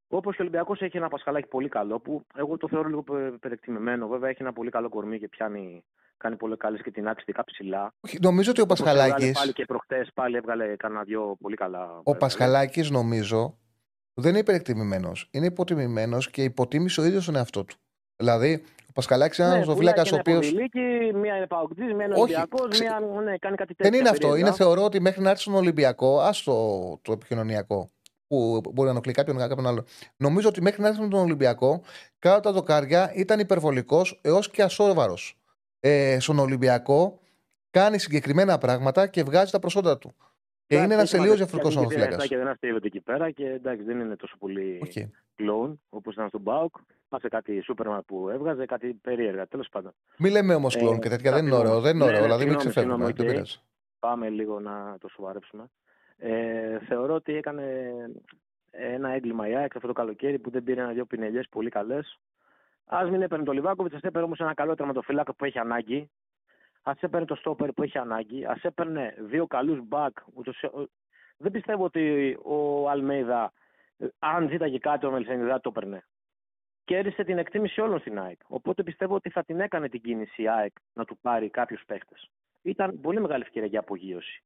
Όπως 0.08 0.36
και 0.36 0.42
ο 0.42 0.44
Ολυμπιακός 0.44 0.80
έχει 0.80 0.96
ένα 0.96 1.08
πασχαλάκι 1.08 1.48
πολύ 1.48 1.68
καλό, 1.68 2.00
που 2.00 2.26
εγώ 2.34 2.56
το 2.56 2.68
θεωρώ 2.68 2.88
λίγο 2.88 3.02
πε- 3.02 3.32
υπερεκτιμημένο. 3.34 4.08
Βέβαια 4.08 4.30
έχει 4.30 4.42
ένα 4.42 4.52
πολύ 4.52 4.70
καλό 4.70 4.88
κορμί 4.88 5.18
και 5.18 5.28
πιάνει, 5.28 5.84
κάνει 6.22 6.36
πολύ 6.36 6.56
καλές 6.56 6.82
και 6.82 6.90
την 6.90 7.08
άξιδη 7.08 7.32
ψηλά. 7.46 7.94
Όχι, 8.00 8.18
Νομίζω 8.20 8.50
ότι 8.50 8.60
ο 8.60 8.62
Όπως 8.62 8.80
έβγαλε 8.80 8.98
Πασχαλάκη. 9.00 9.32
Πάλι 9.38 9.52
και 9.52 9.64
προχτές 9.64 10.10
πάλι 10.14 10.36
έβγαλε 10.36 10.76
κανένα 10.76 11.02
δυο 11.02 11.36
πολύ 11.40 11.56
καλά. 11.56 11.78
Ο 11.84 11.96
έβγαλε. 11.98 12.18
Πασχαλάκης, 12.18 12.90
νομίζω, 12.90 13.58
δεν 14.14 14.30
είναι 14.30 14.38
υπερεκτιμημένος. 14.38 15.28
Είναι 15.30 15.46
υποτιμημένος 15.46 16.30
και 16.30 16.42
υποτίμησε 16.42 17.00
ο 17.00 17.04
ίδιος 17.04 17.24
τον 17.24 17.36
εαυτό 17.36 17.64
του. 17.64 17.76
Δηλαδή, 18.16 18.62
ο 18.88 18.92
Πασχαλάκης 18.92 19.38
είναι 19.38 19.46
ένας 19.46 19.58
Ναι, 19.58 19.64
οδοφύλακα 19.64 20.02
πουλάει 20.02 20.20
ο 20.20 20.22
και 20.22 20.30
ένα 20.30 20.38
οποίο. 20.38 20.50
ποδηλίκι, 20.50 21.14
μία 21.16 21.36
είναι 21.36 21.46
παοκτζής, 21.46 21.92
μία 21.94 22.04
είναι 22.04 22.14
Όχι, 22.14 22.22
Ολυμπιακός, 22.22 22.68
ξε- 22.68 22.88
μία 22.88 23.00
ναι, 23.22 23.38
κάνει 23.38 23.56
κάτι 23.56 23.74
τέτοιο. 23.74 23.90
Δεν 23.90 24.00
είναι 24.00 24.08
αυτό. 24.08 24.20
περίεργα. 24.28 24.46
Είναι 24.46 24.56
θεωρώ 24.56 24.82
ότι 24.84 25.00
μέχρι 25.00 25.22
να 25.22 25.30
έρθει 25.30 25.42
στον 25.42 25.54
Ολυμπιακό, 25.54 26.20
άστο 26.20 26.52
το 27.02 27.12
επικοινωνιακό, 27.12 27.88
που 28.26 28.60
μπορεί 28.64 28.84
να 28.84 28.90
ενοχλεί 28.90 29.12
κάποιον 29.12 29.36
ή 29.36 29.40
κάποιον 29.40 29.66
άλλο. 29.66 29.84
Νομίζω 30.16 30.48
ότι 30.48 30.62
μέχρι 30.62 30.82
να 30.82 30.88
έρθει 30.88 31.00
στον 31.06 31.20
Ολυμπιακό, 31.20 31.82
κάτω 32.18 32.40
τα 32.40 32.52
δοκάρια 32.52 33.12
ήταν 33.14 33.38
υπερβολικός 33.40 34.18
έως 34.22 34.50
και 34.50 34.62
ασόβαρο. 34.62 35.14
Ε, 35.84 36.16
στον 36.20 36.38
Ολυμπιακό 36.38 37.18
κάνει 37.70 37.98
συγκεκριμένα 37.98 38.58
πράγματα 38.58 39.06
και 39.06 39.22
βγάζει 39.22 39.50
τα 39.50 39.58
προσόντα 39.58 39.98
του. 39.98 40.14
Και 40.66 40.74
είναι 40.74 40.84
ένας 40.84 40.94
Εντάξει, 40.94 41.12
τελείως 41.16 41.34
έχει 41.34 41.42
διαφορετικός 41.42 41.74
μαζευτεί 41.74 41.96
οδοφύλακα. 42.02 42.26
Και 42.26 42.36
δεν 42.36 42.48
αστείευεται 42.48 42.86
εκεί 42.86 43.00
πέρα 43.00 43.30
και 43.30 43.46
εντάξει 43.46 43.82
δεν 43.84 44.00
είναι 44.00 44.16
τόσο 44.16 44.36
πολύ 44.38 44.82
Okay. 44.94 45.08
κλόουν 45.34 45.80
όπως 45.88 46.14
ήταν 46.14 46.28
στον 46.28 46.40
ΠΑΟΚ. 46.40 46.76
Πάσε 47.08 47.28
κάτι 47.28 47.60
Σούπερμαν 47.60 48.04
που 48.04 48.28
έβγαζε, 48.28 48.66
κάτι 48.66 48.94
περίεργα. 48.94 49.46
Τέλος 49.46 49.68
πάντων. 49.68 49.92
Μην 50.18 50.32
λέμε 50.32 50.54
όμως 50.54 50.74
Ε, 50.74 50.78
κλόουν 50.78 51.00
και 51.00 51.08
τέτοια. 51.08 51.30
Δεν 51.32 51.40
είναι 51.40 51.48
συγγνώμη. 51.54 51.68
ωραίο. 51.68 51.80
Δεν 51.80 51.94
είναι 51.94 52.04
Ναι, 52.04 52.10
ωραίο. 52.10 52.20
ναι, 52.20 52.26
Δηλαδή, 52.26 52.44
μην 52.44 52.60
συγγνώμη, 52.60 52.70
ξεφεύγουμε. 52.70 53.06
συγγνώμη, 53.06 53.12
Δεν 53.12 53.26
οκ. 53.26 53.32
πειράζει. 53.32 53.60
Πάμε 53.98 54.28
λίγο 54.28 54.60
να 54.60 54.96
το 55.00 55.08
σοβαρέψουμε. 55.08 55.64
Ε, 56.16 56.78
θεωρώ 56.88 57.14
ότι 57.14 57.34
έκανε 57.36 57.64
ένα 58.70 59.08
έγκλημα 59.10 59.48
η 59.48 59.54
ΑΕΚ 59.56 59.76
αυτό 59.76 59.86
το 59.88 59.92
καλοκαίρι 59.92 60.38
που 60.38 60.50
δεν 60.50 60.62
πήρε 60.62 60.80
ένα-δυο 60.80 61.04
πινελιές 61.04 61.46
πολύ 61.50 61.70
καλές. 61.70 62.18
Ας 62.86 63.04
μην 63.10 63.22
έπαιρνε 63.22 63.44
το 63.44 63.52
Λιβάκοβιτς, 63.52 63.94
ας 63.94 64.02
έπαιρνε 64.02 64.26
όμως 64.26 64.40
ένα 64.40 64.54
καλό 64.54 64.74
τερματοφύλακα 64.74 65.34
που 65.34 65.44
έχει 65.44 65.58
ανάγκη. 65.58 66.10
Ας 66.82 66.92
έπαιρνε 67.00 67.26
το 67.26 67.34
στόπερ 67.34 67.72
που 67.72 67.82
έχει 67.82 67.98
ανάγκη. 67.98 68.44
Ας 68.44 68.58
έπαιρνε 68.62 69.14
δύο 69.18 69.46
καλούς 69.46 69.78
μπακ. 69.82 70.16
ούτως- 70.34 70.62
ο- 70.64 70.88
Δεν 71.36 71.52
πιστεύω 71.52 71.84
ότι 71.84 72.38
ο 72.42 72.88
Αλμέιδα, 72.90 73.52
ε, 73.98 74.06
αν 74.18 74.48
ζήταγε 74.48 74.78
κάτι 74.78 75.06
ο 75.06 75.10
Μελισανίδη, 75.10 75.44
δεν 75.46 75.60
το 75.60 75.68
έπαιρνε. 75.68 76.04
Κέρδισε 76.84 77.24
την 77.24 77.38
εκτίμηση 77.38 77.80
όλων 77.80 77.98
στην 78.00 78.18
ΑΕΚ. 78.18 78.40
Οπότε 78.46 78.82
πιστεύω 78.82 79.14
ότι 79.14 79.30
θα 79.30 79.44
την 79.44 79.60
έκανε 79.60 79.88
την 79.88 80.00
κίνηση 80.00 80.42
η 80.42 80.48
ΑΕΚ 80.48 80.72
να 80.92 81.04
του 81.04 81.18
πάρει 81.18 81.50
κάποιους 81.50 81.82
παίχτε. 81.86 82.14
Ήταν 82.62 83.00
πολύ 83.00 83.20
μεγάλη 83.20 83.42
ευκαιρία 83.42 83.68
για 83.68 83.80
απογείωση. 83.80 84.42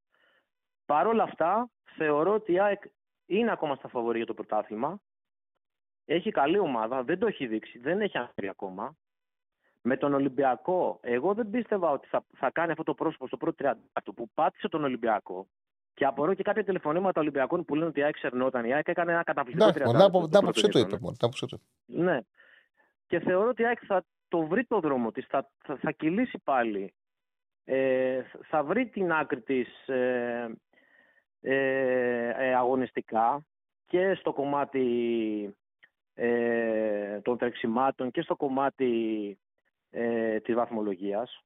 Παρ' 0.87 1.07
όλα 1.07 1.23
αυτά, 1.23 1.71
θεωρώ 1.97 2.33
ότι 2.35 2.53
η 2.53 2.61
ΑΕΚ 2.61 2.83
είναι 3.27 3.53
ακόμα 3.53 3.75
στα 3.75 3.89
φαβορή 3.89 4.17
για 4.17 4.27
το 4.27 4.35
πρωτάθλημα. 4.35 5.01
Έχει 6.07 6.31
καλή 6.31 6.59
ομάδα, 6.59 7.03
δεν 7.03 7.19
το 7.19 7.27
έχει 7.27 7.47
δείξει, 7.47 7.78
δεν 7.78 8.01
έχει 8.01 8.16
ανέβει 8.16 8.49
ακόμα. 8.49 8.97
Με 9.83 9.97
τον 9.97 10.15
Ολυμπιακό, 10.15 10.99
εγώ 11.03 11.35
δεν 11.35 11.51
πίστευα 11.51 11.91
ότι 11.91 12.07
θα, 12.07 12.24
θα 12.37 12.51
κάνει 12.51 12.70
αυτό 12.70 12.83
το 12.83 12.95
πρόσωπο 12.95 13.27
στο 13.27 13.37
πρώτο 13.37 13.74
30 13.95 14.01
που 14.15 14.31
πάτησε 14.35 14.69
τον 14.69 14.85
Ολυμπιακό. 14.85 15.47
Και 15.95 16.05
απορώ 16.05 16.35
και 16.35 16.43
κάποια 16.43 16.65
τηλεφωνήματα 16.65 17.20
Ολυμπιακών 17.20 17.65
που 17.65 17.74
λένε 17.74 17.87
ότι 17.87 18.01
η 18.01 18.03
ΑΕΚ 18.03 18.15
ξερνόταν. 18.15 18.65
Η 18.65 18.74
ΑΕΚ 18.74 18.89
έκανε 18.89 19.12
ένα 19.12 19.23
καταπληκτικό 19.23 19.69
30 19.69 19.77
Εντάξει, 19.77 20.11
μόνο, 20.11 20.28
να 20.31 20.39
άποψή 20.39 20.69
του 20.69 20.78
είπε. 20.78 20.99
μόνο, 21.01 21.16
να 21.20 21.27
άποψή 21.27 21.47
του. 21.47 21.61
Ναι. 21.87 22.20
Και 23.07 23.20
θεωρώ 23.20 23.49
ότι 23.49 23.62
η 23.62 23.66
ΑΕΚ 23.66 23.78
θα 23.87 24.05
το 24.28 24.47
βρει 24.47 24.65
το 24.65 24.81
δρόμο 24.81 25.12
της, 25.12 25.27
θα, 25.27 25.51
θα, 25.65 25.77
θα 25.77 25.91
κυλήσει 25.91 26.39
πάλι. 26.45 26.95
Ε, 27.65 28.23
θα 28.43 28.62
βρει 28.62 28.87
την 28.87 29.12
άκρη 29.12 29.41
της 29.41 29.89
ε, 29.89 30.57
ε, 31.41 32.28
ε, 32.28 32.55
αγωνιστικά 32.55 33.47
και 33.87 34.15
στο 34.15 34.33
κομμάτι 34.33 34.85
ε, 36.18 37.20
των 37.20 37.38
τρεξιμάτων 37.38 38.10
και 38.10 38.22
στο 38.22 38.36
κομμάτι 38.36 39.38
ε, 39.90 40.40
της 40.40 40.55
βαθμολογίας. 40.55 41.44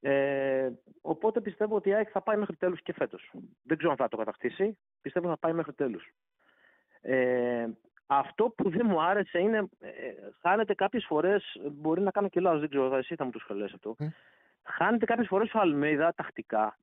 Ε, 0.00 0.70
οπότε 1.00 1.40
πιστεύω 1.40 1.76
ότι 1.76 1.88
η 1.88 1.94
ΑΕΚ 1.94 2.08
θα 2.12 2.22
πάει 2.22 2.36
μέχρι 2.36 2.56
τέλους 2.56 2.82
και 2.82 2.92
φέτος. 2.92 3.30
Δεν 3.62 3.76
ξέρω 3.76 3.90
αν 3.90 3.96
θα 3.96 4.08
το 4.08 4.16
κατακτήσει. 4.16 4.78
Πιστεύω 5.00 5.26
ότι 5.26 5.34
θα 5.34 5.46
πάει 5.46 5.56
μέχρι 5.56 5.72
τέλους. 5.72 6.12
Ε, 7.00 7.66
αυτό 8.06 8.48
που 8.48 8.70
δεν 8.70 8.86
μου 8.86 9.02
άρεσε 9.02 9.38
είναι, 9.38 9.58
ε, 9.78 9.90
χάνεται 10.40 10.74
κάποιες 10.74 11.04
φορές, 11.04 11.60
μπορεί 11.70 12.00
να 12.00 12.10
κάνω 12.10 12.28
και 12.28 12.40
λάθος, 12.40 12.60
δεν 12.60 12.68
ξέρω, 12.68 12.96
εσύ 12.96 13.14
θα 13.14 13.24
μου 13.24 13.30
το 13.30 13.38
σχολιάσεις 13.38 13.74
αυτό. 13.74 13.96
Mm. 13.98 14.06
Χάνεται 14.62 15.04
κάποιες 15.04 15.26
φορές 15.26 15.54
ο 15.54 15.58
Αλμέιδα 15.58 16.14
τακτικά. 16.14 16.78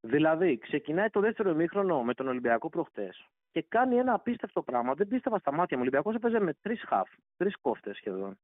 Δηλαδή, 0.00 0.58
ξεκινάει 0.58 1.10
το 1.10 1.20
δεύτερο 1.20 1.50
ημίχρονο 1.50 2.02
με 2.02 2.14
τον 2.14 2.28
Ολυμπιακό 2.28 2.68
προχτές 2.68 3.28
και 3.58 3.66
κάνει 3.68 3.96
ένα 3.96 4.12
απίστευτο 4.14 4.62
πράγμα. 4.62 4.94
Δεν 4.94 5.08
πίστευα 5.08 5.38
στα 5.38 5.52
μάτια 5.52 5.76
μου. 5.76 5.82
Ο 5.82 5.86
Ολυμπιακός 5.86 6.14
έπαιζε 6.14 6.40
με 6.40 6.54
τρεις 6.62 6.82
χαφ, 6.86 7.08
τρεις 7.36 7.56
κόφτες 7.60 7.96
σχεδόν. 7.96 8.38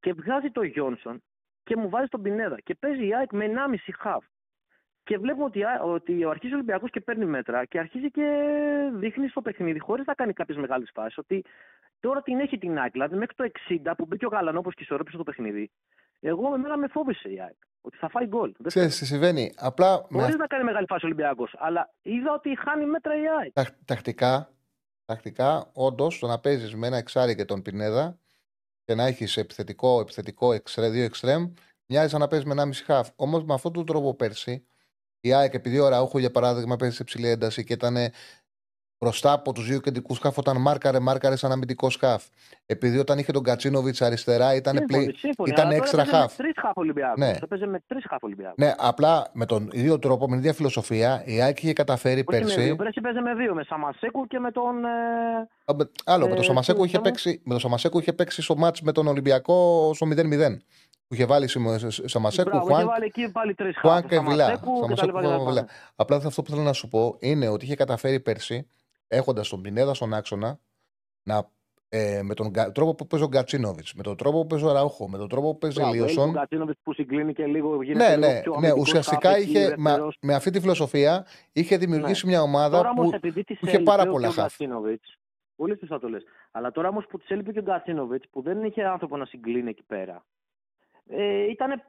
Και 0.00 0.12
βγάζει 0.12 0.50
το 0.50 0.62
Γιόνσον 0.62 1.22
και 1.62 1.76
μου 1.76 1.88
βάζει 1.88 2.08
τον 2.08 2.22
Πινέδα 2.22 2.60
και 2.60 2.74
παίζει 2.74 3.06
η 3.06 3.14
ΑΕΚ 3.14 3.32
με 3.32 3.44
1,5 3.44 3.92
χαφ. 3.98 4.24
Και 5.02 5.18
βλέπουμε 5.18 5.44
ότι, 5.44 5.64
α- 5.64 5.80
ότι 5.82 6.24
αρχίζει 6.24 6.52
ο 6.52 6.56
Ολυμπιακός 6.56 6.90
και 6.90 7.00
παίρνει 7.00 7.24
μέτρα 7.24 7.64
και 7.64 7.78
αρχίζει 7.78 8.10
και 8.10 8.26
δείχνει 8.92 9.28
στο 9.28 9.42
παιχνίδι, 9.42 9.78
χωρίς 9.78 10.06
να 10.06 10.14
κάνει 10.14 10.32
κάποιες 10.32 10.58
μεγάλες 10.58 10.90
φάσεις, 10.94 11.18
ότι 11.18 11.44
τώρα 12.00 12.22
την 12.22 12.40
έχει 12.40 12.58
την 12.58 12.78
ΑΕΚ. 12.78 12.92
Δηλαδή 12.92 13.16
μέχρι 13.16 13.34
το 13.34 13.44
60 13.44 13.94
που 13.96 14.06
μπήκε 14.06 14.26
ο 14.26 14.28
Γαλανόπο 14.28 14.72
και 14.72 14.82
ισορρόπησε 14.82 15.16
το 15.16 15.22
παιχνίδι, 15.22 15.70
εγώ 16.20 16.54
εμένα 16.54 16.76
με 16.76 16.88
φόβησε 16.88 17.28
η 17.28 17.40
ΑΕΚ. 17.40 17.56
Ότι 17.80 17.96
θα 17.96 18.08
φάει 18.08 18.26
γκολ. 18.26 18.52
Δεν 18.58 18.66
Ξέρεις 18.66 18.98
τι 18.98 19.06
συμβαίνει. 19.06 19.52
Απλά 19.56 20.06
με 20.08 20.20
Χωρίς 20.20 20.36
να 20.36 20.46
κάνει 20.46 20.64
μεγάλη 20.64 20.86
φάση 20.86 21.04
ο 21.04 21.08
Ολυμπιακός. 21.08 21.54
Αλλά 21.58 21.94
είδα 22.02 22.32
ότι 22.32 22.58
χάνει 22.58 22.86
μέτρα 22.86 23.20
η 23.20 23.28
ΑΕΚ. 23.38 23.52
τα, 23.52 23.66
τακτικά, 23.84 24.52
τακτικά 25.04 25.70
όντως 25.72 26.18
το 26.18 26.26
να 26.26 26.38
παίζεις 26.38 26.74
με 26.74 26.86
ένα 26.86 26.96
εξάρι 26.96 27.34
και 27.34 27.44
τον 27.44 27.62
Πινέδα 27.62 28.18
και 28.84 28.94
να 28.94 29.06
έχεις 29.06 29.36
επιθετικό, 29.36 30.00
επιθετικό 30.00 30.52
εξτρέ, 30.52 30.88
δύο 30.88 31.04
εξτρέμ, 31.04 31.52
μοιάζει 31.86 32.08
σαν 32.08 32.20
να 32.20 32.28
παίζεις 32.28 32.46
με 32.46 32.52
ένα 32.52 32.66
μισή 32.66 32.84
χαφ. 32.84 33.08
Όμως 33.16 33.44
με 33.44 33.54
αυτόν 33.54 33.72
τον 33.72 33.86
τρόπο 33.86 34.14
πέρσι, 34.14 34.66
η 35.20 35.32
ΑΕΚ 35.32 35.54
επειδή 35.54 35.78
ο 35.78 35.88
Ραούχο 35.88 36.18
για 36.18 36.30
παράδειγμα 36.30 36.76
παίζει 36.76 36.96
σε 36.96 37.04
ψηλή 37.04 37.28
ένταση 37.28 37.64
και 37.64 37.72
ήταν 37.72 37.96
μπροστά 39.00 39.32
από 39.32 39.52
τους 39.52 39.66
δύο 39.66 39.80
κεντρικούς 39.80 40.16
σκάφ 40.16 40.38
όταν 40.38 40.60
μάρκαρε, 40.60 40.98
μάρκαρε 41.00 41.36
σαν 41.36 41.52
αμυντικό 41.52 41.90
σκάφ. 41.90 42.24
Επειδή 42.66 42.98
όταν 42.98 43.18
είχε 43.18 43.32
τον 43.32 43.42
Κατσίνοβιτς 43.42 44.02
αριστερά 44.02 44.54
ήταν, 44.54 44.76
Σύμφωνοι, 44.76 45.04
πλη... 45.04 45.16
σύμφωνοι, 45.16 45.50
ήταν 45.50 45.64
αλλά 45.66 45.72
τώρα 45.74 45.82
έξτρα 45.84 46.02
έπαιζε 46.02 46.16
χαφ. 46.16 46.36
Με 46.38 46.44
τρεις 46.44 46.54
χαφ 46.60 46.76
Ολυμπιακό. 46.76 47.14
Ναι. 47.16 47.38
Το 47.38 47.46
παίζει 47.46 47.66
με 47.66 47.82
τρεις 47.86 48.04
χαφ 48.08 48.22
Ολυμπιακό. 48.22 48.54
Ναι, 48.56 48.74
απλά 48.78 49.30
με 49.32 49.46
τον 49.46 49.68
ίδιο 49.72 49.98
τρόπο, 49.98 50.24
με 50.24 50.30
την 50.30 50.38
ίδια 50.38 50.52
φιλοσοφία, 50.52 51.22
η 51.24 51.40
ΑΕΚ 51.42 51.62
είχε 51.62 51.72
καταφέρει 51.72 52.14
Όχι 52.20 52.24
με 52.30 52.38
πέρσι. 52.38 52.60
δύο. 52.62 52.76
Πέρσι 52.76 53.00
παίζει 53.00 53.20
με 53.20 53.34
δύο. 53.34 53.54
Με 53.54 53.62
Σαμασέκου 53.62 54.26
και 54.26 54.38
με 54.38 54.50
τον. 54.50 54.84
Ε, 54.84 54.90
Α, 55.64 55.74
με- 55.74 55.90
Άλλο, 56.04 56.26
με 56.26 56.32
Ε, 56.32 56.34
τον 56.34 56.44
Σαμασέκου 56.44 56.78
τι 56.80 56.86
είχε 56.86 56.96
είπαμε; 56.96 57.10
παίξει, 57.10 57.40
με 57.44 57.50
τον 57.50 57.60
Σαμασέκου 57.60 57.98
είχε 57.98 58.12
παίξει 58.12 58.42
στο 58.42 58.56
μάτς 58.56 58.80
με 58.80 58.92
τον 58.92 59.06
Ολυμπιακό 59.06 59.90
στο 59.94 60.06
0-0. 60.06 60.62
Που 61.08 61.14
είχε 61.14 61.24
βάλει 61.24 61.48
Σιμω- 61.48 61.78
Σαμασέκου, 62.04 62.48
Μπράβο, 62.50 62.64
είχε 62.66 62.74
Χουάνκ, 62.74 62.88
βάλει 62.90 63.04
εκεί 63.04 63.30
πάλι 63.32 63.54
τρεις 63.54 63.74
χαφ. 63.74 63.82
Χουάνκ 63.90 64.06
και 64.08 64.18
Βιλά. 64.18 64.44
Σαμασέκου 64.44 64.72
και 64.88 64.94
τα 64.94 64.96
Σαμασέκου 64.96 65.06
λοιπά 65.06 65.20
και 65.20 65.26
τα 65.28 65.36
και 65.36 65.44
Βιλά. 65.44 65.60
λοιπά. 65.60 65.72
Απλά 65.96 66.16
αυτό 66.16 66.42
που 66.42 66.50
θέλω 66.50 66.62
να 66.62 66.72
σου 66.72 66.88
πω 66.88 67.16
είναι 67.18 67.48
ότι 67.48 67.64
είχε 67.64 67.74
καταφέρει 67.74 68.20
πέρσι, 68.20 68.68
έχοντας 69.08 69.48
τον 69.48 69.62
Πινέδα 69.62 69.94
στον 69.94 70.14
άξονα, 70.14 70.58
να, 71.22 71.50
ε, 71.88 72.22
με 72.22 72.34
τον 72.34 72.52
Κα- 72.52 72.72
τρόπο 72.72 72.94
που 72.94 73.06
παίζει 73.06 73.24
ο 73.24 73.28
Γκατσίνοβιτς, 73.28 73.94
με 73.94 74.02
τον 74.02 74.16
τρόπο 74.16 74.40
που 74.40 74.46
παίζει 74.46 74.64
ο 74.64 74.72
Ραούχο, 74.72 75.08
με 75.08 75.18
τον 75.18 75.28
τρόπο 75.28 75.52
που 75.52 75.58
παίζει 75.58 75.78
ο 75.78 75.80
Μπράβο, 75.80 75.96
έλειπε 75.96 76.10
Λίωσον. 76.12 76.28
Ο 76.28 76.32
Κατσίνοβιτ 76.32 76.76
που 76.82 76.92
συγκλίνει 76.92 77.32
και 77.34 77.46
λίγο. 77.46 77.82
γίνεται 77.82 78.08
Ναι, 78.08 78.16
λίγο 78.16 78.32
ναι, 78.32 78.40
πιο 78.40 78.50
ναι. 78.50 78.56
αμυντικός 78.56 78.88
Ουσιαστικά 78.88 79.28
χαφ 79.28 79.38
εκεί, 79.38 79.50
είχε, 79.50 79.74
με, 79.76 79.90
δεύτερος. 79.90 80.18
με 80.22 80.34
αυτή 80.34 80.50
τη 80.50 80.60
φιλοσοφία 80.60 81.26
είχε 81.52 81.76
δημιουργήσει 81.76 82.26
μια 82.26 82.42
ομάδα 82.42 82.76
Τώρα 82.76 82.90
όμως 82.90 83.08
που, 83.08 83.14
επειδή 83.16 83.44
τη 83.44 83.54
που 83.54 83.66
είχε 83.66 83.78
πάρα 83.78 84.06
πολλά 84.06 84.28
ο 84.28 84.30
χαφ. 84.30 84.36
Γκατσίνοβιτς. 84.44 85.16
Πολύ 85.56 85.76
σωστά 85.78 85.98
το 85.98 86.08
λες. 86.08 86.24
Αλλά 86.50 86.70
τώρα 86.70 86.88
όμως 86.88 87.06
που 87.06 87.18
τη 87.18 87.24
έλειπε 87.28 87.52
και 87.52 87.58
ο 87.58 87.62
Γκατσίνοβιτς 87.62 88.28
που 88.30 88.42
δεν 88.42 88.64
είχε 88.64 88.82
άνθρωπο 88.84 89.16
να 89.16 89.24
συγκλίνει 89.24 89.70
εκεί 89.70 89.82
πέρα. 89.82 90.24
Ε, 91.06 91.50
ήταν 91.50 91.82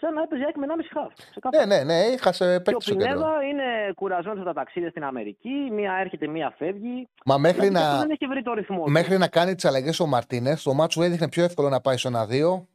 σαν 0.00 0.14
να 0.14 0.22
έπαιζε 0.22 0.42
η 0.42 0.44
ΑΕΚ 0.44 0.56
με 0.56 0.66
1,5 0.68 0.84
χαφ. 0.92 1.06
Ναι, 1.06 1.24
ξεκάθαρα. 1.30 1.66
ναι, 1.66 1.82
ναι, 1.84 1.94
είχασε 2.14 2.44
Και 2.44 2.54
ο 2.56 2.62
παίκτης 2.62 2.84
στο 2.86 2.94
κέντρο. 2.94 3.12
Πινέδα 3.12 3.42
είναι 3.44 3.92
κουρασμένος 3.94 4.38
από 4.38 4.46
τα 4.48 4.54
ταξίδια 4.54 4.90
στην 4.90 5.04
Αμερική. 5.04 5.68
Μία 5.72 5.92
έρχεται, 5.94 6.26
μία 6.26 6.54
φεύγει. 6.58 7.08
Μα 7.24 7.38
μέχρι 7.38 7.58
Δηλαδή, 7.68 7.76
αυτός 7.76 7.92
να, 7.94 8.00
Δεν 8.00 8.10
έχει 8.10 8.26
βρει 8.26 8.42
το 8.42 8.52
ρυθμό 8.52 8.84
του. 8.84 8.90
μέχρι 8.90 9.18
να 9.18 9.28
κάνει 9.28 9.54
τις 9.54 9.64
αλλαγές 9.64 10.00
ο 10.00 10.06
Μαρτίνε, 10.06 10.56
το 10.64 10.74
μάτσο 10.74 11.02
έδειχνε 11.02 11.28
πιο 11.28 11.44
εύκολο 11.44 11.68
να 11.68 11.80
πάει 11.80 11.96
στο 11.96 12.10
1-2 12.10 12.66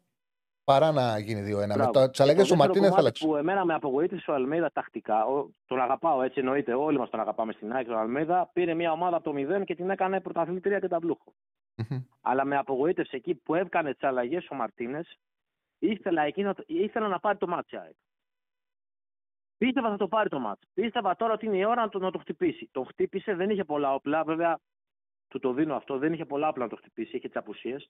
παρά 0.64 0.92
να 0.92 1.20
γίνει 1.20 1.42
2-1. 1.42 1.68
Με 1.68 1.74
Μπράβο. 1.76 2.10
τις 2.10 2.20
αλλαγές 2.20 2.44
Και 2.44 2.48
το 2.50 2.54
του 2.54 2.60
Μαρτίνε 2.60 2.88
δεύτερο 2.88 2.88
θα 2.88 2.90
κομμάτι 2.90 3.00
άλλαξε. 3.00 3.26
Που 3.26 3.36
εμένα 3.36 3.66
με 3.66 3.74
απογοήτευσε 3.74 4.32
ο 4.32 4.34
Αλμέιδα 4.34 4.72
τακτικά. 4.74 5.26
Ο, 5.26 5.50
τον 5.68 5.82
αγαπάω 5.82 6.22
έτσι, 6.22 6.40
εννοείται. 6.40 6.74
Όλοι 6.74 6.98
μας 6.98 7.10
τον 7.10 7.20
αγαπάμε 7.20 7.54
στην 7.54 7.72
ΑΕΚ. 7.74 7.90
Ο 7.90 7.98
Αλμέιδα 8.00 8.50
πήρε 8.54 8.74
μια 8.74 8.92
ομάδα 8.92 9.16
από 9.18 9.32
το 9.32 9.58
0 9.60 9.64
και 9.66 9.76
την 9.76 9.90
έκανε 9.90 10.20
πρωταθλήτρια 10.22 10.80
και 10.80 10.88
ταμπλούχο. 10.88 11.34
Μμμ. 11.76 11.98
Αλλά 12.22 12.46
με 12.46 12.58
απογοήτευσε 12.58 13.16
εκεί 13.16 13.36
που 13.36 13.56
έκανε 13.56 13.92
τις 13.94 14.04
αλλαγές 14.04 14.48
ο 14.50 14.56
Μαρτίνε. 14.56 15.02
Ήθελα, 15.86 16.22
εκεί 16.22 16.44
να, 16.44 16.54
το- 16.54 16.64
ήθελα 16.68 17.08
να 17.08 17.20
πάρει 17.20 17.38
το 17.38 17.48
μάτσα. 17.48 17.80
ΑΕΚ. 17.82 17.96
Πίστευα 19.58 19.90
θα 19.90 19.98
το 19.98 20.08
πάρει 20.08 20.30
το 20.30 20.40
μάτς. 20.40 20.68
Πίστευα 20.74 21.16
τώρα 21.16 21.34
ότι 21.34 21.46
είναι 21.46 21.58
η 21.58 21.66
ώρα 21.66 21.82
να 21.82 21.90
το, 21.90 22.00
να 22.00 22.12
το 22.12 22.18
χτυπήσει. 22.20 22.70
Το 22.72 22.84
χτύπησε, 22.84 23.36
δεν 23.36 23.50
είχε 23.50 23.64
πολλά 23.64 23.94
όπλα. 23.94 24.24
Βέβαια, 24.24 24.60
του 25.28 25.40
το 25.40 25.54
δίνω 25.54 25.76
αυτό. 25.76 25.98
Δεν 25.98 26.14
είχε 26.14 26.26
πολλά 26.26 26.48
όπλα 26.48 26.64
να 26.64 26.70
το 26.70 26.76
χτυπήσει. 26.76 27.16
Είχε 27.18 27.28
τις 27.28 27.38
απουσίες. 27.38 27.90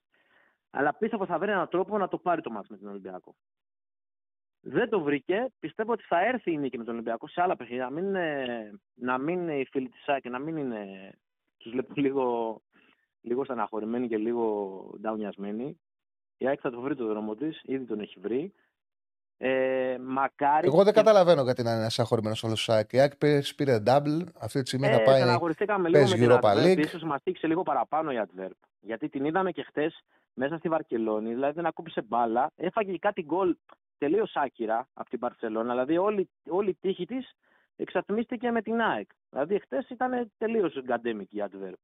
Αλλά 0.69 0.93
πίστευα 0.93 1.25
θα 1.25 1.39
βρει 1.39 1.51
έναν 1.51 1.67
τρόπο 1.67 1.97
να 1.97 2.07
το 2.07 2.17
πάρει 2.17 2.41
το 2.41 2.51
μάτς 2.51 2.69
με 2.69 2.77
τον 2.77 2.87
Ολυμπιακό. 2.89 3.35
Δεν 4.59 4.89
το 4.89 4.99
βρήκε. 5.01 5.47
Πιστεύω 5.59 5.91
ότι 5.91 6.03
θα 6.03 6.19
έρθει 6.25 6.51
η 6.51 6.57
νίκη 6.57 6.77
με 6.77 6.83
τον 6.83 6.93
Ολυμπιακό 6.93 7.27
σε 7.27 7.41
άλλα 7.41 7.55
παιχνίδια. 7.55 7.83
Να 7.83 7.89
μην 7.91 8.05
είναι, 8.05 8.71
να 8.93 9.17
μην 9.17 9.39
είναι 9.39 9.59
οι 9.59 9.65
φίλοι 9.65 9.89
της 9.89 10.03
ΣΑΚ 10.03 10.29
να 10.29 10.39
μην 10.39 10.57
είναι. 10.57 11.11
Τους 11.57 11.71
βλέπω 11.71 11.93
λίγο, 11.95 12.61
λίγο 13.21 13.43
στεναχωρημένοι 13.43 14.07
και 14.07 14.17
λίγο 14.17 14.89
νταουνιασμένοι. 14.99 15.79
Η 16.37 16.47
ΑΕΚ 16.47 16.59
θα 16.61 16.69
το 16.71 16.81
βρει 16.81 16.95
το 16.95 17.05
δρόμο 17.07 17.35
της. 17.35 17.61
Ήδη 17.63 17.85
τον 17.85 17.99
έχει 17.99 18.19
βρει. 18.19 18.53
Ε, 19.37 19.97
μακάρι. 20.01 20.67
Εγώ 20.67 20.83
δεν 20.83 20.93
και- 20.93 20.99
καταλαβαίνω 20.99 21.41
γιατί 21.43 21.63
να 21.63 21.73
είναι 21.73 21.89
συγχωρημένο 21.89 22.35
όλος 22.43 22.67
ο 22.67 22.71
Σάκ. 22.71 22.93
Η 22.93 22.99
ΑΕΚ 22.99 23.15
πήρε- 23.15 23.53
πήρε 23.55 23.77
double, 23.85 24.21
αυτή 24.39 24.61
τη 24.61 24.67
στιγμή 24.67 24.87
θα 24.87 25.01
Ε, 25.01 25.03
πάει. 25.03 25.15
στεναχωρηθήκαμε 25.21 25.89
λίγο 25.89 26.01
με 26.03 26.09
παίζει 26.09 26.27
την 26.27 26.35
Europa 26.35 26.53
Adverb. 26.53 26.65
League. 26.75 26.85
Ίσως 26.85 27.03
μας 27.03 27.23
τύχησε 27.23 27.47
λίγο 27.47 27.63
παραπάνω 27.63 28.11
η 28.11 28.15
Adverb. 28.25 28.49
Γιατί 28.79 29.09
την 29.09 29.25
είδαμε 29.25 29.51
και 29.51 29.63
χθε 29.63 29.91
μέσα 30.33 30.57
στη 30.57 30.69
Βαρκελόνη. 30.69 31.29
Δηλαδή 31.33 31.53
δεν 31.53 31.65
ακούπησε 31.65 32.01
μπάλα. 32.01 32.51
Έφαγε 32.55 32.91
και 32.91 32.97
κάτι 32.99 33.21
γκολ 33.23 33.55
τελείως 33.97 34.31
άκυρα 34.35 34.87
από 34.93 35.09
την 35.09 35.19
Παρσελόνα. 35.19 35.71
Δηλαδή 35.71 35.97
όλη, 35.97 36.29
όλη 36.49 36.69
η 36.69 36.77
τύχη 36.81 37.05
της 37.05 37.31
εξατμίστηκε 37.75 38.51
με 38.51 38.61
την 38.61 38.81
ΑΕΚ. 38.81 39.09
Δηλαδή 39.29 39.59
χθε 39.59 39.85
ήταν 39.89 40.31
τελείως 40.37 40.81
γκαντέμικη 40.83 41.37
η 41.37 41.43
Adverb. 41.49 41.79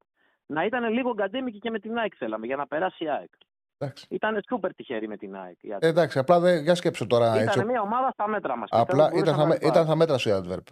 Να 0.46 0.66
ήταν 0.66 0.94
λίγο 0.94 1.14
γκαντέμικη 1.14 1.60
και 1.60 1.70
με 1.70 1.80
την 1.80 1.98
ΑΕΚ 1.98 2.14
θέλαμε 2.18 2.46
για 2.46 2.56
να 2.56 2.68
περάσει 2.68 3.04
η 3.04 3.10
ΑΕΚ. 3.10 3.32
Εντάξει. 3.82 4.06
Ήταν 4.10 4.42
σούπερ 4.50 4.74
τυχερή 4.76 5.08
με 5.08 5.18
την 5.18 5.36
ΑΕΚ. 5.36 5.64
η 5.64 5.70
Adverb. 5.74 5.82
Ε, 5.82 5.88
εντάξει, 5.88 6.20
απλά 6.20 6.40
δεν, 6.40 6.64
για 6.64 6.76
σκέψου 6.76 7.08
τώρα. 7.08 7.36
Έτσι, 7.36 7.54
ήταν 7.58 7.66
μια 7.68 7.82
ομάδα 7.82 8.10
στα 8.14 8.28
μέτρα 8.28 8.58
μας. 8.58 8.68
απλά 8.72 9.12
ήταν, 9.16 9.36
θα, 9.36 9.46
με- 9.46 9.58
ήταν 9.62 9.86
θα 9.86 9.96
μέτρα 9.96 10.18
σου 10.18 10.30
η 10.30 10.32
Adverb. 10.36 10.64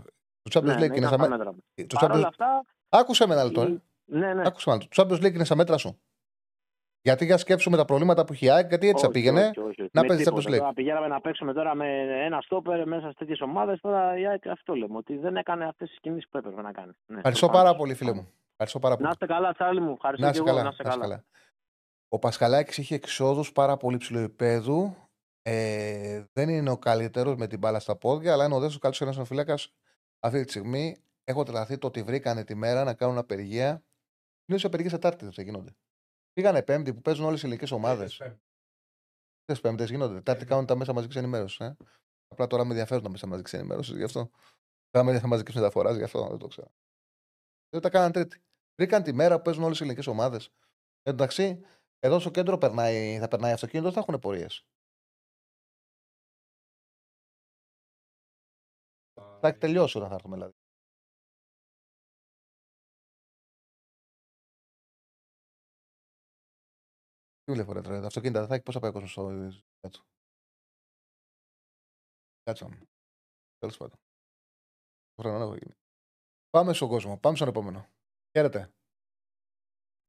Το 0.42 0.60
Champions 0.60 0.64
ναι, 0.64 0.74
League 0.74 0.78
ναι, 0.80 0.86
είναι 0.86 0.96
ήταν 0.98 1.08
στα 1.08 1.18
στα 1.18 1.28
μέτρα. 1.30 1.38
μέτρα 1.38 1.52
μας. 1.52 1.88
Το 1.88 1.98
Παρ' 2.00 2.12
όλα 2.12 2.20
Champions... 2.22 2.28
αυτά, 2.30 2.64
Άκουσε 2.90 3.28
με 3.28 3.34
ένα 3.34 3.44
λεπτό. 3.44 3.62
ε. 3.62 3.66
η- 3.66 3.82
ναι, 4.06 4.34
ναι. 4.34 4.42
Άκουσε 4.46 4.70
με 4.70 4.76
ένα 4.76 4.84
λεπτό. 4.84 5.06
Το 5.06 5.16
Champions 5.16 5.26
League 5.28 5.34
είναι 5.34 5.44
στα 5.44 5.56
μέτρα 5.56 5.78
σου. 5.78 6.00
Γιατί 7.02 7.26
για 7.26 7.38
σκέψου 7.38 7.70
με 7.70 7.78
τα 7.78 7.86
προβλήματα 7.86 8.26
που 8.26 8.34
έχει 8.34 8.46
η 8.46 8.50
ΑΕΚ, 8.50 8.68
γιατί 8.70 8.88
έτσι 8.90 9.02
θα 9.04 9.10
Όχι, 9.10 9.18
πήγαινε 9.20 9.46
όχι, 9.46 9.60
όχι, 9.60 9.82
όχι. 9.82 9.90
να 9.94 10.02
Με 10.02 10.08
παίζει 10.08 10.24
τίποτα. 10.24 10.42
Champions 10.42 10.54
League. 10.54 10.58
Τώρα 10.58 10.74
πηγαίναμε 10.74 11.08
να 11.08 11.22
παίξουμε 11.22 11.54
τώρα 11.54 11.76
με 11.76 11.88
ένα 12.26 12.42
στόπερ 12.42 12.88
μέσα 12.88 13.08
σε 13.08 13.14
τέτοιες 13.18 13.42
ομάδες. 13.42 13.80
Τώρα 13.82 14.18
η 14.20 14.28
ΑΕΚ 14.28 14.48
αυτό 14.48 14.74
λέμε. 14.74 14.98
Ότι 14.98 15.18
δεν 15.18 15.36
έκανε 15.36 15.66
αυτές 15.66 15.90
τις 15.90 16.00
κινήσεις 16.00 16.30
που 16.30 16.38
έπρεπε 16.38 16.62
να 16.62 16.72
κάνει. 16.72 16.92
Ναι, 17.06 17.18
Ευχαριστώ 17.18 17.46
προφανώς. 17.46 17.68
πάρα 17.72 17.80
πολύ, 17.82 17.94
φίλε 17.94 18.14
μου. 18.14 18.28
Ευχαριστώ 18.52 18.80
πάρα 18.80 18.94
πολύ. 18.96 19.06
Να 19.06 19.12
είστε 19.12 19.26
καλά, 19.26 19.54
Τσάρλι 19.54 19.82
μου. 19.82 19.92
Ευχαριστώ 19.94 20.26
Να 20.26 20.32
και 20.32 20.40
είσαι 20.40 20.50
εγώ. 20.50 20.58
καλά. 20.58 20.64
Να 20.64 20.70
είστε 20.70 20.84
να 20.84 20.90
είσαι 20.90 21.00
καλά. 21.00 21.24
Καλά. 22.10 22.18
Ο 22.18 22.20
Πασχαλάκης 22.20 22.78
είχε 22.78 22.96
εξόδους 22.96 23.52
πάρα 23.52 23.78
πολύ 23.78 23.98
ψηλό 23.98 24.20
επίπεδου. 24.20 24.96
Ε, 25.42 26.26
δεν 26.34 26.50
είναι 26.50 26.70
ο 26.70 26.78
καλύτερος 26.78 27.36
με 27.36 27.48
την 27.48 27.60
μπάλα 27.60 27.80
στα 27.80 27.96
πόδια, 27.96 28.34
αλλά 28.34 28.46
είναι 28.46 28.56
ο 28.56 28.60
δεύτερος 28.60 28.82
καλύτερος 28.82 29.16
τερματοφύλακα 29.16 29.54
αυτή 30.20 30.44
τη 30.44 30.50
στιγμή. 30.50 30.98
Έχω 31.24 31.44
τρελαθεί 31.44 31.78
το 31.78 31.88
ότι 31.88 32.04
βρήκανε 32.04 32.44
τη 32.44 32.56
μέρα 32.56 32.84
να 32.84 32.94
κάνουν 32.94 33.18
απεργία. 33.18 33.84
Είναι 34.46 34.60
σε 34.60 34.68
απεργίες 34.68 34.92
Τετάρτη 34.92 35.28
δεν 35.28 35.46
γίνονται. 35.46 35.76
Πήγανε 36.34 36.64
Πέμπτη 36.64 36.94
που 36.94 37.02
παίζουν 37.02 37.26
όλες 37.26 37.42
οι 37.42 37.46
ελληνικέ 37.46 37.74
ομάδες. 37.74 38.22
Τι 39.46 39.60
Πέμπτε 39.60 39.84
γίνονται. 39.84 40.14
Τετάρτη 40.14 40.46
κάνουν 40.46 40.66
τα 40.66 40.76
μέσα 40.76 40.94
μαζικής 40.94 41.16
ενημέρωσης. 41.16 41.60
Ε. 41.60 41.78
Απλά 42.28 42.48
τώρα 42.48 42.64
με 42.64 42.70
ενδιαφέρουν 42.70 43.04
τα 43.04 43.10
μέσα 43.10 43.28
μαζικής 43.28 43.54
ενημέρωσης 43.54 43.96
γι' 43.96 44.04
αυτό. 44.04 44.30
Τα 44.90 45.04
μέσα 45.04 45.28
μαζικής 45.28 45.56
μεταφοράς 45.56 45.96
γι' 45.96 46.04
αυτό 46.04 46.28
δεν 46.30 46.38
το 46.38 46.48
ξέρω. 46.48 46.72
Δεν 47.70 47.82
τα 47.82 47.90
κάναν 47.90 48.12
Τρίτη. 48.12 48.44
Βρήκαν 48.76 49.04
τη 49.04 49.14
μέρα 49.14 49.36
που 49.36 49.42
παίζουν 49.42 49.64
όλες 49.64 49.80
οι 49.80 49.84
ελληνικέ 49.84 50.10
ομάδες. 50.10 50.52
Εντάξει, 51.04 51.62
εδώ 52.00 52.20
στο 52.20 52.30
κέντρο 52.30 52.58
περνάει, 52.58 53.18
θα 53.20 53.28
περνάει 53.28 53.52
αυτοκίνητο, 53.52 53.92
θα 53.92 54.00
έχουν 54.00 54.20
πορείες. 54.20 54.66
Θα 59.42 59.48
έχει 59.48 59.58
τελειώσει 59.58 59.98
όταν 59.98 60.10
θα 60.10 60.16
έρθουμε 60.16 60.36
δηλαδή. 60.36 60.54
Τι 67.44 67.64
φορέ 67.64 67.82
τώρα, 67.82 68.00
τα 68.00 68.08
αυτοκίνητα 68.08 68.40
δεν 68.40 68.48
θα 68.48 68.54
έχει 68.54 68.64
πόσα 68.64 68.80
πάει 68.80 68.90
ο 68.90 68.94
κόσμος 68.94 69.12
στο 69.12 70.04
κάτσο. 72.44 72.70
Τέλος 73.58 73.78
πάντων. 73.78 74.00
Πάμε 76.50 76.74
στον 76.74 76.88
κόσμο, 76.88 77.18
πάμε 77.18 77.36
στον 77.36 77.48
επόμενο. 77.48 77.88
Χαίρετε. 78.32 78.74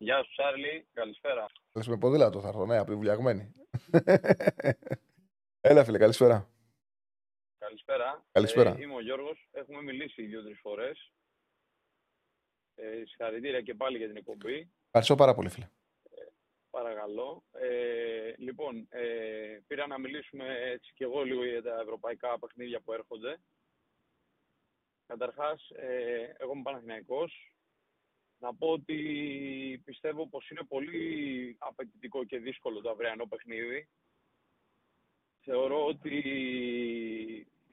Γεια 0.03 0.23
σου, 0.23 0.33
Σάρλι. 0.33 0.89
Καλησπέρα. 0.93 1.47
Λες 1.75 1.89
με 1.89 1.99
ποδήλατο 1.99 2.41
θα 2.41 2.49
έρθω, 2.49 2.67
ναι, 2.67 2.83
βουλιαγμένη. 2.83 3.55
Έλα, 5.71 5.85
φίλε, 5.85 5.99
καλησπέρα. 5.99 6.51
Καλησπέρα. 7.59 8.25
Καλησπέρα. 8.33 8.71
Ε, 8.71 8.83
είμαι 8.83 8.95
ο 8.95 9.01
Γιώργος. 9.01 9.49
Έχουμε 9.51 9.83
μιλήσει 9.83 10.23
δύο-τρει 10.23 10.55
φορές. 10.55 11.13
Ε, 12.75 13.03
συγχαρητήρια 13.05 13.61
και 13.61 13.75
πάλι 13.75 13.97
για 13.97 14.07
την 14.07 14.17
εκπομπή. 14.17 14.71
Ευχαριστώ 14.87 15.15
πάρα 15.15 15.35
πολύ, 15.35 15.49
φίλε. 15.49 15.69
Παρακαλώ. 16.71 17.45
Ε, 17.53 18.35
λοιπόν, 18.37 18.87
ε, 18.89 19.59
πήρα 19.67 19.87
να 19.87 19.99
μιλήσουμε 19.99 20.59
έτσι 20.61 20.93
και 20.95 21.05
εγώ 21.05 21.23
λίγο 21.23 21.45
για 21.45 21.63
τα 21.63 21.81
ευρωπαϊκά 21.81 22.39
παιχνίδια 22.39 22.81
που 22.81 22.93
έρχονται. 22.93 23.41
Καταρχάς, 25.07 25.71
ε, 25.71 26.35
εγώ 26.39 26.53
είμαι 26.53 26.63
Παναθηναϊκός. 26.63 27.55
Να 28.41 28.55
πω 28.55 28.69
ότι 28.69 29.83
πιστεύω 29.85 30.29
πως 30.29 30.51
είναι 30.51 30.65
πολύ 30.69 31.57
απαιτητικό 31.59 32.25
και 32.25 32.39
δύσκολο 32.39 32.81
το 32.81 32.91
αυριανό 32.91 33.27
παιχνίδι. 33.27 33.89
Θεωρώ 35.41 35.87
ότι 35.87 36.17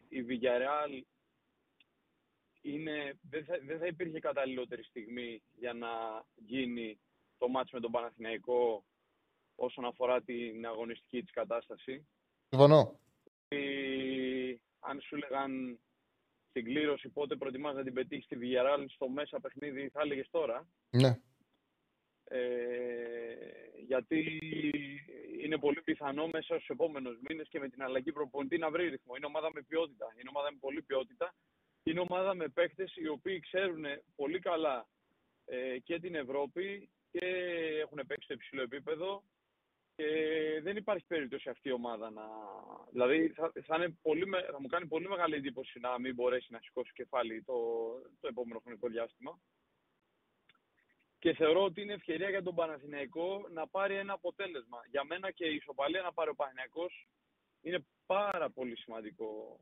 η 0.09 0.25
Villarreal 0.27 1.01
είναι, 2.61 3.19
δεν, 3.21 3.45
θα, 3.45 3.59
δεν 3.63 3.79
θα 3.79 3.85
υπήρχε 3.85 4.19
καταλληλότερη 4.19 4.83
στιγμή 4.83 5.41
για 5.53 5.73
να 5.73 5.89
γίνει 6.35 6.99
το 7.37 7.47
μάτς 7.47 7.71
με 7.71 7.79
τον 7.79 7.91
Παναθηναϊκό 7.91 8.85
όσον 9.55 9.85
αφορά 9.85 10.21
την 10.21 10.65
αγωνιστική 10.65 11.21
της 11.21 11.31
κατάσταση. 11.31 12.07
Συμφωνώ. 12.49 12.99
αν 14.79 15.01
σου 15.01 15.15
έλεγαν 15.15 15.79
την 16.57 16.65
κλήρωση 16.65 17.09
πότε 17.09 17.35
προτιμάς 17.35 17.75
να 17.75 17.83
την 17.83 17.93
πετύχεις 17.93 18.25
στη 18.25 18.37
Villarreal 18.41 18.85
στο 18.87 19.09
μέσα 19.09 19.39
παιχνίδι 19.39 19.89
θα 19.89 20.01
έλεγες 20.01 20.29
τώρα. 20.31 20.67
Ναι. 20.89 21.17
Ε, 22.23 22.39
γιατί 23.85 24.39
είναι 25.43 25.57
πολύ 25.57 25.81
πιθανό 25.81 26.27
μέσα 26.27 26.55
στους 26.55 26.67
επόμενους 26.67 27.17
μήνες 27.27 27.47
και 27.49 27.59
με 27.59 27.69
την 27.69 27.83
αλλαγή 27.83 28.11
προπονητή 28.11 28.57
να 28.57 28.69
βρει 28.69 28.89
ρυθμό. 28.89 29.13
Είναι 29.15 29.25
ομάδα 29.25 29.49
με 29.53 29.61
ποιότητα, 29.61 30.05
είναι 30.19 30.29
ομάδα 30.33 30.51
με 30.51 30.57
πολύ 30.59 30.81
ποιότητα. 30.81 31.35
Είναι 31.83 31.99
ομάδα 31.99 32.35
με 32.35 32.47
παίχτες 32.47 32.95
οι 32.95 33.07
οποίοι 33.07 33.39
ξέρουν 33.39 33.85
πολύ 34.15 34.39
καλά 34.39 34.87
ε, 35.45 35.79
και 35.79 35.99
την 35.99 36.15
Ευρώπη 36.15 36.89
και 37.11 37.25
έχουν 37.81 37.99
παίξει 38.07 38.23
στο 38.23 38.33
υψηλό 38.33 38.61
επίπεδο 38.61 39.23
και 39.97 40.09
δεν 40.63 40.75
υπάρχει 40.77 41.05
περίπτωση 41.07 41.49
αυτή 41.49 41.69
η 41.69 41.71
ομάδα 41.71 42.09
να... 42.09 42.25
Δηλαδή 42.91 43.33
θα, 43.35 43.51
θα, 43.65 43.75
είναι 43.75 43.97
πολύ, 44.01 44.23
θα 44.51 44.61
μου 44.61 44.67
κάνει 44.67 44.85
πολύ 44.87 45.07
μεγάλη 45.07 45.35
εντύπωση 45.35 45.79
να 45.79 45.99
μην 45.99 46.13
μπορέσει 46.15 46.47
να 46.51 46.59
σηκώσει 46.59 46.91
κεφάλι 46.93 47.43
το, 47.43 47.53
το 48.19 48.27
επόμενο 48.27 48.59
χρονικό 48.63 48.87
διάστημα. 48.87 49.39
Και 51.19 51.33
θεωρώ 51.33 51.63
ότι 51.63 51.81
είναι 51.81 51.93
ευκαιρία 51.93 52.29
για 52.29 52.43
τον 52.43 52.55
Παναθηναϊκό 52.55 53.47
να 53.53 53.67
πάρει 53.67 53.95
ένα 53.95 54.13
αποτέλεσμα. 54.13 54.79
Για 54.89 55.03
μένα 55.03 55.31
και 55.31 55.45
η 55.45 55.55
ισοπαλία 55.55 56.01
να 56.01 56.13
πάρει 56.13 56.29
ο 56.29 56.35
Παναθηναϊκός 56.35 57.07
είναι 57.61 57.85
πάρα 58.05 58.49
πολύ 58.49 58.77
σημαντικό. 58.77 59.59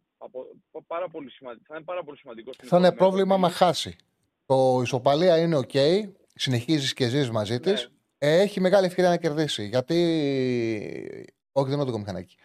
Πάρα 0.88 1.10
πολύ 1.10 1.32
σημαντικό. 1.32 1.66
Θα 1.68 1.76
είναι 1.76 1.86
πάρα 1.86 2.04
πολύ 2.04 2.18
σημαντικό. 2.18 2.52
Θα 2.64 2.78
είναι 2.78 2.92
πρόβλημα 2.92 3.38
με 3.38 3.50
χάσει. 3.50 3.96
Το 4.46 4.80
ισοπαλία 4.84 5.38
είναι 5.38 5.58
OK. 5.58 5.70
Okay 5.74 6.14
συνεχίζεις 6.36 6.94
και 6.94 7.08
ζεις 7.08 7.30
μαζί 7.30 7.54
ναι. 7.54 7.60
της, 7.60 7.92
έχει 8.26 8.60
μεγάλη 8.60 8.86
ευκαιρία 8.86 9.10
να 9.10 9.18
κερδίσει. 9.18 9.66
Γιατί. 9.66 9.96
Όχι, 11.52 11.68
δεν 11.68 11.76
είναι 11.78 11.86
το 11.86 11.92
κομμηχανάκι. 11.92 12.38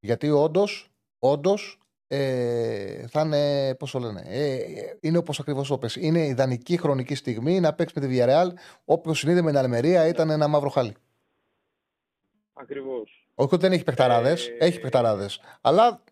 Γιατί 0.00 0.30
όντως, 0.30 0.90
όντως, 1.18 1.78
ε, 2.06 3.06
θα 3.06 3.20
είναι, 3.20 3.74
πώς 3.74 3.90
το 3.90 3.98
λένε, 3.98 4.22
ε, 4.24 4.96
είναι 5.00 5.18
όπως 5.18 5.40
ακριβώς 5.40 5.68
το 5.68 5.78
'πες. 5.78 5.96
Είναι 5.96 6.26
ιδανική 6.26 6.76
χρονική 6.76 7.14
στιγμή 7.14 7.60
να 7.60 7.74
παίξεις 7.74 8.00
με 8.00 8.06
τη 8.06 8.16
Villarreal, 8.18 8.48
όποιο 8.84 9.14
συνείδη 9.14 9.42
με 9.42 9.50
την 9.50 9.58
Αλμερία 9.58 10.06
ήταν 10.06 10.30
ένα 10.30 10.48
μαύρο 10.48 10.68
χάλι. 10.68 10.96
Ακριβώς. 12.52 13.28
Όχι 13.34 13.54
ότι 13.54 13.62
δεν 13.62 13.72
έχει 13.72 13.84
παιχταράδες, 13.84 14.48
ε, 14.48 14.56
έχει 14.58 14.80
παιχταράδες. 14.80 15.40
Αλλά 15.60 16.02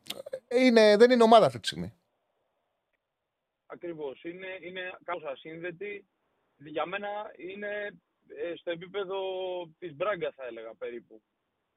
είναι, 0.48 0.96
δεν 0.96 1.10
είναι 1.10 1.22
ομάδα 1.22 1.46
αυτή 1.46 1.60
τη 1.60 1.66
στιγμή. 1.66 1.92
Ακριβώς. 3.66 4.24
Είναι, 4.24 4.46
είναι 4.60 4.80
κάπως 5.04 5.24
ασύνδετη 5.24 6.06
για 6.64 6.86
μένα 6.86 7.08
είναι 7.36 7.66
ε, 7.66 7.90
στο 8.56 8.70
επίπεδο 8.70 9.18
της 9.78 9.94
Μπράγκας 9.94 10.34
θα 10.34 10.46
έλεγα 10.46 10.74
περίπου. 10.74 11.22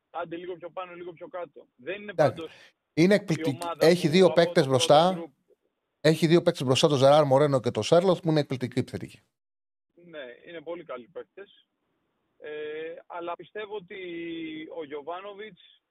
Άντε 0.10 0.36
λίγο 0.36 0.56
πιο 0.56 0.69
πάνω, 0.69 0.94
λίγο 0.94 1.14
πιο 1.14 1.28
κάτω. 1.28 1.68
Δεν 1.76 2.02
είναι 2.02 2.14
πάντως 2.14 2.52
είναι 2.94 3.15
εκπληκτική. 3.15 3.68
Έχει 3.80 4.07
δύο 4.07 4.34
παίκτες 4.34 4.68
μπροστά. 4.68 5.32
Έχει 6.02 6.28
δύο 6.28 6.41
παίκτες 6.41 6.64
μπροστά, 6.64 6.88
τον 6.88 6.98
Ζεράρ 6.98 7.23
Μορένο 7.26 7.60
και 7.60 7.72
τον 7.72 7.84
Σέρλοθ, 7.84 8.19
που 8.19 8.30
είναι 8.30 8.40
εκπληκτική 8.40 8.80
επιθετική. 8.80 9.19
Ναι, 9.94 10.26
είναι 10.48 10.61
πολύ 10.61 10.84
καλοί 10.84 11.07
παίκτες. 11.07 11.65
Ε, 12.38 12.95
αλλά 13.07 13.36
πιστεύω 13.36 13.76
ότι 13.76 13.98
ο 14.78 14.84
Γιωβάνοβιτς 14.84 15.82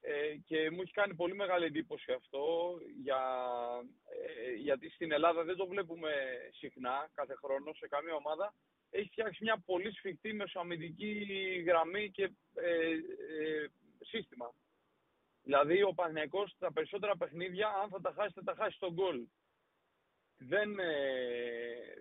ε, 0.00 0.36
και 0.44 0.70
μου 0.70 0.82
έχει 0.82 0.92
κάνει 0.92 1.14
πολύ 1.14 1.34
μεγάλη 1.34 1.64
εντύπωση 1.64 2.12
αυτό 2.12 2.74
για, 3.02 3.22
ε, 4.26 4.52
γιατί 4.52 4.88
στην 4.90 5.12
Ελλάδα 5.12 5.44
δεν 5.44 5.56
το 5.56 5.66
βλέπουμε 5.66 6.10
συχνά 6.52 7.08
κάθε 7.14 7.34
χρόνο 7.34 7.72
σε 7.72 7.88
καμία 7.88 8.14
ομάδα. 8.14 8.54
Έχει 8.90 9.08
φτιάξει 9.08 9.44
μια 9.44 9.62
πολύ 9.66 9.92
σφιχτή 9.92 10.32
μεσοαμυντική 10.32 11.12
γραμμή 11.66 12.10
και 12.10 12.30
ε, 12.54 12.90
ε, 12.90 13.68
σύστημα. 14.00 14.54
Δηλαδή 15.42 15.82
ο 15.82 15.92
Παναγιακός 15.94 16.54
τα 16.58 16.72
περισσότερα 16.72 17.16
παιχνίδια 17.16 17.68
αν 17.68 17.88
θα 17.88 18.00
τα 18.00 18.12
χάσει 18.16 18.32
θα 18.34 18.42
τα 18.42 18.54
χάσει 18.54 18.76
στον 18.76 18.92
γκολ. 18.92 19.26
Δεν, 20.40 20.76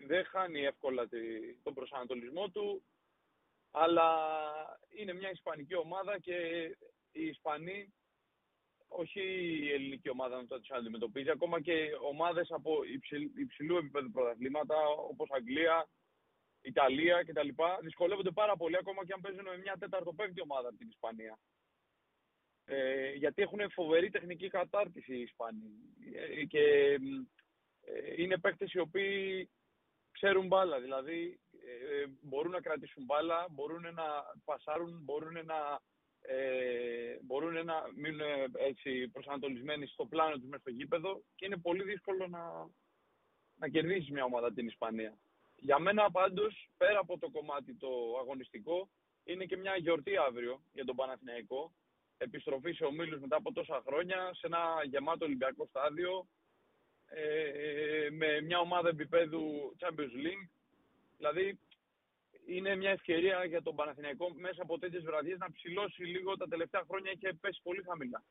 δεν 0.08 0.26
χάνει 0.26 0.66
εύκολα 0.66 1.08
τον 1.64 1.74
προσανατολισμό 1.74 2.50
του 2.50 2.84
αλλά 3.72 4.10
είναι 4.90 5.14
μια 5.14 5.32
ισπανική 5.32 5.76
ομάδα 5.76 6.20
και 6.20 6.36
οι 7.12 7.28
Ισπανοί, 7.28 7.94
όχι 8.88 9.22
η 9.64 9.72
ελληνική 9.72 10.10
ομάδα 10.10 10.36
να 10.36 10.46
το 10.46 10.62
αντιμετωπίζει, 10.70 11.30
ακόμα 11.30 11.62
και 11.62 11.90
ομάδες 12.02 12.52
από 12.52 12.84
υψηλού 13.36 13.78
επίπεδου 13.78 14.12
πρωταθλήματα 14.12 14.76
όπως 15.10 15.30
Αγγλία, 15.32 15.88
Ιταλία 16.68 17.24
κτλ. 17.24 17.50
δυσκολεύονται 17.82 18.32
πάρα 18.32 18.56
πολύ 18.58 18.78
ακόμα 18.78 19.06
και 19.06 19.14
αν 19.14 19.22
παίζουν 19.22 19.44
με 19.44 19.58
μια 19.58 19.76
τέταρτο 19.80 20.14
πέμπτη 20.14 20.42
ομάδα 20.42 20.68
από 20.68 20.78
την 20.78 20.88
Ισπανία. 20.90 21.40
Ε, 22.66 23.12
γιατί 23.12 23.42
έχουν 23.42 23.72
φοβερή 23.72 24.10
τεχνική 24.10 24.48
κατάρτιση 24.48 25.16
οι 25.16 25.22
Ισπανοί 25.22 25.72
ε, 26.16 26.46
και 26.46 26.64
ε, 27.82 28.22
είναι 28.22 28.38
παίκτες 28.38 28.74
οι 28.74 28.80
οποίοι 28.80 29.50
ξέρουν 30.12 30.48
μπάλα, 30.48 30.80
δηλαδή 30.80 31.40
ε, 31.52 32.06
μπορούν 32.22 32.52
να 32.52 32.62
κρατήσουν 32.62 33.04
μπάλα, 33.06 33.48
μπορούν 33.52 33.82
να 33.82 34.06
πασάρουν, 34.46 35.00
μπορούν 35.04 35.34
να 35.46 35.82
ε, 36.22 37.18
μπορούν 37.22 37.66
να 37.66 37.76
μείνουν 37.96 38.22
έτσι 38.54 39.08
προσανατολισμένοι 39.08 39.88
στο 39.88 40.06
πλάνο 40.06 40.36
τους 40.36 40.48
μέσα 40.48 40.62
στο 40.62 40.70
γήπεδο 40.70 41.24
και 41.36 41.46
είναι 41.46 41.58
πολύ 41.58 41.84
δύσκολο 41.84 42.28
να, 42.28 42.70
να 43.56 43.68
κερδίσεις 43.68 44.10
μια 44.10 44.24
ομάδα 44.24 44.54
την 44.54 44.68
Ισπανία. 44.68 45.18
Για 45.60 45.80
μένα 45.80 46.12
πάντως, 46.12 46.70
πέρα 46.78 47.00
από 47.00 47.18
το 47.18 47.30
κομμάτι 47.30 47.74
το 47.76 47.90
αγωνιστικό, 48.20 48.90
είναι 49.24 49.46
και 49.46 49.58
μια 49.58 49.76
γιορτή 49.78 50.18
αύριο 50.18 50.62
για 50.74 50.86
τον 50.86 50.96
Παναθηναϊκό. 50.96 51.72
Επιστροφή 52.18 52.72
σε 52.72 52.86
ομίλους 52.86 53.20
μετά 53.20 53.36
από 53.36 53.54
τόσα 53.54 53.84
χρόνια, 53.88 54.30
σε 54.34 54.48
ένα 54.48 54.84
γεμάτο 54.84 55.26
Ολυμπιακό 55.26 55.66
στάδιο, 55.66 56.28
ε, 57.06 58.08
με 58.12 58.42
μια 58.42 58.60
ομάδα 58.60 58.90
επίπεδου 58.90 59.76
Champions 59.80 60.16
League. 60.26 60.50
Δηλαδή, 61.18 61.60
είναι 62.46 62.76
μια 62.76 62.92
ευκαιρία 62.92 63.46
για 63.46 63.62
τον 63.62 63.76
Παναθηναϊκό 63.76 64.34
μέσα 64.34 64.62
από 64.62 64.80
τέτοιες 64.80 65.04
βραδιές 65.04 65.38
να 65.38 65.52
ψηλώσει 65.52 66.04
λίγο 66.04 66.38
τα 66.38 66.48
τελευταία 66.48 66.84
χρόνια 66.88 67.12
είχε 67.12 67.34
πέσει 67.34 67.60
πολύ 67.64 67.84
χαμηλά. 67.84 68.24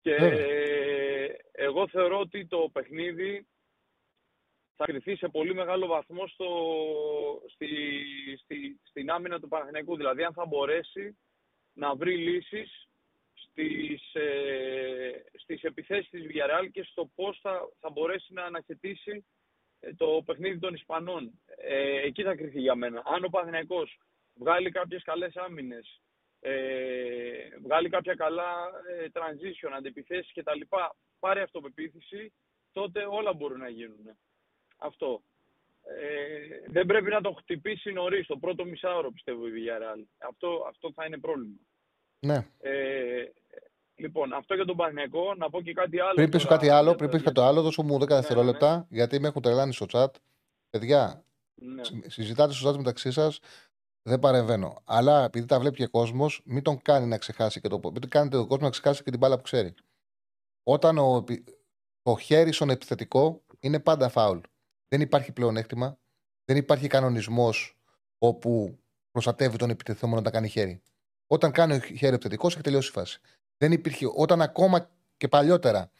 Και 0.00 0.14
εγώ 1.52 1.88
θεωρώ 1.88 2.18
ότι 2.18 2.46
το 2.46 2.70
παιχνίδι 2.72 3.46
θα 4.76 4.84
κρυθεί 4.84 5.16
σε 5.16 5.28
πολύ 5.28 5.54
μεγάλο 5.54 5.86
βαθμό 5.86 6.26
στο, 6.26 6.48
στη, 7.52 7.68
στη, 8.42 8.80
στην 8.82 9.10
άμυνα 9.10 9.40
του 9.40 9.48
Παναθηναϊκού. 9.48 9.96
Δηλαδή 9.96 10.24
αν 10.24 10.32
θα 10.32 10.46
μπορέσει 10.46 11.18
να 11.72 11.94
βρει 11.94 12.16
λύσεις 12.16 12.88
στις, 13.34 14.14
ε, 14.14 15.24
στις 15.32 15.62
επιθέσεις 15.62 16.10
της 16.10 16.26
Villarreal 16.28 16.68
και 16.72 16.82
στο 16.82 17.10
πώς 17.14 17.38
θα, 17.42 17.68
θα 17.80 17.90
μπορέσει 17.90 18.32
να 18.32 18.42
αναχαιτήσει 18.44 19.26
ε, 19.80 19.94
το 19.94 20.22
παιχνίδι 20.24 20.58
των 20.58 20.74
Ισπανών. 20.74 21.40
Ε, 21.56 22.00
εκεί 22.00 22.22
θα 22.22 22.34
κρυθεί 22.34 22.60
για 22.60 22.74
μένα. 22.74 23.02
Αν 23.04 23.24
ο 23.24 23.28
Παναθηναϊκός 23.28 23.98
βγάλει 24.34 24.70
κάποιες 24.70 25.02
καλές 25.02 25.36
άμυνες, 25.36 26.00
ε, 26.40 26.52
βγάλει 27.62 27.88
κάποια 27.88 28.14
καλά 28.14 28.70
ε, 28.88 29.06
transition, 29.12 29.70
αντιπιθέσεις 29.76 30.32
κτλ. 30.32 30.60
Πάρει 31.18 31.40
αυτοπεποίθηση, 31.40 32.32
τότε 32.72 33.04
όλα 33.04 33.32
μπορούν 33.32 33.58
να 33.58 33.68
γίνουν. 33.68 34.16
Αυτό. 34.84 35.22
Ε, 35.86 36.70
δεν 36.72 36.86
πρέπει 36.86 37.10
να 37.10 37.20
το 37.20 37.32
χτυπήσει 37.38 37.90
νωρίς, 37.92 38.26
το 38.26 38.36
πρώτο 38.36 38.64
μισάωρο 38.64 39.10
πιστεύω 39.12 39.46
η 39.46 39.50
Villarreal. 39.50 40.04
Αυτό, 40.28 40.64
αυτό 40.68 40.92
θα 40.94 41.04
είναι 41.06 41.18
πρόβλημα. 41.18 41.56
Ναι. 42.26 42.46
Ε, 42.60 43.32
λοιπόν, 43.94 44.32
αυτό 44.32 44.54
για 44.54 44.64
τον 44.64 44.76
Παναγιακό, 44.76 45.34
να 45.34 45.50
πω 45.50 45.62
και 45.62 45.72
κάτι 45.72 46.00
άλλο. 46.00 46.14
Πριν 46.14 46.30
πεις 46.30 46.42
τώρα 46.42 46.56
κάτι 46.56 46.68
άλλο, 46.68 46.88
για 46.88 46.96
πριν 46.96 47.10
το- 47.10 47.16
πεις 47.16 47.24
κάτι 47.26 47.40
άλλο, 47.40 47.62
δώσω 47.62 47.82
μου 47.82 47.98
10 47.98 48.14
Ναι, 48.14 48.20
δευτερόλεπτα, 48.20 48.86
γιατί 48.90 49.20
με 49.20 49.28
έχουν 49.28 49.42
τρελάνει 49.42 49.72
στο 49.72 49.86
chat. 49.92 50.06
Παιδιά, 50.70 51.24
Ναι. 51.54 51.84
συ- 51.84 52.10
συζητάτε 52.10 52.52
στο 52.52 52.70
chat 52.70 52.76
μεταξύ 52.76 53.10
σας, 53.10 53.38
δεν 54.02 54.18
παρεμβαίνω. 54.18 54.82
Αλλά 54.84 55.24
επειδή 55.24 55.46
τα 55.46 55.60
βλέπει 55.60 55.76
και 55.76 55.86
κόσμος, 55.86 56.40
μην 56.44 56.62
τον 56.62 56.82
κάνει 56.82 57.06
να 57.06 57.18
ξεχάσει 57.18 57.60
και 57.60 57.68
το 57.68 57.80
Μην 57.84 58.00
τον 58.00 58.10
κάνετε 58.10 58.36
τον 58.36 58.46
κόσμο 58.48 58.64
να 58.64 58.70
ξεχάσει 58.70 59.02
και 59.02 59.10
την 59.10 59.18
μπάλα 59.18 59.36
που 59.36 59.42
ξέρει. 59.42 59.74
Όταν 60.62 60.98
ο, 60.98 61.16
επι- 61.16 61.48
το 62.02 62.16
χέρι 62.16 62.52
στον 62.52 62.70
επιθετικό 62.70 63.42
είναι 63.60 63.80
πάντα 63.80 64.08
φάουλ. 64.08 64.38
Δεν 64.88 65.00
υπάρχει 65.00 65.32
πλεονέκτημα. 65.32 65.98
Δεν 66.44 66.56
υπάρχει 66.56 66.86
κανονισμός 66.86 67.78
όπου 68.18 68.78
προστατεύει 69.10 69.56
τον 69.56 69.70
επιτεθόμενο 69.70 70.20
να 70.20 70.30
κάνει 70.30 70.48
χέρι. 70.48 70.82
Όταν 71.26 71.50
κάνει 71.50 71.74
ο 71.74 71.78
χέρι 71.78 72.14
επιθετικός, 72.14 72.52
έχει 72.52 72.62
τελειώσει 72.62 72.88
η 72.88 72.92
φάση. 72.92 73.20
Δεν 73.56 73.72
υπήρχε, 73.72 74.06
όταν 74.14 74.42
ακόμα 74.42 74.90
και 75.16 75.28
παλιότερα 75.28 75.90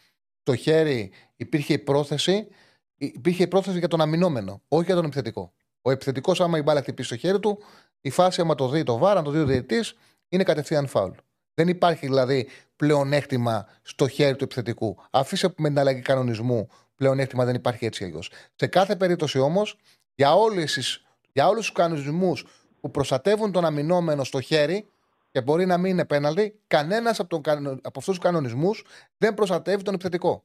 το 0.43 0.55
χέρι 0.55 1.13
υπήρχε 1.37 1.73
η 1.73 1.79
πρόθεση, 1.79 2.49
υπήρχε 2.97 3.43
η 3.43 3.47
πρόθεση 3.47 3.79
για 3.79 3.89
τον 3.89 4.01
αμυνόμενο, 4.01 4.63
όχι 4.69 4.85
για 4.85 4.95
τον 4.95 5.05
επιθετικό. 5.05 5.53
Ο 5.83 5.91
επιθετικός, 5.91 6.41
άμα 6.41 6.59
η 6.59 6.63
μπάλα 6.63 6.81
χτυπήσει 6.81 7.09
στο 7.09 7.17
χέρι 7.17 7.41
του, 7.41 7.59
η 8.01 8.11
φάση, 8.11 8.41
άμα 8.41 8.55
το 8.55 8.69
δει 8.69 8.83
το 8.83 8.99
βάρα, 8.99 9.19
αν 9.19 9.25
το 9.25 9.31
δει 9.31 9.39
ο 9.39 9.45
διαιτητής, 9.45 9.95
είναι 10.29 10.43
κατευθείαν 10.43 10.87
φάουλ. 10.87 11.13
Δεν 11.55 11.69
υπάρχει 11.69 12.07
δηλαδή 12.07 12.49
πλεονέκτημα 12.77 13.69
στο 13.83 14.09
χέρι 14.09 14.37
του 14.37 14.45
επιθετικού. 14.45 14.97
Αφήσε 15.11 15.55
με 15.57 15.69
την 15.69 15.79
αλλαγή 15.79 16.01
κανονισμού 16.01 16.69
πλεονέκτημα 16.95 17.45
δεν 17.45 17.55
υπάρχει 17.55 17.87
έτσι 17.87 18.05
αλλιώς. 18.05 18.31
Σε 18.55 18.67
κάθε 18.67 18.97
περίπτωση 18.97 19.39
όμως, 19.39 19.77
για, 20.15 20.35
όλες, 20.35 21.05
για 21.33 21.49
όλους 21.49 21.65
τους 21.65 21.75
κανονισμούς 21.75 22.47
που 22.81 22.91
προστατεύουν 22.91 23.53
τον 23.53 23.65
αμυνόμενο 23.65 24.25
στο 24.25 24.41
χέρι 24.41 24.89
και 25.31 25.41
μπορεί 25.43 25.67
να 25.67 25.79
μην 25.79 25.91
είναι 25.91 26.05
πέναλτι, 26.05 26.61
κανένας 26.67 27.21
από, 27.21 27.29
τον 27.29 27.43
κανο- 27.43 27.71
από 27.71 27.99
αυτούς 27.99 28.05
τους 28.05 28.19
κανονισμούς 28.19 28.85
δεν 29.19 29.35
προστατεύει 29.35 29.83
τον 29.83 29.95
επιθετικό. 29.95 30.45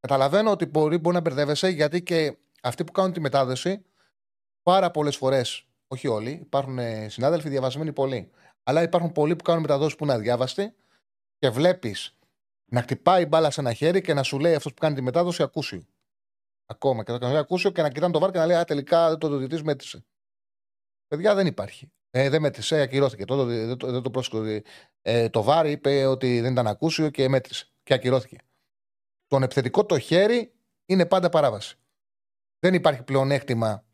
Καταλαβαίνω 0.00 0.50
ότι 0.50 0.66
μπορεί, 0.66 0.98
μπορεί 0.98 1.14
να 1.14 1.20
μπερδεύεσαι 1.20 1.68
γιατί 1.68 2.02
και 2.02 2.36
αυτοί 2.62 2.84
που 2.84 2.92
κάνουν 2.92 3.12
τη 3.12 3.20
μετάδοση 3.20 3.84
πάρα 4.62 4.90
πολλές 4.90 5.16
φορές, 5.16 5.66
όχι 5.86 6.08
όλοι, 6.08 6.30
υπάρχουν 6.30 6.78
ε, 6.78 7.08
συνάδελφοι 7.08 7.48
διαβασμένοι 7.48 7.92
πολλοί. 7.92 8.30
Αλλά 8.62 8.82
υπάρχουν 8.82 9.12
πολλοί 9.12 9.36
που 9.36 9.44
κάνουν 9.44 9.62
μεταδόσεις 9.62 9.96
που 9.96 10.04
είναι 10.04 10.12
αδιάβαστοι 10.12 10.74
και 11.38 11.48
βλέπεις 11.48 12.15
να 12.70 12.82
χτυπάει 12.82 13.22
η 13.22 13.26
μπάλα 13.28 13.50
σε 13.50 13.60
ένα 13.60 13.72
χέρι 13.72 14.00
και 14.00 14.14
να 14.14 14.22
σου 14.22 14.38
λέει 14.38 14.54
αυτός 14.54 14.74
που 14.74 14.80
κάνει 14.80 14.94
τη 14.94 15.02
μετάδοση 15.02 15.42
ακούσιο. 15.42 15.86
Ακόμα 16.66 17.04
και 17.04 17.12
θα 17.12 17.18
κάνει 17.18 17.36
ακούσιο 17.36 17.70
και 17.70 17.82
να 17.82 17.90
κοιτάνε 17.90 18.12
το 18.12 18.18
βάρ 18.18 18.30
και 18.30 18.38
να 18.38 18.46
λέει 18.46 18.56
Α, 18.56 18.64
τελικά 18.64 19.08
δεν 19.08 19.18
το 19.18 19.36
διαιτητή 19.36 19.64
μέτρησε. 19.64 20.04
Παιδιά 21.06 21.34
δεν 21.34 21.46
υπάρχει. 21.46 21.90
Ε, 22.10 22.28
δεν 22.28 22.40
μέτρησε, 22.40 22.80
ακυρώθηκε. 22.80 23.24
Το, 23.24 23.44
δεν 23.44 23.76
το, 23.76 23.90
δεν 23.90 24.02
το 24.02 24.10
πρόσεξε. 24.10 24.62
Ε, 25.02 25.28
το 25.28 25.42
βάρ 25.42 25.66
είπε 25.66 26.04
ότι 26.04 26.40
δεν 26.40 26.52
ήταν 26.52 26.66
ακούσιο 26.66 27.10
και 27.10 27.28
μέτρησε. 27.28 27.66
Και 27.82 27.94
ακυρώθηκε. 27.94 28.38
Τον 29.26 29.42
επιθετικό 29.42 29.84
το 29.84 29.98
χέρι 29.98 30.54
είναι 30.86 31.06
πάντα 31.06 31.28
παράβαση. 31.28 31.76
Δεν 32.58 32.74
υπάρχει 32.74 33.02
πλεονέκτημα 33.02 33.84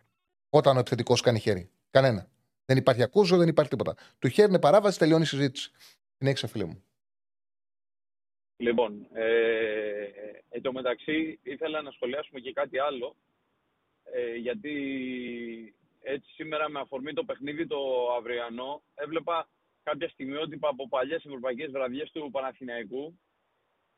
όταν 0.49 0.77
ο 0.77 0.79
επιθετικός 0.79 1.21
κάνει 1.21 1.39
χέρι. 1.39 1.71
Κανένα. 1.91 2.31
Δεν 2.65 2.77
υπάρχει 2.77 3.03
ακούσιο, 3.03 3.37
δεν 3.37 3.49
υπάρχει 3.49 3.71
τίποτα. 3.71 3.95
Το 4.19 4.29
χέρι 4.29 4.49
είναι 4.49 4.59
παράβαση, 4.59 4.99
τελειώνει 4.99 5.23
η 5.23 5.27
συζήτηση. 5.27 5.71
Την 6.17 6.27
έχεις 6.27 6.51
φίλε 6.51 6.65
μου. 6.65 6.83
Λοιπόν, 8.63 9.07
ε, 9.13 10.07
εν 10.51 10.63
τω 10.63 10.73
μεταξύ 10.73 11.39
ήθελα 11.43 11.83
να 11.83 11.91
σχολιάσουμε 11.91 12.41
και 12.41 12.53
κάτι 12.53 12.79
άλλο, 12.79 13.17
ε, 14.05 14.35
γιατί 14.35 14.75
έτσι 16.03 16.33
σήμερα 16.33 16.69
με 16.69 16.81
αφορμή 16.81 17.13
το 17.13 17.25
παιχνίδι 17.25 17.67
το 17.67 17.79
αυριανό 18.19 18.83
έβλεπα 18.95 19.49
κάποια 19.83 20.09
στιγμιότυπα 20.09 20.69
από 20.69 20.89
παλιές 20.89 21.25
ευρωπαϊκές 21.25 21.71
βραδιές 21.71 22.11
του 22.11 22.31
Παναθηναϊκού 22.31 23.19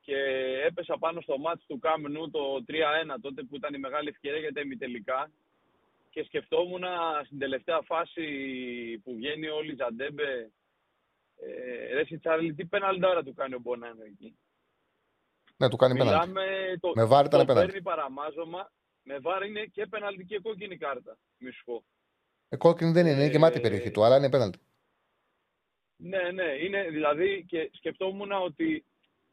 και 0.00 0.16
έπεσα 0.66 0.98
πάνω 0.98 1.20
στο 1.20 1.38
μάτς 1.38 1.66
του 1.66 1.78
Καμπ 1.78 2.08
Νου 2.08 2.30
το 2.30 2.64
3-1 2.68 3.20
τότε 3.20 3.42
που 3.42 3.56
ήταν 3.56 3.74
η 3.74 3.78
μεγάλη 3.78 4.08
ευκαιρία 4.08 4.38
για 4.38 4.52
τα 4.52 4.60
ημιτελικά 4.60 5.30
και 6.10 6.24
σκεφτόμουν 6.24 6.84
στην 7.24 7.38
τελευταία 7.38 7.80
φάση 7.80 8.26
που 9.04 9.14
βγαίνει 9.14 9.48
ο 9.48 9.60
Ολισαντέμπε 9.60 10.50
ε, 11.40 11.94
ρε 11.94 12.00
εσύ, 12.00 12.18
Τσάρλι, 12.18 12.54
τι 12.54 12.64
πεναλντάρα 12.64 13.22
του 13.22 13.34
κάνει 13.34 13.54
ο 13.54 13.58
Μπονάνο 13.58 14.02
εκεί. 14.04 14.36
Ναι, 15.56 15.68
του 15.68 15.76
κάνει 15.76 15.96
πέναλτι. 15.98 16.28
Μιλάμε, 16.28 16.76
το, 16.80 16.92
Με 16.94 17.04
VAR 17.04 17.24
ήταν 17.26 17.40
το 17.40 17.46
πέναλτι. 17.46 17.66
παίρνει 17.70 17.82
παραμάζωμα. 17.82 18.72
Με 19.02 19.18
VAR 19.18 19.42
είναι 19.42 19.64
και 19.64 19.86
πέναλτι 19.86 20.24
και 20.24 20.38
κόκκινη 20.38 20.76
κάρτα. 20.76 21.18
Μη 21.38 21.50
σου 21.50 21.64
πω. 21.64 21.84
Ε, 22.48 22.56
κόκκινη 22.56 22.92
δεν 22.92 23.06
είναι, 23.06 23.14
είναι 23.22 23.30
και 23.30 23.38
μάτι 23.38 23.58
η 23.58 23.60
περιοχή 23.60 23.90
του, 23.90 24.04
αλλά 24.04 24.16
είναι 24.16 24.30
πέναλτι. 24.30 24.58
Ναι, 25.96 26.30
ναι. 26.30 26.44
Είναι 26.64 26.88
δηλαδή 26.90 27.44
και 27.48 27.70
σκεφτόμουν 27.72 28.32
ότι 28.32 28.84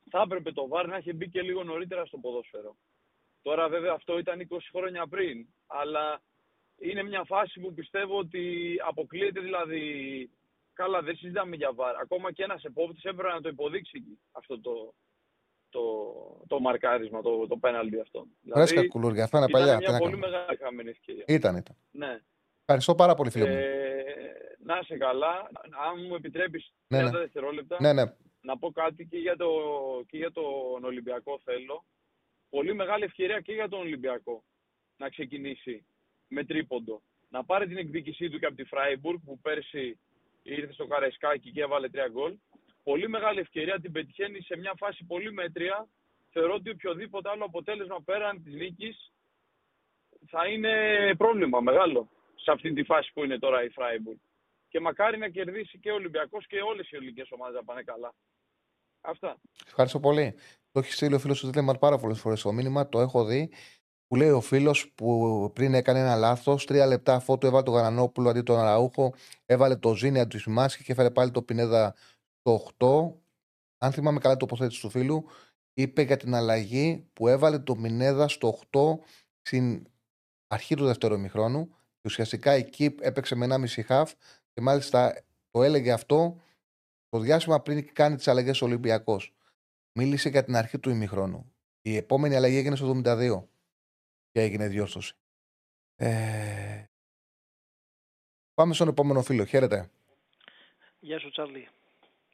θα 0.09 0.21
έπρεπε 0.25 0.51
το 0.51 0.67
βάρ 0.67 0.87
να 0.87 0.95
έχει 0.95 1.13
μπει 1.13 1.29
και 1.29 1.41
λίγο 1.41 1.63
νωρίτερα 1.63 2.05
στο 2.05 2.17
ποδόσφαιρο. 2.17 2.75
Τώρα 3.41 3.69
βέβαια 3.69 3.93
αυτό 3.93 4.17
ήταν 4.17 4.47
20 4.49 4.57
χρόνια 4.71 5.07
πριν. 5.07 5.47
Αλλά 5.67 6.21
είναι 6.77 7.03
μια 7.03 7.23
φάση 7.23 7.59
που 7.59 7.73
πιστεύω 7.73 8.17
ότι 8.17 8.75
αποκλείεται 8.87 9.39
δηλαδή. 9.39 9.81
Καλά, 10.73 11.01
δεν 11.01 11.15
συζητάμε 11.15 11.55
για 11.55 11.73
βάρ. 11.73 11.95
Ακόμα 11.95 12.31
και 12.31 12.43
ένας 12.43 12.63
επόπτης 12.63 13.03
έπρεπε 13.03 13.33
να 13.33 13.41
το 13.41 13.49
υποδείξει 13.49 13.91
εκεί, 13.95 14.19
αυτό 14.31 14.61
το, 14.61 14.93
το, 15.71 15.81
το 16.47 16.59
μαρκάρισμα, 16.59 17.21
το, 17.21 17.47
το 17.47 17.57
πέναλτι 17.57 17.99
αυτό. 17.99 18.25
Βρέσκα 18.41 18.65
Δηλαδή, 18.65 18.87
κουλούρια, 18.87 19.23
αυτά 19.23 19.37
είναι 19.37 19.47
ήταν 19.49 19.59
παλιά. 19.61 19.77
μια 19.77 19.87
Τι 19.87 19.91
να 19.93 19.97
πολύ 19.99 20.11
κάνουμε. 20.11 20.29
μεγάλη 20.37 20.57
χαμένη 20.57 20.89
ευκαιρία. 20.89 21.23
Ήταν, 21.27 21.55
ήταν. 21.55 21.75
Ναι. 21.91 22.19
Ευχαριστώ 22.61 22.95
πάρα 22.95 23.13
πολύ, 23.15 23.29
φίλε 23.29 23.45
μου. 23.49 23.55
Ε, 23.55 24.57
να 24.63 24.79
είσαι 24.81 24.97
καλά. 24.97 25.49
Αν 25.89 26.05
μου 26.07 26.15
επιτρέπεις 26.15 26.73
Ναι, 26.87 26.99
30 26.99 27.11
ναι. 27.11 27.19
δευτερόλεπτα, 27.19 27.77
Ναι, 27.79 27.93
ναι. 27.93 28.03
να 28.41 28.57
πω 28.57 28.71
κάτι 28.71 29.05
και 29.05 29.17
για, 29.17 29.35
το, 29.37 29.47
και 30.07 30.17
για 30.17 30.31
τον 30.31 30.83
Ολυμπιακό 30.83 31.39
θέλω. 31.43 31.83
Πολύ 32.49 32.73
μεγάλη 32.75 33.03
ευκαιρία 33.03 33.39
και 33.39 33.53
για 33.53 33.69
τον 33.69 33.79
Ολυμπιακό 33.79 34.43
να 34.97 35.09
ξεκινήσει 35.09 35.85
με 36.27 36.43
τρίποντο. 36.45 37.01
Να 37.29 37.43
πάρει 37.43 37.67
την 37.67 37.77
εκδίκησή 37.77 38.29
του 38.29 38.39
και 38.39 38.45
από 38.45 38.55
τη 38.55 38.63
Φράιμπουργκ 38.63 39.19
που 39.25 39.39
πέρσι 39.39 39.99
ήρθε 40.43 40.73
στο 40.73 40.85
Καραϊσκάκι 40.87 41.51
και 41.51 41.61
έβαλε 41.61 41.89
τρία 41.89 42.07
γκολ. 42.07 42.35
Πολύ 42.83 43.09
μεγάλη 43.09 43.39
ευκαιρία 43.39 43.79
την 43.79 43.91
πετυχαίνει 43.91 44.41
σε 44.41 44.57
μια 44.57 44.73
φάση 44.77 45.03
πολύ 45.03 45.31
μέτρια. 45.33 45.87
Θεωρώ 46.29 46.53
ότι 46.53 46.69
οποιοδήποτε 46.69 47.29
άλλο 47.29 47.45
αποτέλεσμα 47.45 48.01
πέραν 48.05 48.43
της 48.43 48.53
νίκης 48.53 49.11
θα 50.27 50.47
είναι 50.47 50.73
πρόβλημα 51.17 51.59
μεγάλο 51.59 52.09
σε 52.35 52.51
αυτή 52.51 52.73
τη 52.73 52.83
φάση 52.83 53.11
που 53.13 53.23
είναι 53.23 53.39
τώρα 53.39 53.63
η 53.63 53.69
Φράιμπουργκ. 53.69 54.17
Και 54.69 54.79
μακάρι 54.79 55.17
να 55.17 55.29
κερδίσει 55.29 55.79
και 55.79 55.91
ο 55.91 55.93
Ολυμπιακός 55.93 56.47
και 56.47 56.61
όλες 56.61 56.91
οι 56.91 56.95
ελληνικές 56.95 57.31
ομάδες 57.31 57.55
να 57.55 57.63
πάνε 57.63 57.83
καλά. 57.83 58.13
Αυτά. 59.01 59.37
Ευχαριστώ 59.65 59.99
πολύ. 59.99 60.35
Το 60.71 60.79
έχεις 60.79 60.95
στείλει 60.95 61.13
ο 61.13 61.19
φίλος 61.19 61.39
του 61.39 61.49
Δίλεμαρ 61.49 61.77
πάρα 61.77 61.97
πολλές 61.97 62.19
φορές 62.19 62.41
το 62.41 62.51
μήνυμα, 62.51 62.89
το 62.89 62.99
έχω 62.99 63.25
δει. 63.25 63.51
Που 64.07 64.15
λέει 64.15 64.29
ο 64.29 64.41
φίλος 64.41 64.91
που 64.95 65.51
πριν 65.55 65.73
έκανε 65.73 65.99
ένα 65.99 66.15
λάθος, 66.15 66.65
τρία 66.65 66.85
λεπτά 66.85 67.15
αφού 67.15 67.37
του 67.37 67.45
έβαλε 67.45 67.63
τον 67.63 67.73
Γαρανόπουλο 67.73 68.29
αντί 68.29 68.41
τον 68.41 68.59
Αραούχο, 68.59 69.13
έβαλε 69.45 69.75
το 69.75 69.95
Ζήνη 69.95 70.19
αντί 70.19 70.29
του 70.29 70.39
Σιμάσκη 70.39 70.83
και 70.83 70.91
έφερε 70.91 71.11
πάλι 71.11 71.31
το 71.31 71.41
Πινέδα 71.41 71.95
στο 72.41 72.71
8. 72.77 73.13
Αν 73.77 73.91
θυμάμαι 73.91 74.19
καλά 74.19 74.33
το 74.37 74.45
τοποθέτηση 74.45 74.81
του 74.81 74.89
φίλου, 74.89 75.25
είπε 75.73 76.01
για 76.01 76.17
την 76.17 76.33
αλλαγή 76.35 77.09
που 77.13 77.27
έβαλε 77.27 77.59
το 77.59 77.75
Πινέδα 77.75 78.27
στο 78.27 78.59
8 78.71 78.79
στην 79.41 79.87
αρχή 80.47 80.75
του 80.75 80.85
δεύτερου 80.85 81.13
ημιχρόνου. 81.13 81.67
Και 81.67 82.07
ουσιαστικά 82.07 82.51
εκεί 82.51 82.95
έπαιξε 82.99 83.35
με 83.35 83.47
1,5 83.49 83.83
χαφ 83.85 84.13
και 84.53 84.61
μάλιστα 84.61 85.23
το 85.49 85.63
έλεγε 85.63 85.91
αυτό 85.91 86.41
το 87.09 87.19
διάστημα 87.19 87.61
πριν 87.61 87.93
κάνει 87.93 88.15
τις 88.15 88.27
αλλαγές 88.27 88.61
ο 88.61 88.65
Ολυμπιακός. 88.65 89.33
Μίλησε 89.99 90.29
για 90.29 90.43
την 90.43 90.55
αρχή 90.55 90.79
του 90.79 90.89
ημιχρόνου. 90.89 91.53
Η 91.81 91.95
επόμενη 91.95 92.35
αλλαγή 92.35 92.57
έγινε 92.57 92.75
στο 92.75 93.01
72 93.05 93.43
και 94.31 94.41
έγινε 94.41 94.67
διόρθωση. 94.67 95.13
Ε... 95.95 96.85
Πάμε 98.53 98.73
στον 98.73 98.87
επόμενο 98.87 99.21
φίλο. 99.21 99.45
Χαίρετε. 99.45 99.89
Γεια 100.99 101.19
σου, 101.19 101.29
Τσάρλι. 101.29 101.69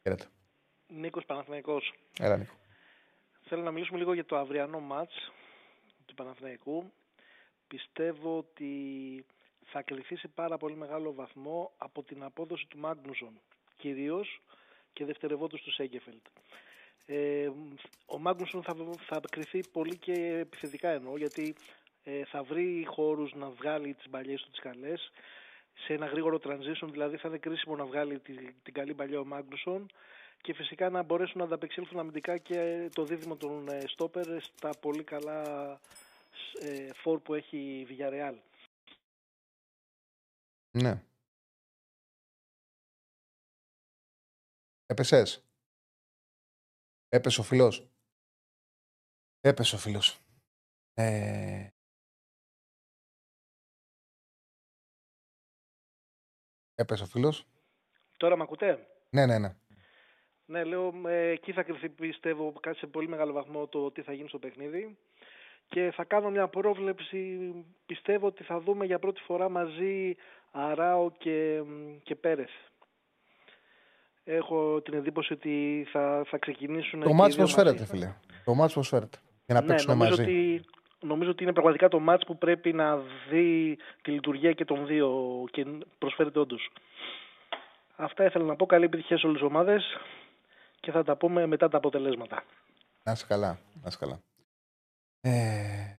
Χαίρετε. 0.07 0.25
Νίκος 0.87 1.25
Παναθηναϊκός. 1.25 1.93
Έλα, 2.19 2.37
Νίκο. 2.37 2.53
Θέλω 3.41 3.61
να 3.61 3.71
μιλήσουμε 3.71 3.97
λίγο 3.97 4.13
για 4.13 4.25
το 4.25 4.37
αυριανό 4.37 4.79
μάτς 4.79 5.31
του 6.05 6.13
Παναθηναϊκού. 6.13 6.91
Πιστεύω 7.67 8.37
ότι 8.37 9.25
θα 9.65 9.81
κληθεί 9.81 10.15
σε 10.15 10.27
πάρα 10.27 10.57
πολύ 10.57 10.75
μεγάλο 10.75 11.13
βαθμό 11.13 11.71
από 11.77 12.03
την 12.03 12.23
απόδοση 12.23 12.65
του 12.67 12.77
Μάγνουσον 12.77 13.39
κυρίως 13.77 14.41
και 14.93 15.05
δευτερευόντως 15.05 15.61
του 15.61 15.73
Σέγκεφελτ. 15.73 16.25
Ε, 17.05 17.49
ο 18.05 18.19
Μάγνουσον 18.19 18.63
θα, 18.63 18.75
θα 19.07 19.21
κρυθεί 19.31 19.59
πολύ 19.71 19.97
και 19.97 20.13
επιθετικά 20.39 20.89
εννοώ 20.89 21.17
γιατί 21.17 21.55
ε, 22.03 22.25
θα 22.25 22.43
βρει 22.43 22.85
χώρους 22.87 23.33
να 23.33 23.49
βγάλει 23.49 23.93
τις 23.93 24.09
μπαλιές 24.09 24.41
του 24.41 24.49
τις 24.49 24.59
καλές 24.59 25.11
σε 25.85 25.93
ένα 25.93 26.05
γρήγορο 26.05 26.39
transition 26.43 26.87
δηλαδή 26.91 27.17
θα 27.17 27.27
είναι 27.27 27.37
κρίσιμο 27.37 27.75
να 27.75 27.85
βγάλει 27.85 28.19
την, 28.19 28.53
την 28.63 28.73
καλή 28.73 28.93
παλιά 28.93 29.19
ο 29.19 29.25
Μάγνουσον 29.25 29.85
και 30.41 30.53
φυσικά 30.53 30.89
να 30.89 31.03
μπορέσουν 31.03 31.37
να 31.37 31.43
ανταπεξέλθουν 31.43 31.99
αμυντικά 31.99 32.37
και 32.37 32.89
το 32.93 33.05
δίδυμο 33.05 33.35
των 33.35 33.67
ε, 33.67 33.81
στόπερ 33.87 34.41
στα 34.41 34.69
πολύ 34.81 35.03
καλά 35.03 35.71
ε, 36.59 36.89
φόρ 36.93 37.19
που 37.19 37.33
έχει 37.33 37.57
η 37.57 37.87
Villarreal. 37.89 38.35
Ναι. 40.71 41.03
Έπεσες; 44.85 45.43
Έπεσε 47.09 47.39
ο 47.39 47.43
φιλός; 47.43 47.87
Έπεσε 49.41 49.75
ο 49.75 49.77
φιλός. 49.77 50.19
Ε... 50.93 51.67
Έπεσε 56.79 57.03
ο 57.03 57.05
φίλος. 57.05 57.45
Τώρα 58.17 58.37
με 58.37 58.43
ακούτε; 58.43 58.87
Ναι, 59.09 59.25
ναι, 59.25 59.37
ναι. 59.37 59.55
Ναι, 60.45 60.63
λέω, 60.63 60.93
ε, 61.07 61.29
εκεί 61.29 61.51
θα 61.51 61.63
κρυφτεί 61.63 61.89
πιστεύω 61.89 62.53
σε 62.77 62.87
πολύ 62.87 63.07
μεγάλο 63.07 63.33
βαθμό 63.33 63.67
το 63.67 63.91
τι 63.91 64.01
θα 64.01 64.13
γίνει 64.13 64.27
στο 64.27 64.39
παιχνίδι 64.39 64.97
και 65.69 65.91
θα 65.95 66.03
κάνω 66.03 66.29
μια 66.29 66.47
πρόβλεψη, 66.47 67.53
πιστεύω 67.85 68.27
ότι 68.27 68.43
θα 68.43 68.59
δούμε 68.59 68.85
για 68.85 68.99
πρώτη 68.99 69.21
φορά 69.21 69.49
μαζί 69.49 70.15
Αράο 70.51 71.11
και, 71.11 71.61
και 72.03 72.15
Πέρεθ. 72.15 72.49
Έχω 74.23 74.81
την 74.81 74.93
εντύπωση 74.93 75.33
ότι 75.33 75.87
θα, 75.91 76.23
θα 76.27 76.37
ξεκινήσουν... 76.37 76.99
Το 76.99 77.13
μάτς 77.13 77.35
πώς 77.35 77.53
φέρετε 77.53 77.85
φίλε. 77.85 78.13
Το 78.45 78.53
μάτς 78.53 78.73
πώς 78.73 78.87
φέρετε. 78.87 79.17
Για 79.45 79.55
να 79.55 79.61
ναι, 79.61 79.67
παίξουν 79.67 79.91
νομίζω 79.91 80.09
μαζί. 80.09 80.21
Ότι, 80.21 80.65
νομίζω 81.07 81.31
ότι 81.31 81.43
είναι 81.43 81.53
πραγματικά 81.53 81.87
το 81.87 81.99
μάτς 81.99 82.25
που 82.25 82.37
πρέπει 82.37 82.73
να 82.73 82.97
δει 83.29 83.77
τη 84.01 84.11
λειτουργία 84.11 84.51
και 84.51 84.65
των 84.65 84.85
δύο 84.85 85.43
και 85.51 85.65
προσφέρεται 85.97 86.39
όντως. 86.39 86.71
Αυτά 87.95 88.25
ήθελα 88.25 88.45
να 88.45 88.55
πω. 88.55 88.65
Καλή 88.65 88.85
επιτυχία 88.85 89.17
σε 89.17 89.25
όλες 89.25 89.39
τις 89.39 89.49
ομάδες 89.49 89.83
και 90.79 90.91
θα 90.91 91.03
τα 91.03 91.17
πούμε 91.17 91.45
μετά 91.45 91.69
τα 91.69 91.77
αποτελέσματα. 91.77 92.43
Να 93.03 93.11
είσαι 93.11 93.25
καλά. 93.27 93.59
Να 93.73 93.87
είσαι 93.87 93.97
καλά. 93.99 94.19
Ε... 95.21 95.93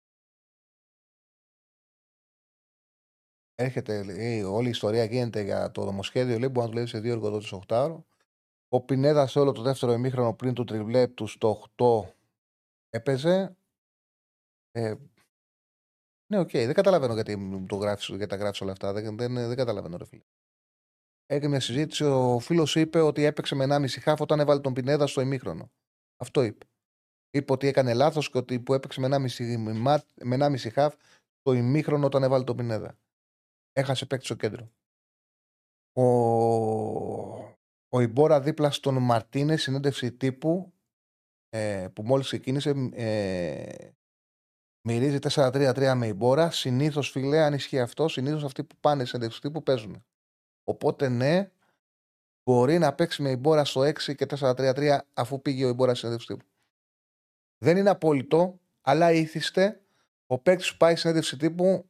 Έρχεται, 3.60 4.04
λέει, 4.04 4.42
όλη 4.44 4.68
η 4.68 4.70
ιστορία 4.70 5.04
γίνεται 5.04 5.42
για 5.42 5.72
το 5.72 5.86
νομοσχέδιο, 5.86 6.38
λέει, 6.40 6.50
μπορεί 6.52 6.66
να 6.66 6.72
δουλεύει 6.72 6.88
σε 6.88 7.00
δύο 7.00 7.12
εργοδότες 7.12 7.60
8 7.68 7.98
Ο 8.70 8.82
Πινέδας 8.82 9.32
σε 9.32 9.40
όλο 9.40 9.52
το 9.52 9.62
δεύτερο 9.62 9.92
ημίχρονο 9.92 10.34
πριν 10.34 10.54
του 10.54 10.64
τριβλέ 10.64 11.08
του 11.08 11.28
στο 11.28 11.64
8 11.78 12.10
έπαιζε. 12.90 13.58
Ε, 14.72 14.96
ναι, 16.32 16.40
OK, 16.40 16.48
okay. 16.48 16.66
δεν 16.66 16.74
καταλαβαίνω 16.74 17.14
γιατί, 17.14 17.66
το 17.68 17.76
γράφεις, 17.76 18.08
γιατί 18.08 18.28
τα 18.28 18.36
γράφεις 18.36 18.62
όλα 18.62 18.72
αυτά. 18.72 18.94
Δεν, 18.94 19.18
δεν, 19.18 19.34
δεν 19.34 19.56
καταλαβαίνω, 19.56 19.98
ρε 19.98 20.06
φίλε. 20.06 20.24
Έγινε 21.26 21.48
μια 21.48 21.60
συζήτηση. 21.60 22.04
Ο 22.04 22.40
φίλος 22.40 22.76
είπε 22.76 23.00
ότι 23.00 23.24
έπαιξε 23.24 23.56
με 23.56 23.66
1,5 23.70 23.88
χάφ 23.88 24.22
όταν 24.22 24.40
έβαλε 24.40 24.60
τον 24.60 24.74
Πινέδα 24.74 25.08
στο 25.08 25.22
ημίχρονο. 25.22 25.72
Αυτό 26.18 26.44
είπε. 26.44 26.66
Είπε 27.30 27.52
ότι 27.52 27.68
έκανε 27.68 27.94
λάθος 27.94 28.30
και 28.32 28.38
ότι 28.38 28.60
που 28.60 28.74
έπαιξε 28.74 29.00
με 29.00 29.08
1,5, 29.12 30.04
με 30.24 30.38
1,5 30.40 30.72
χάφ 30.72 30.96
το 31.42 31.54
ημίχρονο 31.54 32.06
όταν 32.06 32.24
έβαλε 32.24 32.44
τον 32.44 32.56
Πινέδα. 32.56 32.98
Έχασε 33.72 34.06
παίκτης 34.06 34.28
στο 34.28 34.36
κέντρο. 34.36 34.72
Ο, 35.94 36.04
ο 37.90 38.00
Ιμπόρα 38.00 38.42
δίπλα 38.42 38.72
στον 38.72 38.98
Μαρτίνες, 38.98 39.62
συνέντευξη 39.62 40.12
τύπου 40.12 40.74
ε, 41.50 41.88
που 41.94 42.04
μόλις 42.04 42.26
ξεκίνησε, 42.26 42.90
ε, 42.94 43.90
μυρίζει 44.88 45.18
4-3-3 45.30 45.94
με 45.96 46.08
Ιμπόρα. 46.08 46.52
Συνήθως, 46.52 47.10
φιλέ, 47.10 47.44
αν 47.44 47.54
ισχύει 47.54 47.80
αυτό, 47.80 48.08
συνήθως 48.08 48.44
αυτοί 48.44 48.64
που 48.64 48.76
πάνε 48.80 49.06
συνέντευξη 49.06 49.42
τύπου 49.42 49.64
παίζουν. 49.64 50.06
Οπότε 50.64 51.10
ναι, 51.10 51.52
μπορεί 52.44 52.78
να 52.78 52.94
παίξει 52.94 53.22
με 53.22 53.30
Ιμπόρα 53.30 53.66
στο 53.66 53.82
6 53.82 54.16
και 54.16 54.26
4-3-3 54.40 54.98
αφού 55.14 55.42
πήγε 55.42 55.66
ο 55.66 55.68
Ιμπόρα 55.68 55.96
συνέντευξη 55.96 56.28
τύπου. 56.28 56.46
Δεν 57.58 57.78
είναι 57.78 57.90
απόλυτο, 57.90 58.60
αλλά 58.82 59.12
ήθιστε 59.12 59.82
ο 60.26 60.40
παίκτης 60.40 60.72
που 60.72 60.78
πάει 60.78 60.96
συνέντευξη 60.96 61.38
τύπου 61.38 61.90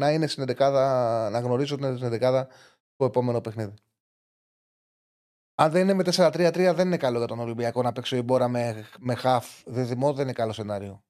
να 0.00 0.10
είναι 0.10 0.26
στην 0.26 0.44
11, 0.48 0.56
να 1.32 1.40
γνωρίζει 1.40 1.72
ότι 1.72 1.86
είναι 1.86 1.96
στην 1.96 2.18
11 2.22 2.46
το 2.96 3.04
επόμενο 3.04 3.40
παιχνίδι. 3.40 3.74
Αν 5.54 5.70
δεν 5.70 5.82
είναι 5.82 5.94
με 5.94 6.02
4-3-3, 6.06 6.72
δεν 6.74 6.86
είναι 6.86 6.96
καλό 6.96 7.18
για 7.18 7.26
τον 7.26 7.38
Ολυμπιακό 7.38 7.82
να 7.82 7.92
παίξει 7.92 8.14
ο 8.14 8.18
Ιμπόρα 8.18 8.48
με, 8.48 8.86
με 8.98 9.14
χαφ. 9.14 9.62
Δεδημό 9.66 10.12
δεν 10.12 10.24
είναι 10.24 10.32
καλό 10.32 10.52
σενάριο. 10.52 11.05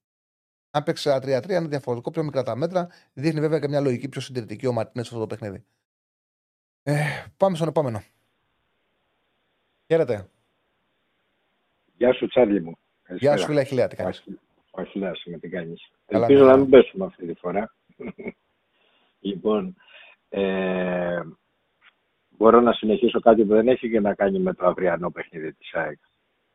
Αν 0.77 0.83
παίξει 0.83 1.09
4-3-3 1.13 1.49
είναι 1.49 1.67
διαφορετικό, 1.67 2.11
πιο 2.11 2.23
μικρά 2.23 2.43
τα 2.43 2.55
μέτρα. 2.55 2.87
Δείχνει 3.13 3.39
βέβαια 3.39 3.59
και 3.59 3.67
μια 3.67 3.81
λογική 3.81 4.09
πιο 4.09 4.21
συντηρητική 4.21 4.67
ο 4.67 4.73
Μαρτίνες 4.73 5.07
σε 5.07 5.15
αυτό 5.15 5.27
το 5.27 5.35
παιχνίδι. 5.35 5.65
Ε, 6.83 6.93
πάμε 7.37 7.55
στον 7.55 7.67
επόμενο. 7.67 8.01
Χαίρετε. 9.87 10.29
Γεια 11.97 12.13
σου, 12.13 12.27
Τσάρλι 12.27 12.61
μου. 12.61 12.77
Γεια 13.09 13.37
σου, 13.37 13.45
φίλε 13.45 13.61
Αχιλέα, 13.61 13.87
τι 13.87 13.95
κάνεις; 13.95 14.23
Ο 14.71 14.81
Αχιλέας, 14.81 15.23
με 15.25 15.37
τι 15.37 15.49
κάνεις. 15.49 15.91
Ελπίζω 16.05 16.45
να 16.45 16.57
μην 16.57 16.69
πέσουμε 16.69 17.05
αυτή 17.05 17.25
τη 17.25 17.33
φορά. 17.33 17.75
λοιπόν, 19.29 19.75
ε, 20.29 21.21
μπορώ 22.29 22.61
να 22.61 22.73
συνεχίσω 22.73 23.19
κάτι 23.19 23.45
που 23.45 23.53
δεν 23.53 23.67
έχει 23.67 23.89
και 23.89 23.99
να 23.99 24.13
κάνει 24.13 24.39
με 24.39 24.53
το 24.53 24.65
αυριανό 24.65 25.11
παιχνίδι 25.11 25.53
της 25.53 25.73
ΑΕΚ. 25.73 25.99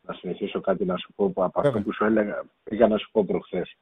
Να 0.01 0.15
συνεχίσω 0.15 0.61
κάτι 0.61 0.85
να 0.85 0.97
σου 0.97 1.13
πω 1.17 1.25
από 1.25 1.61
αυτό 1.61 1.81
που 1.83 1.93
σου 1.95 2.05
έλεγα, 2.05 2.45
πήγα 2.63 2.89
να 2.89 2.97
σου 2.99 3.11
πω 3.11 3.25
προχθές. 3.25 3.77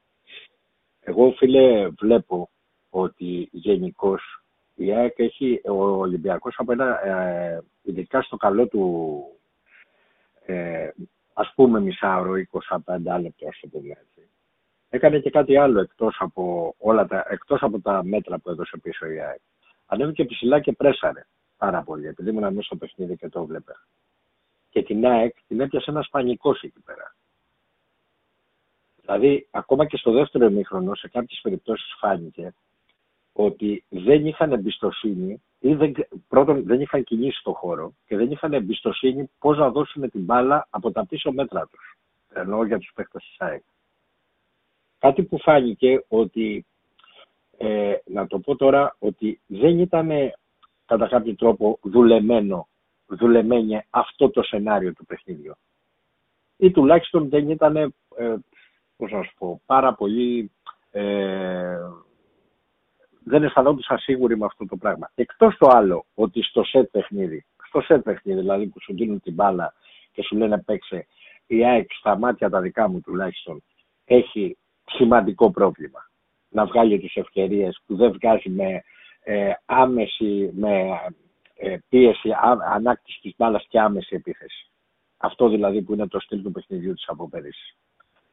Εγώ, 1.01 1.33
φίλε, 1.33 1.89
βλέπω 1.89 2.51
ότι 2.91 3.49
γενικώς 3.53 4.43
η 4.75 4.93
ΑΕΚ 4.93 5.19
έχει, 5.19 5.61
ο 5.65 5.83
Ολυμπιακός 5.83 6.55
από 6.59 6.73
ένα, 6.73 7.07
ε, 7.07 7.63
ειδικά 7.83 8.23
στο 8.23 8.37
καλό 8.37 8.67
του, 8.69 9.23
ε, 10.47 10.91
ας 11.33 11.53
πούμε 11.55 11.81
μισάωρο, 11.81 12.37
25 12.37 13.21
λεπτό, 13.21 13.49
ας 13.49 13.61
το 13.61 13.69
πούμε 13.69 13.97
έτσι. 14.01 14.29
Έκανε 14.89 15.19
και 15.19 15.31
κάτι 15.31 15.57
άλλο 15.57 15.81
εκτός 15.81 16.17
από, 16.19 16.75
όλα 16.79 17.07
τα, 17.07 17.27
εκτός 17.29 17.63
από 17.63 17.81
τα 17.81 18.05
μέτρα 18.05 18.39
που 18.39 18.51
έδωσε 18.51 18.79
πίσω 18.83 19.07
η 19.07 19.21
ΑΕΚ. 19.21 19.41
Ανέβηκε 19.87 20.25
ψηλά 20.25 20.61
και 20.61 20.73
πρέσαρε 20.73 21.27
πάρα 21.57 21.83
πολύ, 21.83 22.07
επειδή 22.07 22.31
ήμουν 22.31 22.43
μέσα 22.43 22.63
στο 22.63 22.77
παιχνίδι 22.77 23.17
και 23.17 23.29
το 23.29 23.45
βλέπε. 23.45 23.73
Και 24.71 24.83
την 24.83 25.07
ΑΕΚ 25.07 25.37
την 25.47 25.61
έπιασε 25.61 25.91
ένα 25.91 26.03
σπανικός 26.03 26.63
εκεί 26.63 26.81
πέρα. 26.85 27.15
Δηλαδή, 29.13 29.47
ακόμα 29.51 29.87
και 29.87 29.97
στο 29.97 30.13
δεύτερο 30.13 30.47
ημίχρονο, 30.47 30.95
σε 30.95 31.09
κάποιες 31.09 31.41
περιπτώσεις 31.43 31.95
φάνηκε 31.99 32.55
ότι 33.33 33.85
δεν 33.89 34.27
είχαν 34.27 34.53
εμπιστοσύνη 34.53 35.43
ή 35.59 35.75
δεν, 35.75 35.93
πρώτον 36.29 36.65
δεν 36.65 36.81
είχαν 36.81 37.05
κινήσει 37.05 37.39
στο 37.39 37.53
χώρο 37.53 37.93
και 38.07 38.17
δεν 38.17 38.31
είχαν 38.31 38.53
εμπιστοσύνη 38.53 39.31
πώς 39.39 39.59
να 39.59 39.71
δώσουν 39.71 40.11
την 40.11 40.21
μπάλα 40.21 40.67
από 40.71 40.91
τα 40.91 41.07
πίσω 41.07 41.33
μέτρα 41.33 41.67
τους. 41.67 41.99
Εννοώ 42.33 42.65
για 42.65 42.79
τους 42.79 42.91
παίκτες 42.95 43.23
της 43.23 43.37
ΑΕΚ. 43.39 43.63
Κάτι 44.99 45.23
που 45.23 45.39
φάνηκε 45.39 46.05
ότι, 46.09 46.67
ε, 47.59 47.95
να 48.05 48.27
το 48.27 48.39
πω 48.39 48.57
τώρα, 48.57 48.97
ότι 48.99 49.41
δεν 49.47 49.79
ήταν 49.79 50.11
κατά 50.87 51.09
κάποιο 51.09 51.35
τρόπο 51.35 51.79
δουλεμένο, 51.83 52.69
δουλεμένη 53.07 53.85
αυτό 53.91 54.31
το 54.31 54.43
σενάριο 54.43 54.93
του 54.93 55.07
παιχνίδιου. 55.07 55.55
Ή 56.57 56.71
τουλάχιστον 56.71 57.29
δεν 57.29 57.51
ήταν, 57.51 57.77
ε, 57.77 57.93
πώς 59.01 59.13
να 59.13 59.23
σου 59.23 59.35
πω, 59.39 59.61
πάρα 59.67 59.95
πολύ 59.95 60.51
ε, 60.91 61.79
δεν 63.25 63.43
αισθανόντουσαν 63.43 63.99
σίγουροι 63.99 64.37
με 64.37 64.45
αυτό 64.45 64.67
το 64.67 64.77
πράγμα. 64.77 65.11
Εκτός 65.15 65.57
το 65.59 65.69
άλλο, 65.69 66.07
ότι 66.15 66.43
στο 66.43 66.65
σετ 66.65 66.91
παιχνίδι, 66.91 67.45
στο 67.67 67.81
σετ 67.81 68.03
παιχνίδι 68.03 68.41
δηλαδή 68.41 68.67
που 68.67 68.81
σου 68.81 68.95
δίνουν 68.95 69.21
την 69.21 69.35
μπάλα 69.35 69.75
και 70.13 70.23
σου 70.23 70.37
λένε 70.37 70.63
παίξε, 70.63 71.07
η 71.47 71.65
ΑΕΚ 71.65 71.93
στα 71.93 72.19
μάτια 72.19 72.51
τα 72.51 72.61
δικά 72.61 72.89
μου 72.89 73.01
τουλάχιστον 73.01 73.63
έχει 74.05 74.57
σημαντικό 74.85 75.51
πρόβλημα. 75.51 76.11
Να 76.49 76.67
βγάλει 76.67 76.99
τις 76.99 77.17
ευκαιρίες 77.17 77.81
που 77.87 77.97
δεν 77.97 78.13
βγάζει 78.13 78.49
με 78.49 78.83
ε, 79.23 79.53
άμεση, 79.65 80.51
με 80.55 81.01
ε, 81.55 81.77
πίεση, 81.89 82.31
α, 82.31 82.59
ανάκτηση 82.75 83.21
της 83.21 83.35
μπάλας 83.37 83.67
και 83.69 83.81
άμεση 83.81 84.15
επίθεση. 84.15 84.71
Αυτό 85.17 85.49
δηλαδή 85.49 85.83
που 85.83 85.93
είναι 85.93 86.09
το 86.09 86.21
στυλ 86.21 86.43
του 86.43 86.53
παιχνιδιού 86.53 86.95
της 86.95 87.09
από 87.09 87.29
πέρυσι. 87.29 87.77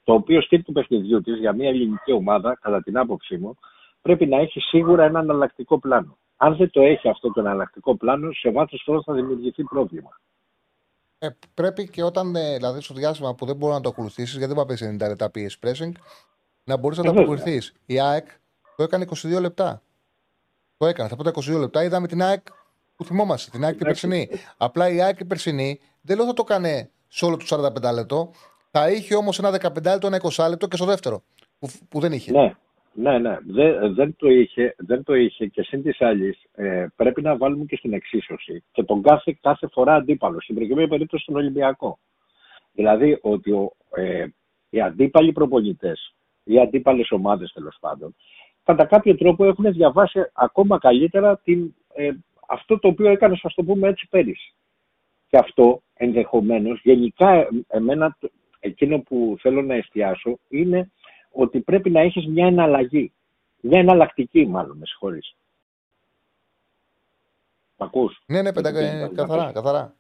Το 0.08 0.14
οποίο 0.14 0.42
στυλ 0.42 0.64
του 0.64 0.72
παιχνιδιού 0.72 1.22
της 1.22 1.40
για 1.40 1.54
μια 1.54 1.70
ελληνική 1.70 2.12
ομάδα, 2.12 2.58
κατά 2.62 2.82
την 2.84 2.98
άποψή 2.98 3.38
μου, 3.38 3.58
πρέπει 4.02 4.26
να 4.26 4.38
έχει 4.38 4.60
σίγουρα 4.60 5.04
ένα 5.04 5.20
εναλλακτικό 5.20 5.80
πλάνο. 5.80 6.18
Αν 6.38 6.56
δεν 6.56 6.70
το 6.70 6.82
έχει 6.82 7.10
αυτό 7.10 7.32
το 7.32 7.40
εναλλακτικό 7.40 7.96
πλάνο, 7.96 8.32
σε 8.32 8.52
βάθος 8.52 8.82
χρόνου 8.86 9.04
θα 9.04 9.14
δημιουργηθεί 9.14 9.64
πρόβλημα. 9.64 10.20
Ε, 11.20 11.28
πρέπει 11.54 11.90
και 11.90 12.04
όταν, 12.04 12.36
ε, 12.36 12.56
δηλαδή, 12.56 12.82
στο 12.82 12.94
διάστημα 12.94 13.36
που 13.36 13.46
δεν 13.46 13.56
μπορεί 13.56 13.74
να 13.74 13.82
το 13.82 13.90
ακολουθήσεις, 13.90 14.38
γιατί 14.38 14.54
δεν 14.54 14.66
πάει 14.66 14.78
90 14.78 15.08
λεπτά 15.08 15.32
PS 15.36 15.68
pressing, 15.68 15.92
να 16.64 16.78
μπορείς 16.78 16.98
να 16.98 17.14
το 17.14 17.22
ακολουθείς. 17.22 17.74
Η 17.86 18.00
ΑΕΚ 18.00 18.28
το 18.76 18.84
έκανε 18.84 19.04
22 19.04 19.40
λεπτά. 19.40 19.82
Το 20.78 20.86
έκανε. 20.86 21.10
Θα 21.10 21.16
πω 21.16 21.24
τα 21.24 21.32
22 21.32 21.60
λεπτά 21.60 21.84
είδαμε 21.84 22.08
την 22.08 22.22
ΑΕΚ 22.22 22.46
που 22.96 23.04
θυμόμαστε, 23.04 23.52
την 23.52 23.64
ΑΕΚ 23.64 23.76
την 23.76 23.86
περσινή. 23.86 24.30
Απλά 24.58 24.90
η 24.90 25.02
ΑΕΚ 25.02 25.18
την 25.18 25.28
περσινή 25.28 25.80
δεν 26.02 26.18
λέω 26.18 26.26
θα 26.26 26.34
το 26.34 26.44
κάνει 26.44 26.90
σε 27.08 27.26
όλο 27.26 27.38
το 27.38 27.46
45 27.50 27.94
λεπτό. 27.94 28.32
Θα 28.72 28.92
είχε 28.92 29.16
όμως 29.16 29.40
ένα 29.40 29.50
15 29.50 29.84
λεπτό, 29.84 30.08
ένα 30.08 30.22
20 30.22 30.50
λεπτό 30.50 30.68
και 30.68 30.76
στο 30.76 30.86
δεύτερο. 30.86 31.24
Που, 31.60 31.70
που 31.90 32.00
δεν 32.00 32.12
είχε. 32.12 32.32
Ναι. 32.32 32.54
Ναι, 33.00 33.18
ναι, 33.18 33.38
δεν, 33.46 33.94
δεν, 33.94 34.16
το 34.16 34.30
είχε, 34.30 34.76
δεν 34.78 35.04
το 35.04 35.14
είχε 35.14 35.46
και 35.46 35.62
σύν 35.64 35.82
της 35.84 36.02
άλλης 36.02 36.44
ε, 36.56 36.86
πρέπει 36.96 37.22
να 37.22 37.38
βάλουμε 37.38 37.66
και 37.66 37.76
στην 37.76 37.94
εξίσωση 37.94 38.64
και 38.72 38.84
τον 38.84 39.02
κάθε, 39.02 39.38
κάθε 39.42 39.68
φορά 39.72 39.96
αντίπαλο. 39.96 40.42
Στην 40.42 40.56
προηγούμενη 40.56 40.88
περίπτωση 40.88 41.24
στον 41.24 41.36
Ολυμπιακό. 41.36 42.00
Δηλαδή 42.72 43.20
ότι 43.22 43.52
ο, 43.52 43.72
ε, 43.96 44.26
οι 44.70 44.82
αντίπαλοι 44.82 45.32
προπονητές, 45.32 46.16
οι 46.44 46.60
αντίπαλες 46.60 47.12
ομάδες 47.12 47.52
τέλος 47.54 47.78
πάντων, 47.80 48.16
κατά 48.64 48.86
κάποιο 48.86 49.16
τρόπο 49.16 49.46
έχουν 49.46 49.72
διαβάσει 49.72 50.30
ακόμα 50.34 50.78
καλύτερα 50.78 51.38
την, 51.38 51.76
ε, 51.94 52.12
αυτό 52.48 52.80
το 52.80 52.88
οποίο 52.88 53.10
έκανε, 53.10 53.38
ας 53.44 53.54
το 53.54 53.64
πούμε 53.64 53.88
έτσι, 53.88 54.08
πέρυσι. 54.10 54.54
Και 55.28 55.38
αυτό 55.38 55.82
ενδεχομένως, 55.94 56.82
γενικά 56.84 57.34
ε, 57.34 57.48
εμένα 57.68 58.18
εκείνο 58.68 59.00
που 59.00 59.38
θέλω 59.40 59.62
να 59.62 59.74
εστιάσω 59.74 60.40
είναι 60.50 60.92
ότι 61.32 61.60
πρέπει 61.60 61.90
να 61.90 62.00
έχεις 62.00 62.28
μια 62.28 62.46
εναλλαγή. 62.46 63.12
Μια 63.62 63.80
εναλλακτική 63.80 64.48
μάλλον, 64.48 64.78
με 64.78 64.86
συγχωρείς. 64.86 65.36
Μ' 67.78 67.84
ακούς; 67.84 68.22
Ναι, 68.26 68.42
ναι, 68.42 68.54
πεντα... 68.54 68.72
καθαρά, 69.16 69.52
καθαρά. 69.52 69.94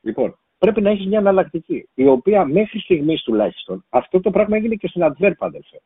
Λοιπόν, 0.00 0.38
πρέπει 0.58 0.80
να 0.80 0.90
έχεις 0.90 1.06
μια 1.06 1.18
εναλλακτική, 1.18 1.88
η 1.94 2.06
οποία 2.06 2.44
μέχρι 2.44 2.78
στιγμής 2.78 3.22
τουλάχιστον, 3.22 3.84
αυτό 3.88 4.20
το 4.20 4.30
πράγμα 4.30 4.56
έγινε 4.56 4.74
και 4.74 4.88
στην 4.88 5.02
Adverb, 5.04 5.32
αδελφέ. 5.38 5.80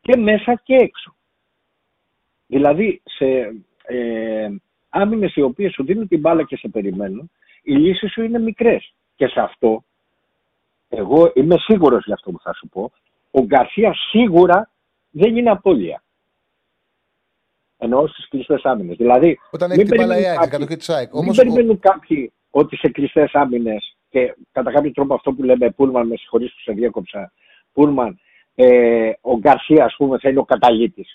Και 0.00 0.16
μέσα 0.16 0.60
και 0.64 0.74
έξω. 0.74 1.14
Δηλαδή, 2.46 3.02
σε 3.04 3.26
ε, 3.82 4.48
άμυνες 4.88 5.34
οι 5.34 5.42
οποίες 5.42 5.72
σου 5.72 5.84
δίνουν 5.84 6.08
την 6.08 6.20
μπάλα 6.20 6.44
και 6.44 6.56
σε 6.56 6.68
περιμένουν, 6.68 7.30
οι 7.62 7.72
λύσεις 7.72 8.12
σου 8.12 8.22
είναι 8.22 8.38
μικρές. 8.38 8.92
Και 9.16 9.26
σε 9.26 9.40
αυτό, 9.40 9.84
εγώ 10.88 11.32
είμαι 11.34 11.56
σίγουρος 11.58 12.04
για 12.04 12.14
αυτό 12.14 12.30
που 12.30 12.40
θα 12.42 12.54
σου 12.54 12.68
πω, 12.68 12.92
ο 13.30 13.40
Γκαρσίας 13.40 13.98
σίγουρα 14.10 14.70
δεν 15.10 15.36
είναι 15.36 15.50
απώλεια. 15.50 16.02
Εννοώ 17.78 18.06
στις 18.06 18.28
κλειστές 18.28 18.62
άμυνες. 18.64 18.96
Δηλαδή, 18.96 19.38
Όταν 19.50 19.70
έχει 19.70 19.82
την 19.82 19.96
μπάλα 19.96 20.18
η 20.18 20.24
ΑΕΚ, 20.24 20.66
της 20.66 20.88
ΑΕΚ. 20.88 21.14
Μην 21.14 21.34
περιμένουν 21.34 21.78
κάποιοι 21.78 22.32
ότι 22.50 22.76
σε 22.76 22.88
κλειστές 22.88 23.34
άμυνες 23.34 23.96
και 24.08 24.36
κατά 24.52 24.72
κάποιο 24.72 24.92
τρόπο 24.92 25.14
αυτό 25.14 25.32
που 25.32 25.42
λέμε 25.42 25.70
Πούλμαν, 25.70 26.06
με 26.06 26.16
συγχωρείτε 26.16 26.52
που 26.54 26.60
σε 26.60 26.72
διέκοψα, 26.72 27.32
Πούλμαν, 27.72 28.20
ε, 28.54 29.12
ο 29.20 29.38
Γκαρσίας, 29.38 29.86
ας 29.86 29.94
πούμε, 29.96 30.18
θα 30.18 30.28
είναι 30.28 30.38
ο 30.38 30.44
καταλήτη. 30.44 31.06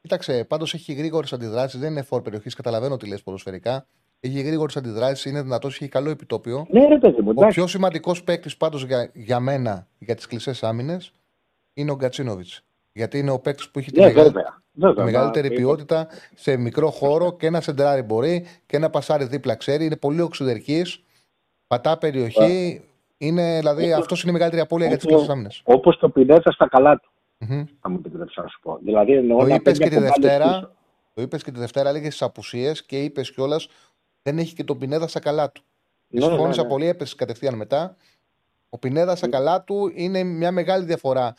Κοίταξε, 0.00 0.44
πάντως 0.44 0.74
έχει 0.74 0.92
γρήγορες 0.92 1.32
αντιδράσεις, 1.32 1.80
δεν 1.80 1.90
είναι 1.90 2.02
φόρ 2.02 2.22
περιοχής, 2.22 2.54
καταλαβαίνω 2.54 2.96
τι 2.96 3.08
λες 3.08 3.22
ποδοσφαιρικά. 3.22 3.86
Έχει 4.20 4.40
γρήγορες 4.40 4.76
αντιδράσεις, 4.76 5.24
είναι 5.24 5.42
δυνατός, 5.42 5.74
έχει 5.74 5.88
καλό 5.88 6.10
επιτόπιο. 6.10 6.66
Ναι, 6.70 6.86
ρε 6.86 6.98
παιδί 6.98 7.22
μου, 7.22 7.32
ο 7.34 7.46
πιο 7.46 7.66
σημαντικός 7.66 8.24
παίκτης 8.24 8.56
πάντως 8.56 8.84
για, 8.84 9.10
για 9.14 9.40
μένα 9.40 9.86
για 9.98 10.14
τις 10.14 10.26
κλεισές 10.26 10.62
άμυνες 10.62 11.12
είναι 11.74 11.90
ο 11.90 11.94
Γκατσίνοβιτς. 11.94 12.62
Γιατί 12.92 13.18
είναι 13.18 13.30
ο 13.30 13.38
παίκτης 13.38 13.70
που 13.70 13.78
έχει 13.78 13.90
ναι, 13.94 14.06
τη, 14.06 14.12
βέβαια. 14.12 15.04
μεγαλύτερη 15.04 15.50
ποιότητα 15.50 16.08
σε 16.34 16.56
μικρό 16.56 16.90
χώρο 16.90 17.36
και 17.36 17.46
ένα 17.46 17.60
σεντράρι 17.60 18.02
μπορεί 18.02 18.46
και 18.66 18.76
ένα 18.76 18.90
πασάρι 18.90 19.24
δίπλα 19.24 19.54
ξέρει. 19.54 19.84
Είναι 19.84 19.96
πολύ 19.96 20.20
οξυδερκής, 20.20 21.04
πατά 21.66 21.98
περιοχή. 21.98 22.82
Είναι, 23.18 23.58
δηλαδή, 23.58 23.92
αυτός 23.92 24.22
είναι 24.22 24.30
η 24.30 24.34
μεγαλύτερη 24.34 24.62
απώλεια 24.62 24.86
για 24.86 24.96
τις 24.96 25.06
κλεισές 25.06 25.28
άμυνες. 25.28 25.60
Όπως 25.64 25.98
το 25.98 26.08
πινέτα 26.08 26.50
στα 26.50 26.68
καλά 26.68 27.00
του. 27.00 27.10
Mm-hmm. 27.40 27.64
Θα 27.80 27.90
μου 27.90 27.96
επιτρέψεις 27.98 28.36
να 28.36 28.48
σου 28.48 28.60
πω. 28.62 28.78
Δηλαδή, 28.82 29.12
εννοώ 29.12 29.38
το 29.38 29.46
είπες 29.46 29.78
και 29.78 29.88
τη 29.88 29.98
Δευτέρα. 29.98 30.72
Το 31.14 31.24
είπες 31.24 31.42
και 31.42 31.50
τη 31.50 31.58
Δευτέρα, 31.58 31.88
έλεγε 31.88 32.06
στις 32.06 32.22
απουσίες 32.22 32.84
και 32.84 33.02
είπες 33.02 33.32
κιόλας 33.32 33.68
δεν 34.28 34.38
έχει 34.38 34.54
και 34.54 34.64
τον 34.64 34.78
Πινέδα 34.78 35.08
στα 35.08 35.20
καλά 35.20 35.52
του. 35.52 35.62
Ναι, 36.08 36.20
συμφώνησα 36.20 36.60
ναι, 36.60 36.62
ναι. 36.62 36.72
πολύ, 36.74 36.86
έπεσε 36.86 37.14
κατευθείαν 37.16 37.54
μετά. 37.54 37.96
Ο 38.68 38.78
Πινέδα 38.78 39.16
στα 39.16 39.28
καλά 39.28 39.62
του 39.62 39.92
είναι 39.94 40.22
μια 40.22 40.52
μεγάλη 40.52 40.84
διαφορά 40.84 41.34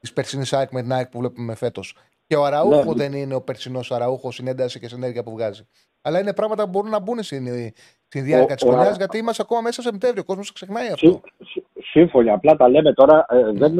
της 0.00 0.12
περσινής 0.12 0.52
ΑΕΚ 0.52 0.72
με 0.72 0.82
την 0.82 0.92
ΑΕΚ 0.92 1.08
που 1.08 1.18
βλέπουμε 1.18 1.54
φέτος. 1.54 1.96
Και 2.26 2.36
ο 2.36 2.44
Αραούχο 2.44 2.84
ναι. 2.84 2.94
δεν 2.94 3.12
είναι 3.12 3.34
ο 3.34 3.40
περσινός 3.40 3.92
Αραούχος 3.92 4.34
στην 4.34 4.46
ένταση 4.46 4.80
και 4.80 4.86
στην 4.88 5.02
ενέργεια 5.02 5.22
που 5.22 5.30
βγάζει. 5.30 5.66
Αλλά 6.02 6.20
είναι 6.20 6.34
πράγματα 6.34 6.64
που 6.64 6.70
μπορούν 6.70 6.90
να 6.90 6.98
μπουν 6.98 7.22
στη, 7.22 7.74
στη 8.06 8.20
διάρκεια 8.20 8.54
της 8.54 8.64
χρονιάς, 8.64 8.96
γιατί 8.96 9.18
είμαστε 9.18 9.42
ακόμα 9.42 9.60
μέσα 9.60 9.82
σε 9.82 9.88
Σεπτέμβριο. 9.88 10.22
Ο 10.22 10.26
κόσμος 10.26 10.52
ξεχνάει 10.52 10.88
αυτό. 10.88 11.20
Σύμφωνοι. 11.90 12.30
Απλά 12.30 12.56
τα 12.56 12.68
λέμε 12.68 12.92
τώρα. 12.92 13.26
Ε, 13.28 13.52
δεν, 13.52 13.74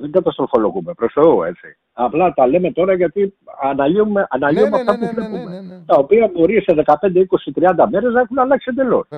δεν 0.00 0.10
καταστροφολογούμε. 0.10 0.94
Προς 0.94 1.12
Θεού, 1.12 1.42
έτσι. 1.42 1.76
Απλά 2.02 2.32
τα 2.34 2.46
λέμε 2.46 2.72
τώρα 2.72 2.94
γιατί 2.94 3.34
αναλύουμε, 3.62 4.26
αναλύουμε 4.30 4.68
ναι, 4.68 4.76
αυτά 4.76 4.96
ναι, 4.96 5.06
που 5.06 5.14
βλέπουμε. 5.14 5.82
Τα 5.86 5.96
οποία 5.98 6.30
μπορεί 6.34 6.62
σε 6.62 6.82
15, 6.84 6.92
20, 7.62 7.82
30 7.82 7.86
μέρες 7.90 8.12
να 8.12 8.20
έχουν 8.20 8.38
αλλάξει 8.38 8.66
εντελώς. 8.70 9.08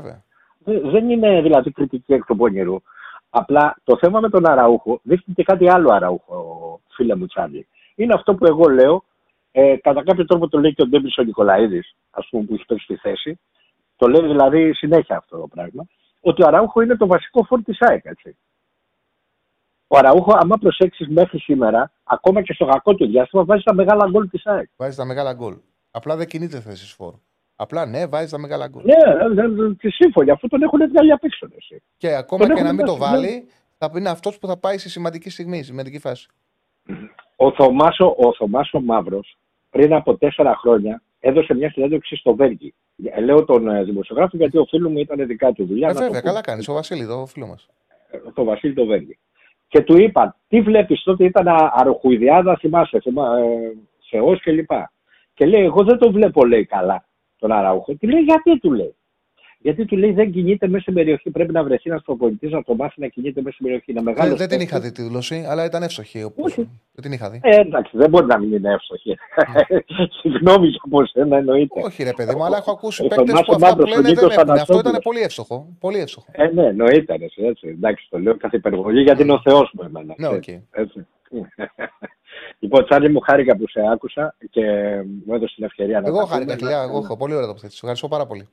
Δεν 0.65 1.11
είναι 1.11 1.43
δηλαδή 1.43 1.71
κριτική 1.71 2.13
εκ 2.13 2.25
του 2.25 2.37
πονηρού. 2.37 2.77
Απλά 3.31 3.77
το 3.85 3.97
θέμα 3.97 4.21
με 4.21 4.29
τον 4.29 4.47
Αραούχο 4.47 5.01
δείχνει 5.03 5.35
και 5.35 5.43
κάτι 5.43 5.71
άλλο 5.71 5.93
Αραούχο, 5.93 6.81
φίλε 6.89 7.17
μου 7.17 7.27
Τσάλι. 7.27 7.67
Είναι 7.95 8.15
αυτό 8.15 8.35
που 8.35 8.47
εγώ 8.47 8.69
λέω, 8.69 9.05
ε, 9.53 9.77
κατά 9.77 10.03
κάποιο 10.03 10.25
τρόπο 10.25 10.49
το 10.49 10.59
λέει 10.59 10.75
και 10.75 10.83
ο 10.83 10.87
Ντέμπισο 10.87 11.23
Νικολαίδης, 11.23 11.95
ας 12.11 12.29
πούμε, 12.31 12.45
που 12.45 12.55
έχει 12.55 12.65
πέσει 12.67 12.85
στη 12.85 12.97
θέση. 12.97 13.41
Το 13.97 14.09
λέει 14.09 14.27
δηλαδή 14.27 14.73
συνέχεια 14.73 15.17
αυτό 15.17 15.39
το 15.39 15.47
πράγμα. 15.55 15.87
Ότι 16.21 16.43
ο 16.43 16.47
Αραούχο 16.47 16.81
είναι 16.81 16.97
το 16.97 17.07
βασικό 17.07 17.45
φόρ 17.45 17.63
της 17.63 17.81
ΑΕΚ, 17.81 18.05
έτσι. 18.05 18.37
Ο 19.95 19.99
Αραούχο, 19.99 20.33
άμα 20.35 20.57
προσέξεις 20.57 21.09
μέχρι 21.09 21.39
σήμερα, 21.39 21.93
ακόμα 22.05 22.43
και 22.43 22.53
στο 22.53 22.65
κακό 22.65 22.95
του 22.95 23.07
διάστημα, 23.07 23.45
βάζει 23.45 23.63
τα 23.63 23.75
μεγάλα 23.75 24.09
γκολ 24.11 24.29
της 24.29 24.47
ΑΕΚ. 24.47 24.69
Βάζει 24.77 24.97
τα 24.97 25.05
μεγάλα 25.05 25.33
γκολ. 25.33 25.55
Απλά 25.91 26.17
δεν 26.17 26.27
κινείται 26.27 26.61
θέση 26.61 26.95
φόρ. 26.95 27.15
Απλά 27.57 27.87
ναι, 27.87 28.07
βάζει 28.07 28.31
τα 28.31 28.39
μεγάλα 28.39 28.69
γκολ. 28.69 28.83
Ναι, 28.85 29.73
και 29.79 29.89
σύμφωνοι, 29.91 30.31
αφού 30.31 30.49
τον 30.49 30.63
έχουν 30.63 30.89
βγάλει 30.89 31.13
απ' 31.13 31.25
έξω. 31.25 31.49
Και 31.97 32.15
ακόμα 32.15 32.47
τον 32.47 32.57
και 32.57 32.63
να 32.63 32.73
μην 32.73 32.87
το 32.87 32.97
βάλει, 32.97 33.47
θα 33.79 33.91
είναι 33.97 34.09
αυτός 34.09 34.39
που 34.39 34.47
θα 34.47 34.57
πάει 34.57 34.79
στη 34.79 34.89
σημαντική 34.89 35.31
στιγμή, 35.31 35.63
σημαντική 35.63 35.99
φάση. 35.99 36.29
Ο 37.37 37.53
Θωμάσο, 37.53 38.15
ο 38.19 38.35
Θωμάσο 38.35 38.81
Μαύρος 38.81 39.37
πριν 39.71 39.95
από 39.95 40.17
τέσσερα 40.17 40.57
χρόνια 40.57 41.03
έδωσε 41.21 41.55
μια 41.55 41.71
συνέντευξη 41.71 42.17
στο 42.17 42.35
Βέλγι. 42.35 42.75
Ε, 43.05 43.21
λέω 43.21 43.45
τον 43.45 43.69
ε, 43.69 43.83
δημοσιογράφο 43.85 44.37
γιατί 44.37 44.59
ο 44.59 44.65
φίλος 44.65 44.93
μου 44.93 44.99
ήταν 44.99 45.27
δικά 45.27 45.53
του 45.53 45.67
δουλειά. 45.67 45.89
Ε, 45.89 45.93
βέβαια, 45.93 46.21
καλά 46.21 46.41
κάνεις. 46.41 46.69
Ο 46.69 46.73
Βασίλη, 46.73 47.07
το 47.07 47.27
φίλος 47.27 47.49
μας. 47.49 47.69
Ε, 48.11 48.19
το 48.35 48.45
Βασίλη 48.45 48.75
το 48.75 48.87
Βέλγι. 48.87 49.19
Και 49.73 49.81
του 49.81 50.01
είπαν, 50.01 50.35
τι 50.49 50.61
βλέπεις 50.61 51.03
τότε 51.03 51.25
ήταν 51.25 51.49
αροχουιδιάδα, 51.73 52.57
θυμάσαι, 52.57 53.01
θυμά, 53.01 53.39
ε, 53.39 53.73
Θεός 54.11 54.41
κλπ. 54.41 54.67
Και, 54.67 54.87
και 55.35 55.47
λέει, 55.47 55.65
εγώ 55.65 55.85
δεν 55.85 55.99
το 55.99 56.11
βλέπω, 56.11 56.45
λέει 56.45 56.65
καλά 56.65 57.05
τον 57.39 57.53
Αραούχο. 57.53 57.95
Και 57.95 58.07
λέει, 58.07 58.21
γιατί 58.21 58.59
του 58.59 58.73
λέει. 58.73 58.97
Γιατί 59.63 59.85
του 59.85 59.97
λέει 59.97 60.13
δεν 60.13 60.33
κινείται 60.33 60.69
μέσα 60.69 60.83
στην 60.83 60.95
περιοχή. 60.95 61.31
Πρέπει 61.31 61.53
να 61.53 61.63
βρεθεί 61.63 61.91
ένας 61.91 62.03
προπονητής 62.03 62.51
να 62.51 62.63
το 62.63 62.75
μάθει 62.75 63.01
να 63.01 63.07
κινείται 63.07 63.41
μέσα 63.41 63.55
στην 63.55 63.67
περιοχή. 63.67 63.93
Να 63.93 64.03
μεγάλος 64.03 64.39
δεν, 64.39 64.49
την 64.49 64.61
είχα 64.61 64.81
δει 64.81 64.93
τη 64.93 65.03
δήλωση, 65.03 65.45
αλλά 65.49 65.65
ήταν 65.65 65.83
εύστοχη. 65.83 66.23
Όπως... 66.23 66.55
Δεν 66.55 67.03
την 67.03 67.13
είχα 67.13 67.31
δει. 67.31 67.41
Ε, 67.43 67.61
εντάξει, 67.61 67.97
δεν 67.97 68.11
μπορεί 68.11 68.27
να 68.27 68.39
μην 68.39 68.53
είναι 68.53 68.73
εύστοχη. 68.73 69.17
Συγγνώμη 70.21 70.69
από 70.85 71.07
σένα, 71.07 71.37
εννοείται. 71.37 71.81
Όχι, 71.85 72.03
ρε 72.03 72.13
παιδί 72.13 72.35
μου, 72.35 72.45
αλλά 72.45 72.57
έχω 72.57 72.71
ακούσει 72.71 73.07
παίκτες 73.07 73.43
που 73.47 73.53
αυτά 73.55 73.77
που 73.77 73.87
λένε 73.87 74.13
δεν 74.13 74.31
έχουν. 74.31 74.51
Αυτό 74.51 74.79
ήταν 74.79 74.99
πολύ 75.03 75.21
εύστοχο. 75.21 75.67
Πολύ 75.81 75.99
εύστοχο. 75.99 76.27
Ε, 76.33 76.47
ναι, 76.47 76.67
εννοείται. 76.67 77.15
Έτσι, 77.37 77.69
εντάξει, 77.69 78.07
το 78.11 78.19
λέω 78.19 78.37
κάθε 78.37 78.57
υπερβολή 78.57 79.03
γιατί 79.03 79.23
είναι 79.23 79.33
ο 79.33 79.41
Θεός 79.41 79.73
μου 79.75 79.85
εμένα. 79.85 80.15
Ναι, 80.17 80.29
okay. 80.29 80.61
έτσι. 80.71 81.07
Λοιπόν, 82.59 82.85
Τσάρλι 82.85 83.11
μου 83.11 83.21
χάρηκα 83.21 83.57
που 83.57 83.69
σε 83.69 83.81
άκουσα 83.93 84.35
και 84.51 84.63
μου 85.27 85.35
έδωσε 85.35 85.55
την 85.55 85.65
ευκαιρία 85.65 86.01
να 86.01 86.09
Εγώ 86.09 86.25
χάρηκα, 86.25 86.57
κυρία. 86.57 86.83
Εγώ 86.83 86.99
έχω 86.99 87.17
πολύ 87.17 87.35
ωραία 87.35 87.47
τοποθέτηση. 87.47 87.79
Ευχαριστώ 87.83 88.09
πάρα 88.09 88.27
πολύ. 88.27 88.49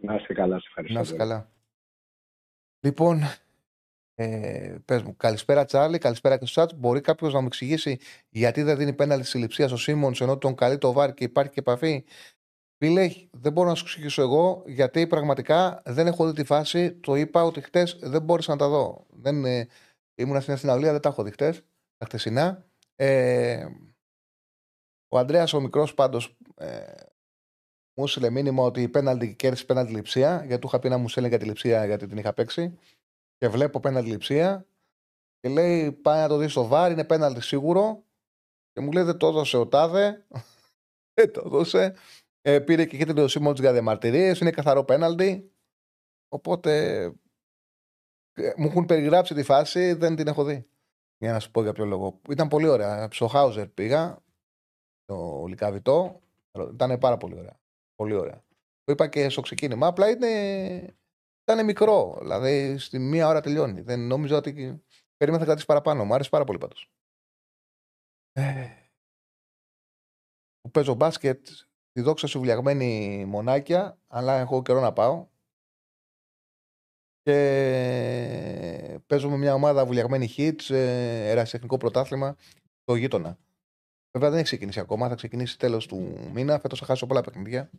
Να 0.00 0.14
είστε 0.14 0.34
καλά, 0.34 0.58
σε 0.58 0.66
ευχαριστώ. 0.68 0.94
Να 0.94 1.00
είστε 1.00 1.16
καλά. 1.16 1.50
Λοιπόν, 2.80 3.20
ε, 4.14 4.76
πες 4.84 5.02
μου, 5.02 5.16
καλησπέρα 5.16 5.64
Τσάρλι, 5.64 5.98
καλησπέρα 5.98 6.38
και 6.38 6.46
στο 6.46 6.62
chat. 6.62 6.74
Μπορεί 6.76 7.00
κάποιος 7.00 7.32
να 7.32 7.40
μου 7.40 7.46
εξηγήσει 7.46 7.98
γιατί 8.28 8.62
δεν 8.62 8.76
δίνει 8.76 8.92
πέναλτι 8.92 9.26
συλληψία 9.26 9.68
στο 9.68 9.76
Σίμονς 9.76 10.20
ενώ 10.20 10.38
τον 10.38 10.54
καλεί 10.54 10.78
το 10.78 10.92
βάρ 10.92 11.14
και 11.14 11.24
υπάρχει 11.24 11.52
και 11.52 11.60
επαφή; 11.60 12.04
Φίλε, 12.76 13.10
δεν 13.30 13.52
μπορώ 13.52 13.68
να 13.68 13.74
σου 13.74 13.84
εξηγήσω 13.86 14.22
εγώ 14.22 14.62
γιατί 14.66 15.06
πραγματικά 15.06 15.82
δεν 15.84 16.06
έχω 16.06 16.26
δει 16.26 16.32
τη 16.32 16.44
φάση. 16.44 16.92
Το 16.92 17.14
είπα 17.14 17.44
ότι 17.44 17.60
χτες 17.60 17.98
δεν 18.02 18.22
μπόρεσα 18.22 18.52
να 18.52 18.58
τα 18.58 18.68
δω. 18.68 19.06
Δεν, 19.10 19.44
ε, 19.44 19.68
ήμουν 20.14 20.40
στην 20.40 20.52
Αθηναλία, 20.52 20.92
δεν 20.92 21.00
τα 21.00 21.08
έχω 21.08 21.22
δει 21.22 21.30
χτες, 21.30 21.62
τα 21.96 22.04
χτεσινά. 22.06 22.64
Ε, 22.96 23.66
ο 25.08 25.18
Αντρέα 25.18 25.46
ο 25.54 25.60
μικρός 25.60 25.94
πάντως 25.94 26.36
ε, 26.54 26.92
μου 27.94 28.04
έστειλε 28.04 28.30
μήνυμα 28.30 28.62
ότι 28.62 28.82
η 28.82 28.88
πέναλτι 28.88 29.34
κέρδισε 29.34 29.64
πέναλτι 29.64 29.92
λειψία, 29.92 30.44
γιατί 30.46 30.60
του 30.60 30.66
είχα 30.66 30.78
πει 30.78 30.88
να 30.88 30.98
μου 30.98 31.08
στέλνει 31.08 31.28
για 31.28 31.38
τη 31.38 31.44
λειψία 31.44 31.86
γιατί 31.86 32.06
την 32.06 32.18
είχα 32.18 32.32
παίξει. 32.32 32.78
Και 33.36 33.48
βλέπω 33.48 33.80
πέναλτι 33.80 34.10
λειψία. 34.10 34.66
Και 35.40 35.48
λέει: 35.48 35.92
Πάει 35.92 36.20
να 36.20 36.28
το 36.28 36.36
δεις 36.36 36.50
στο 36.50 36.66
βάρ, 36.66 36.90
είναι 36.90 37.04
πέναλτι 37.04 37.40
σίγουρο. 37.40 38.04
Και 38.72 38.80
μου 38.80 38.92
λέει: 38.92 39.04
Δεν 39.04 39.16
το 39.16 39.26
έδωσε 39.26 39.56
ο 39.56 39.66
Τάδε. 39.68 40.26
Δεν 41.14 41.32
το 41.32 41.42
έδωσε. 41.44 41.94
Ε, 42.40 42.58
πήρε 42.58 42.84
και 42.84 42.96
κίτρινο 42.96 43.28
σήμα 43.28 43.52
για 43.52 43.72
διαμαρτυρίες. 43.72 44.40
Είναι 44.40 44.50
καθαρό 44.50 44.84
πέναλτι. 44.84 45.52
Οπότε 46.28 47.02
ε, 48.32 48.52
μου 48.56 48.66
έχουν 48.66 48.86
περιγράψει 48.86 49.34
τη 49.34 49.42
φάση, 49.42 49.92
δεν 49.92 50.16
την 50.16 50.26
έχω 50.26 50.44
δει. 50.44 50.66
Για 51.18 51.32
να 51.32 51.40
σου 51.40 51.50
πω 51.50 51.62
για 51.62 51.72
ποιο 51.72 51.84
λόγο. 51.84 52.20
Ήταν 52.28 52.48
πολύ 52.48 52.68
ωραία. 52.68 53.08
Στο 53.10 53.26
Χάουζερ 53.26 53.68
πήγα, 53.68 54.22
το 55.04 55.44
Λικαβιτό. 55.48 56.20
Ήταν 56.72 56.98
πάρα 56.98 57.16
πολύ 57.16 57.38
ωραία. 57.38 57.59
Πολύ 58.00 58.14
ωραία. 58.14 58.44
Το 58.84 58.92
είπα 58.92 59.08
και 59.08 59.28
στο 59.28 59.40
ξεκίνημα. 59.40 59.86
Απλά 59.86 60.08
είναι... 60.10 60.28
ήταν 61.42 61.64
μικρό. 61.64 62.18
Δηλαδή 62.20 62.78
στη 62.78 62.98
μία 62.98 63.26
ώρα 63.28 63.40
τελειώνει. 63.40 63.80
Δεν 63.80 64.06
νόμιζα 64.06 64.36
ότι. 64.36 64.82
Περίμενα 65.16 65.38
θα 65.38 65.44
κρατήσει 65.44 65.66
παραπάνω. 65.66 66.04
Μου 66.04 66.14
άρεσε 66.14 66.30
πάρα 66.30 66.44
πολύ 66.44 66.58
πάντως. 66.58 66.90
Ε, 68.32 68.68
που 70.60 70.70
παίζω 70.70 70.94
μπάσκετ, 70.94 71.48
τη 71.92 72.00
δόξα 72.00 72.26
σου 72.26 72.38
βουλιαγμένη 72.38 73.24
μονάκια, 73.24 73.98
αλλά 74.06 74.38
έχω 74.38 74.62
καιρό 74.62 74.80
να 74.80 74.92
πάω. 74.92 75.28
Και 77.22 79.00
παίζω 79.06 79.30
με 79.30 79.36
μια 79.36 79.54
ομάδα 79.54 79.86
βουλιαγμένη 79.86 80.34
hits, 80.36 80.70
ε, 80.70 81.30
ερασιτεχνικό 81.30 81.76
πρωτάθλημα, 81.76 82.36
το 82.84 82.94
γείτονα. 82.94 83.38
Βέβαια 84.12 84.30
δεν 84.30 84.38
έχει 84.38 84.42
ξεκινήσει 84.42 84.80
ακόμα, 84.80 85.08
θα 85.08 85.14
ξεκινήσει 85.14 85.58
τέλος 85.58 85.86
του 85.86 86.30
μήνα. 86.32 86.58
Φέτος 86.58 86.78
θα 86.78 86.86
χάσω 86.86 87.06
πολλά 87.06 87.20
παιχνίδια, 87.20 87.70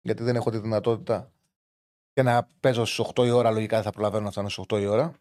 γιατί 0.00 0.22
δεν 0.22 0.36
έχω 0.36 0.50
τη 0.50 0.58
δυνατότητα 0.58 1.32
και 2.12 2.22
να 2.22 2.48
παίζω 2.60 2.84
στις 2.84 3.10
8 3.14 3.24
η 3.24 3.30
ώρα. 3.30 3.50
Λογικά 3.50 3.76
δεν 3.76 3.84
θα 3.84 3.90
προλαβαίνω 3.90 4.24
να 4.24 4.30
φτάνω 4.30 4.48
στις 4.48 4.64
8 4.68 4.80
η 4.80 4.86
ώρα. 4.86 5.14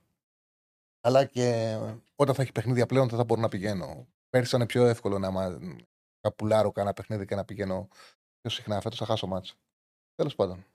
Αλλά 1.02 1.26
και 1.26 1.78
όταν 2.16 2.36
θα 2.36 2.42
έχει 2.42 2.52
παιχνίδια 2.52 2.86
πλέον 2.86 3.08
δεν 3.08 3.18
θα 3.18 3.24
μπορώ 3.24 3.42
να 3.42 3.48
πηγαίνω. 3.48 4.08
Πέρσι 4.30 4.56
ήταν 4.56 4.68
πιο 4.68 4.86
εύκολο 4.86 5.20
να, 5.20 5.32
μα... 5.32 5.60
να 6.22 6.32
πουλάρω 6.32 6.72
κανένα 6.72 6.94
παιχνίδι 6.94 7.26
και 7.26 7.36
να 7.36 7.46
πηγαίνω 7.46 7.88
πιο 8.42 8.50
συχνά. 8.50 8.82
Φέτος 8.82 8.98
θα 8.98 9.06
χάσω 9.06 9.28
μάτσα. 9.28 9.54
Τέλος 10.16 10.36
πάντων. 10.36 10.66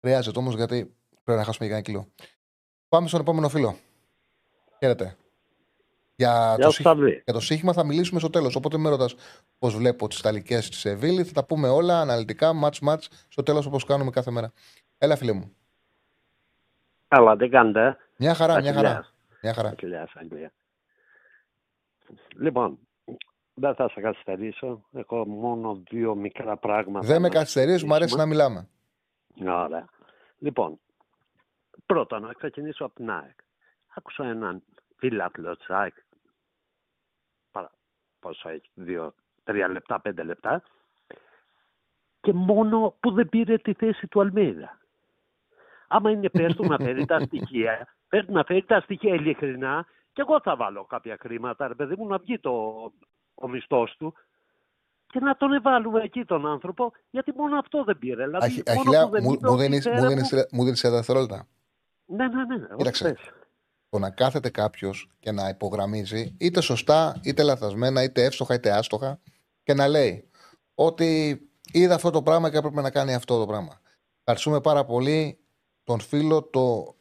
Χρειάζεται 0.00 0.38
όμως 0.38 0.54
γιατί 0.54 0.96
πρέπει 1.24 1.38
να 1.38 1.44
χάσουμε 1.44 1.66
για 1.66 1.76
ένα 1.76 1.84
κιλό. 1.84 2.08
Πάμε 2.88 3.08
στον 3.08 3.20
επόμενο 3.20 3.48
φίλο. 3.48 3.78
Χαίρετε. 4.78 5.16
Για, 6.16 6.56
το, 6.60 6.70
σύγχ... 6.70 6.86
για 7.24 7.32
το 7.32 7.40
σύγχυμα 7.40 7.72
θα 7.72 7.84
μιλήσουμε 7.84 8.20
στο 8.20 8.30
τέλος. 8.30 8.56
Οπότε 8.56 8.78
με 8.78 8.88
ρωτάς 8.88 9.14
πώς 9.58 9.76
βλέπω 9.76 10.08
τις 10.08 10.18
Ιταλικές 10.18 10.68
τη 10.68 10.76
Σεβίλη. 10.76 11.24
Θα 11.24 11.32
τα 11.32 11.44
πούμε 11.44 11.68
όλα 11.68 12.00
αναλυτικά, 12.00 12.52
match 12.64 12.88
match, 12.88 13.02
στο 13.28 13.42
τέλος 13.42 13.66
όπως 13.66 13.84
κάνουμε 13.84 14.10
κάθε 14.10 14.30
μέρα. 14.30 14.52
Έλα, 14.98 15.16
φίλε 15.16 15.32
μου. 15.32 15.56
Έλα, 17.08 17.36
τι 17.36 17.48
κάνετε. 17.48 17.96
Μια 18.16 18.34
χαρά, 18.34 18.60
μια 18.60 18.72
χαρά. 18.72 19.06
Μια 19.42 19.54
χαρά. 19.54 19.74
Λοιπόν, 22.36 22.78
δεν 23.54 23.74
θα 23.74 23.88
σε 23.88 24.00
καθυστερήσω. 24.00 24.84
Έχω 24.92 25.26
μόνο 25.26 25.82
δύο 25.90 26.14
μικρά 26.14 26.56
πράγματα. 26.56 27.06
Δεν 27.06 27.20
με 27.20 27.28
καθυστερείς, 27.28 27.84
μου 27.84 27.94
αρέσει 27.94 28.16
να 28.16 28.26
μιλάμε. 28.26 28.68
Ωραία. 29.40 29.84
Λοιπόν, 30.38 30.78
πρώτα 31.86 32.20
να 32.20 32.32
ξεκινήσω 32.32 32.84
από 32.84 32.94
την 32.94 33.10
ΑΕΚ. 33.10 33.38
Άκουσα 33.94 34.24
έναν 34.24 34.62
φίλαθλο 34.96 35.56
της 35.56 35.68
ΑΕΚ. 35.68 35.94
Πόσο 38.20 38.48
έχει, 38.48 38.70
δύο, 38.74 39.14
τρία 39.44 39.68
λεπτά, 39.68 40.00
πέντε 40.00 40.22
λεπτά. 40.22 40.62
Και 42.20 42.32
μόνο 42.32 42.96
που 43.00 43.12
δεν 43.12 43.28
πήρε 43.28 43.58
τη 43.58 43.72
θέση 43.72 44.06
του 44.06 44.20
Αλμίδα. 44.20 44.78
Άμα 45.88 46.10
είναι 46.10 46.28
πες 46.28 46.54
του 46.54 46.66
να 46.66 46.76
φέρει 46.76 47.04
τα 47.04 47.20
στοιχεία, 47.20 47.94
πρέπει 48.08 48.32
να 48.32 48.44
φέρει 48.44 48.64
τα 48.64 48.80
στοιχεία 48.80 49.14
ειλικρινά 49.14 49.86
και 50.12 50.20
εγώ 50.20 50.40
θα 50.40 50.56
βάλω 50.56 50.84
κάποια 50.84 51.16
χρήματα, 51.20 51.68
ρε 51.68 51.74
παιδί 51.74 51.94
μου, 51.96 52.06
να 52.06 52.18
βγει 52.18 52.38
το, 52.38 52.52
ο 53.34 53.48
μισθός 53.48 53.94
του 53.98 54.14
και 55.06 55.20
να 55.20 55.36
τον 55.36 55.62
βάλουμε 55.62 56.02
εκεί 56.02 56.24
τον 56.24 56.46
άνθρωπο, 56.46 56.92
γιατί 57.10 57.32
μόνο 57.36 57.58
αυτό 57.58 57.84
δεν 57.84 57.98
πήρε. 57.98 58.24
Δηλαδή, 58.24 58.62
Αχιλιά, 58.66 59.08
μου, 59.22 59.38
μου 60.50 60.64
δίνει 60.64 60.76
σε 60.76 60.90
δευτερόλεπτα. 60.90 61.46
Ναι, 62.06 62.28
ναι, 62.28 62.44
ναι. 62.44 62.66
Κοίταξε. 62.76 63.16
Το 63.88 63.98
να 63.98 64.10
κάθεται 64.10 64.50
κάποιος 64.50 65.10
και 65.18 65.30
να 65.30 65.48
υπογραμμίζει 65.48 66.34
είτε 66.38 66.60
σωστά, 66.60 67.20
είτε 67.22 67.42
λαθασμένα, 67.42 68.02
είτε 68.02 68.24
εύστοχα, 68.24 68.54
είτε 68.54 68.70
άστοχα 68.70 69.20
και 69.62 69.74
να 69.74 69.88
λέει 69.88 70.30
ότι 70.74 71.40
είδα 71.72 71.94
αυτό 71.94 72.10
το 72.10 72.22
πράγμα 72.22 72.50
και 72.50 72.56
έπρεπε 72.56 72.80
να 72.80 72.90
κάνει 72.90 73.14
αυτό 73.14 73.38
το 73.38 73.46
πράγμα. 73.46 73.80
Ευχαριστούμε 74.18 74.60
πάρα 74.60 74.84
πολύ 74.84 75.38
τον 75.82 76.00
φίλο 76.00 76.42
το, 76.42 76.96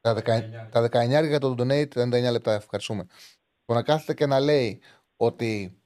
τα, 0.00 0.14
19, 0.14 0.22
τα 0.70 0.88
19 1.22 1.26
για 1.26 1.38
τον 1.38 1.56
donate, 1.58 1.92
99 1.92 2.30
λεπτά. 2.30 2.52
Ευχαριστούμε. 2.52 3.06
Το 3.64 3.74
να 3.74 3.82
κάθεται 3.82 4.14
και 4.14 4.26
να 4.26 4.40
λέει 4.40 4.80
ότι 5.16 5.78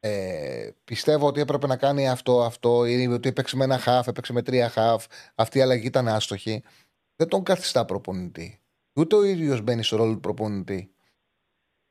ε, 0.00 0.70
πιστεύω 0.84 1.26
ότι 1.26 1.40
έπρεπε 1.40 1.66
να 1.66 1.76
κάνει 1.76 2.08
αυτό, 2.08 2.42
αυτό, 2.42 2.86
ή 2.86 3.06
ότι 3.06 3.28
έπαιξε 3.28 3.56
με 3.56 3.64
ένα 3.64 3.78
χαφ, 3.78 4.06
έπαιξε 4.06 4.32
με 4.32 4.42
τρία 4.42 4.68
χαφ, 4.68 5.06
αυτή 5.34 5.58
η 5.58 5.60
αλλαγή 5.60 5.86
ήταν 5.86 6.08
άστοχη. 6.08 6.62
Δεν 7.16 7.28
τον 7.28 7.42
καθιστά 7.42 7.84
προπονητή. 7.84 8.63
Ούτε 8.94 9.16
ο 9.16 9.24
ίδιος 9.24 9.60
μπαίνει 9.60 9.82
στο 9.82 9.96
ρόλο 9.96 10.12
του 10.12 10.20
προπονητή. 10.20 10.90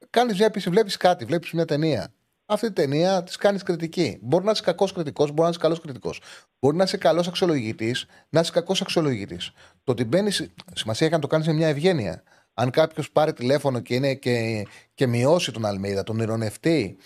Κάνεις 0.09 0.37
μια 0.37 0.45
επίση, 0.45 0.69
βλέπεις 0.69 0.97
κάτι, 0.97 1.25
βλέπεις 1.25 1.51
μια 1.51 1.65
ταινία 1.65 2.13
αυτή 2.45 2.65
την 2.65 2.75
ταινία 2.75 3.23
της 3.23 3.35
κάνεις 3.35 3.63
κριτική. 3.63 4.19
Μπορεί 4.21 4.45
να 4.45 4.51
είσαι 4.51 4.61
κακός 4.61 4.93
κριτικός, 4.93 5.29
μπορεί 5.29 5.41
να 5.41 5.49
είσαι 5.49 5.59
καλός 5.59 5.79
κριτικός. 5.81 6.21
Μπορεί 6.59 6.77
να 6.77 6.83
είσαι 6.83 6.97
καλός 6.97 7.27
αξιολογητής, 7.27 8.05
να 8.29 8.39
είσαι 8.39 8.51
κακός 8.51 8.81
αξιολογητής. 8.81 9.51
Το 9.83 9.91
ότι 9.91 10.03
μπαίνεις, 10.03 10.49
σημασία 10.73 11.05
έχει 11.05 11.15
να 11.15 11.21
το 11.21 11.27
κάνεις 11.27 11.47
με 11.47 11.53
μια 11.53 11.67
ευγένεια. 11.67 12.23
Αν 12.53 12.69
κάποιος 12.69 13.11
πάρει 13.11 13.33
τηλέφωνο 13.33 13.79
και, 13.79 13.95
είναι 13.95 14.13
και, 14.15 14.67
και 14.93 15.07
μειώσει 15.07 15.51
τον 15.51 15.65
Αλμίδα, 15.65 16.03
τον 16.03 16.19
ηρωνευτεί, 16.19 16.97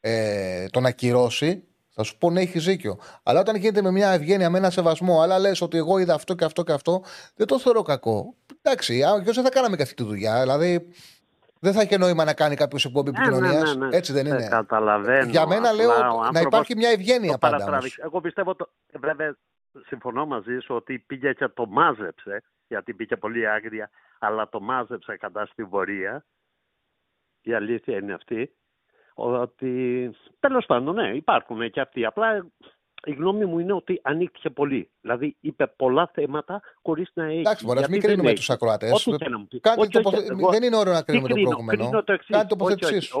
ε, 0.00 0.66
τον 0.66 0.86
ακυρώσει, 0.86 1.62
θα 1.88 2.02
σου 2.02 2.18
πω 2.18 2.30
ναι, 2.30 2.40
έχεις 2.40 2.64
δίκιο. 2.64 2.98
Αλλά 3.22 3.40
όταν 3.40 3.56
γίνεται 3.56 3.82
με 3.82 3.90
μια 3.90 4.10
ευγένεια, 4.10 4.50
με 4.50 4.58
ένα 4.58 4.70
σεβασμό, 4.70 5.20
αλλά 5.20 5.38
λες 5.38 5.60
ότι 5.60 5.76
εγώ 5.76 5.98
είδα 5.98 6.14
αυτό 6.14 6.34
και 6.34 6.44
αυτό 6.44 6.62
και 6.62 6.72
αυτό, 6.72 7.02
δεν 7.34 7.46
το 7.46 7.58
θεωρώ 7.58 7.82
κακό. 7.82 8.34
Εντάξει, 8.66 9.02
ποιο 9.22 9.32
δεν 9.32 9.44
θα 9.44 9.50
κάναμε 9.50 9.76
και 9.76 9.82
αυτή 9.82 9.94
τη 9.94 10.04
δουλειά. 10.04 10.40
Δηλαδή, 10.40 10.88
δεν 11.60 11.72
θα 11.72 11.80
έχει 11.80 11.98
νόημα 11.98 12.24
να 12.24 12.34
κάνει 12.34 12.54
κάποιος 12.54 12.84
εκπομπή 12.84 13.10
ναι, 13.10 13.18
επικοινωνίας. 13.18 13.74
Ναι, 13.74 13.80
ναι, 13.80 13.86
ναι, 13.86 13.96
Έτσι 13.96 14.12
δεν 14.12 14.26
είναι. 14.26 14.48
Καταλαβαίνω. 14.48 15.30
Για 15.30 15.46
μένα 15.46 15.72
λέω 15.72 15.92
να 16.32 16.40
υπάρχει 16.40 16.76
μια 16.76 16.90
ευγένεια 16.90 17.38
πάντα. 17.38 17.82
Εγώ 17.96 18.20
πιστεύω, 18.20 18.54
το, 18.54 18.68
βέβαια, 19.00 19.36
συμφωνώ 19.86 20.26
μαζί 20.26 20.58
σου 20.58 20.74
ότι 20.74 20.98
πήγε 20.98 21.32
και 21.32 21.48
το 21.48 21.66
μάζεψε, 21.66 22.42
γιατί 22.68 22.94
πήγε 22.94 23.16
πολύ 23.16 23.48
άγρια, 23.48 23.90
αλλά 24.18 24.48
το 24.48 24.60
μάζεψε 24.60 25.16
κατά 25.16 25.46
στη 25.46 25.64
βορεία. 25.64 26.24
Η 27.42 27.54
αλήθεια 27.54 27.96
είναι 27.96 28.12
αυτή. 28.12 28.54
Ότι 29.14 30.10
τέλος 30.40 30.66
πάντων, 30.66 30.94
ναι, 30.94 31.08
υπάρχουν 31.08 31.70
και 31.70 31.80
αυτοί. 31.80 32.04
Απλά 32.04 32.46
η 33.04 33.12
γνώμη 33.12 33.44
μου 33.44 33.58
είναι 33.58 33.72
ότι 33.72 34.00
ανοίχτηκε 34.02 34.50
πολύ. 34.50 34.90
Δηλαδή 35.00 35.36
είπε 35.40 35.66
πολλά 35.66 36.10
θέματα 36.14 36.60
χωρίς 36.82 37.10
να 37.14 37.24
έχει. 37.24 37.38
Εντάξει, 37.38 37.64
μπορεί 37.64 37.80
να 37.80 37.88
μην 37.88 38.00
κρίνουμε 38.00 38.32
τους 38.34 38.50
ακροατές. 38.50 39.08
Δεν 40.50 40.62
είναι 40.62 40.76
όρο 40.76 40.92
να 40.92 41.02
κρίνουμε 41.02 41.28
το 41.28 41.34
προηγούμενο. 41.34 42.02
Κάτι 42.26 42.48
τοποθετήσεις. 42.48 43.14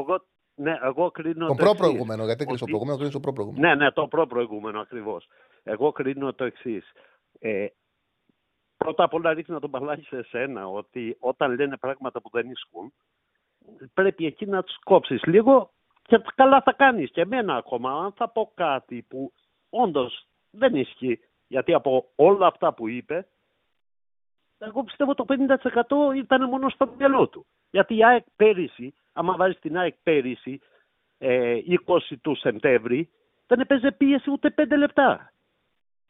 Ναι, 0.58 0.78
εγώ 0.82 1.10
κρίνω. 1.10 1.46
Το 1.46 1.54
προ-προηγούμενο, 1.54 2.24
γιατί 2.24 2.44
κλείσει 2.44 2.60
το 2.60 2.64
προηγούμενο, 2.64 2.96
κρίνεις 2.96 3.14
το 3.14 3.20
προ-προηγούμενο. 3.20 3.68
Ναι, 3.68 3.74
ναι, 3.74 3.90
το 3.90 4.06
προ-προηγούμενο 4.06 4.80
ακριβώς. 4.80 5.28
Εγώ 5.62 5.92
κρίνω 5.92 6.32
το 6.32 6.44
εξής. 6.44 6.92
Ε, 7.38 7.66
πρώτα 8.76 9.04
απ' 9.04 9.14
όλα 9.14 9.32
ρίχνω 9.32 9.58
τον 9.58 9.70
παλάκι 9.70 10.04
σε 10.04 10.16
εσένα 10.16 10.68
ότι 10.68 11.16
όταν 11.20 11.54
λένε 11.54 11.76
πράγματα 11.76 12.20
που 12.20 12.30
δεν 12.32 12.50
ισχύουν, 12.50 12.92
πρέπει 13.94 14.26
εκεί 14.26 14.46
να 14.46 14.62
τους 14.62 14.78
κόψεις 14.84 15.22
λίγο 15.24 15.72
και 16.02 16.22
καλά 16.34 16.62
θα 16.62 16.72
κάνεις. 16.72 17.10
Και 17.10 17.20
εμένα 17.20 17.56
ακόμα, 17.56 17.90
αν 18.04 18.12
θα 18.12 18.28
πω 18.28 18.52
κάτι 18.54 19.04
που 19.08 19.32
όντως 19.82 20.26
δεν 20.50 20.74
ισχύει. 20.74 21.20
Γιατί 21.48 21.74
από 21.74 22.12
όλα 22.14 22.46
αυτά 22.46 22.74
που 22.74 22.88
είπε, 22.88 23.26
εγώ 24.58 24.84
πιστεύω 24.84 25.14
το 25.14 25.24
50% 25.28 26.16
ήταν 26.16 26.48
μόνο 26.48 26.68
στο 26.68 26.94
μυαλό 26.98 27.28
του. 27.28 27.46
Γιατί 27.70 27.96
η 27.96 28.04
ΑΕΚ 28.04 28.24
πέρυσι, 28.36 28.94
άμα 29.12 29.36
βάζεις 29.36 29.58
την 29.58 29.78
ΑΕΚ 29.78 29.94
πέρυσι, 30.02 30.60
ε, 31.18 31.58
20 31.86 32.16
του 32.20 32.34
Σεπτέμβρη, 32.34 33.10
δεν 33.46 33.60
έπαιζε 33.60 33.92
πίεση 33.92 34.30
ούτε 34.30 34.50
5 34.50 34.76
λεπτά. 34.76 35.32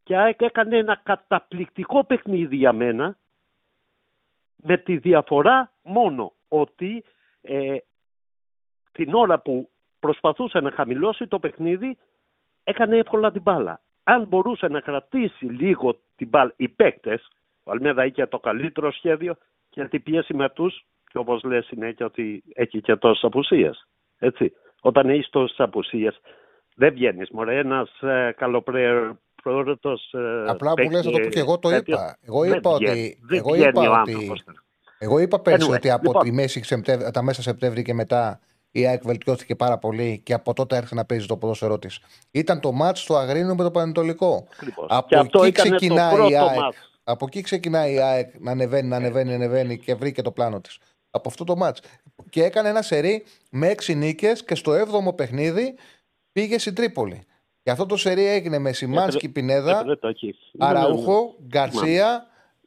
Και 0.02 0.12
η 0.12 0.16
ΑΕΚ 0.16 0.40
έκανε 0.40 0.76
ένα 0.76 1.00
καταπληκτικό 1.02 2.04
παιχνίδι 2.04 2.56
για 2.56 2.72
μένα, 2.72 3.18
με 4.56 4.76
τη 4.76 4.96
διαφορά 4.96 5.72
μόνο 5.82 6.32
ότι 6.48 7.04
ε, 7.40 7.76
την 8.92 9.14
ώρα 9.14 9.40
που 9.40 9.70
προσπαθούσε 10.00 10.60
να 10.60 10.70
χαμηλώσει 10.70 11.26
το 11.26 11.38
παιχνίδι, 11.38 11.98
έκανε 12.68 12.96
εύκολα 12.96 13.30
την 13.32 13.42
μπάλα. 13.42 13.80
Αν 14.04 14.26
μπορούσε 14.26 14.68
να 14.68 14.80
κρατήσει 14.80 15.44
λίγο 15.44 15.98
την 16.16 16.28
μπάλα, 16.28 16.52
οι 16.56 16.68
παίκτες, 16.68 17.28
ο 17.62 17.70
Αλμέδα 17.70 18.04
είχε 18.04 18.26
το 18.26 18.38
καλύτερο 18.38 18.92
σχέδιο 18.92 19.36
γιατί 19.70 20.00
πίεση 20.00 20.34
με 20.34 20.44
αυτού, 20.44 20.70
και 21.10 21.18
όπως 21.18 21.42
λε 21.42 21.60
συνέχεια 21.60 22.06
ότι 22.06 22.42
έχει 22.54 22.80
και 22.80 22.96
τόσες 22.96 23.24
απουσίες. 23.24 23.86
Έτσι. 24.18 24.52
Όταν 24.80 25.08
έχεις 25.08 25.28
τόσες 25.30 25.60
απουσίες, 25.60 26.20
δεν 26.74 26.92
βγαίνεις. 26.92 27.30
Μωρέ, 27.30 27.58
ένας 27.58 28.00
ε, 28.00 28.34
καλοπρόεδρο. 28.36 29.16
Ε, 29.44 30.44
Απλά 30.46 30.74
που 30.74 30.90
λες, 30.90 31.02
το 31.02 31.10
πω 31.10 31.18
και 31.18 31.38
εγώ 31.38 31.58
το 31.58 31.70
είπα. 31.70 32.18
Εγώ 32.26 32.44
είπα 32.44 32.70
ότι. 32.70 33.18
Εγώ 33.30 33.54
είπα 33.54 34.00
ότι. 34.00 34.32
Εγώ 34.98 35.18
είπα 35.18 35.40
πέρσι 35.40 35.70
ότι 35.70 35.90
από 35.90 36.06
λοιπόν, 36.06 36.22
τη 36.22 36.32
μέση 36.32 36.82
τα 37.12 37.22
μέσα 37.22 37.42
Σεπτέμβρη 37.42 37.82
και 37.82 37.94
μετά 37.94 38.40
η 38.80 38.86
ΑΕΚ 38.86 39.02
βελτιώθηκε 39.02 39.54
πάρα 39.54 39.78
πολύ 39.78 40.20
και 40.24 40.32
από 40.32 40.52
τότε 40.52 40.76
άρχισε 40.76 40.94
να 40.94 41.04
παίζει 41.04 41.26
το 41.26 41.36
ποδόσφαιρό 41.36 41.78
της. 41.78 41.98
Ήταν 42.30 42.60
το 42.60 42.72
μάτς 42.72 43.00
στο 43.00 43.16
Αγρίνο 43.16 43.54
με 43.54 43.62
το 43.62 43.70
Πανετολικό. 43.70 44.46
Από 44.88 45.44
εκεί, 45.44 45.52
ξεκινάει 45.52 46.30
η 46.30 46.36
ΑΕΚ, 46.36 46.74
από 47.04 47.24
εκεί 47.28 47.40
ξεκινάει 47.40 47.94
η 47.94 48.00
ΑΕΚ 48.00 48.30
να 48.38 48.50
ανεβαίνει, 48.50 48.88
να 48.88 48.96
ανεβαίνει, 48.96 49.28
να 49.28 49.34
ανεβαίνει 49.34 49.78
και 49.78 49.94
βρήκε 49.94 50.22
το 50.22 50.30
πλάνο 50.30 50.60
της. 50.60 50.78
Από 51.10 51.28
αυτό 51.28 51.44
το 51.44 51.56
μάτς. 51.56 51.80
Και 52.30 52.44
έκανε 52.44 52.68
ένα 52.68 52.82
σερί 52.82 53.24
με 53.50 53.68
έξι 53.68 53.94
νίκες 53.94 54.44
και 54.44 54.54
στο 54.54 54.72
7ο 54.72 55.16
παιχνίδι 55.16 55.74
πήγε 56.32 56.58
στην 56.58 56.74
Τρίπολη. 56.74 57.24
Και 57.62 57.70
αυτό 57.70 57.86
το 57.86 57.96
σερί 57.96 58.26
έγινε 58.26 58.58
με 58.58 58.72
Σιμάνσκι 58.72 59.28
Πινέδα, 59.28 59.84
Αραούχο, 60.58 61.34
Γκαρσία, 61.46 62.26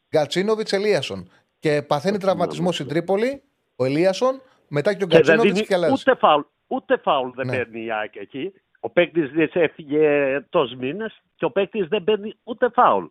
Γκατσίνοβιτ 0.10 0.74
Ελίασον. 0.74 1.30
Και 1.60 1.82
παθαίνει 1.82 2.18
τραυματισμό 2.18 2.72
στην 2.72 2.88
Τρίπολη 2.88 3.42
ο 3.76 3.86
Ελίασον 3.86 4.42
μετά 4.70 4.94
και 4.94 5.04
ο 5.04 5.08
Γκατσίνοβιτ 5.08 5.56
και, 5.56 5.62
και 5.62 5.76
Ούτε 5.92 6.16
φάουλ, 6.16 6.42
ούτε 6.68 6.98
φάουλ 6.98 7.30
δεν 7.36 7.46
Ναι. 7.48 7.58
παίρνει 7.58 7.84
η 7.86 7.92
ΑΕΚ 7.92 8.16
εκεί. 8.16 8.54
Ο 8.80 8.90
παίκτης 8.90 9.32
της 9.32 9.54
έφυγε 9.54 10.40
τόσους 10.50 10.78
μήνες 10.78 11.22
και 11.36 11.46
ο 11.46 11.52
παίκτης 11.52 11.88
δεν 11.88 12.04
παίρνει 12.04 12.34
ούτε 12.44 12.70
φάουλ. 12.70 13.06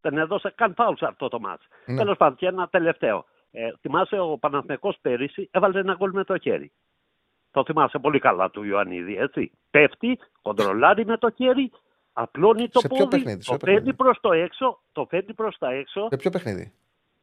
Δεν 0.00 0.18
έδωσε 0.18 0.52
καν 0.54 0.74
φάουλ 0.74 0.94
σε 0.94 1.06
αυτό 1.06 1.28
το 1.28 1.40
μάτς. 1.40 1.66
Ναι. 1.86 1.96
Τέλος 1.96 2.16
πάντων, 2.16 2.36
και 2.36 2.46
ένα 2.46 2.68
τελευταίο. 2.68 3.24
Ε, 3.50 3.68
θυμάσαι 3.80 4.18
ο 4.18 4.38
Παναθηναϊκός 4.38 4.98
πέρυσι 5.00 5.48
έβαλε 5.52 5.78
ένα 5.78 5.94
γκολ 5.94 6.10
με 6.12 6.24
το 6.24 6.38
χέρι. 6.38 6.72
Το 7.50 7.64
θυμάσαι 7.64 7.98
πολύ 7.98 8.18
καλά 8.18 8.50
του 8.50 8.64
Ιωαννίδη, 8.64 9.16
έτσι. 9.16 9.50
Πέφτει, 9.70 10.18
κοντρολάρει 10.42 11.06
με 11.06 11.16
το 11.16 11.30
χέρι, 11.30 11.70
απλώνει 12.12 12.68
το 12.68 12.80
Σε 12.80 12.88
ποιο 12.88 12.96
πόδι, 12.96 13.16
παιχνίδι, 13.16 13.42
σε 13.42 13.50
το 13.50 13.56
ποιο 13.56 13.66
φέρνει 13.66 13.78
παιχνίδι; 13.78 13.96
προς 13.96 14.18
το 14.20 14.32
έξω, 14.32 14.82
το 14.92 15.06
φέρνει 15.10 15.34
προς 15.34 15.58
τα 15.58 15.72
έξω. 15.72 16.06
Σε 16.10 16.16
ποιο 16.16 16.30
παιχνίδι; 16.30 16.72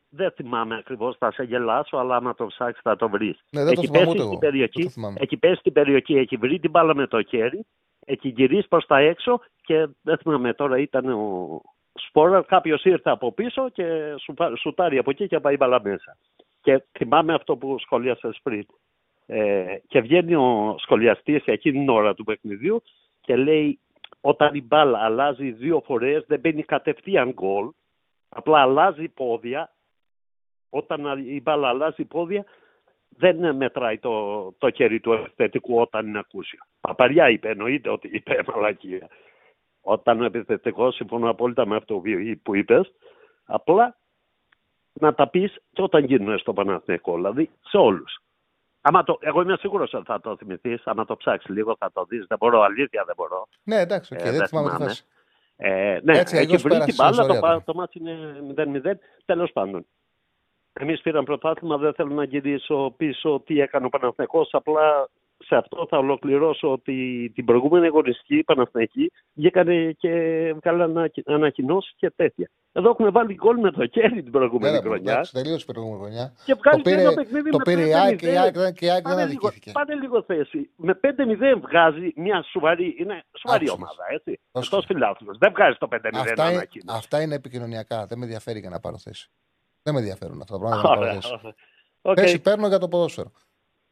Δεν 0.10 0.32
θυμάμαι 0.32 0.76
ακριβώς, 0.76 1.18
θα 1.18 1.32
σε 1.32 1.44
γελάσω, 1.44 1.98
αλλά 1.98 2.16
άμα 2.16 2.36
το 2.36 2.46
ψάξεις 2.46 2.82
θα 2.84 2.96
το 2.96 3.10
βρεις. 3.10 3.40
Ναι, 3.52 3.64
δεν 3.64 3.74
το 3.76 3.82
έχει 3.82 3.86
θυμάμαι 3.92 4.06
πέσει 4.06 4.10
ούτε 4.10 4.20
στην 4.20 4.32
εγώ. 4.32 4.38
περιοχή, 4.40 4.72
Δεν 4.82 4.84
το 4.86 4.90
θυμάμαι. 4.90 5.18
έχει 5.22 5.38
πέσει 5.38 5.56
στην 5.60 5.74
περιοχή, 5.74 6.16
έχει 6.18 6.36
βρει 6.38 6.60
την 6.60 6.70
μπάλα 6.70 6.96
με 6.96 7.08
το 7.08 7.24
χέρι, 7.24 7.66
έχει 8.06 8.28
γυρίσει 8.30 8.68
προς 8.68 8.86
τα 8.86 8.98
έξω 8.98 9.40
και 9.62 9.88
δεν 10.02 10.18
θυμάμαι 10.18 10.54
τώρα 10.54 10.78
ήταν 10.78 11.10
ο 11.10 11.62
Σπόρα, 11.94 12.42
κάποιος 12.42 12.84
ήρθε 12.84 13.10
από 13.10 13.32
πίσω 13.32 13.70
και 13.70 14.16
σου, 14.20 14.34
πα- 14.34 14.56
σουτάρει 14.58 14.98
από 14.98 15.10
εκεί 15.10 15.28
και 15.28 15.40
πάει 15.40 15.54
η 15.54 15.58
μπάλα 15.60 15.82
μέσα. 15.84 16.18
Και 16.62 16.84
θυμάμαι 16.98 17.34
αυτό 17.34 17.56
που 17.58 17.80
σχολίασες 17.80 18.40
πριν. 18.44 18.66
Ε, 19.26 19.78
και 19.88 20.02
βγαίνει 20.02 20.36
ο 20.36 20.76
σχολιαστής 20.80 21.44
εκείνη 21.46 21.78
την 21.80 21.90
ώρα 21.90 22.14
του 22.14 22.24
παιχνιδιού 22.24 22.84
και 23.22 23.36
λέει 23.36 23.80
όταν 24.22 24.56
η 24.56 24.62
μπάλα 24.62 25.00
αλλάζει 25.00 25.52
δύο 25.52 25.82
φορές 25.86 26.24
δεν 26.28 26.40
μπαίνει 26.40 26.64
κατευθείαν 26.64 27.30
γκολ, 27.32 27.70
απλά 28.30 28.62
αλλάζει 28.62 29.08
πόδια. 29.08 29.72
Όταν 30.70 31.18
η 31.28 31.42
μπάλα 31.42 31.68
αλλάζει 31.68 32.06
πόδια 32.06 32.46
δεν 33.10 33.56
μετράει 33.56 33.98
το, 34.00 34.44
το 34.58 34.72
χέρι 34.72 35.00
του 35.00 35.12
επιθετικού 35.14 35.80
όταν 35.82 36.08
είναι 36.08 36.20
ακούσιο. 36.20 36.60
Παπαριά 36.82 37.30
είπε, 37.30 37.50
εννοείται 37.50 37.90
ότι 37.90 38.10
είπε 38.14 38.40
μαλακία. 38.56 39.08
Όταν 39.82 40.22
ο 40.22 40.26
επιθετικός, 40.26 40.96
συμφωνώ 40.96 41.30
απόλυτα 41.30 41.66
με 41.68 41.76
αυτό 41.76 42.02
που 42.44 42.56
είπε, 42.56 42.82
απλά 43.46 43.98
να 44.94 45.14
τα 45.14 45.28
πεις 45.30 45.56
και 45.74 45.82
όταν 45.82 46.04
γίνουν 46.04 46.38
στο 46.40 46.54
Παναθηναϊκό, 46.54 47.16
δηλαδή 47.16 47.50
σε 47.62 47.78
όλους. 47.78 48.20
Άμα 48.82 49.04
το, 49.04 49.18
εγώ 49.22 49.42
είμαι 49.42 49.58
σίγουρος 49.60 49.94
ότι 49.94 50.06
θα 50.06 50.20
το 50.22 50.36
θυμηθείς. 50.38 50.82
Άμα 50.88 51.06
το 51.06 51.16
ψάξεις 51.18 51.50
λίγο, 51.56 51.76
θα 51.80 51.92
το 51.92 52.06
δεις. 52.10 52.26
Δεν 52.28 52.38
μπορώ, 52.38 52.62
αλήθεια 52.62 53.04
δεν 53.06 53.16
μπορώ. 53.18 53.48
Ναι, 53.64 53.80
εντάξει, 53.80 54.14
οκ, 54.14 54.20
Ε, 54.20 54.32
δεν 54.32 54.48
θυμάμαι 54.48 54.68
τη 54.70 54.74
θυμάμαι. 54.76 54.86
φάση. 54.90 55.04
Ε, 55.56 56.00
ναι, 56.04 56.18
Έτσι, 56.18 56.36
έχει 56.36 56.46
αλλιώς 56.46 56.62
βρει 56.62 56.72
την 56.72 56.80
πέρασε 56.80 56.96
μπάλα, 56.98 57.10
ιστορία 57.12 57.34
το, 57.34 57.40
πα- 57.40 57.48
τώρα. 57.48 57.64
το 57.64 57.74
μάτι 57.74 58.00
είναι 58.00 58.44
0-0. 58.94 58.98
Τέλος 59.26 59.52
πάντων. 59.52 59.86
Εμείς 60.82 61.02
πήραμε 61.02 61.24
πρωτάθλημα, 61.26 61.78
δεν 61.78 61.94
θέλω 61.94 62.14
να 62.14 62.24
γυρίσω 62.24 62.94
πίσω 62.98 63.42
τι 63.46 63.62
έκανε 63.62 63.86
ο 63.86 63.90
Παναθηναϊκός. 63.90 64.50
Απλά 64.52 65.10
σε 65.46 65.56
αυτό 65.56 65.86
θα 65.90 65.98
ολοκληρώσω 65.98 66.72
ότι 66.72 67.32
την 67.36 67.46
προηγούμενη 67.46 67.86
αγωνιστική 67.86 68.36
η 68.38 68.44
Παναθηναϊκή 68.44 69.12
βγήκανε 69.34 69.92
και 70.00 70.12
βγάλανε 70.62 71.12
ανακοινώσεις 71.26 71.94
και 71.96 72.10
τέτοια. 72.16 72.50
Εδώ 72.72 72.90
έχουμε 72.90 73.10
βάλει 73.10 73.34
γκολ 73.34 73.60
με 73.60 73.72
το 73.72 73.88
χέρι 73.88 74.24
την 74.24 74.32
προηγούμενη 74.32 74.74
Ναι, 74.74 74.80
ρε, 74.80 74.88
χρονιά. 74.88 75.12
εντάξει, 75.12 75.34
τελείωσε 75.34 75.66
η 75.70 75.72
προηγούμενη 75.72 76.02
χρονιά. 76.02 76.34
Και 76.46 76.54
βγάζει 76.54 76.78
Το 76.82 76.90
πήρε- 76.90 77.02
ένα 77.02 77.14
παιχνίδι 77.14 77.50
το 77.50 77.58
με 77.58 77.64
πήρε 77.64 77.82
η 77.82 77.92
5-0. 77.92 78.00
ΑΕΚ 78.04 78.18
και 78.18 78.32
η 78.32 78.38
ΑΕΚ 78.38 78.54
δεν- 78.54 78.74
και 78.74 78.86
η 78.86 78.90
ΑΕΚ 78.90 79.04
δεν 79.08 79.14
Πάνε 79.16 79.26
λίγο- 79.26 79.48
αδικήθηκε. 79.48 79.72
Πάνε 79.72 79.94
λίγο 79.96 80.22
θέση. 80.24 80.70
Με 80.76 80.94
5-0 80.96 81.56
βγάζει 81.66 82.14
μια 82.16 82.44
σοβαρή, 82.52 82.96
είναι 83.00 83.24
σοβαρή 83.42 83.66
Άκουσες. 83.68 83.76
ομάδα, 83.76 84.04
έτσι. 84.10 84.40
Εκτός 84.52 84.86
φιλάθλους. 84.86 85.38
Δεν 85.38 85.52
βγάζει 85.56 85.78
το 85.80 85.88
5-0 85.88 86.20
Αυτά, 86.30 86.44
είναι, 86.48 86.56
ανακοίνωση. 86.56 86.98
αυτά 86.98 87.22
είναι 87.22 87.36
επικοινωνιακά. 87.36 88.06
Δεν 88.06 88.18
με 88.18 88.24
ενδιαφέρει 88.26 88.60
για 88.60 88.70
να 88.70 88.80
πάρω 88.80 88.98
θέση. 88.98 89.30
Δεν 89.92 89.98
με 89.98 90.00
ενδιαφέρουν 90.08 90.42
αυτά 90.42 90.54
τα 90.54 90.60
πράγματα 90.60 90.82
για 90.82 90.90
να 90.90 90.96
πάρω 90.96 91.10
Ωραία, 91.10 91.22
θέση. 91.22 91.34
ωραία. 91.34 91.56
Οκ. 92.02 92.18
Θέση 92.20 92.40
παίρνω 92.40 92.68
για 92.68 92.78
το 92.80 92.88
ποδόσφαιρο. 92.88 93.32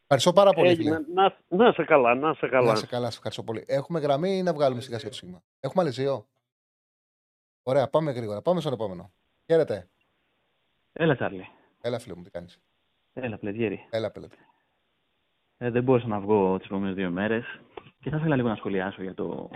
Ευχαριστώ 0.01 0.33
πάρα 0.33 0.51
πολύ. 0.53 0.69
Έγινε. 0.69 0.95
φίλε. 0.95 1.13
Να, 1.13 1.37
να 1.65 1.71
σε 1.71 1.83
καλά, 1.83 2.15
να 2.15 2.33
σε 2.33 2.47
καλά. 2.47 2.71
Να 2.71 2.75
σε 2.75 2.85
καλά, 2.85 3.09
σε 3.09 3.15
ευχαριστώ 3.15 3.43
πολύ. 3.43 3.63
Έχουμε 3.67 3.99
γραμμή 3.99 4.37
ή 4.37 4.43
να 4.43 4.53
βγάλουμε 4.53 4.81
σιγά 4.81 4.97
σιγά 4.97 5.09
το 5.09 5.15
σήμα. 5.15 5.43
Έχουμε 5.59 5.83
άλλες 5.83 5.91
δύο. 5.91 6.27
Ωραία, 7.63 7.89
πάμε 7.89 8.11
γρήγορα. 8.11 8.41
Πάμε 8.41 8.59
στον 8.61 8.73
επόμενο. 8.73 9.11
Χαίρετε. 9.45 9.87
Έλα, 10.93 11.15
Τσάρλι. 11.15 11.47
Έλα, 11.81 11.99
φίλε 11.99 12.15
μου, 12.15 12.23
τι 12.23 12.29
κάνεις; 12.29 12.59
Έλα, 13.13 13.37
μπλε 13.37 13.57
διέρη. 13.57 13.87
Έλα, 13.89 14.11
πέλε. 14.11 14.27
Ε, 15.57 15.69
δεν 15.69 15.83
μπόρεσα 15.83 16.07
να 16.07 16.19
βγω 16.19 16.57
τις 16.57 16.65
επόμενες 16.65 16.95
δύο 16.95 17.09
μέρες 17.09 17.45
και 17.99 18.09
θα 18.09 18.17
ήθελα 18.17 18.35
λίγο 18.35 18.47
να 18.47 18.55
σχολιάσω 18.55 19.01
για 19.01 19.13
το, 19.13 19.49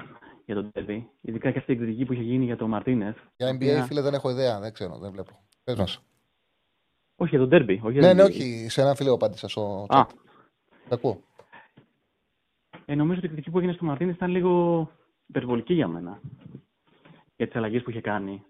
για 0.46 0.56
το 0.56 0.72
Derby. 0.74 1.04
Ειδικά 1.22 1.52
και 1.52 1.58
αυτή 1.58 1.72
η 1.72 1.76
εκδηλική 1.76 2.06
που 2.06 2.14
είχε 2.14 2.22
γίνει 2.24 2.46
για 2.46 2.58
το 2.58 2.68
Μαρτίνεθ. 2.68 3.18
Για 3.36 3.50
NBA, 3.52 3.84
φίλε, 3.88 4.02
δεν 4.02 4.14
έχω 4.14 4.30
ιδέα. 4.30 4.60
Δεν 4.60 4.74
ξέρω, 4.74 4.98
δεν 4.98 5.12
βλέπω. 5.12 5.40
Πες 5.64 5.76
μας. 5.76 6.02
Όχι 7.22 7.36
για 7.38 7.48
το 7.48 7.56
Derby. 7.58 7.78
Όχι 7.82 7.92
για 7.92 8.02
Ναι, 8.02 8.08
το 8.08 8.14
ναι, 8.16 8.24
derby. 8.24 8.28
όχι. 8.30 8.70
Σε 8.70 8.82
ένα 8.82 8.96
φίλο 8.96 9.14
απάντησα 9.14 9.48
στο 9.48 9.86
Α. 9.90 10.02
chat. 10.02 10.06
Τα 10.90 10.96
ακούω. 10.96 11.22
Ε, 12.86 12.96
νομίζω 12.96 13.18
ότι 13.18 13.26
η 13.26 13.30
κριτική 13.30 13.50
που 13.52 13.58
έγινε 13.58 13.74
στο 13.74 13.86
Μαρτίνεθ 13.86 14.16
ήταν 14.16 14.30
λίγο 14.32 14.90
υπερβολική 15.26 15.74
για 15.74 15.88
μένα. 15.88 16.22
Για 17.36 17.46
τις 17.48 17.56
αλλαγές 17.56 17.82
που 17.82 17.90
είχε 17.90 18.02
κάνει. 18.02 18.44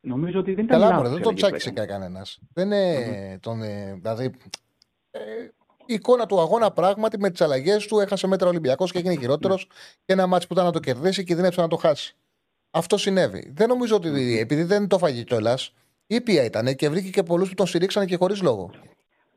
Νομίζω 0.00 0.38
ότι 0.38 0.54
δεν 0.54 0.64
ήταν 0.64 0.78
Καλά, 0.80 0.90
λάθος 0.90 1.08
μωρέ, 1.08 1.08
οι 1.08 1.12
δεν 1.12 1.22
τον 1.22 1.32
αλλαγές 1.32 1.50
που 1.50 1.58
τσάκισε 1.58 1.82
έκανε. 1.84 1.86
κανένας. 2.04 2.38
Δεν 2.52 2.66
είναι 2.66 3.38
τον. 3.42 3.62
ε, 3.62 3.94
Δηλαδή. 4.02 4.34
ε, 5.10 5.20
η 5.86 5.94
εικόνα 5.94 6.26
του 6.26 6.40
αγώνα 6.40 6.70
πράγματι 6.70 7.18
με 7.18 7.30
τις 7.30 7.40
αλλαγές 7.40 7.86
του 7.86 7.98
έχασε 7.98 8.26
μέτρα 8.26 8.48
Ολυμπιακός 8.48 8.92
και 8.92 8.98
έγινε 8.98 9.14
χειρότερος 9.16 9.66
Ναι. 9.68 9.74
και 10.04 10.12
ένα 10.12 10.26
μάτσο 10.26 10.46
που 10.46 10.52
ήταν 10.52 10.64
να 10.64 10.72
το 10.72 10.80
κερδίσει 10.80 11.18
και 11.20 11.26
κινδύνευσε 11.26 11.60
να 11.60 11.68
το 11.68 11.76
χάσει. 11.76 12.16
Αυτό 12.70 12.96
συνέβη. 12.96 13.52
Δεν 13.54 13.68
νομίζω 13.68 13.96
ότι 13.96 14.38
επειδή 14.38 14.62
δεν 14.62 14.88
το 14.88 14.98
φάγει 14.98 15.24
κιόλας, 15.24 15.72
ήπια 16.14 16.44
ήταν 16.44 16.76
και 16.76 16.88
βρήκε 16.88 17.10
και 17.10 17.22
πολλούς 17.22 17.48
που 17.48 17.54
τον 17.54 17.66
στηρίξαν 17.66 18.06
και 18.06 18.16
χωρίς 18.16 18.42
λόγο. 18.42 18.70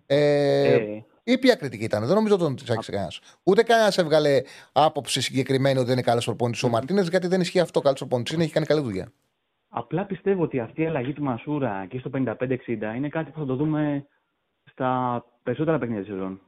Ε, 0.05 0.73
Ε, 0.73 1.03
ήπια 1.23 1.55
κριτική 1.55 1.83
ήταν. 1.83 2.05
Δεν 2.05 2.15
νομίζω 2.15 2.33
ότι 2.33 2.43
τον 2.43 2.55
τσάκισε 2.55 2.91
κανένας. 2.91 3.19
Ούτε 3.43 3.63
κανένας 3.63 3.97
έβγαλε 3.97 4.41
άποψη 4.71 5.21
συγκεκριμένη 5.21 5.77
ότι 5.77 5.85
δεν 5.85 5.93
είναι 5.93 6.05
καλός 6.05 6.25
προπονητής 6.25 6.63
ο 6.63 6.69
Μαρτίνες, 6.69 7.07
γιατί 7.07 7.27
δεν 7.27 7.41
ισχύει 7.41 7.59
αυτό. 7.59 7.79
Καλός 7.81 7.99
προπονητής 7.99 8.33
είναι, 8.33 8.43
έχει 8.43 8.53
κάνει 8.53 8.65
καλή 8.65 8.81
δουλειά. 8.81 9.11
Απλά 9.69 10.05
πιστεύω 10.05 10.43
ότι 10.43 10.59
αυτή 10.59 10.81
η 10.81 10.85
αλλαγή 10.85 11.13
του 11.13 11.23
Μασούρα 11.23 11.85
και 11.89 11.99
στο 11.99 12.09
55-60 12.13 12.95
είναι 12.95 13.09
κάτι 13.09 13.31
που 13.31 13.39
θα 13.39 13.45
το 13.45 13.55
δούμε 13.55 14.07
στα 14.63 15.23
περισσότερα 15.43 15.77
παιχνίδια 15.77 16.03
της 16.03 16.11
σεζόν. 16.11 16.41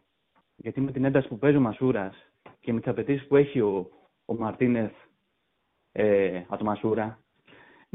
Γιατί 0.55 0.81
με 0.81 0.91
την 0.91 1.05
ένταση 1.05 1.27
που 1.27 1.37
παίζει 1.37 1.57
ο 1.57 1.61
Μασούρας 1.61 2.15
και 2.59 2.73
με 2.73 2.79
τις 2.79 2.89
απαιτήσεις 2.89 3.27
που 3.27 3.35
έχει 3.35 3.59
ο, 3.59 3.89
ο 4.25 4.33
Μαρτίνεθ 4.35 4.91
ε, 5.91 6.37
από 6.37 6.57
το 6.57 6.63
Μασούρα, 6.65 7.19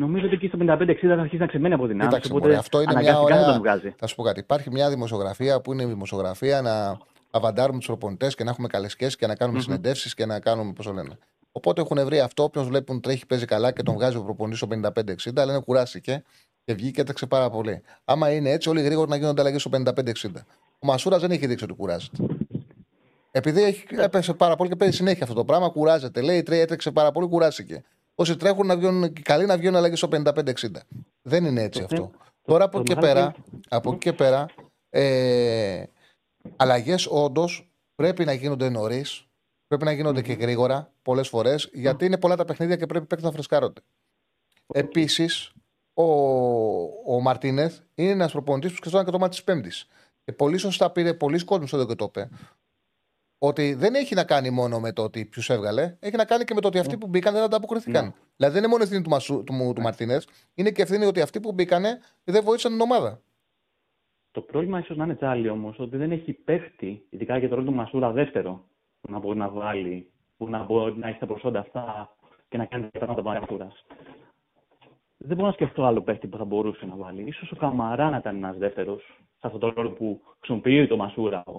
νομίζω 0.01 0.27
ότι 0.27 0.35
εκεί 0.35 0.47
στο 0.47 0.59
55-60 0.61 0.97
θα 1.01 1.21
αρχίσει 1.21 1.37
να 1.41 1.47
ξεμένει 1.47 1.75
από 1.75 1.87
δυνάμεις. 1.87 2.07
Κοίταξε, 2.07 2.31
Οπότε 2.33 2.47
μωρέ, 2.47 2.59
αυτό 2.59 2.81
είναι 2.81 2.93
μια 2.93 3.01
αναγκαστικά 3.01 3.35
θα 3.35 3.41
ωραία. 3.41 3.53
τον 3.53 3.63
βγάζει. 3.63 3.95
Θα 3.99 4.07
σου 4.07 4.15
πω 4.15 4.23
κάτι. 4.23 4.41
Υπάρχει 4.41 4.71
μια 4.71 4.89
δημοσιογραφία 4.89 5.61
που 5.61 5.73
είναι 5.73 5.83
η 5.83 5.87
δημοσιογραφία 5.87 6.63
να 6.63 6.99
αβαντάρουμε 7.31 7.79
τους 7.79 7.87
προπονητές 7.87 8.35
και 8.35 8.45
να 8.45 8.51
έχουμε 8.51 8.69
καλές 8.69 8.91
σχέσεις 8.93 9.17
και 9.17 9.27
να 9.27 9.35
κάνουμε 9.35 9.59
Μμμ. 9.59 9.65
συνεντεύξεις 9.65 10.15
και 10.15 10.27
να 10.27 10.41
κάνουμε 10.41 10.73
πώς 10.73 10.87
το 10.87 10.93
λένε. 10.93 11.19
Οπότε 11.53 11.81
έχουν 11.81 12.05
βρει 12.05 12.21
αυτό. 12.21 12.43
Όποιον 12.43 12.65
βλέπουν 12.65 13.01
τρέχει, 13.01 13.27
παίζει 13.27 13.45
καλά 13.45 13.73
και 13.73 13.83
τον 13.83 13.95
βγάζει 13.95 14.17
ο 14.17 14.23
προπονητής 14.23 14.59
στο 14.59 14.69
55-60, 15.41 15.45
λένε 15.47 15.61
κουράστηκε 15.61 16.23
και 16.65 16.75
βγήκε 16.75 16.91
και 16.91 17.01
έτρεξε 17.01 17.27
πάρα 17.27 17.51
πολύ. 17.51 17.83
Άμα 18.05 18.31
είναι 18.31 18.51
έτσι, 18.51 18.69
όλοι 18.69 18.83
γρήγορα 18.83 19.09
να 19.09 19.17
γίνονται 19.17 19.41
αλλαγές 19.41 19.61
στο 19.61 19.71
55-60. 19.73 19.83
Ο 20.79 20.87
Μασούρα 20.87 21.19
δεν 21.19 21.31
έχει 21.31 21.47
δείξει 21.47 21.65
ότι 21.65 21.75
κουράζεται. 21.75 22.17
Επειδή 23.31 23.63
έχει, 23.63 23.85
έπεσε 23.91 24.35
πάρα 24.35 24.57
πολύ 24.57 24.71
και 24.71 24.77
παίζει 24.77 24.97
συνέχεια 24.97 25.23
αυτό 25.23 25.35
το 25.35 25.45
πράγμα, 25.45 25.69
κουράζεται. 25.69 26.21
Λέει 26.21 26.43
τρέχει, 26.43 26.61
έτρεξε 26.61 26.91
πάρα 26.91 27.13
πολύ, 27.13 27.29
κουράστηκε. 27.29 27.83
Όσοι 28.21 28.37
τρέχουν 28.37 28.67
να 28.67 28.77
βγαίνουν 28.77 29.13
και 29.13 29.23
καλοί 29.23 29.47
να 29.47 29.57
βγαίνουν 29.57 29.77
αλλαγέ 29.77 29.97
στο 29.97 30.09
55-60. 30.13 30.71
Δεν 31.23 31.45
είναι 31.45 31.63
έτσι 31.63 31.79
Το 31.79 31.85
αυτό. 31.85 31.97
θέμα- 31.97 32.11
Τώρα 32.43 32.65
από 32.65 32.73
το 32.73 32.81
εκεί 32.81 32.95
και 32.95 33.01
μεγάλο 33.01 33.15
πέρα, 33.15 33.35
από 33.69 33.91
εκεί 33.91 33.99
και 33.99 34.13
πέρα 34.13 34.47
ε, 34.91 35.85
αλλαγές 36.57 37.07
όντως 37.11 37.71
πρέπει 37.95 38.25
να 38.25 38.33
γίνονται 38.33 38.69
νωρίς. 38.69 39.25
Πρέπει 39.67 39.85
να 39.85 39.93
γίνονται 39.93 40.23
και 40.23 40.33
γρήγορα 40.33 40.93
πολλές 41.03 41.29
φορές, 41.29 41.71
γιατί 41.73 42.05
είναι 42.05 42.19
πολλά 42.19 42.37
τα 42.37 42.45
παιχνίδια 42.45 42.77
και 42.77 42.87
πρέπει 42.87 43.07
παίκτες 43.07 43.27
να 43.27 43.33
φρεσκάρονται. 43.33 43.81
Επίσης, 44.67 45.53
ο, 45.95 46.05
ο 47.15 47.21
Μαρτίνεθ 47.21 47.79
είναι 47.95 48.11
ένας 48.11 48.33
προπονητής 48.33 48.71
που 48.71 48.77
σκεφτόταν 48.77 49.05
και 49.07 49.11
το 49.13 49.19
μάτι 49.19 49.31
της 49.31 49.45
Πέμπτης. 49.45 49.87
Και 50.25 50.33
πολύ 50.33 50.59
σωστά 50.59 50.91
πήρε 50.91 51.15
πολλοί 51.15 51.45
κόσμο 51.45 51.67
εδώ 51.73 51.87
και 51.87 51.95
το 51.95 52.05
είπε. 52.05 52.29
Ότι 53.43 53.75
δεν 53.75 53.95
έχει 53.95 54.15
να 54.15 54.25
κάνει 54.25 54.51
μόνο 54.51 54.81
με 54.81 54.93
το 54.93 55.03
ότι 55.03 55.25
ποιους 55.25 55.51
έβγαλε, 55.51 55.97
έχει 56.01 56.17
να 56.17 56.25
κάνει 56.25 56.45
και 56.45 56.55
με 56.55 56.61
το 56.61 56.69
ότι 56.69 56.79
αυτοί 56.79 56.99
που 56.99 57.07
μπήκαν 57.07 57.33
δεν 57.35 57.43
ανταποκριθήκαν. 57.43 58.05
Ναι. 58.05 58.13
Δηλαδή 58.37 58.55
δεν 58.55 58.63
είναι 58.63 58.73
μόνο 58.73 58.83
ευθύνη 58.83 59.03
του, 59.03 59.11
Μασου, 59.11 59.45
του, 59.45 59.73
του 59.75 59.81
Μαρτίνεθ, 59.81 60.25
είναι 60.55 60.71
και 60.71 60.83
ευθύνη 60.83 61.05
ότι 61.05 61.21
αυτοί 61.21 61.41
που 61.41 61.53
μπήκαν 61.53 61.85
δεν 62.25 62.45
βοήθησαν 62.45 62.73
την 62.73 62.81
ομάδα. 62.81 63.21
Το 64.31 64.41
πρόβλημα 64.41 64.79
ίσως 64.79 64.97
να 64.97 65.05
είναι 65.05 65.15
τσάλι 65.15 65.49
όμως 65.49 65.79
ότι 65.79 65.97
δεν 65.97 66.13
έχει 66.13 66.33
παίχτη, 66.33 67.07
ειδικά 67.11 67.39
για 67.39 67.49
το 67.49 67.55
ρόλο 67.55 67.67
του 67.67 67.75
Μασούρα 67.75 68.11
δεύτερο, 68.11 68.65
που 69.01 69.13
να 69.13 69.19
μπορεί 69.19 69.39
να 69.39 69.49
βάλει, 69.49 70.11
που 70.37 70.49
να 70.49 70.65
μπορεί 70.65 70.97
να 70.99 71.09
έχει 71.09 71.19
τα 71.19 71.27
προσόντα 71.27 71.59
αυτά 71.59 72.15
και 72.49 72.57
να 72.57 72.65
κάνει 72.65 72.89
τα 72.91 72.99
πράγματα 72.99 73.23
που 73.23 73.29
Μασούρας. 73.29 73.87
Δεν 75.17 75.37
μπορώ 75.37 75.49
να 75.49 75.55
σκεφτώ 75.55 75.85
άλλο 75.85 76.03
παίχτη 76.03 76.27
που 76.27 76.37
θα 76.37 76.45
μπορούσε 76.45 76.87
να 76.87 76.97
βάλει. 76.97 77.33
σω 77.33 77.47
ο 77.53 77.57
Καμαρά 77.57 78.11
να 78.11 78.17
ήταν 78.17 78.37
ένας 78.37 78.57
δεύτερος, 78.57 79.03
σε 79.39 79.47
αυτόν 79.47 79.61
τον 79.61 79.73
ρόλο 79.77 79.91
που 79.91 80.21
χρησιμοποιεί 80.39 80.87
το 80.87 80.97
Μασούρα. 80.97 81.43
Ο, 81.47 81.53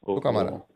ο, 0.00 0.14
Το 0.14 0.18
Καμαρά. 0.18 0.66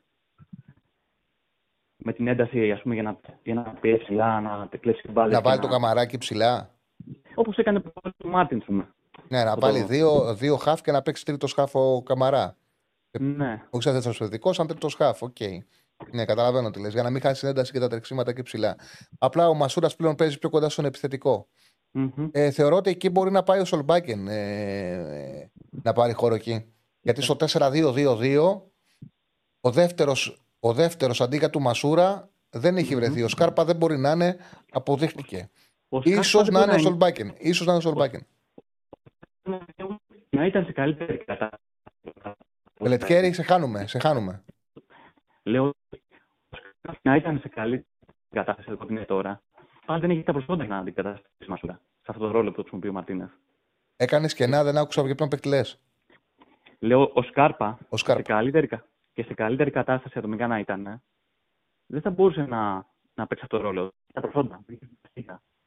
Με 2.04 2.12
την 2.12 2.26
ένταση 2.26 2.70
ας 2.70 2.82
πούμε, 2.82 2.94
για 2.94 3.02
να, 3.02 3.18
για 3.42 3.54
να 3.54 3.62
πιέσει 3.62 4.02
ψηλά, 4.02 4.40
να 4.40 4.68
κλέψει 4.80 5.02
την 5.02 5.12
μπάλα. 5.12 5.32
Να 5.32 5.40
βάλει 5.40 5.60
το 5.60 5.68
καμαράκι 5.68 6.18
ψηλά. 6.18 6.70
Όπως 7.34 7.56
έκανε 7.56 7.80
το 7.80 8.28
Μάρτιν, 8.28 8.58
ας 8.58 8.64
πούμε. 8.64 8.88
Ναι, 9.28 9.44
να 9.44 9.54
Το- 9.54 9.60
βάλει 9.60 9.82
δύο, 9.82 10.34
δύο 10.34 10.56
χαφ 10.56 10.80
και 10.80 10.92
να 10.92 11.02
παίξει 11.02 11.24
τρίτο 11.24 11.46
χαφ 11.46 11.74
ο 11.74 12.02
Καμαρά. 12.02 12.56
Ναι. 13.20 13.62
Όχι 13.70 13.82
σαν 13.82 13.92
δεύτερο 13.92 14.14
επιθετικό, 14.14 14.52
σαν 14.52 14.66
τρίτο 14.66 14.88
χάφ. 14.96 15.22
Οκ. 15.22 15.36
Ναι, 16.10 16.24
καταλαβαίνω 16.24 16.70
τι 16.70 16.80
λες. 16.80 16.92
Για 16.92 17.02
να 17.02 17.10
μην 17.10 17.20
χάσει 17.20 17.40
την 17.40 17.48
ένταση 17.48 17.72
και 17.72 17.78
τα 17.78 17.88
τρεξίματα 17.88 18.32
και 18.32 18.42
ψηλά. 18.42 18.76
Απλά 19.18 19.48
ο 19.48 19.54
Μασούρας 19.54 19.96
πλέον 19.96 20.14
παίζει 20.14 20.38
πιο 20.38 20.50
κοντά 20.50 20.68
στον 20.68 20.84
επιθετικό. 20.84 21.48
Μμμ. 21.90 22.28
Ε, 22.32 22.50
θεωρώ 22.50 22.76
ότι 22.76 22.90
εκεί 22.90 23.10
μπορεί 23.10 23.30
να 23.30 23.42
πάει 23.42 23.60
ο 23.60 23.64
Σολμπάκεν 23.64 24.28
ε, 24.28 25.50
να 25.70 25.92
πάρει 25.92 26.12
χώρο 26.12 26.34
εκεί. 26.34 26.72
Γιατί 27.00 27.22
στο 27.22 27.36
4-2-2-2 27.48 28.60
ο 29.60 29.70
δεύτερος 29.70 30.42
ο 30.64 30.72
δεύτερος 30.72 31.20
αντί 31.20 31.36
για 31.36 31.50
του 31.50 31.60
Μασούρα 31.60 32.28
δεν 32.50 32.76
έχει 32.76 32.94
βρεθεί. 32.96 33.22
Ο 33.22 33.28
Σκάρπα 33.28 33.64
δεν 33.64 33.76
μπορεί 33.76 33.98
να 33.98 34.10
είναι, 34.10 34.36
αποδείχτηκε. 34.72 35.50
Ο 35.88 36.00
Σκάρπα 36.00 36.20
Ίσως 36.20 36.42
δεν 36.44 36.52
να 36.52 36.58
μπορεί 36.58 36.64
είναι 36.70 36.72
ο 36.80 36.82
να 36.82 36.88
Σολμπάκεν. 36.88 37.34
Ίσως 37.38 37.66
να 37.66 37.72
είναι 37.72 37.80
ο 37.80 37.84
Σολμπάκεν. 37.84 38.26
να 40.30 40.46
ήταν 40.46 40.64
σε 40.64 40.72
καλύτερη 40.72 41.16
κατάσταση. 41.24 41.62
Πελετιέρη, 42.78 43.32
σε 43.32 43.42
χάνουμε. 43.42 43.86
Σε 43.86 43.98
χάνουμε. 43.98 44.44
Λέω 45.42 45.74
να 47.02 47.16
ήταν 47.16 47.38
σε 47.38 47.48
καλύτερη 47.48 47.86
κατάσταση 48.30 48.70
από 48.70 48.82
ό,τι 48.84 48.92
είναι 48.92 49.04
τώρα. 49.04 49.42
Αλλά 49.86 49.98
δεν 49.98 50.10
έχει 50.10 50.22
τα 50.22 50.32
προσόντα 50.32 50.64
για 50.64 50.74
να 50.74 50.80
αντικαταστήσει 50.80 51.34
τη 51.38 51.50
Μασούρα. 51.50 51.72
Σε 51.74 52.06
αυτόν 52.06 52.24
τον 52.24 52.32
ρόλο 52.32 52.48
που 52.48 52.54
το 52.56 52.60
χρησιμοποιεί 52.60 52.88
ο 52.88 52.92
Μαρτίνες. 52.92 53.28
Έκανε 53.96 54.26
κενά, 54.28 54.64
δεν 54.64 54.76
άκουσα 54.76 55.02
για 55.02 55.14
ποιον 55.14 55.28
παίκτη 55.28 55.48
λες. 55.48 55.80
Λέω 56.78 57.10
ο 57.14 57.22
Σκάρπα, 57.22 57.78
Ο 57.88 57.96
Σκάρπα. 57.96 58.22
Σε 58.22 58.32
καλύτερη, 58.32 58.66
κα- 58.66 58.86
και 59.12 59.22
σε 59.22 59.34
καλύτερη 59.34 59.70
κατάσταση 59.70 60.18
ατομικά 60.18 60.46
να 60.46 60.58
ήταν, 60.58 60.86
ε, 60.86 61.02
δεν 61.86 62.00
θα 62.00 62.10
μπορούσε 62.10 62.42
να, 62.42 62.86
να 63.14 63.26
παίξει 63.26 63.44
αυτό 63.44 63.56
το 63.56 63.62
ρόλο. 63.62 63.92
Τα 64.12 64.20
προσόντα. 64.20 64.62
Δεν 64.66 64.78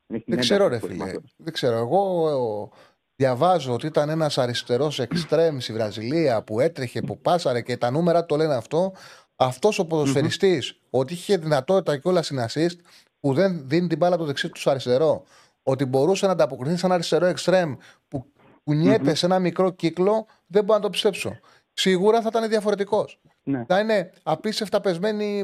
έχει 0.08 0.24
την 0.24 0.36
Δεν 0.36 0.40
ξέρω, 0.40 0.68
ρε 0.68 0.76
ένταση 0.76 0.80
που 0.80 0.86
έχει 0.86 0.94
φίλε. 0.94 1.06
Μασούρα. 1.06 1.34
Δεν 1.38 1.54
ξέρω. 1.54 1.78
Εγώ 1.78 2.30
ε, 2.30 2.78
διαβάζω 3.16 3.74
ότι 3.74 3.86
ήταν 3.86 4.10
ένας 4.10 4.38
αριστερός 4.38 5.00
εξτρέμ 5.00 5.58
στη 5.58 5.74
Βραζιλία 5.74 6.44
που 6.44 6.60
έτρεχε, 6.60 7.02
που 7.02 7.22
πάσαρε 7.22 7.62
και 7.62 7.78
τα 7.78 7.92
νούμερα 7.92 8.26
το 8.26 8.36
λένε 8.36 8.56
αυτό. 8.56 8.94
Αυτός 9.36 9.80
ο 9.80 9.88
ποδοσφαιριστής, 9.88 10.82
ότι 10.90 11.14
είχε 11.14 11.38
δυνατότητα 11.38 11.98
και 11.98 12.08
όλα 12.08 12.22
στην 12.22 12.40
assist, 12.40 12.76
που 13.20 13.34
δεν 13.34 13.68
δίνει 13.68 13.88
την 13.88 13.98
μπάλα 13.98 14.14
από 14.14 14.24
το 14.24 14.28
δεξί 14.28 14.50
του 14.50 14.60
στο 14.60 14.70
αριστερό. 14.70 15.24
Ότι 15.64 15.86
μπορούσε 15.86 16.26
να 16.26 16.32
ανταποκριθεί 16.32 16.78
σε 16.78 16.86
ένα 16.86 16.96
αριστερό 16.96 17.26
εξτρέμ 17.26 17.76
που 18.08 18.26
κουνιέται 18.64 19.14
σε 19.14 19.26
ένα 19.26 19.40
μικρό 19.40 19.72
κύκλο, 19.72 20.26
δεν 20.48 20.64
μπορώ 20.64 20.78
να 20.78 20.84
το 20.84 20.90
πιστέψω. 20.90 21.40
Σίγουρα 21.74 22.22
θα 22.22 22.28
ήταν 22.28 22.50
διαφορετικός. 22.50 23.20
Ναι. 23.48 23.66
Θα 23.68 23.80
είναι 23.80 24.12
απίστευτα 24.24 24.82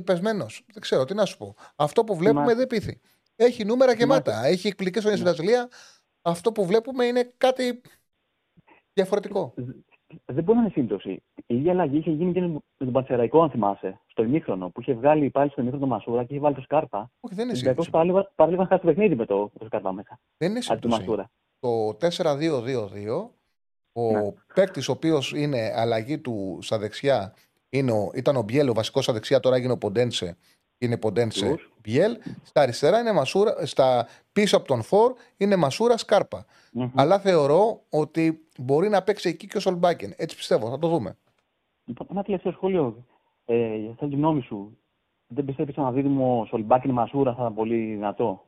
πεσμένος. 0.03 0.63
Δεν 0.73 0.81
ξέρω 0.81 1.05
τι 1.05 1.13
να 1.13 1.25
σου 1.25 1.37
πω. 1.37 1.55
Αυτό 1.75 2.03
που 2.03 2.15
βλέπουμε 2.15 2.45
Μα- 2.45 2.55
δεν 2.55 2.67
πείθει. 2.67 2.99
Έχει 3.35 3.65
νούμερα 3.65 3.93
γεμάτα. 3.93 4.45
Έχει 4.45 4.67
εκπληκτικές 4.67 5.05
ονειρέ 5.05 5.21
στη 5.21 5.25
Βραζιλία. 5.29 5.69
Αυτό 6.21 6.51
που 6.51 6.65
βλέπουμε 6.65 7.05
είναι 7.05 7.33
κάτι 7.37 7.81
διαφορετικό. 8.93 9.53
Δεν 10.25 10.43
μπορεί 10.43 10.57
να 10.57 10.63
είναι 10.63 10.71
σύμπτωση. 10.73 11.23
Η 11.45 11.55
ίδια 11.55 11.71
αλλαγή 11.71 11.97
είχε 11.97 12.11
γίνει 12.11 12.33
και 12.33 12.41
με 12.41 12.59
τον 12.77 12.91
Πανσεραϊκό, 12.91 13.41
αν 13.41 13.49
θυμάσαι, 13.49 13.99
στο 14.07 14.23
ημίχρονο, 14.23 14.69
που 14.69 14.81
είχε 14.81 14.93
βγάλει 14.93 15.29
πάλι 15.29 15.49
στο 15.49 15.61
ημίχρονο 15.61 15.85
τον 15.85 15.95
Μασούρα 15.95 16.23
και 16.23 16.33
είχε 16.33 16.41
βάλει 16.41 16.55
το 16.55 16.61
Σκάρπα. 16.61 17.11
Όχι, 17.19 17.35
δεν 17.35 17.43
είναι 17.43 17.53
Ο 17.53 17.55
σύμπτωση. 17.55 17.89
Ολυμπιακός 17.93 18.29
παραλίγο 18.35 18.61
να 18.61 18.67
χάσει 18.67 18.81
το 18.81 18.87
παιχνίδι 18.87 19.15
με 19.15 19.25
το, 19.25 19.51
το 19.59 19.65
Σκάρπα 19.65 19.91
μέσα. 19.93 20.19
Δεν 20.37 20.49
είναι 20.49 20.59
Αντί 20.69 20.79
του 20.79 20.89
σύμπτωση. 20.91 21.01
Μασούρα. 21.01 21.31
Το 21.59 21.93
4-2-2-2, 21.99 23.31
ο 23.91 24.11
Ναι. 24.11 24.31
παίκτης 24.53 24.87
ο 24.87 24.91
οποίος 24.91 25.33
είναι 25.35 25.71
αλλαγή 25.75 26.19
του 26.19 26.59
στα 26.61 26.77
δεξιά 26.77 27.33
είναι 27.73 27.91
ο, 27.91 28.11
ήταν 28.15 28.35
ο 28.35 28.41
Μπιέλ, 28.41 28.69
ο 28.69 28.73
βασικός 28.73 29.03
στα 29.03 29.13
δεξιά, 29.13 29.39
τώρα 29.39 29.55
έγινε 29.55 29.71
ο 29.71 29.77
Ποντένσε. 29.77 30.37
Είναι 30.77 30.97
Ποντένσε 30.97 31.45
Ποιος; 31.45 31.71
Μπιέλ. 31.81 32.17
Στα 32.43 32.61
αριστερά 32.61 32.99
είναι 32.99 33.11
Μασούρα, 33.11 33.65
στα 33.65 34.07
πίσω 34.31 34.57
από 34.57 34.67
τον 34.67 34.81
Φορ 34.81 35.13
είναι 35.37 35.55
Μασούρα 35.55 35.97
Σκάρπα. 35.97 36.45
Μμμ. 36.71 36.91
Αλλά 36.95 37.19
θεωρώ 37.19 37.81
ότι 37.89 38.47
μπορεί 38.57 38.89
να 38.89 39.01
παίξει 39.03 39.29
εκεί 39.29 39.47
και 39.47 39.57
ο 39.57 39.59
Σολμπάκεν. 39.59 40.13
Έτσι 40.17 40.35
πιστεύω, 40.35 40.69
θα 40.69 40.79
το 40.79 40.87
δούμε. 40.87 41.17
Λοιπόν, 41.85 42.07
Ένα 42.11 42.23
τελευταίο 42.23 42.51
σχόλιο. 42.51 43.05
Ε, 43.45 43.55
θέλω 43.97 44.09
τη 44.09 44.15
γνώμη 44.15 44.41
σου. 44.41 44.77
Δεν 45.27 45.45
πιστεύεις 45.45 45.75
ένα 45.75 45.91
δίδυμο 45.91 46.45
Σολμπάκιν 46.47 46.91
Μασούρα 46.91 47.33
θα 47.33 47.41
ήταν 47.41 47.53
πολύ 47.53 47.85
δυνατό; 47.85 48.45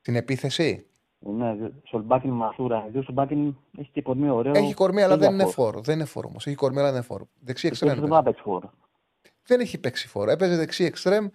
Την 0.00 0.14
επίθεση; 0.16 0.86
Ναι, 1.22 1.70
Σολμπάκιν 1.84 2.30
Μασούρα. 2.30 2.80
Γιατί 2.80 2.98
ο 2.98 3.02
Σολμπάκιν 3.02 3.54
έχει 3.78 3.90
και 3.92 4.02
κορμί 4.02 4.28
ωραίο. 4.30 4.52
Έχει 4.56 4.74
κορμί, 4.74 5.02
αλλά 5.02 5.14
και 5.14 5.20
δεν 5.20 5.32
είναι 5.32 5.42
για 5.42 5.52
φόρ. 5.52 5.72
φόρ. 5.74 5.82
Δεν 5.82 5.94
είναι 5.94 6.04
φόρ 6.04 6.24
όμως. 6.24 6.46
Έχει 6.46 6.56
κορμί, 6.56 6.78
αλλά 6.78 6.86
δεν 6.86 6.96
είναι 6.96 7.04
φόρ. 7.04 7.22
Δεξί 7.40 7.66
εξτρέμ. 7.66 7.90
Εκτός 7.92 8.08
δεν 8.08 8.18
παίζει. 8.22 8.24
θα 8.24 8.30
παίξει 8.30 8.42
φόρ. 8.42 8.64
Δεν 9.46 9.60
έχει 9.60 9.78
παίξει 9.78 10.08
φόρ. 10.08 10.28
Έπαιζε 10.28 10.56
δεξί 10.56 10.84
εξτρέμ. 10.84 11.26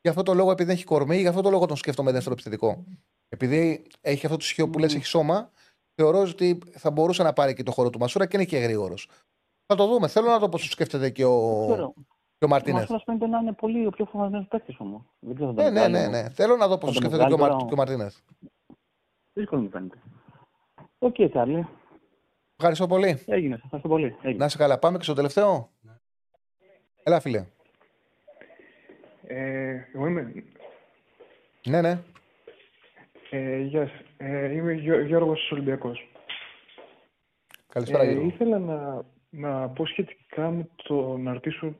Γι' 0.00 0.08
αυτό 0.08 0.22
το 0.22 0.34
λόγο, 0.34 0.50
επειδή 0.50 0.64
δεν 0.68 0.74
έχει 0.76 0.84
κορμί, 0.84 1.16
γι' 1.16 1.26
αυτό 1.26 1.40
το 1.40 1.50
λόγο 1.50 1.66
τον 1.66 1.76
σκέφτομαι 1.76 2.12
δεύτερο 2.12 2.32
επιθετικό. 2.34 2.84
Επειδή 3.28 3.86
έχει 4.00 4.26
αυτό 4.26 4.38
το 4.38 4.44
στοιχείο 4.44 4.68
που 4.68 4.78
λες, 4.78 4.94
έχει 4.94 5.04
σώμα, 5.04 5.50
θεωρώ 5.94 6.20
ότι 6.20 6.58
θα 6.70 6.90
μπορούσε 6.90 7.22
να 7.22 7.32
πάρει 7.32 7.54
και 7.54 7.62
το 7.62 7.72
χώρο 7.72 7.90
του 7.90 7.98
Μασούρα 7.98 8.26
και 8.26 8.36
είναι 8.36 8.46
και 8.46 8.58
γρήγορος. 8.58 9.08
Θα 9.66 9.74
το 9.74 9.86
δούμε. 9.86 10.08
Θέλω 10.08 10.28
να 10.28 10.38
δω 10.38 10.48
πώ 10.48 10.56
το 10.56 10.64
σκέφτεται 10.64 11.10
και 11.10 11.24
ο, 11.24 11.66
Ξέρω. 11.66 11.92
και 12.38 12.44
ο 12.44 12.46
Ο 12.46 12.48
Μαρτίνεθ. 12.48 12.80
Μασούρας 12.80 13.02
φαίνεται 13.02 13.26
να 13.26 13.38
είναι 13.38 13.52
πολύ 13.52 13.86
ο 13.86 13.90
πιο 13.90 14.04
φοβασμένος 14.04 14.46
παίκτης 14.48 14.76
όμως. 14.80 15.02
Δεν 15.20 15.34
ξέρω 15.34 15.48
αν 15.50 15.54
Ναι, 15.56 15.62
τον 15.62 15.72
ναι, 15.72 15.78
βγάλει 15.78 15.92
ναι, 15.92 15.98
όμως. 16.06 16.22
ναι. 16.22 16.28
Θέλω 16.30 16.56
να 16.56 16.66
δω 16.68 16.78
πώ 16.78 16.86
Θα 16.86 16.92
το 16.92 17.00
τον 17.00 17.02
σκέφτεται 17.10 17.24
και 17.28 17.32
ο, 17.32 17.36
βγάλει 17.36 17.50
Μαρ... 17.50 17.50
τώρα 17.50 17.68
και 17.68 17.74
ο 17.74 17.76
Μαρτίνεθ. 17.76 18.16
Δύσκολο 19.40 19.62
μου 19.62 19.70
φαίνεται. 19.70 19.98
Οκ, 20.98 21.14
Τσάρλι. 21.30 21.66
Ευχαριστώ 22.56 22.86
πολύ. 22.86 23.22
Έγινε. 23.26 23.54
Σε 23.56 23.62
ευχαριστώ 23.64 23.88
πολύ. 23.88 24.16
Έγινε. 24.22 24.38
Να 24.38 24.44
είσαι 24.44 24.58
καλά. 24.58 24.78
Πάμε 24.78 24.96
και 24.98 25.02
στο 25.04 25.14
τελευταίο. 25.14 25.70
Έλα, 27.02 27.20
φίλε. 27.20 27.46
Ε, 29.26 29.74
εγώ 29.94 30.06
είμαι. 30.06 30.32
Ναι, 31.66 31.80
ναι. 31.80 32.00
Ε, 33.30 33.58
γεια 33.60 33.86
σας. 33.88 34.00
Ε, 34.16 34.52
είμαι 34.52 34.72
Γιώ- 34.72 35.00
Γιώργος 35.06 35.50
Ολυμπιακός. 35.50 36.08
Καλησπέρα, 37.68 38.02
Ε, 38.02 38.10
Γιώργο. 38.10 38.28
ήθελα 38.28 38.58
να, 38.58 39.04
να 39.30 39.68
πω 39.68 39.86
σχετικά 39.86 40.50
με 40.50 40.68
το, 40.76 41.16
να 41.16 41.32
ρωτήσω 41.32 41.74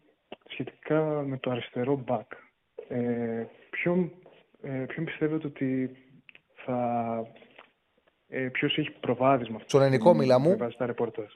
σχετικά 0.48 1.00
με 1.02 1.38
το 1.38 1.50
αριστερό 1.50 1.96
μπακ. 1.96 2.32
Ε, 2.88 3.44
ποιον, 3.70 4.12
ε, 4.62 4.68
ποιον 4.88 5.04
πιστεύετε 5.04 5.46
ότι 5.46 5.96
θα... 6.64 7.26
Ε, 8.32 8.40
ποιος 8.40 8.78
έχει 8.78 8.90
προβάδισμα 9.00 9.56
αυτό. 9.56 9.68
Στον 9.68 9.82
ελληνικό 9.82 10.14
μιλά 10.14 10.38
μου. 10.38 10.48
Με 10.48 10.56
βάση 10.56 10.76
τα 10.78 10.86
ρεπορτάζ. 10.86 11.32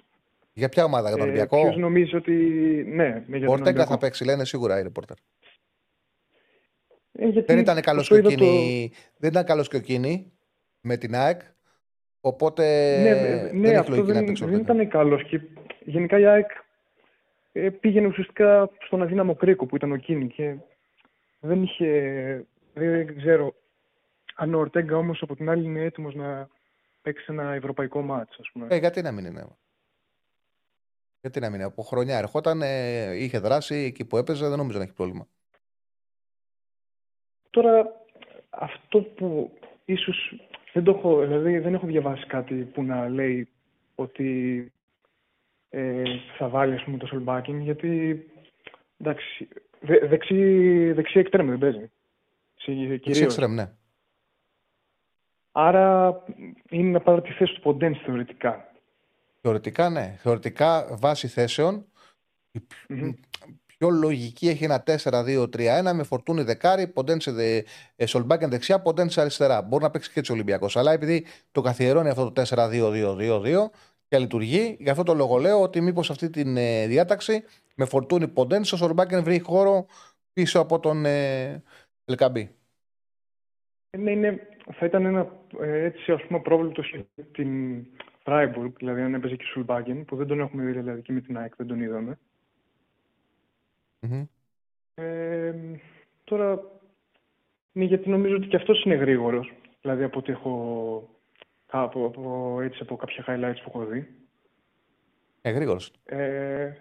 Για 0.52 0.68
ποια 0.68 0.84
ομάδα, 0.84 1.08
για 1.08 1.16
τον 1.16 1.26
Ε, 1.26 1.28
Ολυμπιακό; 1.28 1.62
ποιος 1.62 1.76
νομίζει 1.76 2.16
ότι... 2.16 2.32
Ναι, 2.88 2.94
ναι, 3.04 3.36
για 3.36 3.38
τον 3.38 3.48
Ορτέγκα 3.48 3.52
Ολυμπιακό. 3.68 3.90
θα 3.90 3.98
παίξει, 3.98 4.24
λένε 4.24 4.44
σίγουρα 4.44 4.78
οι 4.78 4.82
ρεπόρτερ. 4.82 5.16
Ε, 7.12 7.26
γιατί 7.26 7.52
Δεν 7.52 7.58
ήταν 7.62 7.80
καλός 7.80 8.02
αυτό 8.10 8.14
και 8.14 8.20
είδα 8.20 8.44
εκείνη. 8.44 8.92
Δεν 9.16 9.30
ήταν 9.30 9.44
καλός 9.44 9.68
και 9.68 9.76
εκείνη 9.76 10.32
με 10.80 10.96
την 10.96 11.14
ΑΕΚ. 11.14 11.40
Οπότε 12.20 12.64
Ναι, 13.02 13.14
βε- 13.14 13.42
δεν 13.50 13.58
ναι 13.60 13.68
έχει 13.68 13.76
αυτό 13.76 13.90
λογική 13.90 14.08
να 14.12 14.14
δεν, 14.18 14.24
παίξει 14.26 14.42
ο 14.44 14.46
δεν 14.46 14.54
Ορτέγκα. 14.58 14.74
ήταν 14.82 14.88
καλός. 14.90 15.24
Και 15.24 15.40
γενικά 15.84 16.18
η 16.18 16.26
ΑΕΚ 16.26 16.50
ε, 17.52 17.68
πήγαινε 17.70 18.06
ουσιαστικά 18.06 18.70
στον 18.86 19.02
αδύναμο 19.02 19.34
κρίκο 19.34 19.66
που 19.66 19.76
ήταν 19.76 19.92
ο 19.92 19.96
Κίνη 19.96 20.26
και 20.26 20.54
δεν 21.40 21.62
είχε. 21.62 22.44
Δεν 22.74 23.16
ξέρω 23.16 23.54
αν 24.34 24.54
ο 24.54 24.58
Ορτέγκα 24.58 24.96
όμως 24.96 25.22
από 25.22 25.36
την 25.36 25.50
άλλη 25.50 25.64
είναι 25.64 25.80
έτοιμος 25.82 26.14
να 26.14 26.48
παίξει 27.04 27.24
ένα 27.28 27.52
ευρωπαϊκό 27.52 28.02
μάτς, 28.02 28.36
ας 28.40 28.50
πούμε. 28.52 28.66
Ε, 28.70 28.76
γιατί 28.76 29.02
να 29.02 29.12
μην 29.12 29.24
είναι; 29.24 29.46
Γιατί 31.20 31.40
να 31.40 31.46
μην 31.46 31.54
είναι; 31.54 31.64
Από 31.64 31.82
χρονιά 31.82 32.18
ερχόταν, 32.18 32.62
ε, 32.62 33.12
είχε 33.16 33.38
δράσει 33.38 33.74
εκεί 33.74 34.04
που 34.04 34.16
έπαιζε, 34.16 34.48
δεν 34.48 34.58
νομίζω 34.58 34.78
να 34.78 34.84
έχει 34.84 34.92
πρόβλημα. 34.92 35.26
Τώρα 37.50 38.04
αυτό 38.50 39.00
που 39.02 39.58
ίσως 39.84 40.34
δεν 40.72 40.84
το 40.84 40.90
έχω, 40.90 41.26
δηλαδή 41.26 41.58
δεν 41.58 41.74
έχω 41.74 41.86
διαβάσει 41.86 42.26
κάτι 42.26 42.54
που 42.54 42.82
να 42.82 43.08
λέει 43.08 43.48
ότι 43.94 44.72
ε, 45.70 46.02
θα 46.38 46.48
βάλει 46.48 46.74
ας 46.74 46.84
πούμε 46.84 46.96
το 46.96 47.06
Σολμπάκιν 47.06 47.60
γιατί 47.60 48.24
εντάξει, 48.98 49.48
δε, 49.80 50.06
δεξί, 50.06 50.92
δεξί 50.92 51.18
εκτρέμ 51.18 51.48
δεν 51.48 51.58
παίζει. 51.58 51.90
Σε- 52.56 52.72
Δεξί 52.72 52.98
κυρίως. 52.98 53.20
εξτρέμ, 53.24 53.52
ναι. 53.52 53.70
Άρα 55.56 56.16
είναι 56.70 56.90
να 56.90 57.00
πάρει 57.00 57.20
τη 57.22 57.32
θέση 57.32 57.54
του 57.54 57.60
Ποντένς 57.60 57.98
θεωρητικά. 58.04 58.72
Θεωρητικά, 59.40 59.88
ναι. 59.90 60.14
Θεωρητικά, 60.18 60.86
βάση 60.90 61.28
θέσεων, 61.28 61.86
η 62.50 62.60
πιο- 62.60 63.14
πιο 63.66 63.90
λογική 63.90 64.48
έχει 64.48 64.64
ένα 64.64 64.82
4-2-3-1 64.82 65.92
με 65.94 66.02
φορτούνι 66.02 66.42
δεκάρι, 66.42 66.86
ποντένσε 66.86 67.30
δε, 67.32 67.62
ε, 67.96 68.06
Σολμπάκεν 68.06 68.50
δεξιά, 68.50 68.80
ποντένσε 68.80 69.20
αριστερά. 69.20 69.62
Μπορεί 69.62 69.82
να 69.82 69.90
παίξει 69.90 70.12
και 70.12 70.18
έτσι 70.18 70.30
ο 70.32 70.34
Ολυμπιακός. 70.34 70.76
Αλλά 70.76 70.92
επειδή 70.92 71.26
το 71.52 71.60
καθιερώνει 71.60 72.08
αυτό 72.08 72.24
το 72.24 72.32
4-2-2-2-2 72.32 73.70
και 74.08 74.18
λειτουργεί, 74.18 74.76
γι' 74.80 74.90
αυτό 74.90 75.02
το 75.02 75.14
λόγο 75.14 75.36
λέω 75.38 75.60
ότι 75.62 75.80
μήπως 75.80 76.10
αυτή 76.10 76.30
τη 76.30 76.42
ε, 76.56 76.86
διάταξη 76.86 77.42
με 77.74 77.84
φορτούνι 77.84 78.28
ποντένσε, 78.28 78.74
ο 78.74 78.78
Σολμπάκεν 78.78 79.22
βρει 79.22 79.38
χώρο 79.38 79.86
πίσω 80.32 80.60
από 80.60 80.80
τον 80.80 81.04
ε, 81.04 81.62
Ελκαμπή. 82.04 82.54
Ε, 83.90 83.96
Ναι, 83.98 84.10
είναι, 84.10 84.48
θα 84.72 84.86
ήταν 84.86 85.04
ένα 85.04 85.32
ε, 85.60 85.82
έτσι 85.84 86.12
ας 86.12 86.22
πούμε 86.22 86.40
πρόβλημα 86.40 86.72
σχέση 86.82 87.06
με 87.14 87.24
την 87.32 87.84
Freiburg, 88.24 88.72
δηλαδή 88.76 89.00
αν 89.00 89.14
έπαιζε 89.14 89.36
και 89.36 89.44
Σουλμπάγκεν, 89.44 90.04
που 90.04 90.16
δεν 90.16 90.26
τον 90.26 90.40
έχουμε 90.40 90.64
δει 90.64 90.72
δηλαδή 90.72 91.02
και 91.02 91.12
με 91.12 91.20
την 91.20 91.38
ΑΕΚ 91.38 91.56
δεν 91.56 91.66
τον 91.66 91.80
είδαμε. 91.80 92.18
Μμμ. 94.00 94.24
Ε, 94.94 95.54
τώρα, 96.24 96.62
ναι, 97.72 97.84
γιατί 97.84 98.08
νομίζω 98.08 98.36
ότι 98.36 98.46
και 98.46 98.56
αυτός 98.56 98.84
είναι 98.84 98.94
γρήγορος. 98.94 99.52
Δηλαδή 99.80 100.02
από 100.02 100.18
ό,τι 100.18 100.32
έχω 100.32 101.08
από, 101.66 102.04
από, 102.06 102.58
έτσι, 102.60 102.78
από 102.82 102.96
κάποια 102.96 103.24
highlights 103.26 103.60
που 103.64 103.68
έχω 103.74 103.84
δει. 103.84 104.14
Ε, 105.42 105.50
γρήγορος. 105.50 105.92
Ε, 106.04 106.72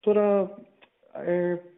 τώρα 0.00 0.56
ε, 1.12 1.52
αυ- 1.52 1.75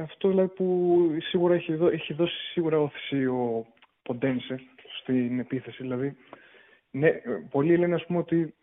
αυτό 0.00 0.28
δηλαδή 0.28 0.48
που 0.48 0.98
σίγουρα 1.20 1.54
έχει, 1.54 1.74
δω- 1.74 1.88
έχει 1.90 2.12
δώσει 2.12 2.36
σίγουρα 2.52 2.80
όθηση 2.80 3.26
ο 3.26 3.66
Ποντένσε 4.02 4.60
στην 5.00 5.38
επίθεση. 5.38 5.82
Δηλαδή, 5.82 6.16
ναι, 6.90 7.08
ε, 7.08 7.20
πολλοί 7.50 7.76
λένε 7.76 7.94
ας 7.94 8.06
πούμε 8.06 8.18
ότι 8.18 8.54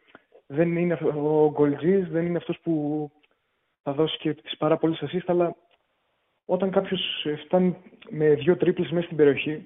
δεν 0.48 0.76
είναι 0.78 0.94
αυτο- 0.94 1.44
ο 1.46 1.52
Γκολτζής, 1.52 2.08
δεν 2.10 2.26
είναι 2.26 2.38
αυτός 2.38 2.60
που 2.60 3.12
θα 3.84 3.94
δώσει 3.94 4.18
και 4.18 4.34
τις 4.34 4.58
πάρα 4.58 4.78
πολλές 4.78 5.04
assist, 5.06 5.24
αλλά 5.26 5.56
όταν 6.46 6.72
κάποιος 6.72 7.26
ε, 7.26 7.36
φτάνει 7.36 7.76
με 8.10 8.34
δύο 8.34 8.58
τρίπλες 8.58 8.92
μέσα 8.92 9.06
στην 9.06 9.18
περιοχή, 9.18 9.66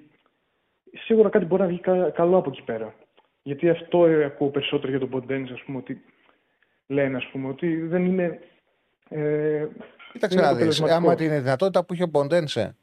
σίγουρα 0.91 1.29
κάτι 1.29 1.45
μπορεί 1.45 1.61
να 1.61 1.67
βγει 1.67 1.79
κα- 1.79 2.09
καλό 2.09 2.37
από 2.37 2.49
εκεί 2.49 2.61
πέρα. 2.63 2.93
Γιατί 3.41 3.69
αυτό 3.69 4.05
ε, 4.05 4.23
ακούω 4.23 4.49
περισσότερο 4.49 4.89
για 4.89 4.99
τον 4.99 5.09
Ποντένσε, 5.09 5.53
ας 5.53 5.63
πούμε, 5.63 5.77
ότι 5.77 6.01
λένε, 6.87 7.17
ας 7.17 7.27
πούμε, 7.31 7.47
ότι 7.47 7.75
δεν 7.81 8.05
είναι... 8.05 8.39
Ε, 9.09 9.67
Κοίταξε 10.11 10.37
δεν 10.37 10.45
να 10.45 10.51
είναι 10.51 10.65
δεις. 10.65 10.79
αποτελεσματικός. 10.79 10.91
Άμα 10.91 11.15
την 11.15 11.43
δυνατότητα 11.43 11.83
που 11.83 11.93
είχε 11.93 12.03
ο 12.03 12.09
Ποντένσε 12.09 12.75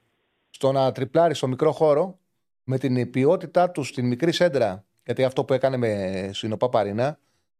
στο 0.50 0.72
να 0.72 0.92
τριπλάρει 0.92 1.34
στο 1.34 1.46
μικρό 1.48 1.72
χώρο 1.72 2.18
με 2.64 2.78
την 2.78 3.10
ποιότητά 3.10 3.70
του 3.70 3.82
στην 3.84 4.06
μικρή 4.06 4.32
σέντρα, 4.32 4.84
γιατί 5.04 5.24
αυτό 5.24 5.44
που 5.44 5.52
έκανε 5.52 5.76
με 5.76 6.30
Συνοπά 6.32 6.68
Παρίνα, 6.68 7.18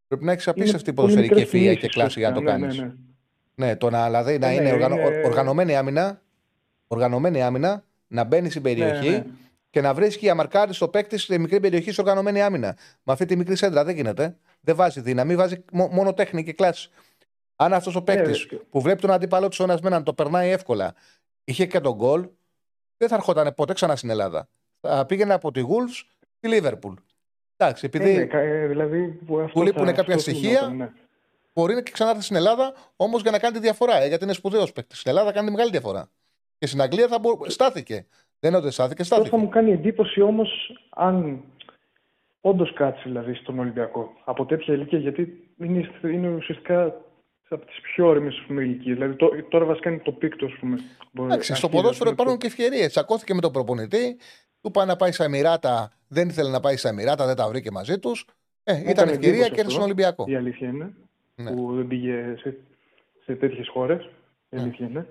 πρέπει 0.09 0.25
να 0.25 0.33
έχεις 0.33 0.49
απίστευτη 0.49 0.93
πολύ 0.93 1.09
ποδοσφαιρική 1.15 1.35
μικρές 1.35 1.49
ευφυΐα 1.49 1.69
και 1.69 1.75
κινήσεις 1.89 1.95
κλάση 1.95 2.19
για 2.19 2.29
να 2.29 2.35
το 2.35 2.41
ουσιαστικά, 2.41 2.67
κάνεις. 2.67 2.79
ναι, 2.81 2.85
ναι, 2.87 2.93
Ναι, 3.55 3.67
ναι. 3.67 3.77
το 3.77 3.91
να, 3.91 4.05
δηλαδή, 4.07 4.39
να 4.39 4.47
Ναι, 4.49 4.55
είναι, 4.55 4.73
οργανω- 4.73 4.99
είναι- 4.99 5.23
οργανωμένη 5.25 5.77
άμυνα, 5.77 6.23
οργανωμένη 6.87 7.43
άμυνα, 7.43 7.85
να 8.09 8.25
μπαίνει 8.25 8.51
στην 8.51 8.63
περιοχή 8.63 9.09
ναι. 9.11 9.25
και 9.71 9.81
να 9.81 9.95
βρίσκει 9.95 10.29
αμαρκάρι 10.31 10.75
στο 10.75 10.89
παίκτη 10.89 11.19
στη 11.19 11.39
μικρή 11.39 11.61
περιοχή 11.61 11.93
σε 11.93 12.01
οργανωμένη 12.01 12.43
άμυνα. 12.43 12.77
Με 13.03 13.13
αυτή 13.13 13.25
τη 13.27 13.37
μικρή 13.37 13.57
σέντρα 13.57 13.85
δεν 13.85 13.95
γίνεται. 13.95 14.37
Δεν 14.61 14.77
βάζει 14.77 15.01
δύναμη, 15.01 15.37
βάζει 15.37 15.65
μο- 15.73 15.89
μόνο 15.93 16.13
τέχνη 16.15 16.45
και 16.45 16.53
κλάση. 16.53 16.91
Αν 17.57 17.73
αυτός 17.73 17.97
ο 17.97 18.03
παίκτης 18.03 18.49
Ναι, 18.51 18.59
που 18.59 18.81
βλέπει 18.81 19.01
τον 19.01 19.11
αντίπαλό 19.11 19.49
του 19.49 19.63
ένα 19.63 19.75
με 19.83 19.89
έναν 19.89 20.03
το 20.05 20.13
περνάει 20.15 20.51
εύκολα, 20.51 20.95
είχε 21.45 21.67
και 21.67 21.81
τον 21.81 21.95
γκολ, 21.95 22.29
δεν 22.97 23.09
θα 23.09 23.15
ερχόταν 23.15 23.55
ποτέ 23.55 23.73
ξανά 23.73 23.97
στην 23.97 24.11
Ελλάδα. 24.11 24.49
Θα 24.81 25.07
πήγαινε 25.07 25.35
από 25.35 25.51
τη 25.53 25.63
Wolves 25.69 26.05
στη 26.37 26.49
Λίβερπουλ. 26.49 26.95
Εντάξει, 27.57 27.87
επειδή 27.87 28.11
Ε, 28.11 28.19
ναι, 28.19 28.25
κα- 28.25 28.39
ε, 28.39 28.67
δηλαδή, 28.67 29.07
που 29.27 29.39
αυτό 29.41 29.59
του 29.61 29.63
λείπουν 29.67 29.87
θα- 29.87 29.93
κάποια 29.93 30.15
αυτό 30.15 30.31
στοιχεία, 30.31 30.59
θυμόταν, 30.59 30.77
ναι. 30.77 30.91
μπορεί 31.55 31.75
να 31.75 31.83
και 31.83 31.91
ξανάρθει 31.91 32.23
στην 32.23 32.37
Ελλάδα 32.37 32.73
όμως 32.97 33.23
για 33.23 33.31
να 33.31 33.39
κάνει 33.39 33.55
τη 33.55 33.61
διαφορά. 33.61 33.97
Ε, 34.03 34.07
γιατί 34.09 34.25
είναι 34.25 34.33
σπουδαίος 34.33 34.73
παίκτης. 34.73 34.99
Στην 34.99 35.11
Ελλάδα 35.11 35.33
κάνει 35.33 35.51
μεγάλη 35.51 35.71
διαφορά. 35.71 36.09
Και 36.59 36.67
στην 36.67 36.81
Αγγλία 36.81 37.09
θα 37.09 37.19
μπο... 37.19 37.31
στάθηκε. 37.51 38.07
Δεν 38.39 38.51
είναι 38.51 38.57
ότι 38.57 38.63
δεν 38.65 38.73
στάθηκε, 38.73 39.03
Αυτό 39.03 39.15
στάθηκε. 39.15 39.37
θα 39.37 39.43
μου 39.43 39.49
κάνει 39.49 39.73
εντύπωση 39.73 40.21
όμως 40.21 40.79
αν 40.91 41.43
όντως 42.41 42.73
κάτσει 42.73 43.03
δηλαδή 43.05 43.35
στον 43.35 43.59
Ολυμπιακό 43.59 44.13
από 44.25 44.47
τέτοια 44.47 44.75
ηλικία, 44.75 44.99
γιατί 44.99 45.51
είναι, 45.59 45.91
είναι 46.03 46.29
ουσιαστικά 46.29 46.95
από 47.49 47.67
τις 47.67 47.81
πιο 47.81 48.07
όρημε 48.07 48.33
ηλικίες. 48.49 48.95
Δηλαδή 48.95 49.17
τω- 49.17 49.45
τώρα 49.49 49.65
βασικά 49.65 49.91
είναι 49.91 49.99
το 50.05 50.13
πίκτο, 50.13 50.47
ας 50.47 50.53
πούμε. 50.61 50.77
Μπορεί- 51.13 51.31
Εντάξει, 51.31 51.55
στο 51.55 51.67
αρχίζει, 51.67 51.83
ποδόσφαιρο 51.83 52.11
ας 52.11 52.17
πούμε, 52.17 52.31
υπάρχουν 52.31 52.39
και 52.39 52.47
ευκαιρίες. 52.47 52.91
Τσακώθηκε 52.91 53.35
με 53.35 53.41
τον 53.41 53.53
προπονητή, 53.53 54.19
του 54.61 54.71
πάει 54.71 54.87
να 54.87 54.97
πάει 54.97 55.13
στα 55.13 55.25
Εμιράτα, 55.25 55.93
δεν 56.09 56.29
ήθελε 56.29 56.51
να 56.51 56.61
πάει 56.61 56.77
στα 56.77 56.89
Εμιράτα, 56.89 57.27
δεν 57.27 57.37
τα 57.37 57.49
βρήκε 57.49 57.71
μαζί 57.71 57.99
τους. 57.99 58.27
Ε, 58.65 58.73
Μου 58.73 58.79
ήταν 58.79 58.91
έκανε 58.91 59.11
ευκαιρία 59.11 59.31
εντύπωση 59.33 59.51
και 59.55 59.61
έρθει 59.61 59.71
στον 59.73 59.83
αυτό, 59.83 59.85
Ολυμπιακό. 59.85 60.25
Η 60.29 60.35
αλήθεια 60.37 60.69
είναι. 60.69 60.95
Ναι. 61.35 61.51
Που 61.55 61.75
δεν 61.77 61.87
πήγε 61.87 62.35
σε, 62.39 62.57
σε 63.25 63.35
τέτοιες 63.35 63.69
χώρες. 63.69 64.05
Η 64.05 64.57
Ναι. 64.57 64.63
αλήθεια 64.63 64.87
είναι. 64.87 65.07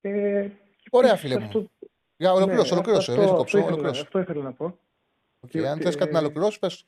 Ε, 0.00 0.48
Ωραία, 0.90 1.10
επίσης 1.10 1.28
φίλε 1.28 1.38
μου. 1.40 1.46
αυτό- 1.46 1.70
Για 2.16 2.32
ολοκλήρωσε, 2.32 2.68
ναι, 2.68 2.80
ολοκλήρωσε. 2.80 3.10
αυτό- 3.10 3.22
Δεν 3.22 3.22
σε 3.22 3.24
αυτό 3.24 3.36
κόψω, 3.36 3.58
ήθελα- 3.58 3.72
ολοκλήρωσε. 3.72 4.02
Αυτό 4.02 4.18
ήθελα 4.18 4.42
να 4.42 4.52
πω. 4.52 4.64
Οκ, 5.40 5.50
Και 5.50 5.58
αν 5.66 5.72
ότι- 5.74 5.82
θες 5.82 5.96
κάτι 5.96 6.12
να 6.12 6.18
ολοκληρώσεις, 6.18 6.58
πες. 6.58 6.86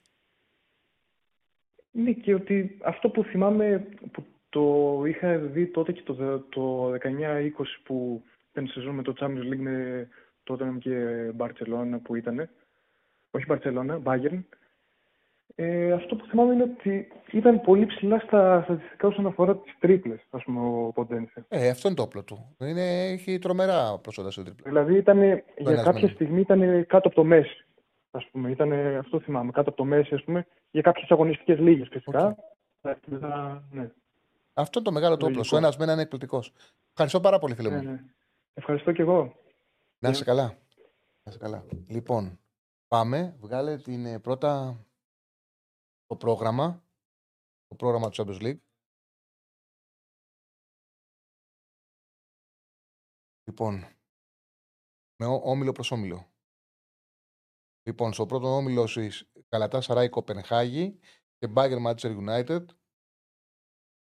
Ναι, 1.96 2.10
και 2.12 2.34
ότι 2.34 2.78
αυτό 2.82 3.08
που 3.08 3.22
θυμάμαι 3.24 3.86
που 4.12 4.24
το 4.48 5.02
είχα 5.06 5.38
δει 5.38 5.66
τότε 5.66 5.92
και 5.92 6.02
το, 6.04 6.12
δε- 6.14 6.38
το 6.48 6.92
19-20 6.92 7.48
που 7.84 8.22
ήταν 8.50 8.66
σεζόν 8.66 8.94
με 8.94 9.02
το 9.02 9.14
Champions 9.20 9.52
League 9.52 9.58
με 9.58 10.08
τότε 10.44 10.72
και 10.78 10.96
Barcelona 11.38 11.98
που 12.02 12.14
ήταν. 12.14 12.48
Όχι 13.30 13.44
Barcelona, 13.48 14.02
Bayern. 14.02 14.42
Ε, 15.56 15.92
αυτό 15.92 16.16
που 16.16 16.26
θυμάμαι 16.26 16.52
είναι 16.54 16.62
ότι 16.62 17.08
ήταν 17.32 17.60
πολύ 17.60 17.86
ψηλά 17.86 18.18
στα 18.18 18.62
στατιστικά 18.64 19.08
όσον 19.08 19.26
αφορά 19.26 19.56
τις 19.56 19.74
τρίπλες, 19.78 20.20
ας 20.30 20.42
πούμε, 20.44 20.60
ο 20.60 20.92
Ποντένσε. 20.94 21.44
Ε, 21.48 21.68
αυτό 21.68 21.88
είναι 21.88 21.96
το 21.96 22.02
όπλο 22.02 22.22
του. 22.24 22.56
Είναι, 22.60 23.08
έχει 23.10 23.38
τρομερά 23.38 23.98
προσόντα 23.98 24.30
στο 24.30 24.42
τρίπλα. 24.42 24.70
Δηλαδή 24.70 24.96
ήταν, 24.96 25.18
για 25.20 25.42
ένας 25.56 25.82
κάποια 25.84 26.00
μένει. 26.00 26.12
στιγμή 26.14 26.40
ήταν 26.40 26.60
κάτω 26.86 27.08
από 27.08 27.14
το 27.14 27.24
μέση. 27.24 27.64
Ας 28.14 28.28
πούμε, 28.30 28.50
ήταν, 28.50 28.72
αυτό 28.72 29.20
θυμάμαι, 29.20 29.50
κάτω 29.52 29.68
από 29.68 29.78
το 29.78 29.84
μέση, 29.84 30.14
ας 30.14 30.24
πούμε, 30.24 30.46
για 30.70 30.82
κάποιες 30.82 31.10
αγωνιστικές 31.10 31.58
λίγες 31.58 31.88
φυσικά. 31.88 32.36
Μετά, 33.06 33.64
ναι. 33.70 33.90
Αυτό 34.52 34.78
είναι 34.78 34.88
το 34.88 34.94
μεγάλο 34.94 35.16
του 35.16 35.22
όπλο. 35.26 35.36
Λογικό. 35.36 35.56
Ο 35.56 35.58
ένας 35.58 35.76
με 35.76 35.82
έναν 35.82 35.94
είναι 35.94 36.02
εκπληκτικός. 36.04 36.52
Ευχαριστώ 36.90 37.20
πάρα 37.20 37.38
πολύ, 37.38 37.54
φίλε 37.54 37.68
Ναι, 37.70 37.76
μου. 37.76 37.82
ναι. 37.82 38.04
Ευχαριστώ 38.54 38.92
και 38.92 39.02
εγώ. 39.02 39.36
Να 39.98 40.08
είσαι 40.08 40.24
καλά. 40.24 40.46
Να 41.22 41.30
είσαι 41.30 41.38
καλά. 41.38 41.64
Λοιπόν, 41.88 42.40
πάμε. 42.88 43.36
Βγάλε 43.40 43.76
την 43.78 44.06
ε, 44.06 44.18
πρώτα 44.20 44.84
το 46.06 46.16
πρόγραμμα. 46.16 46.84
Το 47.66 47.74
πρόγραμμα 47.76 48.08
του 48.10 48.22
Champions 48.22 48.42
League. 48.42 48.58
Λοιπόν, 53.44 53.84
με 55.16 55.26
ό- 55.26 55.40
όμιλο 55.44 55.72
προς 55.72 55.90
όμιλο. 55.90 56.33
Λοιπόν, 57.86 58.12
στο 58.12 58.26
πρώτο 58.26 58.46
όμιλο 58.56 58.88
η 58.96 59.10
Καλατά 59.48 59.80
Σαράι 59.80 60.08
Κοπενχάγη 60.08 60.98
και 61.38 61.52
Bayern 61.56 61.86
Manchester 61.86 62.16
United. 62.26 62.64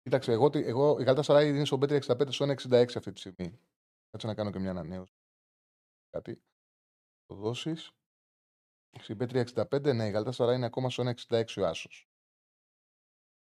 Κοίταξε, 0.01 0.31
εγώ, 0.31 0.49
τι- 0.49 0.65
εγώ 0.65 0.99
η 0.99 1.03
Καλατά 1.03 1.21
Σαράι 1.23 1.49
είναι 1.49 1.65
στο 1.65 1.77
B365 1.81 2.31
στο 2.31 2.43
1,66 2.45 2.97
αυτή 2.97 3.11
τη 3.11 3.19
στιγμή. 3.19 3.59
Κάτσε 4.09 4.27
να 4.27 4.33
κάνω 4.35 4.51
και 4.51 4.59
μια 4.59 4.69
ανανέωση. 4.69 5.11
Κάτι. 6.09 6.43
Το 7.25 7.35
δώσεις. 7.35 7.91
Στην 8.99 9.17
B365, 9.19 9.93
ναι, 9.93 10.07
η 10.07 10.09
Γαλατά 10.11 10.31
Σαράι 10.31 10.55
είναι 10.55 10.65
ακόμα 10.65 10.89
στο 10.89 11.03
1,66 11.03 11.57
ο 11.61 11.65
Άσος. 11.65 12.07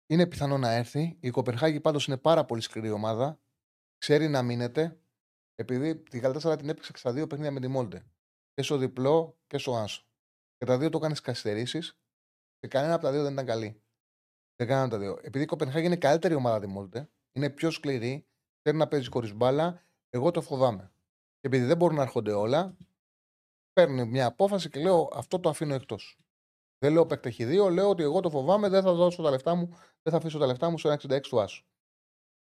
Είναι 0.06 0.26
πιθανό 0.26 0.58
να 0.58 0.70
έρθει. 0.70 1.18
Η 1.20 1.30
Κοπενχάγη 1.30 1.80
πάντως 1.80 2.06
είναι 2.06 2.18
πάρα 2.18 2.44
πολύ 2.44 2.60
σκληρή 2.60 2.90
ομάδα. 2.90 3.40
Ξέρει 3.96 4.28
να 4.28 4.42
μείνεται. 4.42 5.00
Επειδή 5.54 5.96
τη 6.02 6.18
Γαλατά 6.18 6.40
Σαράι 6.40 6.56
την 6.56 6.68
έπαιξε 6.68 6.92
στα 6.96 7.12
δύο 7.12 7.26
παιχνίδια 7.26 7.52
με 7.52 7.60
τη 7.60 7.68
Μόλτε. 7.68 8.10
Και 8.52 8.62
στο 8.62 8.76
διπλό 8.76 9.38
και 9.46 9.58
στο 9.58 9.76
Άσο. 9.76 10.09
Και 10.60 10.66
τα 10.66 10.78
δύο 10.78 10.90
το 10.90 10.98
έκανες 10.98 11.20
καθυστερήσεις. 11.20 11.98
Και 12.58 12.68
κανένα 12.68 12.94
από 12.94 13.02
τα 13.02 13.12
δύο 13.12 13.22
δεν 13.22 13.32
ήταν 13.32 13.46
καλή. 13.46 13.82
Δεν 14.56 14.66
κάνανε 14.66 14.88
τα 14.90 14.98
δύο. 14.98 15.18
Επειδή 15.22 15.44
η 15.44 15.46
Κοπενχάγη 15.46 15.86
είναι 15.86 15.96
καλύτερη 15.96 16.34
ομάδα 16.34 16.60
τη 16.60 16.66
Μόλτε, 16.66 17.10
είναι 17.32 17.50
πιο 17.50 17.70
σκληρή, 17.70 18.26
θέλει 18.62 18.78
να 18.78 18.88
παίζει 18.88 19.08
χωρίς 19.10 19.34
μπάλα, 19.34 19.84
εγώ 20.10 20.30
το 20.30 20.40
φοβάμαι. 20.40 20.92
Και 21.40 21.46
επειδή 21.46 21.64
δεν 21.64 21.76
μπορούν 21.76 21.96
να 21.96 22.02
έρχονται 22.02 22.32
όλα, 22.32 22.76
παίρνει 23.72 24.04
μια 24.04 24.26
απόφαση 24.26 24.70
και 24.70 24.80
λέω 24.80 25.08
αυτό 25.12 25.40
το 25.40 25.48
αφήνω 25.48 25.74
εκτός. 25.74 26.18
Δεν 26.78 26.92
λέω 26.92 27.06
παίκτε 27.06 27.28
έχει 27.28 27.44
δύο, 27.44 27.68
λέω 27.68 27.88
ότι 27.88 28.02
εγώ 28.02 28.20
το 28.20 28.30
φοβάμαι, 28.30 28.68
δεν 28.68 28.82
θα 28.82 28.92
δώσω 28.92 29.22
τα 29.22 29.30
λεφτά 29.30 29.54
μου, 29.54 29.66
δεν 30.02 30.12
θα 30.12 30.16
αφήσω 30.16 30.38
τα 30.38 30.46
λεφτά 30.46 30.70
μου 30.70 30.78
στο 30.78 30.90
1,66 30.90 31.20
του 31.20 31.40
Άσου. 31.40 31.64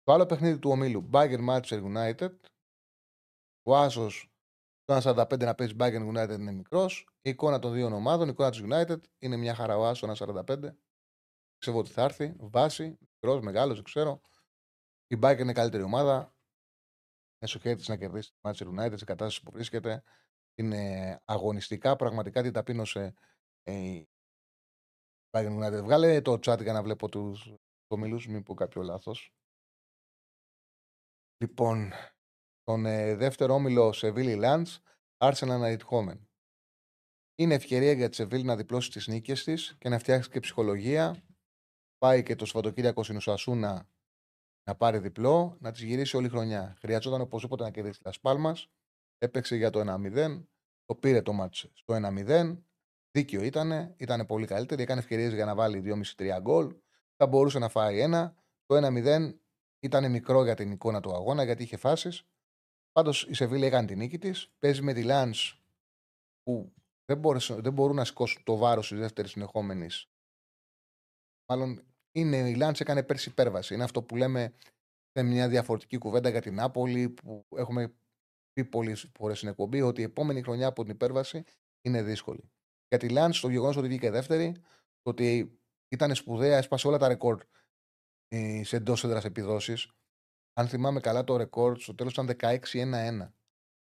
Το 0.03 0.13
άλλο 0.13 0.27
παιχνίδι 0.27 0.59
του 0.59 0.71
ομίλου, 0.71 1.11
Bayern 1.13 1.49
Manchester 1.49 1.83
United. 1.83 2.31
Ο 3.63 3.77
Άσος 3.77 4.32
το 5.01 5.11
1,45 5.11 5.39
να 5.39 5.55
παίζει 5.55 5.75
Bayern 5.79 6.09
United 6.09 6.39
είναι 6.39 6.53
μικρός. 6.53 7.09
Η 7.23 7.31
εικόνα 7.31 7.59
των 7.59 7.73
δύο 7.73 7.87
ομάδων, 7.87 8.29
η 8.29 8.31
εικόνα 8.31 8.51
τη 8.51 8.61
United 8.63 9.01
είναι 9.19 9.37
μια 9.37 9.55
χαρά 9.55 9.77
ο 9.77 9.87
Άσο 9.87 10.13
1,45. 10.19 10.77
Ξέρω 11.59 11.79
ότι 11.79 11.91
θα 11.91 12.03
έρθει, 12.03 12.35
βάση, 12.39 12.99
μικρός, 13.11 13.41
μεγάλος, 13.41 13.75
δεν 13.75 13.85
ξέρω. 13.85 14.21
Η 15.07 15.19
Bayern 15.23 15.39
είναι 15.39 15.53
καλύτερη 15.53 15.83
ομάδα. 15.83 16.35
Μέσω 17.39 17.59
χέρι 17.59 17.77
της 17.77 17.89
να 17.89 17.97
κερδίσει 17.97 18.31
τη 18.31 18.39
Manchester 18.43 18.67
United 18.67 18.95
σε 18.95 19.05
κατάσταση 19.05 19.43
που 19.43 19.51
βρίσκεται. 19.51 20.03
Είναι 20.55 21.21
αγωνιστικά, 21.25 21.97
πραγματικά 21.97 22.43
την 22.43 22.53
ταπείνωσε 22.53 23.15
ε, 23.63 23.73
η 23.73 24.09
Bayern 25.31 25.59
United. 25.59 25.83
Βγάλε 25.83 26.21
το 26.21 26.33
chat 26.33 26.63
για 26.63 26.73
να 26.73 26.83
βλέπω 26.83 27.09
τους 27.09 27.55
ομιλού, 27.87 28.21
μην 28.29 28.43
πω 28.43 28.55
κάποιο 28.55 28.83
λάθος. 28.83 29.33
Λοιπόν, 31.37 31.93
τον 32.63 32.87
ε, 32.87 33.15
δεύτερο 33.15 33.55
όμιλο 33.55 33.93
Σεβίλη 33.93 34.35
Λάντ, 34.35 34.67
Arsenal 35.19 35.77
Eindhoven. 35.77 36.19
Είναι 37.35 37.55
ευκαιρία 37.55 37.93
για 37.93 38.09
τη 38.09 38.15
Σεβίλη 38.15 38.45
να 38.45 38.57
διπλώσει 38.57 38.91
τις 38.91 39.07
νίκες 39.07 39.45
της 39.45 39.77
και 39.79 39.89
να 39.89 39.99
φτιάξει 39.99 40.31
και 40.31 40.41
ψυχολογία. 40.41 41.23
Πάει 41.99 42.23
και 42.23 42.37
το 42.37 42.47
Σαββατοκύριακο 42.47 43.03
στην 43.03 43.17
Ουσασούνα 43.17 43.89
να 44.65 44.75
πάρει 44.75 44.99
διπλό, 44.99 45.57
να 45.61 45.73
τη 45.73 45.87
γυρίσει 45.87 46.17
όλη 46.17 46.27
η 46.27 46.29
χρονιά. 46.29 46.77
Χρειαζόταν 46.79 47.21
οπωσδήποτε 47.21 47.63
να 47.63 47.71
κερδίσει 47.71 48.01
τα 48.03 48.13
Σπάλμα. 48.13 48.57
Έπαιξε 49.19 49.57
για 49.57 49.71
το 49.71 49.81
1-0. 49.81 50.45
Το 50.85 50.95
πήρε 50.95 51.23
το 51.23 51.33
μάτς 51.33 51.71
στο 51.75 51.95
1-0. 51.95 52.59
Δίκαιο 53.11 53.43
ήταν. 53.43 53.95
Ήταν 53.97 54.27
πολύ 54.27 54.47
καλύτερη. 54.47 54.83
Έκανε 54.83 55.01
ευκαιρίες 55.01 55.33
για 55.33 55.45
να 55.45 55.55
βάλει 55.55 55.83
2,5-3 56.17 56.39
γκολ. 56.41 56.77
Θα 57.17 57.27
μπορούσε 57.27 57.59
να 57.59 57.69
φάει 57.69 58.01
ένα. 58.01 58.35
Το 58.67 58.77
1-0 58.77 59.35
ήταν 59.81 60.11
μικρό 60.11 60.45
για 60.45 60.55
την 60.55 60.71
εικόνα 60.71 61.01
του 61.01 61.15
αγώνα 61.15 61.45
γιατί 61.45 61.63
είχε 61.63 61.77
φάσεις. 61.77 62.27
Πάντως 62.93 63.27
η 63.29 63.35
Σεβίλη 63.35 63.65
έκανε 63.65 63.87
την 63.87 63.99
νίκη 63.99 64.19
της. 64.19 64.51
Παίζει 64.59 64.83
με 64.83 64.93
τη 64.93 65.03
Λάντ 65.03 65.35
που 66.43 66.73
δεν, 67.05 67.19
μπόρεσε, 67.19 67.55
δεν 67.55 67.73
μπορούν 67.73 67.97
να 67.97 68.05
σηκώσουν 68.05 68.43
το 68.45 68.57
βάρος 68.57 68.89
της 68.89 68.99
δεύτερης 68.99 69.31
συνεχόμενης. 69.31 70.09
Μάλλον 71.51 71.85
είναι 72.13 72.37
η 72.37 72.55
Λάντ 72.55 72.77
έκανε 72.81 73.03
πέρσι 73.03 73.29
υπέρβαση. 73.29 73.75
Είναι 73.75 73.85
αυτό 73.85 74.03
που 74.03 74.17
λέμε 74.17 74.55
σε 75.13 75.23
μια 75.23 75.49
διαφορετική 75.49 75.99
κουβέντα 75.99 76.29
για 76.29 76.41
την 76.41 76.55
Νάπολη 76.55 77.09
που 77.09 77.47
έχουμε 77.57 77.95
πει 78.53 78.65
πολλές 78.65 79.11
φορές 79.17 79.37
στην 79.37 79.49
εκπομπή 79.49 79.81
ότι 79.83 80.01
η 80.01 80.05
επόμενη 80.05 80.43
χρονιά 80.43 80.67
από 80.67 80.83
την 80.83 80.93
υπέρβαση 80.93 81.45
είναι 81.81 82.03
δύσκολη. 82.03 82.51
Για 82.89 82.99
τη 82.99 83.09
Λάντ, 83.09 83.35
το 83.41 83.49
γεγονός 83.49 83.77
ότι 83.77 83.89
βγήκε 83.89 84.11
δεύτερη, 84.11 84.53
το 85.03 85.11
ότι 85.11 85.59
ήταν 85.89 86.15
σπουδαία, 86.15 86.57
έσπασε 86.57 86.89
όλα 86.89 86.99
τα 86.99 87.09
ρεκόρ 87.09 87.43
ε, 88.29 88.65
σε 88.65 88.77
εντός 88.77 89.05
έδρας 89.05 89.25
επιδόσεις. 89.25 89.93
Αν 90.53 90.69
θυμάμαι 90.69 91.01
καλά, 91.01 91.25
το 91.25 91.37
ρεκόρ 91.37 91.79
στο 91.79 91.95
τέλος 91.95 92.13
ήταν 92.13 92.27
16-1-1. 92.27 93.33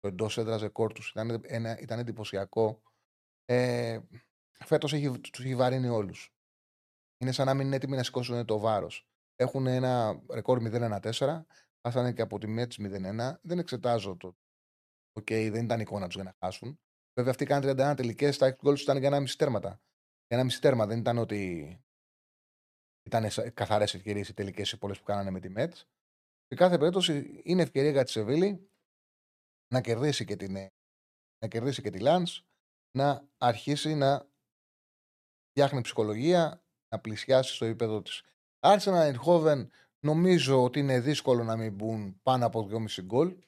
Το 0.00 0.08
εντός 0.08 0.38
έδρα 0.38 0.58
ρεκόρ 0.58 0.92
τους 0.92 1.10
ήταν, 1.10 1.42
ήταν 1.80 1.98
εντυπωσιακό. 1.98 2.82
Ε, 3.44 4.00
Φέτος 4.64 4.90
τους 5.32 5.44
έχει 5.44 5.54
βαρύνει 5.54 5.88
όλους. 5.88 6.34
Είναι 7.18 7.32
σαν 7.32 7.46
να 7.46 7.54
μην 7.54 7.66
είναι 7.66 7.76
έτοιμοι 7.76 7.96
να 7.96 8.02
σηκώσουν 8.02 8.44
το 8.44 8.58
βάρος. 8.58 9.08
Έχουν 9.36 9.66
ένα 9.66 10.22
ρεκόρ 10.30 10.60
0-1-4. 10.62 11.46
Χάσανε 11.82 12.12
και 12.12 12.22
από 12.22 12.38
τη 12.38 12.46
Μέτς 12.46 12.78
0-1. 12.80 13.38
Δεν 13.42 13.58
εξετάζω 13.58 14.16
το. 14.16 14.36
Οκ, 15.12 15.26
okay, 15.30 15.48
δεν 15.52 15.64
ήταν 15.64 15.80
εικόνα 15.80 16.06
τους 16.06 16.14
για 16.14 16.24
να 16.24 16.34
χάσουν. 16.38 16.80
Βέβαια, 17.14 17.30
αυτοί 17.32 17.44
κάναν 17.44 17.92
31 17.92 17.96
τελικές. 17.96 18.38
Τα 18.38 18.46
έξι 18.46 18.60
γκολ 18.62 18.74
ήταν 18.74 18.98
για 18.98 19.06
ενάμιση 19.06 19.38
τέρματα. 19.38 19.68
Για 20.26 20.36
ενάμιση 20.36 20.60
τέρμα. 20.60 20.86
Δεν 20.86 20.98
ήταν 20.98 21.18
ότι 21.18 21.80
ήταν 23.02 23.52
καθαρές 23.54 23.94
ευκαιρίες 23.94 24.28
οι 24.28 24.34
τελικές 24.34 24.72
οι 24.72 24.78
πολλές 24.78 24.98
που 24.98 25.04
κάνανε 25.04 25.30
με 25.30 25.40
τη 25.40 25.48
Νετς. 25.48 25.88
Σε 26.52 26.56
κάθε 26.56 26.78
περίπτωση 26.78 27.40
είναι 27.44 27.62
ευκαιρία 27.62 27.90
για 27.90 28.04
τη 28.04 28.10
Σεβίλη 28.10 28.70
να 29.74 29.80
κερδίσει 29.80 30.24
και, 30.24 30.36
την, 30.36 30.52
να 31.38 31.48
κερδίσει 31.48 31.82
και 31.82 31.90
τη 31.90 31.98
Λάνς, 31.98 32.42
να 32.96 33.28
αρχίσει 33.38 33.94
να 33.94 34.28
φτιάχνει 35.50 35.80
ψυχολογία, 35.80 36.64
να 36.88 37.00
πλησιάσει 37.00 37.54
στο 37.54 37.64
επίπεδο 37.64 38.02
της. 38.02 38.22
Άρσεναλ 38.58 39.02
Αϊντχόβεν 39.02 39.70
νομίζω 40.06 40.62
ότι 40.62 40.78
είναι 40.78 41.00
δύσκολο 41.00 41.44
να 41.44 41.56
μην 41.56 41.74
μπουν 41.74 42.20
πάνω 42.22 42.46
από 42.46 42.68
2,5 42.70 43.02
γκολ. 43.02 43.38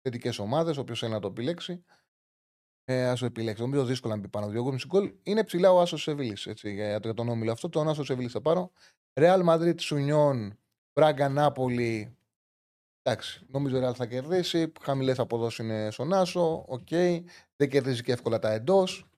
Θετικές 0.00 0.38
ομάδες, 0.38 0.76
όποιος 0.76 0.98
θέλει 0.98 1.12
να 1.12 1.20
το 1.20 1.28
επιλέξει. 1.28 1.84
Ε, 2.84 3.08
Α 3.08 3.14
το 3.14 3.24
επιλέξει. 3.24 3.62
Νομίζω 3.62 3.84
δύσκολο 3.84 4.14
να 4.14 4.20
μπει 4.20 4.28
πάνω 4.28 4.46
από 4.46 4.70
2,5 4.70 4.86
γκολ. 4.86 5.14
Είναι 5.22 5.44
ψηλά 5.44 5.72
ο 5.72 5.80
άσος 5.80 6.02
Σεβίλης 6.02 6.48
για, 6.62 6.98
για 6.98 7.14
τον 7.14 7.28
όμιλο 7.28 7.52
αυτό. 7.52 7.68
Τον 7.68 7.88
άσο 7.88 8.06
Σεβίλης 8.06 8.32
θα 8.32 8.40
πάρω. 8.40 8.72
Ρεάλ 9.18 9.42
Μαδρίτης 9.42 9.82
Ουνιόν, 9.82 10.58
Μπράγκα 10.98 11.28
Νάπολη. 11.28 12.16
Εντάξει, 13.02 13.46
νομίζω 13.48 13.76
ο 13.76 13.80
Ρεάλ 13.80 13.94
θα 13.96 14.06
κερδίσει. 14.06 14.72
Χαμηλές 14.80 15.18
αποδόσεις 15.18 15.58
είναι 15.58 15.90
στον 15.90 16.12
άσο. 16.12 16.64
Οκ. 16.68 16.86
Okay. 16.90 17.22
Δεν 17.56 17.68
κερδίζει 17.68 18.02
και 18.02 18.12
εύκολα 18.12 18.38
τα 18.38 18.52
εντός 18.52 19.10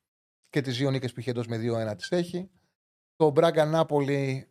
και 0.48 0.60
τις 0.60 0.76
δύο 0.76 0.90
νίκες 0.90 1.12
που 1.12 1.20
είχε 1.20 1.30
εντός 1.30 1.46
με 1.46 1.56
2-1 1.56 1.96
τις 1.96 2.10
έχει. 2.10 2.50
Το 3.16 3.30
Μπράγκα 3.30 3.64
Νάπολη 3.64 4.48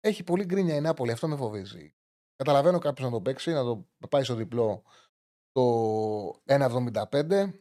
έχει 0.00 0.22
πολύ 0.22 0.44
γκρίνια 0.44 0.74
η 0.74 0.80
Νάπολη, 0.80 1.10
αυτό 1.10 1.28
με 1.28 1.36
φοβίζει. 1.36 1.94
Καταλαβαίνω 2.36 2.78
κάποιος 2.78 3.06
να 3.06 3.12
το 3.12 3.20
παίξει, 3.20 3.50
να 3.50 3.62
το 3.62 3.86
πάει 4.10 4.24
στο 4.24 4.34
διπλό 4.34 4.82
το 5.52 5.62
1,75. 6.44 7.52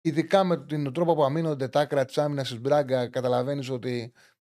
Ειδικά 0.00 0.44
με 0.44 0.56
τον 0.56 0.92
τρόπο 0.92 1.14
που 1.14 1.24
αμύνονται 1.24 1.68
τα 1.68 1.80
άκρα 1.80 2.04
της 2.04 2.18
άμυνας 2.18 2.48
της 2.48 2.60
Μπράγκα, 2.60 3.08
καταλαβαίνεις 3.08 3.70
ότι 3.70 4.12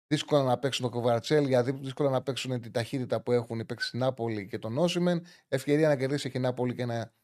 δύσκολα 0.06 0.42
να 0.42 0.58
παίξουν 0.58 0.84
το 0.84 0.90
Κβαρατσκέλια, 0.90 1.62
δύσκολα 1.80 2.10
να 2.10 2.22
παίξουν 2.22 2.60
την 2.60 2.72
ταχύτητα 2.72 3.22
που 3.22 3.32
έχουν 3.32 3.58
οι 3.58 3.64
παίξει 3.64 3.86
στην 3.86 3.98
Νάπολη 3.98 4.46
και 4.46 4.58
τον 4.58 4.78
Όσιμεν. 4.78 5.26
Ευκαιρία 5.48 5.88
να 5.88 5.96
κερδίσει 5.96 6.30
και 6.30 6.38
η 6.38 6.40
Νάπολη 6.40 6.74
και 6.74 6.84
να 6.84 7.14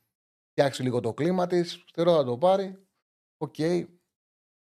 φτιάξει 0.50 0.82
λίγο 0.82 1.00
το 1.00 1.14
κλίμα 1.14 1.46
της. 1.46 1.84
Θεωρώ 1.92 2.12
να 2.12 2.24
το 2.24 2.38
πάρει. 2.38 2.86
Οκ. 3.36 3.54
Okay. 3.58 3.86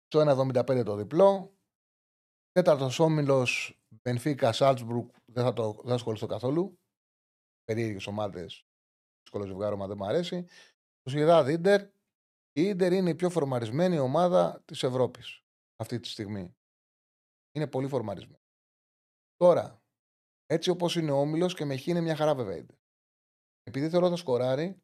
Στο 0.06 0.20
1,75 0.20 0.84
το 0.84 0.96
διπλό. 0.96 1.56
Τέταρτος 2.50 2.98
όμιλος 2.98 3.80
Μπενφίκα 3.88 4.52
Σάλτσμπρουκ 4.52 5.10
δεν 5.24 5.44
θα, 5.44 5.52
το, 5.52 5.72
δεν 5.72 5.86
θα 5.86 5.94
ασχοληθώ 5.94 6.26
καθόλου. 6.26 6.78
Περίεργες 7.64 8.06
ομάδες. 8.06 8.66
Δύσκολο 9.20 9.46
ζευγάρωμα 9.46 9.86
δεν 9.86 9.96
μου 10.00 10.06
αρέσει. 10.06 10.44
Το 11.02 11.10
Σιεδάδ 11.10 11.48
Ιντερ. 11.48 11.82
Η 12.52 12.62
Ιντερ 12.62 12.92
είναι 12.92 13.10
η 13.10 13.14
πιο 13.14 13.30
φορμαρισμένη 13.30 13.98
ομάδα 13.98 14.62
της 14.64 14.82
Ευρώπης 14.82 15.42
αυτή 15.76 16.00
τη 16.00 16.08
στιγμή. 16.08 16.57
Είναι 17.58 17.66
πολύ 17.66 17.88
φορμαρισμένη. 17.88 18.42
Τώρα, 19.36 19.82
έτσι 20.46 20.70
όπως 20.70 20.96
είναι 20.96 21.10
ο 21.10 21.20
όμιλος 21.20 21.54
και 21.54 21.64
με 21.64 21.76
χ 21.76 21.86
είναι 21.86 22.00
μια 22.00 22.16
χαρά 22.16 22.34
βέβαια 22.34 22.56
Ιντερ. 22.56 22.76
Επειδή 23.62 23.88
θέλω 23.88 24.08
να 24.08 24.16
σκοράρει, 24.16 24.82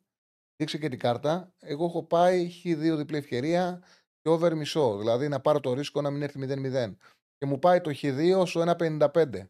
δείξε 0.56 0.78
και 0.78 0.88
την 0.88 0.98
κάρτα. 0.98 1.54
Εγώ 1.58 1.84
έχω 1.84 2.04
πάει 2.04 2.50
χ2 2.62 2.94
διπλή 2.96 3.16
ευκαιρία 3.16 3.82
και 4.20 4.28
over 4.28 4.54
μισό. 4.54 4.98
Δηλαδή 4.98 5.28
να 5.28 5.40
πάρω 5.40 5.60
το 5.60 5.72
ρίσκο 5.72 6.00
να 6.00 6.10
μην 6.10 6.22
έρθει 6.22 6.38
0-0 6.42 6.94
και 7.36 7.46
μου 7.46 7.58
πάει 7.58 7.80
το 7.80 7.90
Χ2 7.94 8.42
στο 8.46 8.74
1,55 8.78 9.48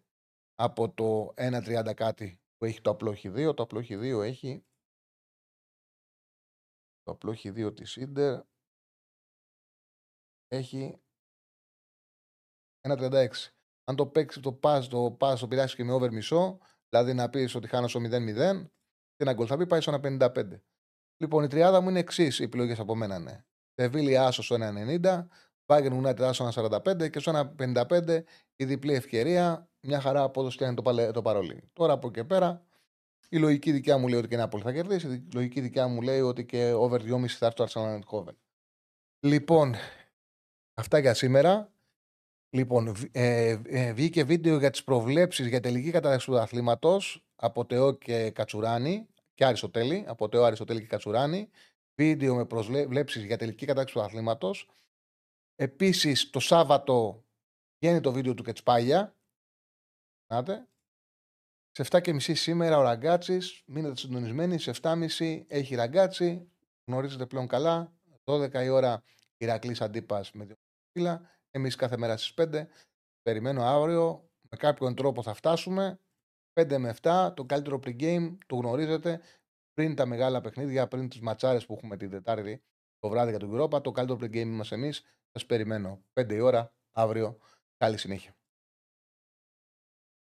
από 0.54 0.90
το 0.90 1.32
1,30 1.36 1.92
κάτι 1.96 2.40
που 2.56 2.64
έχει 2.64 2.80
το 2.80 2.90
απλό 2.90 3.14
Χ2. 3.22 3.54
Το 3.56 3.62
απλό 3.62 3.80
Χ2 3.88 4.20
έχει 4.22 4.64
το 7.02 7.12
απλό 7.12 7.32
Χ2 7.42 7.74
της 7.74 7.96
Ίντερ 7.96 8.40
έχει 10.48 11.03
1,36. 12.88 13.26
Αν 13.84 13.96
το 13.96 14.06
παίξεις 14.06 14.42
το 14.42 14.58
pass, 14.62 14.80
το 14.90 15.16
pass 15.20 15.34
το 15.38 15.48
πειράξεις 15.48 15.76
και 15.76 15.84
με 15.84 15.92
over 15.92 16.10
μισό, 16.10 16.58
δηλαδή 16.88 17.14
να 17.14 17.30
πεις 17.30 17.54
ότι 17.54 17.68
χάνω 17.68 17.88
στο 17.88 18.00
0-0, 18.00 18.68
και 19.16 19.22
ένα 19.22 19.32
γκολ 19.32 19.46
θα 19.48 19.56
πει 19.56 19.66
πάει 19.66 19.80
στο 19.80 20.00
1,55. 20.02 20.60
Λοιπόν, 21.16 21.44
η 21.44 21.48
τριάδα 21.48 21.80
μου 21.80 21.88
είναι 21.88 21.98
εξής 21.98 22.38
οι 22.38 22.42
επιλογές 22.42 22.78
από 22.78 22.94
μένα, 22.94 23.18
ναι. 23.18 23.44
Σεβίλη 23.74 24.18
Άσο 24.18 24.42
στο 24.42 24.56
1,90, 24.60 25.26
Bayern 25.66 26.02
United 26.02 26.20
άσο 26.20 26.48
1,45 26.54 27.10
και 27.10 27.18
στο 27.18 27.54
1,55 27.58 28.22
η 28.56 28.64
διπλή 28.64 28.94
ευκαιρία. 28.94 29.68
Μια 29.80 30.00
χαρά 30.00 30.22
απόδοση 30.22 30.56
και 30.56 30.64
είναι 30.64 30.74
το, 30.74 30.82
παλε, 30.82 31.10
το 31.10 31.22
παρόλι. 31.22 31.70
Τώρα 31.72 31.92
από 31.92 32.08
εκεί 32.08 32.24
πέρα 32.24 32.64
η 33.28 33.38
λογική 33.38 33.72
δικιά 33.72 33.98
μου 33.98 34.08
λέει 34.08 34.18
ότι 34.18 34.28
και 34.28 34.34
ένα 34.34 34.48
πολύ 34.48 34.62
θα 34.62 34.72
κερδίσει. 34.72 35.06
Η 35.06 35.28
λογική 35.34 35.60
δικιά 35.60 35.88
μου 35.88 36.02
λέει 36.02 36.20
ότι 36.20 36.44
και 36.44 36.72
over 36.72 37.00
2,5 37.00 37.26
θα 37.26 37.46
έρθει 37.46 37.56
το 37.56 37.66
Arsenal 37.68 37.98
Eindhoven. 37.98 38.34
Λοιπόν, 39.20 39.74
αυτά 40.74 40.98
για 40.98 41.14
σήμερα. 41.14 41.73
Λοιπόν, 42.54 42.94
ε, 43.12 43.60
ε, 43.64 43.92
βγήκε 43.92 44.24
βίντεο 44.24 44.58
για 44.58 44.70
τις 44.70 44.84
προβλέψεις 44.84 45.46
για 45.46 45.60
τελική 45.60 45.90
κατάσταση 45.90 46.26
του 46.26 46.38
αθλήματος 46.38 47.24
από 47.36 47.66
Τεό 47.66 47.92
και 47.92 48.30
Κατσουράνη 48.30 49.06
και 49.34 49.44
Αριστοτέλη, 49.44 50.04
από 50.06 50.28
Τεό 50.28 50.44
Αριστοτέλη 50.44 50.80
και 50.80 50.86
Κατσουράνη. 50.86 51.50
Βίντεο 51.94 52.34
με 52.34 52.46
προβλέψεις 52.46 53.24
για 53.24 53.36
τελική 53.36 53.66
κατάσταση 53.66 53.94
του 53.94 54.02
αθλήματος. 54.02 54.68
Επίσης 55.54 56.30
το 56.30 56.40
Σάββατο 56.40 57.24
βγαίνει 57.78 58.00
το 58.00 58.12
βίντεο 58.12 58.34
του 58.34 58.42
Κετσπάγια. 58.42 59.14
Νάτε. 60.32 60.68
Σε 61.70 61.84
7.30 61.90 62.16
σήμερα 62.18 62.78
ο 62.78 62.82
Ραγκάτσι. 62.82 63.38
Μείνετε 63.66 63.96
συντονισμένοι. 63.96 64.58
Σε 64.58 64.72
7.30 64.82 65.44
έχει 65.48 65.74
Ραγκάτσι. 65.74 66.48
Γνωρίζετε 66.84 67.26
πλέον 67.26 67.46
καλά. 67.46 67.92
12 68.24 68.64
η 68.64 68.68
ώρα 68.68 69.02
Ηρακλής 69.36 69.80
Αντίπας 69.80 70.32
με 70.32 70.44
δύο 70.44 70.56
φύλλα. 70.92 71.33
Εμείς 71.56 71.74
κάθε 71.76 71.96
μέρα 71.96 72.16
στις 72.16 72.34
5. 72.34 72.68
Περιμένω 73.22 73.62
αύριο. 73.62 74.30
Με 74.50 74.56
κάποιον 74.56 74.94
τρόπο 74.94 75.22
θα 75.22 75.34
φτάσουμε. 75.34 76.00
5 76.52 76.78
με 76.78 76.88
7. 77.02 77.32
Το 77.36 77.44
καλύτερο 77.44 77.80
pre-game 77.84 78.36
το 78.46 78.56
γνωρίζετε. 78.56 79.20
Πριν 79.72 79.94
τα 79.94 80.06
μεγάλα 80.06 80.40
παιχνίδια, 80.40 80.88
πριν 80.88 81.08
τις 81.08 81.20
ματσάρες 81.20 81.66
που 81.66 81.72
έχουμε 81.72 81.96
την 81.96 82.10
Τετάρτη 82.10 82.62
το 82.98 83.08
βράδυ 83.08 83.30
για 83.30 83.38
τον 83.38 83.60
Europa. 83.60 83.82
Το 83.82 83.92
καλύτερο 83.92 84.18
pre-game 84.22 84.46
μα 84.46 84.64
εμείς. 84.70 85.02
Σας 85.32 85.46
περιμένω 85.46 86.04
5 86.12 86.34
η 86.34 86.40
ώρα 86.40 86.74
αύριο. 86.92 87.38
Καλή 87.76 87.98
συνέχεια. 87.98 88.36